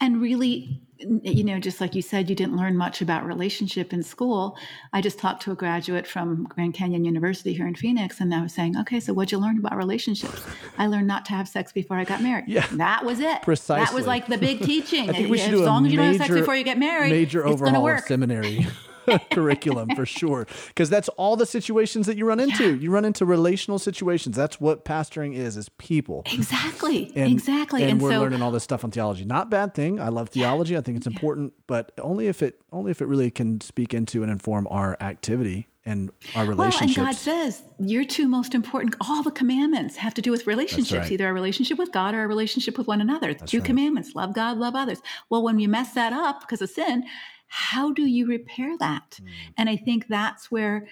And 0.00 0.20
really, 0.22 0.82
you 0.98 1.42
know, 1.42 1.58
just 1.58 1.80
like 1.80 1.96
you 1.96 2.02
said, 2.02 2.30
you 2.30 2.36
didn't 2.36 2.56
learn 2.56 2.76
much 2.76 3.02
about 3.02 3.26
relationship 3.26 3.92
in 3.92 4.04
school. 4.04 4.56
I 4.92 5.00
just 5.00 5.18
talked 5.18 5.42
to 5.42 5.50
a 5.52 5.56
graduate 5.56 6.06
from 6.06 6.44
Grand 6.44 6.74
Canyon 6.74 7.04
University 7.04 7.54
here 7.54 7.66
in 7.66 7.74
Phoenix, 7.74 8.20
and 8.20 8.32
I 8.32 8.40
was 8.40 8.52
saying, 8.54 8.76
okay, 8.78 9.00
so 9.00 9.12
what'd 9.12 9.32
you 9.32 9.38
learn 9.38 9.58
about 9.58 9.76
relationships? 9.76 10.44
I 10.78 10.86
learned 10.86 11.08
not 11.08 11.24
to 11.26 11.32
have 11.32 11.48
sex 11.48 11.72
before 11.72 11.96
I 11.96 12.04
got 12.04 12.22
married. 12.22 12.44
Yeah. 12.46 12.66
That 12.72 13.04
was 13.04 13.18
it. 13.18 13.42
Precisely 13.42 13.84
that 13.84 13.94
was 13.94 14.06
like 14.06 14.28
the 14.28 14.38
big 14.38 14.60
teaching. 14.64 15.10
I 15.10 15.12
think 15.14 15.28
we 15.30 15.38
should 15.38 15.54
as 15.54 15.58
do 15.60 15.64
a 15.64 15.66
long 15.66 15.86
as 15.86 15.90
you 15.92 15.98
don't 15.98 16.06
have 16.06 16.16
sex 16.18 16.30
major- 16.30 16.40
before 16.40 16.54
you 16.54 16.64
get 16.64 16.78
married, 16.78 17.10
Major 17.10 17.40
it's 17.40 17.46
going 17.46 17.56
to 17.58 17.64
overhaul 17.64 17.76
of 17.78 17.82
work. 17.82 18.06
seminary 18.06 18.66
curriculum 19.30 19.90
for 19.94 20.06
sure. 20.06 20.46
Because 20.68 20.90
that's 20.90 21.08
all 21.10 21.36
the 21.36 21.46
situations 21.46 22.06
that 22.06 22.16
you 22.16 22.24
run 22.24 22.40
into. 22.40 22.76
You 22.76 22.90
run 22.90 23.04
into 23.04 23.24
relational 23.24 23.78
situations. 23.78 24.36
That's 24.36 24.60
what 24.60 24.84
pastoring 24.84 25.34
is, 25.34 25.56
is 25.56 25.68
people. 25.70 26.22
Exactly. 26.32 27.12
And, 27.14 27.32
exactly. 27.32 27.82
And, 27.82 27.92
And, 27.92 28.02
we're 28.02 28.12
so, 28.12 28.20
learning 28.20 28.42
all 28.42 28.50
this 28.50 28.64
stuff 28.64 28.84
on 28.84 28.90
theology. 28.90 29.24
Not 29.24 29.50
bad 29.50 29.74
thing. 29.74 30.00
I 30.00 30.08
love 30.08 30.28
theology. 30.30 30.76
I 30.76 30.80
think 30.80 30.96
it's 30.96 31.06
important, 31.06 31.52
but 31.66 31.92
only 31.98 32.28
if 32.28 32.42
it 32.42 32.60
only 32.72 32.90
if 32.90 33.00
it 33.00 33.06
really 33.06 33.30
can 33.30 33.60
speak 33.60 33.94
into 33.94 34.22
and 34.22 34.30
inform 34.30 34.66
our 34.70 34.96
activity 35.00 35.68
and 35.86 36.10
our 36.34 36.46
relationships. 36.46 36.96
well, 36.96 37.06
and. 37.06 37.14
God 37.14 37.20
says 37.20 37.62
your 37.78 38.04
two 38.04 38.26
most 38.26 38.54
important, 38.54 38.94
all 39.00 39.22
the 39.22 39.30
commandments 39.30 39.96
have 39.96 40.14
to 40.14 40.22
do 40.22 40.30
with 40.30 40.46
relationships, 40.46 40.92
right. 40.92 41.12
either 41.12 41.26
our 41.26 41.34
relationship 41.34 41.78
with 41.78 41.92
God 41.92 42.14
or 42.14 42.20
our 42.20 42.28
relationship 42.28 42.78
with 42.78 42.86
one 42.86 43.00
another. 43.00 43.34
two 43.34 43.58
right. 43.58 43.66
commandments 43.66 44.14
love 44.14 44.34
God, 44.34 44.56
love 44.56 44.74
others. 44.74 45.00
Well, 45.28 45.42
when 45.42 45.58
you 45.58 45.68
mess 45.68 45.92
that 45.92 46.12
up 46.12 46.40
because 46.40 46.62
of 46.62 46.70
sin, 46.70 47.04
how 47.46 47.92
do 47.92 48.06
you 48.06 48.26
repair 48.26 48.76
that? 48.78 49.18
Hmm. 49.20 49.26
And 49.58 49.68
I 49.68 49.76
think 49.76 50.08
that's 50.08 50.50
where 50.50 50.86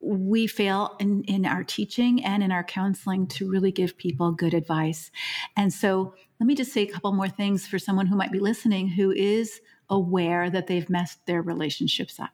we 0.00 0.46
fail 0.46 0.96
in, 1.00 1.24
in 1.24 1.44
our 1.44 1.64
teaching 1.64 2.24
and 2.24 2.42
in 2.42 2.52
our 2.52 2.62
counseling 2.62 3.26
to 3.26 3.50
really 3.50 3.72
give 3.72 3.98
people 3.98 4.30
good 4.30 4.54
advice. 4.54 5.10
And 5.56 5.72
so 5.72 6.14
let 6.38 6.46
me 6.46 6.54
just 6.54 6.72
say 6.72 6.82
a 6.82 6.90
couple 6.90 7.12
more 7.12 7.28
things 7.28 7.66
for 7.66 7.78
someone 7.78 8.06
who 8.06 8.16
might 8.16 8.30
be 8.30 8.38
listening 8.38 8.88
who 8.88 9.10
is 9.10 9.60
aware 9.90 10.50
that 10.50 10.66
they've 10.66 10.88
messed 10.88 11.26
their 11.26 11.42
relationships 11.42 12.20
up. 12.20 12.30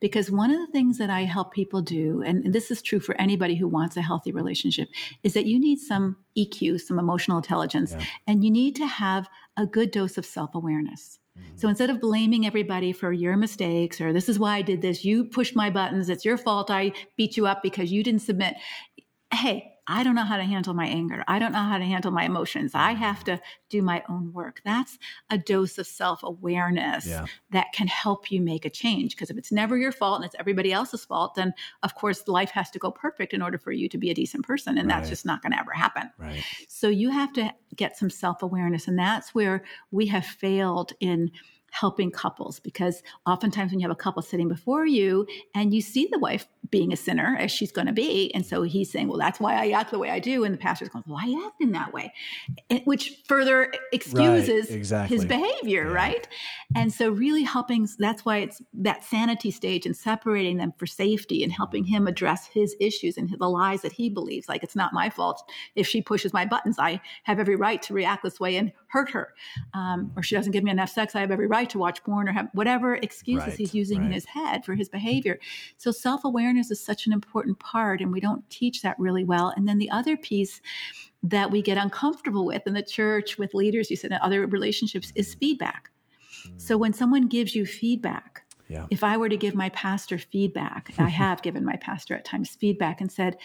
Because 0.00 0.30
one 0.30 0.50
of 0.50 0.58
the 0.58 0.72
things 0.72 0.98
that 0.98 1.10
I 1.10 1.24
help 1.24 1.52
people 1.52 1.82
do, 1.82 2.22
and 2.22 2.52
this 2.52 2.70
is 2.70 2.82
true 2.82 3.00
for 3.00 3.20
anybody 3.20 3.56
who 3.56 3.68
wants 3.68 3.96
a 3.96 4.02
healthy 4.02 4.32
relationship, 4.32 4.88
is 5.22 5.34
that 5.34 5.46
you 5.46 5.58
need 5.58 5.78
some 5.78 6.16
EQ, 6.36 6.80
some 6.80 6.98
emotional 6.98 7.38
intelligence, 7.38 7.94
and 8.26 8.44
you 8.44 8.50
need 8.50 8.76
to 8.76 8.86
have 8.86 9.28
a 9.56 9.66
good 9.66 9.90
dose 9.90 10.18
of 10.18 10.24
self 10.24 10.54
awareness. 10.54 11.18
So 11.56 11.68
instead 11.68 11.90
of 11.90 12.00
blaming 12.00 12.46
everybody 12.46 12.92
for 12.92 13.12
your 13.12 13.36
mistakes 13.36 14.00
or 14.00 14.12
this 14.12 14.28
is 14.28 14.38
why 14.38 14.56
I 14.56 14.62
did 14.62 14.82
this, 14.82 15.04
you 15.04 15.24
pushed 15.24 15.56
my 15.56 15.70
buttons, 15.70 16.08
it's 16.08 16.24
your 16.24 16.36
fault. 16.36 16.70
I 16.70 16.92
beat 17.16 17.36
you 17.36 17.46
up 17.46 17.62
because 17.62 17.90
you 17.90 18.02
didn't 18.02 18.22
submit. 18.22 18.54
Hey, 19.32 19.75
I 19.88 20.02
don't 20.02 20.14
know 20.14 20.24
how 20.24 20.36
to 20.36 20.42
handle 20.42 20.74
my 20.74 20.86
anger. 20.86 21.22
I 21.28 21.38
don't 21.38 21.52
know 21.52 21.62
how 21.62 21.78
to 21.78 21.84
handle 21.84 22.10
my 22.10 22.24
emotions. 22.24 22.72
I 22.74 22.92
mm-hmm. 22.92 23.02
have 23.02 23.24
to 23.24 23.40
do 23.68 23.82
my 23.82 24.02
own 24.08 24.32
work. 24.32 24.60
That's 24.64 24.98
a 25.30 25.38
dose 25.38 25.78
of 25.78 25.86
self 25.86 26.22
awareness 26.22 27.06
Yeah. 27.06 27.26
that 27.50 27.66
can 27.72 27.86
help 27.86 28.30
you 28.30 28.40
make 28.40 28.64
a 28.64 28.70
change. 28.70 29.14
Because 29.14 29.30
if 29.30 29.36
it's 29.36 29.52
never 29.52 29.76
your 29.76 29.92
fault 29.92 30.16
and 30.16 30.24
it's 30.24 30.34
everybody 30.38 30.72
else's 30.72 31.04
fault, 31.04 31.34
then 31.34 31.54
of 31.82 31.94
course 31.94 32.26
life 32.26 32.50
has 32.50 32.70
to 32.70 32.78
go 32.78 32.90
perfect 32.90 33.32
in 33.32 33.42
order 33.42 33.58
for 33.58 33.72
you 33.72 33.88
to 33.88 33.98
be 33.98 34.10
a 34.10 34.14
decent 34.14 34.44
person. 34.44 34.76
And 34.78 34.88
Right. 34.88 34.96
that's 34.98 35.08
just 35.08 35.26
not 35.26 35.42
going 35.42 35.52
to 35.52 35.58
ever 35.58 35.72
happen. 35.72 36.10
right. 36.18 36.42
So 36.68 36.88
you 36.88 37.10
have 37.10 37.32
to 37.34 37.52
get 37.74 37.96
some 37.96 38.10
self 38.10 38.42
awareness. 38.42 38.88
And 38.88 38.98
that's 38.98 39.34
where 39.34 39.64
we 39.90 40.06
have 40.06 40.24
failed 40.26 40.92
in 41.00 41.30
helping 41.72 42.10
couples 42.10 42.58
because 42.60 43.02
oftentimes 43.26 43.70
when 43.70 43.80
you 43.80 43.84
have 43.84 43.90
a 43.92 43.94
couple 44.00 44.22
sitting 44.22 44.48
before 44.48 44.86
you 44.86 45.26
and 45.54 45.74
you 45.74 45.80
see 45.82 46.08
the 46.10 46.18
wife 46.18 46.46
being 46.70 46.92
a 46.92 46.96
sinner 46.96 47.36
as 47.38 47.50
she's 47.52 47.70
going 47.70 47.86
to 47.86 47.92
be 47.92 48.32
and 48.34 48.44
so 48.46 48.62
he's 48.62 48.90
saying 48.90 49.06
well 49.08 49.18
that's 49.18 49.38
why 49.38 49.54
i 49.54 49.70
act 49.70 49.90
the 49.90 49.98
way 49.98 50.10
i 50.10 50.18
do 50.18 50.42
and 50.42 50.54
the 50.54 50.58
pastor's 50.58 50.88
going 50.88 51.04
why 51.06 51.22
are 51.24 51.28
you 51.28 51.46
acting 51.46 51.72
that 51.72 51.92
way 51.92 52.12
And- 52.70 52.82
which 52.86 53.22
further 53.28 53.72
excuses 53.92 54.70
exactly. 54.70 55.16
his 55.16 55.24
behavior 55.26 55.84
Yeah. 55.86 55.92
right 55.92 56.28
and 56.74 56.92
so 56.92 57.10
really 57.10 57.42
helping 57.42 57.86
that's 57.98 58.24
why 58.24 58.38
it's 58.38 58.62
that 58.74 59.04
sanity 59.04 59.50
stage 59.50 59.86
and 59.86 59.96
separating 59.96 60.56
them 60.56 60.72
for 60.78 60.86
safety 60.86 61.42
and 61.44 61.52
helping 61.52 61.84
him 61.84 62.06
address 62.06 62.46
his 62.46 62.74
issues 62.80 63.16
and 63.16 63.28
the 63.38 63.48
lies 63.48 63.82
that 63.82 63.92
he 63.92 64.08
believes 64.08 64.48
like 64.48 64.62
it's 64.64 64.76
not 64.76 64.92
my 64.92 65.10
fault 65.10 65.42
if 65.76 65.86
she 65.86 66.00
pushes 66.02 66.32
my 66.32 66.44
buttons 66.46 66.78
i 66.78 67.00
have 67.24 67.38
every 67.38 67.54
right 67.56 67.82
to 67.82 67.94
react 67.94 68.22
this 68.22 68.40
way 68.40 68.56
and 68.56 68.72
hurt 68.96 69.10
her 69.10 69.34
um, 69.74 70.10
or 70.16 70.22
she 70.22 70.34
doesn't 70.34 70.52
give 70.52 70.64
me 70.64 70.70
enough 70.70 70.88
sex 70.88 71.14
i 71.14 71.20
have 71.20 71.30
every 71.30 71.46
right 71.46 71.68
to 71.70 71.78
watch 71.78 72.02
porn 72.04 72.28
or 72.28 72.32
have 72.32 72.48
whatever 72.52 72.94
excuses 72.96 73.48
Right, 73.48 73.58
he's 73.58 73.74
using 73.74 74.04
in 74.04 74.12
his 74.12 74.24
head 74.24 74.64
for 74.64 74.74
his 74.74 74.88
behavior. 74.88 75.38
So 75.76 75.90
self-awareness 75.90 76.70
is 76.70 76.80
such 76.80 77.06
an 77.06 77.12
important 77.12 77.58
part 77.58 78.00
and 78.00 78.12
we 78.12 78.20
don't 78.20 78.48
teach 78.50 78.82
that 78.82 78.98
really 78.98 79.24
well. 79.24 79.52
And 79.56 79.68
then 79.68 79.78
the 79.78 79.90
other 79.90 80.16
piece 80.16 80.60
that 81.22 81.50
we 81.50 81.62
get 81.62 81.78
uncomfortable 81.78 82.44
with 82.46 82.66
in 82.66 82.74
the 82.74 82.82
church 82.82 83.38
with 83.38 83.54
leaders 83.54 83.90
you 83.90 83.96
said 83.96 84.12
in 84.12 84.18
other 84.22 84.46
relationships 84.46 85.12
is 85.14 85.34
feedback. 85.34 85.90
So 86.56 86.76
when 86.78 86.92
someone 86.92 87.28
gives 87.28 87.54
you 87.54 87.66
feedback 87.66 88.42
Yeah. 88.68 88.86
If 88.90 89.04
I 89.04 89.16
were 89.16 89.28
to 89.28 89.36
give 89.36 89.54
my 89.54 89.68
pastor 89.70 90.18
feedback, 90.18 90.92
I 90.98 91.08
have 91.22 91.40
given 91.42 91.64
my 91.64 91.76
pastor 91.76 92.14
at 92.16 92.24
times 92.24 92.56
feedback 92.56 93.00
and 93.00 93.12
said, 93.12 93.36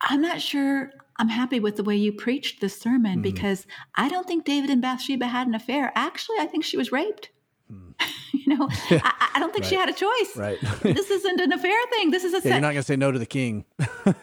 I'm 0.00 0.22
not 0.22 0.40
sure 0.40 0.92
I'm 1.20 1.28
happy 1.28 1.60
with 1.60 1.76
the 1.76 1.84
way 1.84 1.96
you 1.96 2.12
preached 2.12 2.60
this 2.60 2.76
sermon 2.86 3.18
Mhm. 3.18 3.22
because 3.30 3.66
I 3.94 4.08
don't 4.08 4.26
think 4.26 4.44
David 4.44 4.70
and 4.70 4.80
Bathsheba 4.82 5.26
had 5.26 5.46
an 5.46 5.54
affair. 5.54 5.92
Actually, 5.94 6.38
I 6.40 6.46
think 6.46 6.64
she 6.64 6.76
was 6.76 6.90
raped. 6.92 7.30
Hmm. 7.70 7.90
you 8.32 8.48
know, 8.56 8.68
I, 8.90 9.12
I 9.34 9.38
don't 9.38 9.52
think 9.52 9.64
she 9.66 9.76
had 9.76 9.88
a 9.88 9.92
choice. 9.92 10.32
Right. 10.36 10.58
This 10.82 11.10
isn't 11.10 11.40
an 11.40 11.52
affair 11.52 11.78
thing. 11.92 12.10
This 12.10 12.24
is 12.24 12.32
a 12.32 12.40
Yeah, 12.40 12.54
you're 12.54 12.60
not 12.68 12.72
going 12.76 12.86
to 12.86 12.90
say 12.92 12.96
no 12.96 13.12
to 13.12 13.18
the 13.18 13.26
king. 13.26 13.64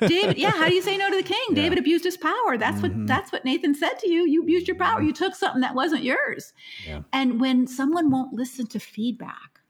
David. 0.01 0.37
Yeah, 0.37 0.51
how 0.51 0.67
do 0.67 0.75
you 0.75 0.81
say 0.81 0.97
no 0.97 1.09
to 1.09 1.17
the 1.23 1.29
king? 1.35 1.47
Yeah. 1.51 1.61
David 1.63 1.77
abused 1.77 2.03
his 2.03 2.17
power. 2.17 2.57
That's 2.57 2.79
Mhm. 2.79 2.83
what 2.83 3.07
that's 3.07 3.31
what 3.31 3.45
Nathan 3.45 3.73
said 3.75 3.95
to 3.99 4.09
you. 4.13 4.21
You 4.27 4.41
abused 4.41 4.67
your 4.67 4.75
power. 4.77 5.01
You 5.01 5.13
took 5.13 5.33
something 5.35 5.61
that 5.61 5.75
wasn't 5.75 6.03
yours. 6.03 6.51
Yeah. 6.87 7.01
And 7.13 7.39
when 7.39 7.67
someone 7.67 8.09
won't 8.09 8.33
listen 8.33 8.65
to 8.67 8.79
feedback, 8.79 9.51
Mm, 9.53 9.66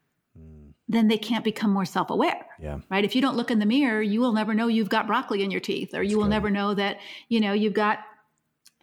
then 0.90 1.08
they 1.10 1.18
can't 1.18 1.44
become 1.44 1.72
more 1.72 1.86
self-aware 1.86 2.46
yeah. 2.60 2.80
right 2.90 3.04
if 3.06 3.16
you 3.16 3.22
don't 3.22 3.36
look 3.36 3.52
in 3.52 3.60
the 3.60 3.66
mirror 3.66 4.02
you 4.02 4.20
will 4.22 4.32
never 4.34 4.54
know 4.54 4.68
you've 4.68 4.90
got 4.90 5.06
broccoli 5.08 5.44
in 5.44 5.52
your 5.52 5.60
teeth 5.60 5.94
or 5.94 6.02
you 6.04 6.18
will 6.18 6.24
good. 6.26 6.30
never 6.32 6.50
know 6.50 6.74
that 6.74 6.98
you 7.30 7.40
know 7.40 7.54
you've 7.54 7.74
got 7.74 8.00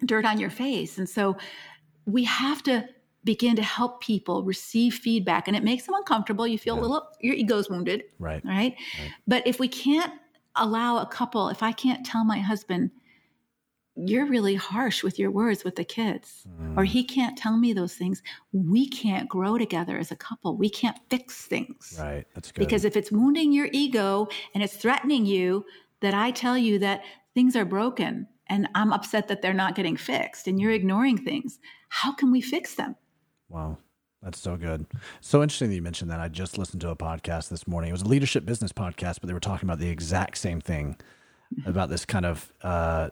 dirt 0.05 0.25
on 0.27 0.39
your 0.39 0.51
face 0.51 0.99
and 0.99 1.09
so 1.09 1.37
we 2.07 2.25
have 2.25 2.63
to 2.63 2.87
begin 3.25 3.57
to 3.57 3.63
help 3.63 4.03
people 4.03 4.43
receive 4.45 4.95
feedback 4.95 5.49
and 5.49 5.57
it 5.57 5.65
makes 5.65 5.87
them 5.87 5.95
uncomfortable 5.95 6.47
you 6.47 6.59
feel 6.59 6.75
Yeah. 6.77 6.81
a 6.81 6.83
little 6.83 7.09
your 7.21 7.35
ego's 7.35 7.71
wounded 7.71 8.05
Right. 8.19 8.45
right? 8.45 8.75
Right. 8.99 9.11
but 9.27 9.47
if 9.47 9.59
we 9.59 9.69
can't 9.69 10.13
allow 10.57 10.99
a 10.99 11.07
couple 11.07 11.49
if 11.49 11.63
i 11.63 11.73
can't 11.73 12.05
tell 12.07 12.25
my 12.25 12.39
husband 12.39 12.91
you're 13.97 14.27
really 14.27 14.55
harsh 14.57 15.03
with 15.05 15.19
your 15.19 15.31
words 15.31 15.63
with 15.65 15.77
the 15.77 15.85
kids 15.85 16.47
or 16.77 16.83
Mm, 16.83 16.89
he 16.89 17.05
can't 17.05 17.39
tell 17.39 17.57
me 17.57 17.73
those 17.73 17.95
things 17.95 18.23
we 18.53 18.89
can't 18.89 19.29
grow 19.29 19.57
together 19.57 19.97
as 19.99 20.11
a 20.11 20.17
couple 20.17 20.57
we 20.57 20.69
can't 20.69 20.99
fix 21.11 21.47
things 21.47 21.97
right. 22.01 22.25
That's 22.35 22.51
good. 22.51 22.61
because 22.61 22.85
if 22.85 22.97
it's 22.97 23.13
wounding 23.13 23.53
your 23.53 23.69
ego 23.73 24.27
and 24.53 24.63
it's 24.65 24.77
threatening 24.77 25.27
you 25.27 25.65
that 26.01 26.13
I 26.15 26.33
tell 26.33 26.59
you 26.59 26.79
that 26.81 27.03
things 27.35 27.55
are 27.57 27.65
broken 27.65 28.27
and 28.49 28.69
I'm 28.75 28.93
upset 28.93 29.29
that 29.29 29.43
they're 29.43 29.55
not 29.55 29.75
getting 29.75 29.97
fixed 29.97 30.49
and 30.49 30.61
you're 30.61 30.73
ignoring 30.73 31.17
things, 31.19 31.59
how 31.89 32.13
can 32.13 32.31
we 32.33 32.41
fix 32.41 32.75
them? 32.75 32.97
Wow. 33.49 33.79
That's 34.23 34.41
so 34.41 34.57
good. 34.57 34.87
So 35.21 35.43
interesting 35.43 35.69
that 35.69 35.75
you 35.77 35.83
mentioned 35.83 36.11
that. 36.11 36.19
I 36.19 36.29
just 36.29 36.59
listened 36.59 36.81
to 36.81 36.91
a 36.91 36.97
podcast 36.97 37.49
this 37.51 37.67
morning. 37.67 37.91
It 37.91 37.93
was 37.93 38.03
a 38.03 38.09
leadership 38.09 38.45
business 38.47 38.73
podcast, 38.73 39.21
but 39.21 39.29
they 39.29 39.35
were 39.35 39.41
talking 39.41 39.69
about 39.69 39.79
the 39.79 39.89
exact 39.89 40.39
same 40.39 40.61
thing 40.61 40.97
about 41.67 41.89
this 41.91 42.05
kind 42.07 42.25
of 42.27 42.53
uh, 42.63 43.11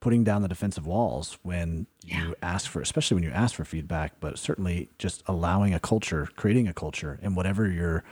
putting 0.00 0.22
down 0.22 0.42
the 0.42 0.48
defensive 0.48 0.86
walls 0.86 1.38
when 1.42 1.86
you 2.04 2.34
ask 2.40 2.70
for, 2.70 2.80
especially 2.80 3.16
when 3.16 3.24
you 3.24 3.30
ask 3.30 3.54
for 3.54 3.64
feedback, 3.64 4.20
but 4.20 4.38
certainly 4.38 4.88
just 4.98 5.22
allowing 5.26 5.74
a 5.74 5.80
culture, 5.80 6.28
creating 6.36 6.68
a 6.68 6.72
culture, 6.72 7.18
and 7.20 7.34
whatever 7.34 7.68
you're, 7.68 8.04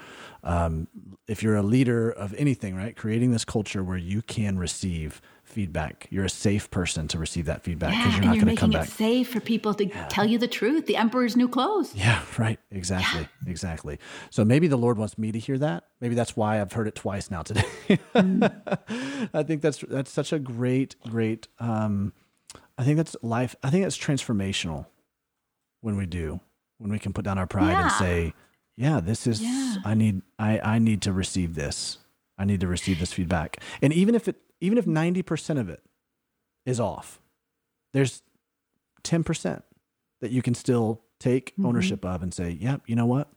um, 0.43 0.89
if 1.29 1.43
you're 1.43 1.55
a 1.55 1.63
leader 1.63 2.11
of 2.11 2.35
anything, 2.35 2.75
right? 2.75 2.97
Creating 2.97 3.31
this 3.31 3.45
culture 3.45 3.85
where 3.85 3.97
you 3.97 4.21
can 4.23 4.59
receive 4.59 5.21
feedback. 5.57 6.07
You're 6.11 6.27
a 6.27 6.29
safe 6.29 6.71
person 6.71 7.09
to 7.09 7.19
receive 7.19 7.47
that 7.47 7.63
feedback 7.65 7.93
because 7.93 8.05
Yeah, 8.13 8.17
you're 8.21 8.25
not 8.27 8.35
going 8.45 8.55
to 8.55 8.61
come 8.61 8.71
making 8.71 8.81
it 8.83 8.85
back. 8.85 8.89
safe 8.97 9.31
for 9.31 9.41
people 9.41 9.73
to 9.73 9.87
tell 10.11 10.27
you 10.27 10.37
the 10.37 10.47
truth. 10.49 10.85
The 10.85 10.97
emperor's 10.99 11.35
new 11.35 11.49
clothes. 11.49 11.95
Yeah, 11.95 12.21
right. 12.37 12.61
Exactly. 12.71 13.27
Exactly. 13.47 13.99
So 14.29 14.45
maybe 14.45 14.69
the 14.69 14.77
Lord 14.77 14.99
wants 14.99 15.17
me 15.17 15.33
to 15.33 15.39
hear 15.39 15.57
that. 15.57 15.85
Maybe 16.03 16.15
that's 16.15 16.37
why 16.37 16.61
I've 16.61 16.73
heard 16.73 16.87
it 16.89 16.95
twice 16.95 17.31
now 17.31 17.41
today. 17.43 17.65
I 19.33 19.43
think 19.45 19.63
that's 19.63 19.79
that's 19.89 20.11
such 20.11 20.33
a 20.35 20.39
great, 20.39 20.95
great 21.09 21.49
um 21.59 22.13
I 22.77 22.85
think 22.85 22.99
that's 22.99 23.17
life 23.23 23.57
I 23.63 23.71
think 23.71 23.85
that's 23.85 23.97
transformational 23.99 24.85
when 25.81 25.97
we 25.97 26.05
do. 26.07 26.41
When 26.79 26.91
we 26.91 26.99
can 26.99 27.15
put 27.15 27.25
down 27.25 27.39
our 27.39 27.47
pride 27.47 27.77
and 27.83 27.91
say, 27.93 28.35
Yeah, 28.77 29.01
this 29.01 29.27
is 29.27 29.41
Yeah. 29.41 29.77
I 29.87 29.95
need 29.95 30.21
I, 30.39 30.61
I 30.61 30.79
need 30.79 31.01
to 31.03 31.13
receive 31.13 31.55
this. 31.55 31.97
I 32.39 32.45
need 32.45 32.61
to 32.61 32.67
receive 32.69 33.01
this 33.01 33.15
feedback. 33.15 33.63
And 33.81 33.95
even 33.95 34.15
if 34.15 34.29
it 34.29 34.37
even 34.61 34.79
if 34.79 34.87
ninety 34.87 35.23
percent 35.23 35.59
of 35.59 35.69
it 35.69 35.83
is 36.65 36.81
off, 36.81 37.21
there's 37.93 38.23
ten 39.03 39.25
percent 39.25 39.65
that 40.21 40.31
you 40.31 40.43
can 40.43 40.55
still 40.55 41.05
take 41.19 41.57
Mhm. 41.57 41.67
ownership 41.67 42.05
of 42.05 42.23
and 42.23 42.33
say, 42.33 42.51
"Yep, 42.51 42.83
you 42.87 42.97
know 42.97 43.07
what? 43.07 43.31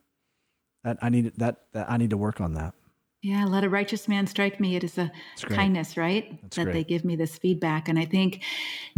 That 0.83 0.97
I 1.01 1.09
need 1.09 1.33
that, 1.37 1.65
that 1.73 1.89
I 1.91 1.97
need 1.97 2.09
to 2.11 2.17
work 2.17 2.41
on 2.41 2.53
that." 2.53 2.73
Yeah, 3.21 3.43
let 3.43 3.65
a 3.65 3.69
righteous 3.69 4.07
man 4.07 4.27
strike 4.27 4.61
me. 4.61 4.77
It 4.77 4.83
is 4.85 4.97
a 4.97 5.11
kindness, 5.49 5.97
right? 5.97 6.41
That's 6.41 6.55
that 6.55 6.71
they 6.71 6.85
give 6.85 7.03
me 7.03 7.17
this 7.17 7.37
feedback. 7.37 7.89
And 7.89 7.99
I 7.99 8.05
think, 8.05 8.41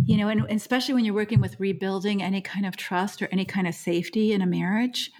you 0.06 0.16
know, 0.16 0.28
and 0.28 0.46
especially 0.52 0.94
when 0.94 1.06
you're 1.06 1.16
working 1.16 1.42
with 1.42 1.60
rebuilding 1.60 2.22
any 2.22 2.40
kind 2.40 2.68
of 2.68 2.78
trust 2.78 3.24
or 3.24 3.30
any 3.32 3.46
kind 3.46 3.68
of 3.68 3.74
safety 3.74 4.32
in 4.32 4.44
a 4.44 4.46
marriage, 4.46 5.12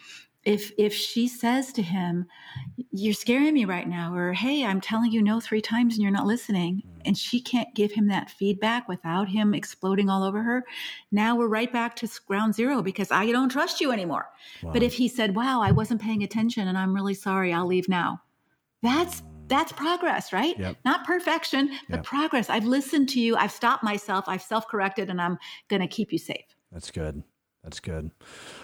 if 0.44 0.72
if 0.78 0.94
she 0.94 1.28
says 1.28 1.74
to 1.74 1.82
him, 1.82 2.28
"You're 2.92 3.16
scaring 3.16 3.56
me 3.56 3.66
right 3.66 3.88
now," 3.88 4.14
or 4.14 4.34
"Hey, 4.34 4.64
I'm 4.64 4.82
telling 4.82 5.12
you 5.12 5.22
no 5.24 5.40
three 5.40 5.62
times 5.62 5.96
and 5.96 6.04
you're 6.04 6.12
not 6.12 6.28
listening,". 6.28 6.84
And 7.06 7.18
she 7.18 7.42
can't 7.42 7.74
give 7.76 7.92
him 7.92 8.08
that 8.08 8.30
feedback 8.30 8.88
without 8.88 9.28
him 9.28 9.54
exploding 9.54 10.10
all 10.10 10.24
over 10.24 10.42
her, 10.44 10.66
now 11.12 11.36
we're 11.36 11.48
right 11.48 11.72
back 11.72 11.96
to 11.98 12.10
ground 12.26 12.56
zero 12.56 12.82
because 12.82 13.12
I 13.12 13.32
don't 13.32 13.50
trust 13.50 13.82
you 13.82 13.92
anymore. 13.92 14.30
But 14.62 14.84
if 14.84 14.94
he 14.94 15.08
said, 15.08 15.36
"Wow, 15.36 15.62
I 15.62 15.72
wasn't 15.72 16.02
paying 16.02 16.24
attention 16.24 16.68
and 16.68 16.78
I'm 16.78 16.94
really 16.94 17.14
sorry, 17.14 17.54
I'll 17.54 17.68
leave 17.68 17.90
now," 17.90 18.22
that's 18.82 19.24
that's 19.48 19.74
progress, 19.74 20.32
right? 20.32 20.58
Yep. 20.58 20.78
Not 20.86 21.06
perfection, 21.06 21.72
but 21.90 21.98
Yep. 21.98 22.06
progress. 22.06 22.50
I've 22.50 22.64
listened 22.64 23.10
to 23.10 23.20
you. 23.20 23.36
I've 23.36 23.52
stopped 23.52 23.84
myself. 23.84 24.24
I've 24.30 24.42
self-corrected, 24.42 25.10
and 25.10 25.22
I'm 25.22 25.38
going 25.68 25.82
to 25.82 25.90
keep 25.90 26.14
you 26.14 26.20
safe. 26.20 26.46
That's 26.72 26.90
good. 26.90 27.22
That's 27.64 27.80
good. 27.80 28.10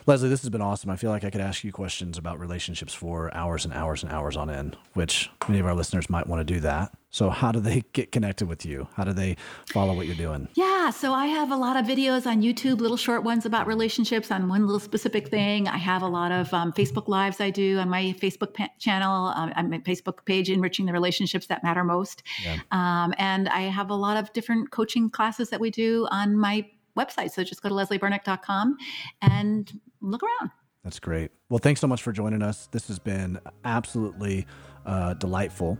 Leslie, 0.08 0.30
this 0.30 0.41
has 0.41 0.50
been 0.50 0.62
awesome. 0.62 0.89
I 0.89 0.95
feel 0.95 1.12
like 1.12 1.24
I 1.24 1.30
could 1.30 1.41
ask 1.41 1.64
you 1.64 1.72
questions 1.72 2.18
about 2.18 2.39
relationships 2.39 2.95
for 2.95 3.32
hours 3.36 3.64
and 3.64 3.72
hours 3.72 4.02
and 4.02 4.12
hours 4.12 4.36
on 4.36 4.50
end, 4.50 4.76
which 4.93 5.30
many 5.48 5.60
of 5.60 5.68
our 5.68 5.76
listeners 5.76 6.10
might 6.10 6.26
want 6.26 6.39
to 6.39 6.54
do 6.54 6.60
that. 6.62 6.98
So, 7.12 7.30
how 7.30 7.52
do 7.52 7.60
they 7.60 7.84
get 7.93 8.12
connected 8.12 8.48
with 8.48 8.66
you? 8.66 8.88
How 8.95 9.04
do 9.04 9.14
they 9.14 9.38
follow 9.68 9.93
what 9.93 10.08
you're 10.08 10.16
doing? 10.16 10.48
Yeah, 10.56 10.89
so 10.89 11.14
I 11.14 11.28
have 11.28 11.52
a 11.52 11.56
lot 11.56 11.78
of 11.78 11.86
videos 11.86 12.26
on 12.26 12.41
YouTube, 12.41 12.80
little 12.80 12.98
short 12.98 13.24
ones 13.24 13.45
about 13.45 13.68
relationships 13.68 14.32
on 14.32 14.50
one 14.50 14.66
little 14.66 14.80
specific 14.80 15.28
thing. 15.28 15.68
I 15.68 15.78
have 15.78 16.02
a 16.02 16.08
lot 16.08 16.32
of 16.32 16.52
um, 16.52 16.74
Facebook 16.74 17.08
lives 17.08 17.39
I 17.39 17.52
do 17.52 17.78
on 17.78 17.89
my 17.89 18.16
Facebook 18.20 18.56
pa- 18.56 18.70
channel, 18.80 19.28
um, 19.28 19.54
on 19.56 19.70
my 19.70 19.78
Facebook 19.80 20.26
page, 20.26 20.50
enriching 20.50 20.88
the 20.88 20.93
relationships 20.93 21.45
that 21.48 21.64
matter 21.64 21.84
most. 21.84 22.24
Yeah. 22.43 22.58
Um, 22.72 23.14
and 23.20 23.48
I 23.50 23.62
have 23.62 23.91
a 23.91 23.95
lot 23.95 24.18
of 24.18 24.34
different 24.34 24.72
coaching 24.72 25.12
classes 25.12 25.52
that 25.52 25.60
we 25.60 25.70
do 25.70 26.08
on 26.10 26.36
my 26.36 26.66
website. 26.98 27.32
So 27.32 27.43
just 27.43 27.62
go 27.62 27.70
to 27.70 27.76
leslievernick.com 27.76 28.78
and 29.22 29.72
look 30.02 30.24
around. 30.24 30.52
That's 30.84 31.00
great. 31.00 31.32
Well, 31.50 31.60
thanks 31.60 31.82
so 31.82 31.88
much 31.88 32.02
for 32.02 32.12
joining 32.12 32.41
us. 32.41 32.68
This 32.72 32.88
has 32.88 33.00
been 33.00 33.39
absolutely 33.66 34.48
uh, 34.86 35.16
delightful 35.16 35.78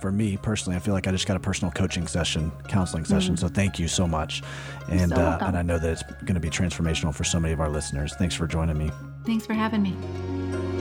for 0.00 0.12
me 0.12 0.36
personally. 0.36 0.76
I 0.76 0.80
feel 0.80 0.94
like 0.94 1.06
I 1.06 1.10
just 1.10 1.26
got 1.26 1.36
a 1.36 1.40
personal 1.40 1.72
coaching 1.72 2.06
session, 2.06 2.52
counseling 2.68 3.04
session. 3.04 3.36
So 3.36 3.48
thank 3.48 3.78
you 3.78 3.88
so 3.88 4.06
much. 4.06 4.42
And 4.90 5.10
so 5.10 5.16
uh, 5.16 5.38
and 5.42 5.56
I 5.56 5.62
know 5.62 5.78
that 5.78 5.90
it's 5.90 6.02
going 6.24 6.34
to 6.34 6.40
be 6.40 6.50
transformational 6.50 7.14
for 7.14 7.24
so 7.24 7.40
many 7.40 7.52
of 7.52 7.60
our 7.60 7.70
listeners. 7.70 8.14
Thanks 8.14 8.34
for 8.34 8.46
joining 8.46 8.78
me. 8.78 8.90
Thanks 9.24 9.46
for 9.46 9.54
having 9.54 9.82
me. 9.82 10.75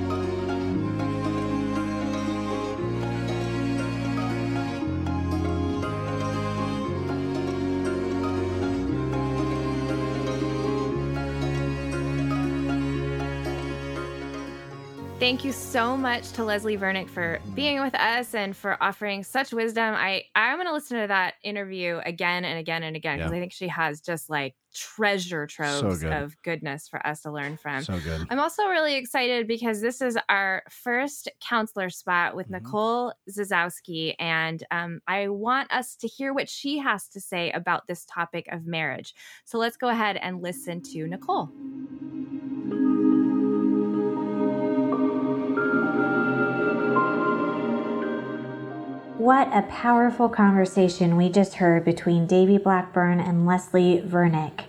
Thank 15.26 15.44
you 15.44 15.54
so 15.54 15.98
much 15.98 16.34
to 16.34 16.44
Leslie 16.44 16.78
Vernick 16.78 17.10
for 17.10 17.40
being 17.56 17.82
with 17.82 17.96
us 17.96 18.36
and 18.36 18.56
for 18.56 18.78
offering 18.80 19.24
such 19.24 19.52
wisdom. 19.52 19.96
I 19.96 20.26
I'm 20.36 20.58
going 20.58 20.68
to 20.68 20.72
listen 20.72 21.02
to 21.02 21.08
that 21.08 21.34
interview 21.44 22.00
again 22.06 22.46
and 22.46 22.60
again 22.60 22.84
and 22.84 22.96
again 22.96 23.18
because 23.18 23.32
Yeah. 23.32 23.38
I 23.38 23.40
think 23.40 23.52
she 23.52 23.68
has 23.70 24.02
just 24.02 24.30
like 24.30 24.54
treasure 24.72 25.48
troves 25.48 26.04
good. 26.04 26.14
of 26.14 26.40
goodness 26.44 26.88
for 26.88 27.04
us 27.08 27.22
to 27.22 27.32
learn 27.32 27.58
from. 27.58 27.82
So 27.82 28.00
good. 28.02 28.28
I'm 28.30 28.40
also 28.40 28.68
really 28.68 28.98
excited 28.98 29.48
because 29.48 29.82
this 29.82 30.00
is 30.00 30.16
our 30.30 30.62
first 30.70 31.28
counselor 31.42 31.90
spot 31.90 32.36
with 32.36 32.48
Mhm. 32.48 32.62
Nicole 32.62 33.12
Zasowski, 33.28 34.14
and 34.20 34.64
um, 34.70 35.02
I 35.08 35.30
want 35.30 35.74
us 35.74 35.96
to 35.96 36.08
hear 36.08 36.36
what 36.36 36.48
she 36.48 36.78
has 36.78 37.08
to 37.08 37.20
say 37.20 37.50
about 37.50 37.88
this 37.88 38.06
topic 38.06 38.48
of 38.52 38.68
marriage. 38.68 39.16
So 39.44 39.58
let's 39.58 39.76
go 39.76 39.88
ahead 39.88 40.18
and 40.18 40.44
listen 40.44 40.84
to 40.94 41.08
Nicole. 41.08 41.50
What 49.18 49.48
a 49.54 49.62
powerful 49.62 50.28
conversation 50.28 51.16
we 51.16 51.30
just 51.30 51.54
heard 51.54 51.86
between 51.86 52.28
Davey 52.28 52.58
Blackburn 52.58 53.22
and 53.22 53.46
Leslie 53.46 54.04
Vernick. 54.06 54.66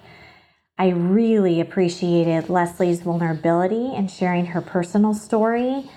I 0.79 0.91
really 0.91 1.61
appreciated 1.61 2.49
Leslie's 2.49 3.03
vulnerability 3.03 3.93
in 3.93 4.07
sharing 4.07 4.47
her 4.47 4.61
personal 4.61 5.15
story 5.15 5.91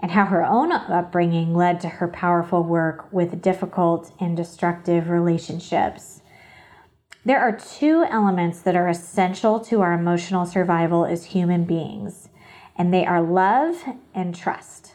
and 0.00 0.10
how 0.10 0.26
her 0.26 0.44
own 0.44 0.70
upbringing 0.70 1.54
led 1.54 1.80
to 1.80 1.88
her 1.88 2.06
powerful 2.06 2.62
work 2.62 3.10
with 3.10 3.40
difficult 3.40 4.12
and 4.20 4.36
destructive 4.36 5.08
relationships. 5.08 6.20
There 7.24 7.40
are 7.40 7.58
two 7.58 8.04
elements 8.10 8.60
that 8.60 8.76
are 8.76 8.88
essential 8.88 9.60
to 9.60 9.80
our 9.80 9.94
emotional 9.94 10.44
survival 10.44 11.06
as 11.06 11.24
human 11.24 11.64
beings, 11.64 12.28
and 12.76 12.92
they 12.92 13.06
are 13.06 13.22
love 13.22 13.82
and 14.14 14.34
trust. 14.34 14.93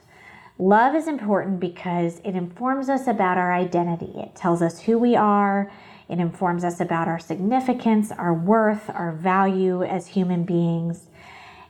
Love 0.62 0.93
is 0.93 1.07
important 1.07 1.57
because 1.57 2.20
it 2.26 2.36
informs 2.36 2.89
us 2.89 3.07
about 3.07 3.38
our 3.38 3.53
identity. 3.53 4.12
It 4.18 4.36
tells 4.36 4.62
us 4.62 4.82
who 4.82 4.99
we 4.99 5.16
are. 5.16 5.72
It 6.10 6.20
informs 6.20 6.66
us 6.66 6.82
about 6.82 7.07
our 7.07 7.18
significance, 7.18 8.12
our 8.12 8.34
worth, 8.34 8.89
our 8.89 9.14
value 9.14 9.84
as 9.84 10.07
human 10.07 10.43
beings. 10.43 11.07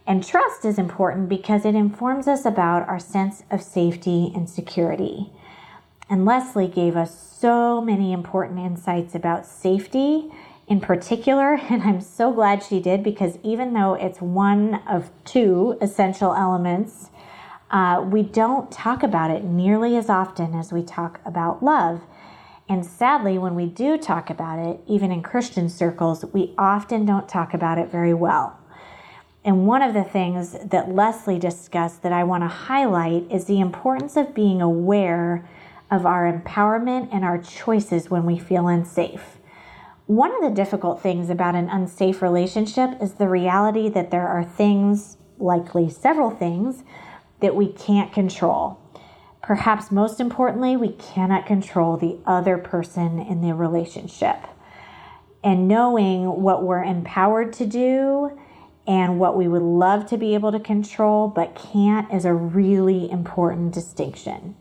And 0.07 0.25
trust 0.25 0.65
is 0.65 0.79
important 0.79 1.29
because 1.29 1.65
it 1.65 1.75
informs 1.75 2.27
us 2.27 2.45
about 2.45 2.89
our 2.89 2.97
sense 2.97 3.43
of 3.51 3.61
safety 3.61 4.31
and 4.33 4.49
security. 4.49 5.29
And 6.09 6.25
Leslie 6.25 6.67
gave 6.67 6.95
us 6.95 7.37
so 7.39 7.81
many 7.81 8.11
important 8.11 8.57
insights 8.57 9.13
about 9.13 9.45
safety 9.45 10.31
in 10.67 10.81
particular, 10.81 11.53
and 11.69 11.83
I'm 11.83 12.01
so 12.01 12.33
glad 12.33 12.63
she 12.63 12.79
did 12.79 13.03
because 13.03 13.37
even 13.43 13.73
though 13.73 13.93
it's 13.93 14.19
one 14.19 14.81
of 14.87 15.11
two 15.25 15.77
essential 15.79 16.33
elements, 16.33 17.11
uh, 17.71 18.03
we 18.05 18.23
don't 18.23 18.71
talk 18.71 19.03
about 19.03 19.31
it 19.31 19.43
nearly 19.43 19.95
as 19.95 20.09
often 20.09 20.55
as 20.55 20.73
we 20.73 20.83
talk 20.83 21.19
about 21.25 21.63
love. 21.63 22.01
And 22.67 22.85
sadly, 22.85 23.37
when 23.37 23.55
we 23.55 23.65
do 23.65 23.97
talk 23.97 24.29
about 24.29 24.59
it, 24.59 24.81
even 24.87 25.11
in 25.11 25.23
Christian 25.23 25.69
circles, 25.69 26.25
we 26.33 26.53
often 26.57 27.05
don't 27.05 27.27
talk 27.27 27.53
about 27.53 27.77
it 27.77 27.89
very 27.91 28.13
well. 28.13 28.59
And 29.43 29.65
one 29.65 29.81
of 29.81 29.93
the 29.93 30.03
things 30.03 30.55
that 30.65 30.93
Leslie 30.93 31.39
discussed 31.39 32.03
that 32.03 32.11
I 32.11 32.23
want 32.23 32.43
to 32.43 32.47
highlight 32.47 33.31
is 33.31 33.45
the 33.45 33.59
importance 33.59 34.17
of 34.17 34.35
being 34.35 34.61
aware 34.61 35.47
of 35.89 36.05
our 36.05 36.31
empowerment 36.31 37.09
and 37.11 37.23
our 37.23 37.37
choices 37.37 38.09
when 38.09 38.25
we 38.25 38.37
feel 38.37 38.67
unsafe. 38.67 39.37
One 40.05 40.33
of 40.35 40.41
the 40.41 40.55
difficult 40.55 41.01
things 41.01 41.29
about 41.29 41.55
an 41.55 41.69
unsafe 41.69 42.21
relationship 42.21 43.01
is 43.01 43.13
the 43.13 43.29
reality 43.29 43.89
that 43.89 44.11
there 44.11 44.27
are 44.27 44.43
things, 44.43 45.17
likely 45.37 45.89
several 45.89 46.31
things, 46.31 46.83
that 47.41 47.55
we 47.55 47.71
can't 47.71 48.13
control. 48.13 48.79
Perhaps 49.41 49.91
most 49.91 50.19
importantly, 50.19 50.77
we 50.77 50.89
cannot 50.89 51.45
control 51.45 51.97
the 51.97 52.17
other 52.25 52.57
person 52.57 53.19
in 53.19 53.41
the 53.41 53.53
relationship. 53.53 54.37
And 55.43 55.67
knowing 55.67 56.41
what 56.41 56.63
we're 56.63 56.83
empowered 56.83 57.53
to 57.53 57.65
do 57.65 58.37
and 58.85 59.19
what 59.19 59.37
we 59.37 59.47
would 59.47 59.61
love 59.61 60.07
to 60.07 60.17
be 60.17 60.33
able 60.33 60.51
to 60.51 60.59
control 60.59 61.27
but 61.27 61.55
can't 61.55 62.13
is 62.13 62.25
a 62.25 62.33
really 62.33 63.09
important 63.09 63.73
distinction. 63.73 64.55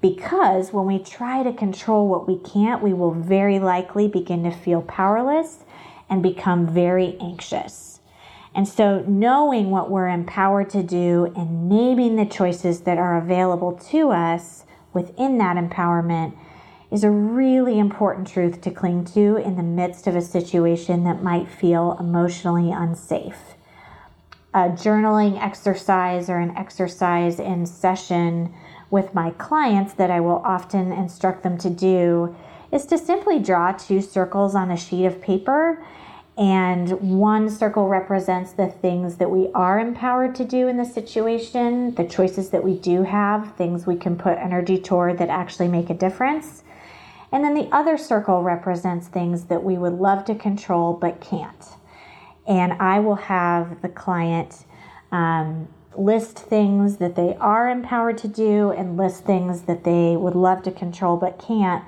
Because 0.00 0.72
when 0.72 0.86
we 0.86 0.98
try 0.98 1.42
to 1.42 1.52
control 1.52 2.08
what 2.08 2.28
we 2.28 2.38
can't, 2.38 2.82
we 2.82 2.92
will 2.92 3.12
very 3.12 3.58
likely 3.58 4.08
begin 4.08 4.42
to 4.44 4.50
feel 4.50 4.82
powerless 4.82 5.64
and 6.08 6.22
become 6.22 6.66
very 6.66 7.16
anxious. 7.20 7.95
And 8.56 8.66
so, 8.66 9.04
knowing 9.06 9.70
what 9.70 9.90
we're 9.90 10.08
empowered 10.08 10.70
to 10.70 10.82
do 10.82 11.32
and 11.36 11.68
naming 11.68 12.16
the 12.16 12.24
choices 12.24 12.80
that 12.80 12.98
are 12.98 13.18
available 13.18 13.72
to 13.90 14.10
us 14.10 14.64
within 14.92 15.38
that 15.38 15.56
empowerment 15.56 16.34
is 16.90 17.04
a 17.04 17.10
really 17.10 17.78
important 17.78 18.26
truth 18.26 18.62
to 18.62 18.70
cling 18.70 19.04
to 19.04 19.36
in 19.36 19.56
the 19.56 19.62
midst 19.62 20.06
of 20.06 20.16
a 20.16 20.22
situation 20.22 21.04
that 21.04 21.22
might 21.22 21.48
feel 21.48 21.96
emotionally 22.00 22.72
unsafe 22.72 23.56
a 24.56 24.70
journaling 24.70 25.38
exercise 25.38 26.30
or 26.30 26.38
an 26.38 26.56
exercise 26.56 27.38
in 27.38 27.66
session 27.66 28.50
with 28.90 29.12
my 29.12 29.28
clients 29.32 29.92
that 29.92 30.10
I 30.10 30.20
will 30.20 30.40
often 30.46 30.92
instruct 30.92 31.42
them 31.42 31.58
to 31.58 31.68
do 31.68 32.34
is 32.72 32.86
to 32.86 32.96
simply 32.96 33.38
draw 33.38 33.72
two 33.72 34.00
circles 34.00 34.54
on 34.54 34.70
a 34.70 34.76
sheet 34.76 35.04
of 35.04 35.20
paper. 35.20 35.84
And 36.38 37.18
one 37.18 37.48
circle 37.48 37.88
represents 37.88 38.52
the 38.52 38.68
things 38.68 39.16
that 39.16 39.30
we 39.30 39.48
are 39.54 39.78
empowered 39.78 40.34
to 40.34 40.44
do 40.44 40.68
in 40.68 40.76
the 40.76 40.84
situation, 40.84 41.94
the 41.94 42.04
choices 42.04 42.50
that 42.50 42.62
we 42.62 42.74
do 42.78 43.04
have, 43.04 43.54
things 43.56 43.86
we 43.86 43.96
can 43.96 44.16
put 44.16 44.36
energy 44.36 44.78
toward 44.78 45.16
that 45.18 45.30
actually 45.30 45.68
make 45.68 45.88
a 45.88 45.94
difference. 45.94 46.62
And 47.32 47.42
then 47.42 47.54
the 47.54 47.68
other 47.72 47.96
circle 47.96 48.42
represents 48.42 49.08
things 49.08 49.44
that 49.44 49.64
we 49.64 49.78
would 49.78 49.94
love 49.94 50.24
to 50.26 50.34
control 50.34 50.92
but 50.92 51.20
can't 51.20 51.76
and 52.46 52.74
I 52.74 53.00
will 53.00 53.16
have 53.16 53.82
the 53.82 53.88
client 53.88 54.64
um, 55.10 55.68
list 55.96 56.38
things 56.38 56.98
that 56.98 57.16
they 57.16 57.36
are 57.40 57.68
empowered 57.68 58.18
to 58.18 58.28
do 58.28 58.70
and 58.70 58.96
list 58.96 59.24
things 59.24 59.62
that 59.62 59.84
they 59.84 60.16
would 60.16 60.36
love 60.36 60.62
to 60.64 60.70
control 60.70 61.16
but 61.16 61.38
can't, 61.38 61.84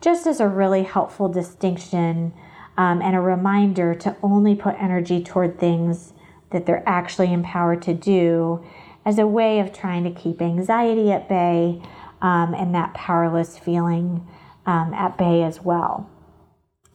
just 0.00 0.26
as 0.26 0.40
a 0.40 0.48
really 0.48 0.82
helpful 0.82 1.28
distinction 1.28 2.32
um, 2.76 3.02
and 3.02 3.14
a 3.14 3.20
reminder 3.20 3.94
to 3.94 4.16
only 4.22 4.54
put 4.54 4.74
energy 4.78 5.22
toward 5.22 5.58
things 5.58 6.12
that 6.50 6.66
they're 6.66 6.86
actually 6.86 7.32
empowered 7.32 7.82
to 7.82 7.94
do 7.94 8.64
as 9.04 9.18
a 9.18 9.26
way 9.26 9.58
of 9.58 9.72
trying 9.72 10.04
to 10.04 10.10
keep 10.10 10.40
anxiety 10.40 11.10
at 11.10 11.28
bay 11.28 11.82
um, 12.20 12.54
and 12.54 12.74
that 12.74 12.94
powerless 12.94 13.58
feeling 13.58 14.26
um, 14.64 14.94
at 14.94 15.18
bay 15.18 15.42
as 15.42 15.60
well. 15.60 16.08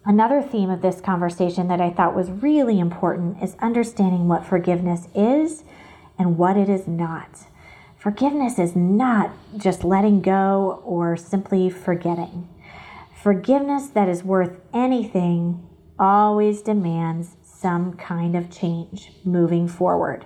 Another 0.05 0.41
theme 0.41 0.69
of 0.69 0.81
this 0.81 1.01
conversation 1.01 1.67
that 1.67 1.81
I 1.81 1.89
thought 1.89 2.15
was 2.15 2.31
really 2.31 2.79
important 2.79 3.43
is 3.43 3.57
understanding 3.59 4.29
what 4.29 4.45
forgiveness 4.45 5.09
is 5.13 5.63
and 6.17 6.37
what 6.37 6.55
it 6.55 6.69
is 6.69 6.87
not. 6.87 7.45
Forgiveness 7.97 8.57
is 8.57 8.73
not 8.73 9.31
just 9.57 9.83
letting 9.83 10.21
go 10.21 10.81
or 10.85 11.17
simply 11.17 11.69
forgetting. 11.69 12.47
Forgiveness 13.21 13.87
that 13.87 14.07
is 14.07 14.23
worth 14.23 14.57
anything 14.75 15.67
always 15.97 16.61
demands 16.61 17.35
some 17.41 17.93
kind 17.93 18.35
of 18.35 18.51
change 18.51 19.11
moving 19.25 19.67
forward. 19.67 20.25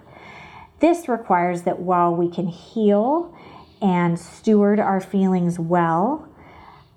This 0.82 1.08
requires 1.08 1.62
that 1.62 1.80
while 1.80 2.14
we 2.14 2.30
can 2.30 2.48
heal 2.48 3.34
and 3.82 4.20
steward 4.20 4.78
our 4.78 5.00
feelings 5.00 5.58
well, 5.58 6.28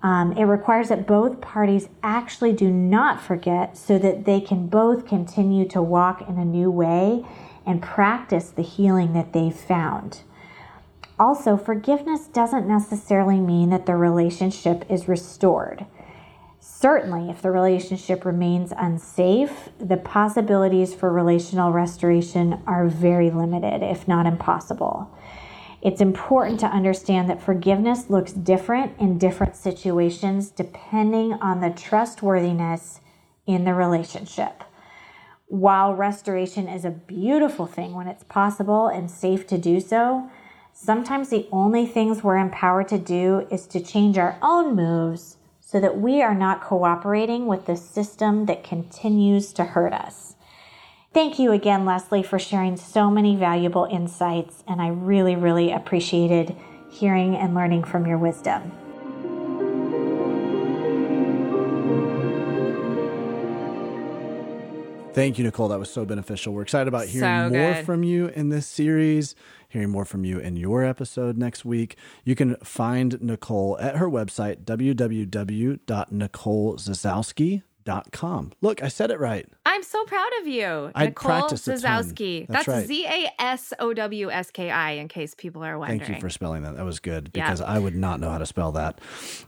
um, 0.03 0.33
it 0.33 0.43
requires 0.43 0.89
that 0.89 1.07
both 1.07 1.39
parties 1.39 1.87
actually 2.03 2.51
do 2.51 2.69
not 2.69 3.21
forget 3.21 3.77
so 3.77 3.97
that 3.97 4.25
they 4.25 4.41
can 4.41 4.67
both 4.67 5.07
continue 5.07 5.65
to 5.69 5.81
walk 5.81 6.27
in 6.27 6.37
a 6.37 6.45
new 6.45 6.69
way 6.69 7.25
and 7.65 7.81
practice 7.81 8.49
the 8.49 8.61
healing 8.61 9.13
that 9.13 9.31
they've 9.31 9.55
found. 9.55 10.23
Also, 11.19 11.55
forgiveness 11.55 12.27
doesn't 12.27 12.67
necessarily 12.67 13.39
mean 13.39 13.69
that 13.69 13.85
the 13.85 13.95
relationship 13.95 14.85
is 14.89 15.07
restored. 15.07 15.85
Certainly, 16.59 17.29
if 17.29 17.41
the 17.41 17.51
relationship 17.51 18.25
remains 18.25 18.73
unsafe, 18.75 19.69
the 19.79 19.97
possibilities 19.97 20.93
for 20.93 21.11
relational 21.11 21.71
restoration 21.71 22.61
are 22.67 22.87
very 22.87 23.29
limited, 23.29 23.81
if 23.81 24.07
not 24.07 24.25
impossible. 24.25 25.09
It's 25.81 26.01
important 26.01 26.59
to 26.61 26.65
understand 26.65 27.29
that 27.29 27.41
forgiveness 27.41 28.09
looks 28.09 28.33
different 28.33 28.99
in 28.99 29.19
different 29.19 29.55
situations 29.55 30.49
depending 30.49 31.33
on 31.33 31.61
the 31.61 31.69
trustworthiness 31.69 32.99
in 33.45 33.63
the 33.63 33.73
relationship. 33.75 34.63
While 35.45 35.93
restoration 35.93 36.67
is 36.67 36.85
a 36.85 36.89
beautiful 36.89 37.67
thing 37.67 37.93
when 37.93 38.07
it's 38.07 38.23
possible 38.23 38.87
and 38.87 39.11
safe 39.11 39.45
to 39.47 39.59
do 39.59 39.79
so, 39.79 40.29
sometimes 40.75 41.29
the 41.29 41.47
only 41.51 41.85
things 41.85 42.21
we're 42.21 42.37
empowered 42.37 42.89
to 42.89 42.97
do 42.97 43.47
is 43.49 43.65
to 43.65 43.79
change 43.79 44.17
our 44.17 44.37
own 44.41 44.75
moves 44.75 45.37
so 45.61 45.79
that 45.79 45.97
we 45.97 46.21
are 46.21 46.35
not 46.35 46.61
cooperating 46.61 47.47
with 47.47 47.65
the 47.65 47.77
system 47.77 48.45
that 48.45 48.63
continues 48.63 49.53
to 49.53 49.63
hurt 49.63 49.93
us. 49.93 50.35
Thank 51.13 51.39
you 51.39 51.53
again, 51.53 51.85
Leslie, 51.85 52.23
for 52.23 52.37
sharing 52.37 52.75
so 52.75 53.09
many 53.09 53.37
valuable 53.37 53.85
insights, 53.89 54.65
and 54.67 54.81
I 54.81 54.89
really, 54.89 55.37
really 55.37 55.71
appreciated 55.71 56.55
hearing 56.91 57.35
and 57.37 57.55
learning 57.55 57.85
from 57.85 58.05
your 58.05 58.17
wisdom. 58.17 58.73
Thank 65.15 65.37
you, 65.37 65.45
Nicole. 65.45 65.69
That 65.69 65.79
was 65.79 65.89
so 65.89 66.03
beneficial. 66.03 66.53
We're 66.53 66.63
excited 66.63 66.89
about 66.89 67.07
hearing 67.07 67.49
so 67.53 67.57
more 67.57 67.75
from 67.85 68.03
you 68.03 68.27
in 68.27 68.49
this 68.49 68.67
series, 68.67 69.33
hearing 69.75 69.91
more 69.91 70.05
from 70.05 70.23
you 70.23 70.39
in 70.39 70.55
your 70.55 70.83
episode 70.83 71.37
next 71.37 71.65
week. 71.65 71.97
You 72.23 72.33
can 72.33 72.55
find 72.63 73.21
Nicole 73.21 73.77
at 73.79 73.97
her 73.97 74.09
website, 74.09 74.63
www.nicolezasowski.com 74.63 77.63
com. 78.11 78.51
Look, 78.61 78.81
I 78.81 78.87
said 78.87 79.11
it 79.11 79.19
right. 79.19 79.45
I'm 79.65 79.83
so 79.83 80.03
proud 80.05 80.29
of 80.41 80.47
you. 80.47 80.91
I 80.95 81.07
practiced 81.07 81.67
Zasowski. 81.67 82.47
That's, 82.47 82.65
That's 82.65 82.87
Z 82.87 83.05
A 83.05 83.29
S 83.39 83.73
O 83.79 83.93
W 83.93 84.31
S 84.31 84.51
K 84.51 84.69
I, 84.69 84.91
in 84.91 85.07
case 85.07 85.35
people 85.35 85.63
are 85.63 85.77
wondering. 85.77 85.99
Thank 85.99 86.15
you 86.15 86.21
for 86.21 86.29
spelling 86.29 86.63
that. 86.63 86.75
That 86.75 86.85
was 86.85 86.99
good 86.99 87.31
because 87.31 87.61
yeah. 87.61 87.67
I 87.67 87.79
would 87.79 87.95
not 87.95 88.19
know 88.19 88.29
how 88.29 88.39
to 88.39 88.45
spell 88.45 88.71
that. 88.73 88.99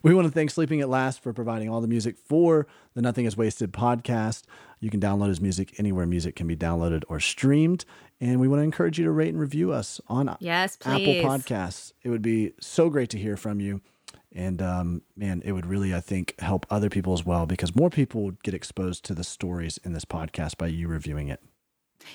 We 0.03 0.13
want 0.13 0.27
to 0.27 0.31
thank 0.31 0.51
Sleeping 0.51 0.81
at 0.81 0.89
Last 0.89 1.21
for 1.21 1.33
providing 1.33 1.69
all 1.69 1.81
the 1.81 1.87
music 1.87 2.17
for 2.17 2.67
the 2.93 3.01
Nothing 3.01 3.25
is 3.25 3.35
Wasted 3.35 3.73
podcast. 3.73 4.43
You 4.79 4.89
can 4.89 4.99
download 4.99 5.29
his 5.29 5.41
music 5.41 5.79
anywhere 5.79 6.05
music 6.05 6.35
can 6.35 6.47
be 6.47 6.55
downloaded 6.55 7.03
or 7.07 7.19
streamed. 7.19 7.85
And 8.19 8.39
we 8.39 8.47
want 8.47 8.59
to 8.59 8.63
encourage 8.63 8.97
you 8.97 9.05
to 9.05 9.11
rate 9.11 9.29
and 9.29 9.39
review 9.39 9.71
us 9.71 10.01
on 10.07 10.35
yes, 10.39 10.75
please. 10.75 11.17
Apple 11.19 11.29
Podcasts. 11.29 11.93
It 12.03 12.09
would 12.09 12.21
be 12.21 12.53
so 12.59 12.89
great 12.89 13.09
to 13.11 13.17
hear 13.17 13.37
from 13.37 13.59
you. 13.59 13.81
And 14.33 14.61
um, 14.61 15.01
man, 15.15 15.41
it 15.45 15.53
would 15.53 15.65
really, 15.65 15.95
I 15.95 15.99
think, 15.99 16.35
help 16.39 16.65
other 16.69 16.89
people 16.89 17.13
as 17.13 17.25
well 17.25 17.45
because 17.45 17.75
more 17.75 17.89
people 17.89 18.23
would 18.23 18.43
get 18.43 18.53
exposed 18.53 19.03
to 19.05 19.13
the 19.13 19.23
stories 19.23 19.79
in 19.83 19.93
this 19.93 20.05
podcast 20.05 20.57
by 20.57 20.67
you 20.67 20.87
reviewing 20.87 21.27
it. 21.27 21.41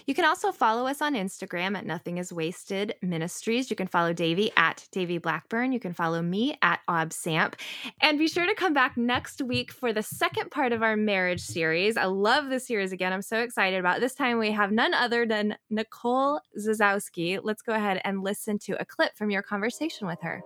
You 0.07 0.15
can 0.15 0.25
also 0.25 0.53
follow 0.53 0.87
us 0.87 1.03
on 1.03 1.15
Instagram 1.15 1.77
at 1.77 1.87
Nothing 1.87 2.19
Is 2.19 2.33
Wasted 2.33 2.95
Ministries. 3.03 3.71
You 3.71 3.77
can 3.77 3.87
follow 3.87 4.13
Davey 4.13 4.51
at 4.57 4.87
Davey 4.93 5.19
Blackburn. 5.19 5.73
You 5.73 5.81
can 5.81 5.93
follow 5.93 6.23
me 6.23 6.57
at 6.63 6.81
Ob 6.89 7.13
Samp. 7.13 7.57
And 8.01 8.19
be 8.19 8.29
sure 8.29 8.47
to 8.47 8.55
come 8.55 8.75
back 8.75 8.97
next 8.97 9.43
week 9.43 9.73
for 9.73 9.93
the 9.93 10.03
second 10.03 10.51
part 10.51 10.73
of 10.73 10.83
our 10.83 10.97
marriage 10.97 11.41
series. 11.41 11.97
I 11.97 12.05
love 12.05 12.49
this 12.49 12.67
series 12.67 12.93
again. 12.93 13.13
I'm 13.13 13.23
so 13.23 13.41
excited 13.41 13.79
about 13.79 13.99
it. 13.99 14.01
This 14.01 14.15
time 14.15 14.39
we 14.39 14.51
have 14.53 14.73
none 14.73 14.95
other 14.95 15.27
than 15.27 15.57
Nicole 15.71 16.41
Zasowski. 16.59 17.41
Let's 17.43 17.63
go 17.63 17.73
ahead 17.73 18.01
and 18.05 18.23
listen 18.23 18.59
to 18.61 18.81
a 18.81 18.85
clip 18.85 19.17
from 19.17 19.31
your 19.31 19.43
conversation 19.43 20.07
with 20.07 20.21
her. 20.23 20.43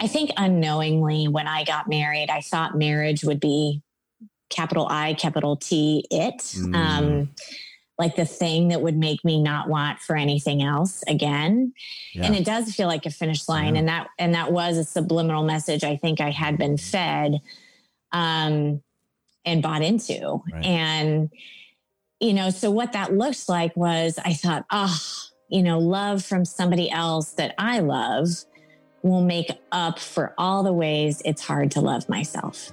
I 0.00 0.06
think 0.06 0.30
unknowingly 0.36 1.28
when 1.28 1.46
I 1.46 1.64
got 1.64 1.88
married, 1.88 2.30
I 2.30 2.40
thought 2.40 2.76
marriage 2.76 3.22
would 3.22 3.38
be 3.38 3.82
capital 4.48 4.86
I, 4.90 5.14
capital 5.14 5.56
T, 5.56 6.06
it. 6.10 6.38
Mm. 6.38 6.74
Um, 6.74 7.30
like 8.00 8.16
the 8.16 8.24
thing 8.24 8.68
that 8.68 8.80
would 8.80 8.96
make 8.96 9.22
me 9.26 9.42
not 9.42 9.68
want 9.68 9.98
for 10.00 10.16
anything 10.16 10.62
else 10.62 11.04
again. 11.06 11.74
Yeah. 12.14 12.24
And 12.24 12.34
it 12.34 12.46
does 12.46 12.74
feel 12.74 12.86
like 12.86 13.04
a 13.04 13.10
finish 13.10 13.46
line. 13.46 13.74
Yeah. 13.74 13.80
And 13.80 13.88
that 13.88 14.08
and 14.18 14.34
that 14.34 14.52
was 14.52 14.78
a 14.78 14.84
subliminal 14.84 15.44
message 15.44 15.84
I 15.84 15.96
think 15.96 16.18
I 16.18 16.30
had 16.30 16.56
been 16.56 16.78
fed 16.78 17.40
um 18.10 18.82
and 19.44 19.62
bought 19.62 19.82
into. 19.82 20.42
Right. 20.50 20.64
And 20.64 21.30
you 22.20 22.32
know, 22.32 22.48
so 22.48 22.70
what 22.70 22.92
that 22.92 23.12
looks 23.12 23.50
like 23.50 23.76
was 23.76 24.18
I 24.24 24.32
thought, 24.32 24.64
oh, 24.70 24.98
you 25.50 25.62
know, 25.62 25.78
love 25.78 26.24
from 26.24 26.46
somebody 26.46 26.90
else 26.90 27.32
that 27.32 27.54
I 27.58 27.80
love 27.80 28.28
will 29.02 29.22
make 29.22 29.50
up 29.72 29.98
for 29.98 30.34
all 30.36 30.62
the 30.62 30.72
ways 30.72 31.22
it's 31.24 31.42
hard 31.42 31.70
to 31.72 31.80
love 31.80 32.08
myself. 32.08 32.72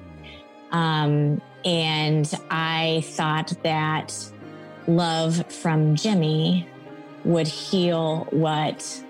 Um, 0.71 1.41
and 1.63 2.31
I 2.49 3.01
thought 3.05 3.53
that 3.63 4.13
love 4.87 5.49
from 5.51 5.95
Jimmy 5.95 6.67
would 7.23 7.47
heal 7.47 8.27
what 8.31 9.03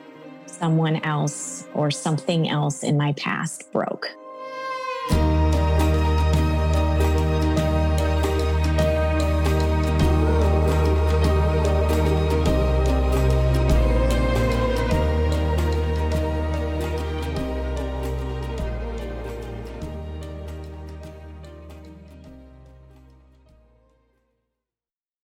someone 0.45 0.98
else 1.03 1.68
or 1.73 1.91
something 1.91 2.49
else 2.49 2.84
in 2.84 2.98
my 2.98 3.14
past 3.14 3.72
broke. 3.72 4.10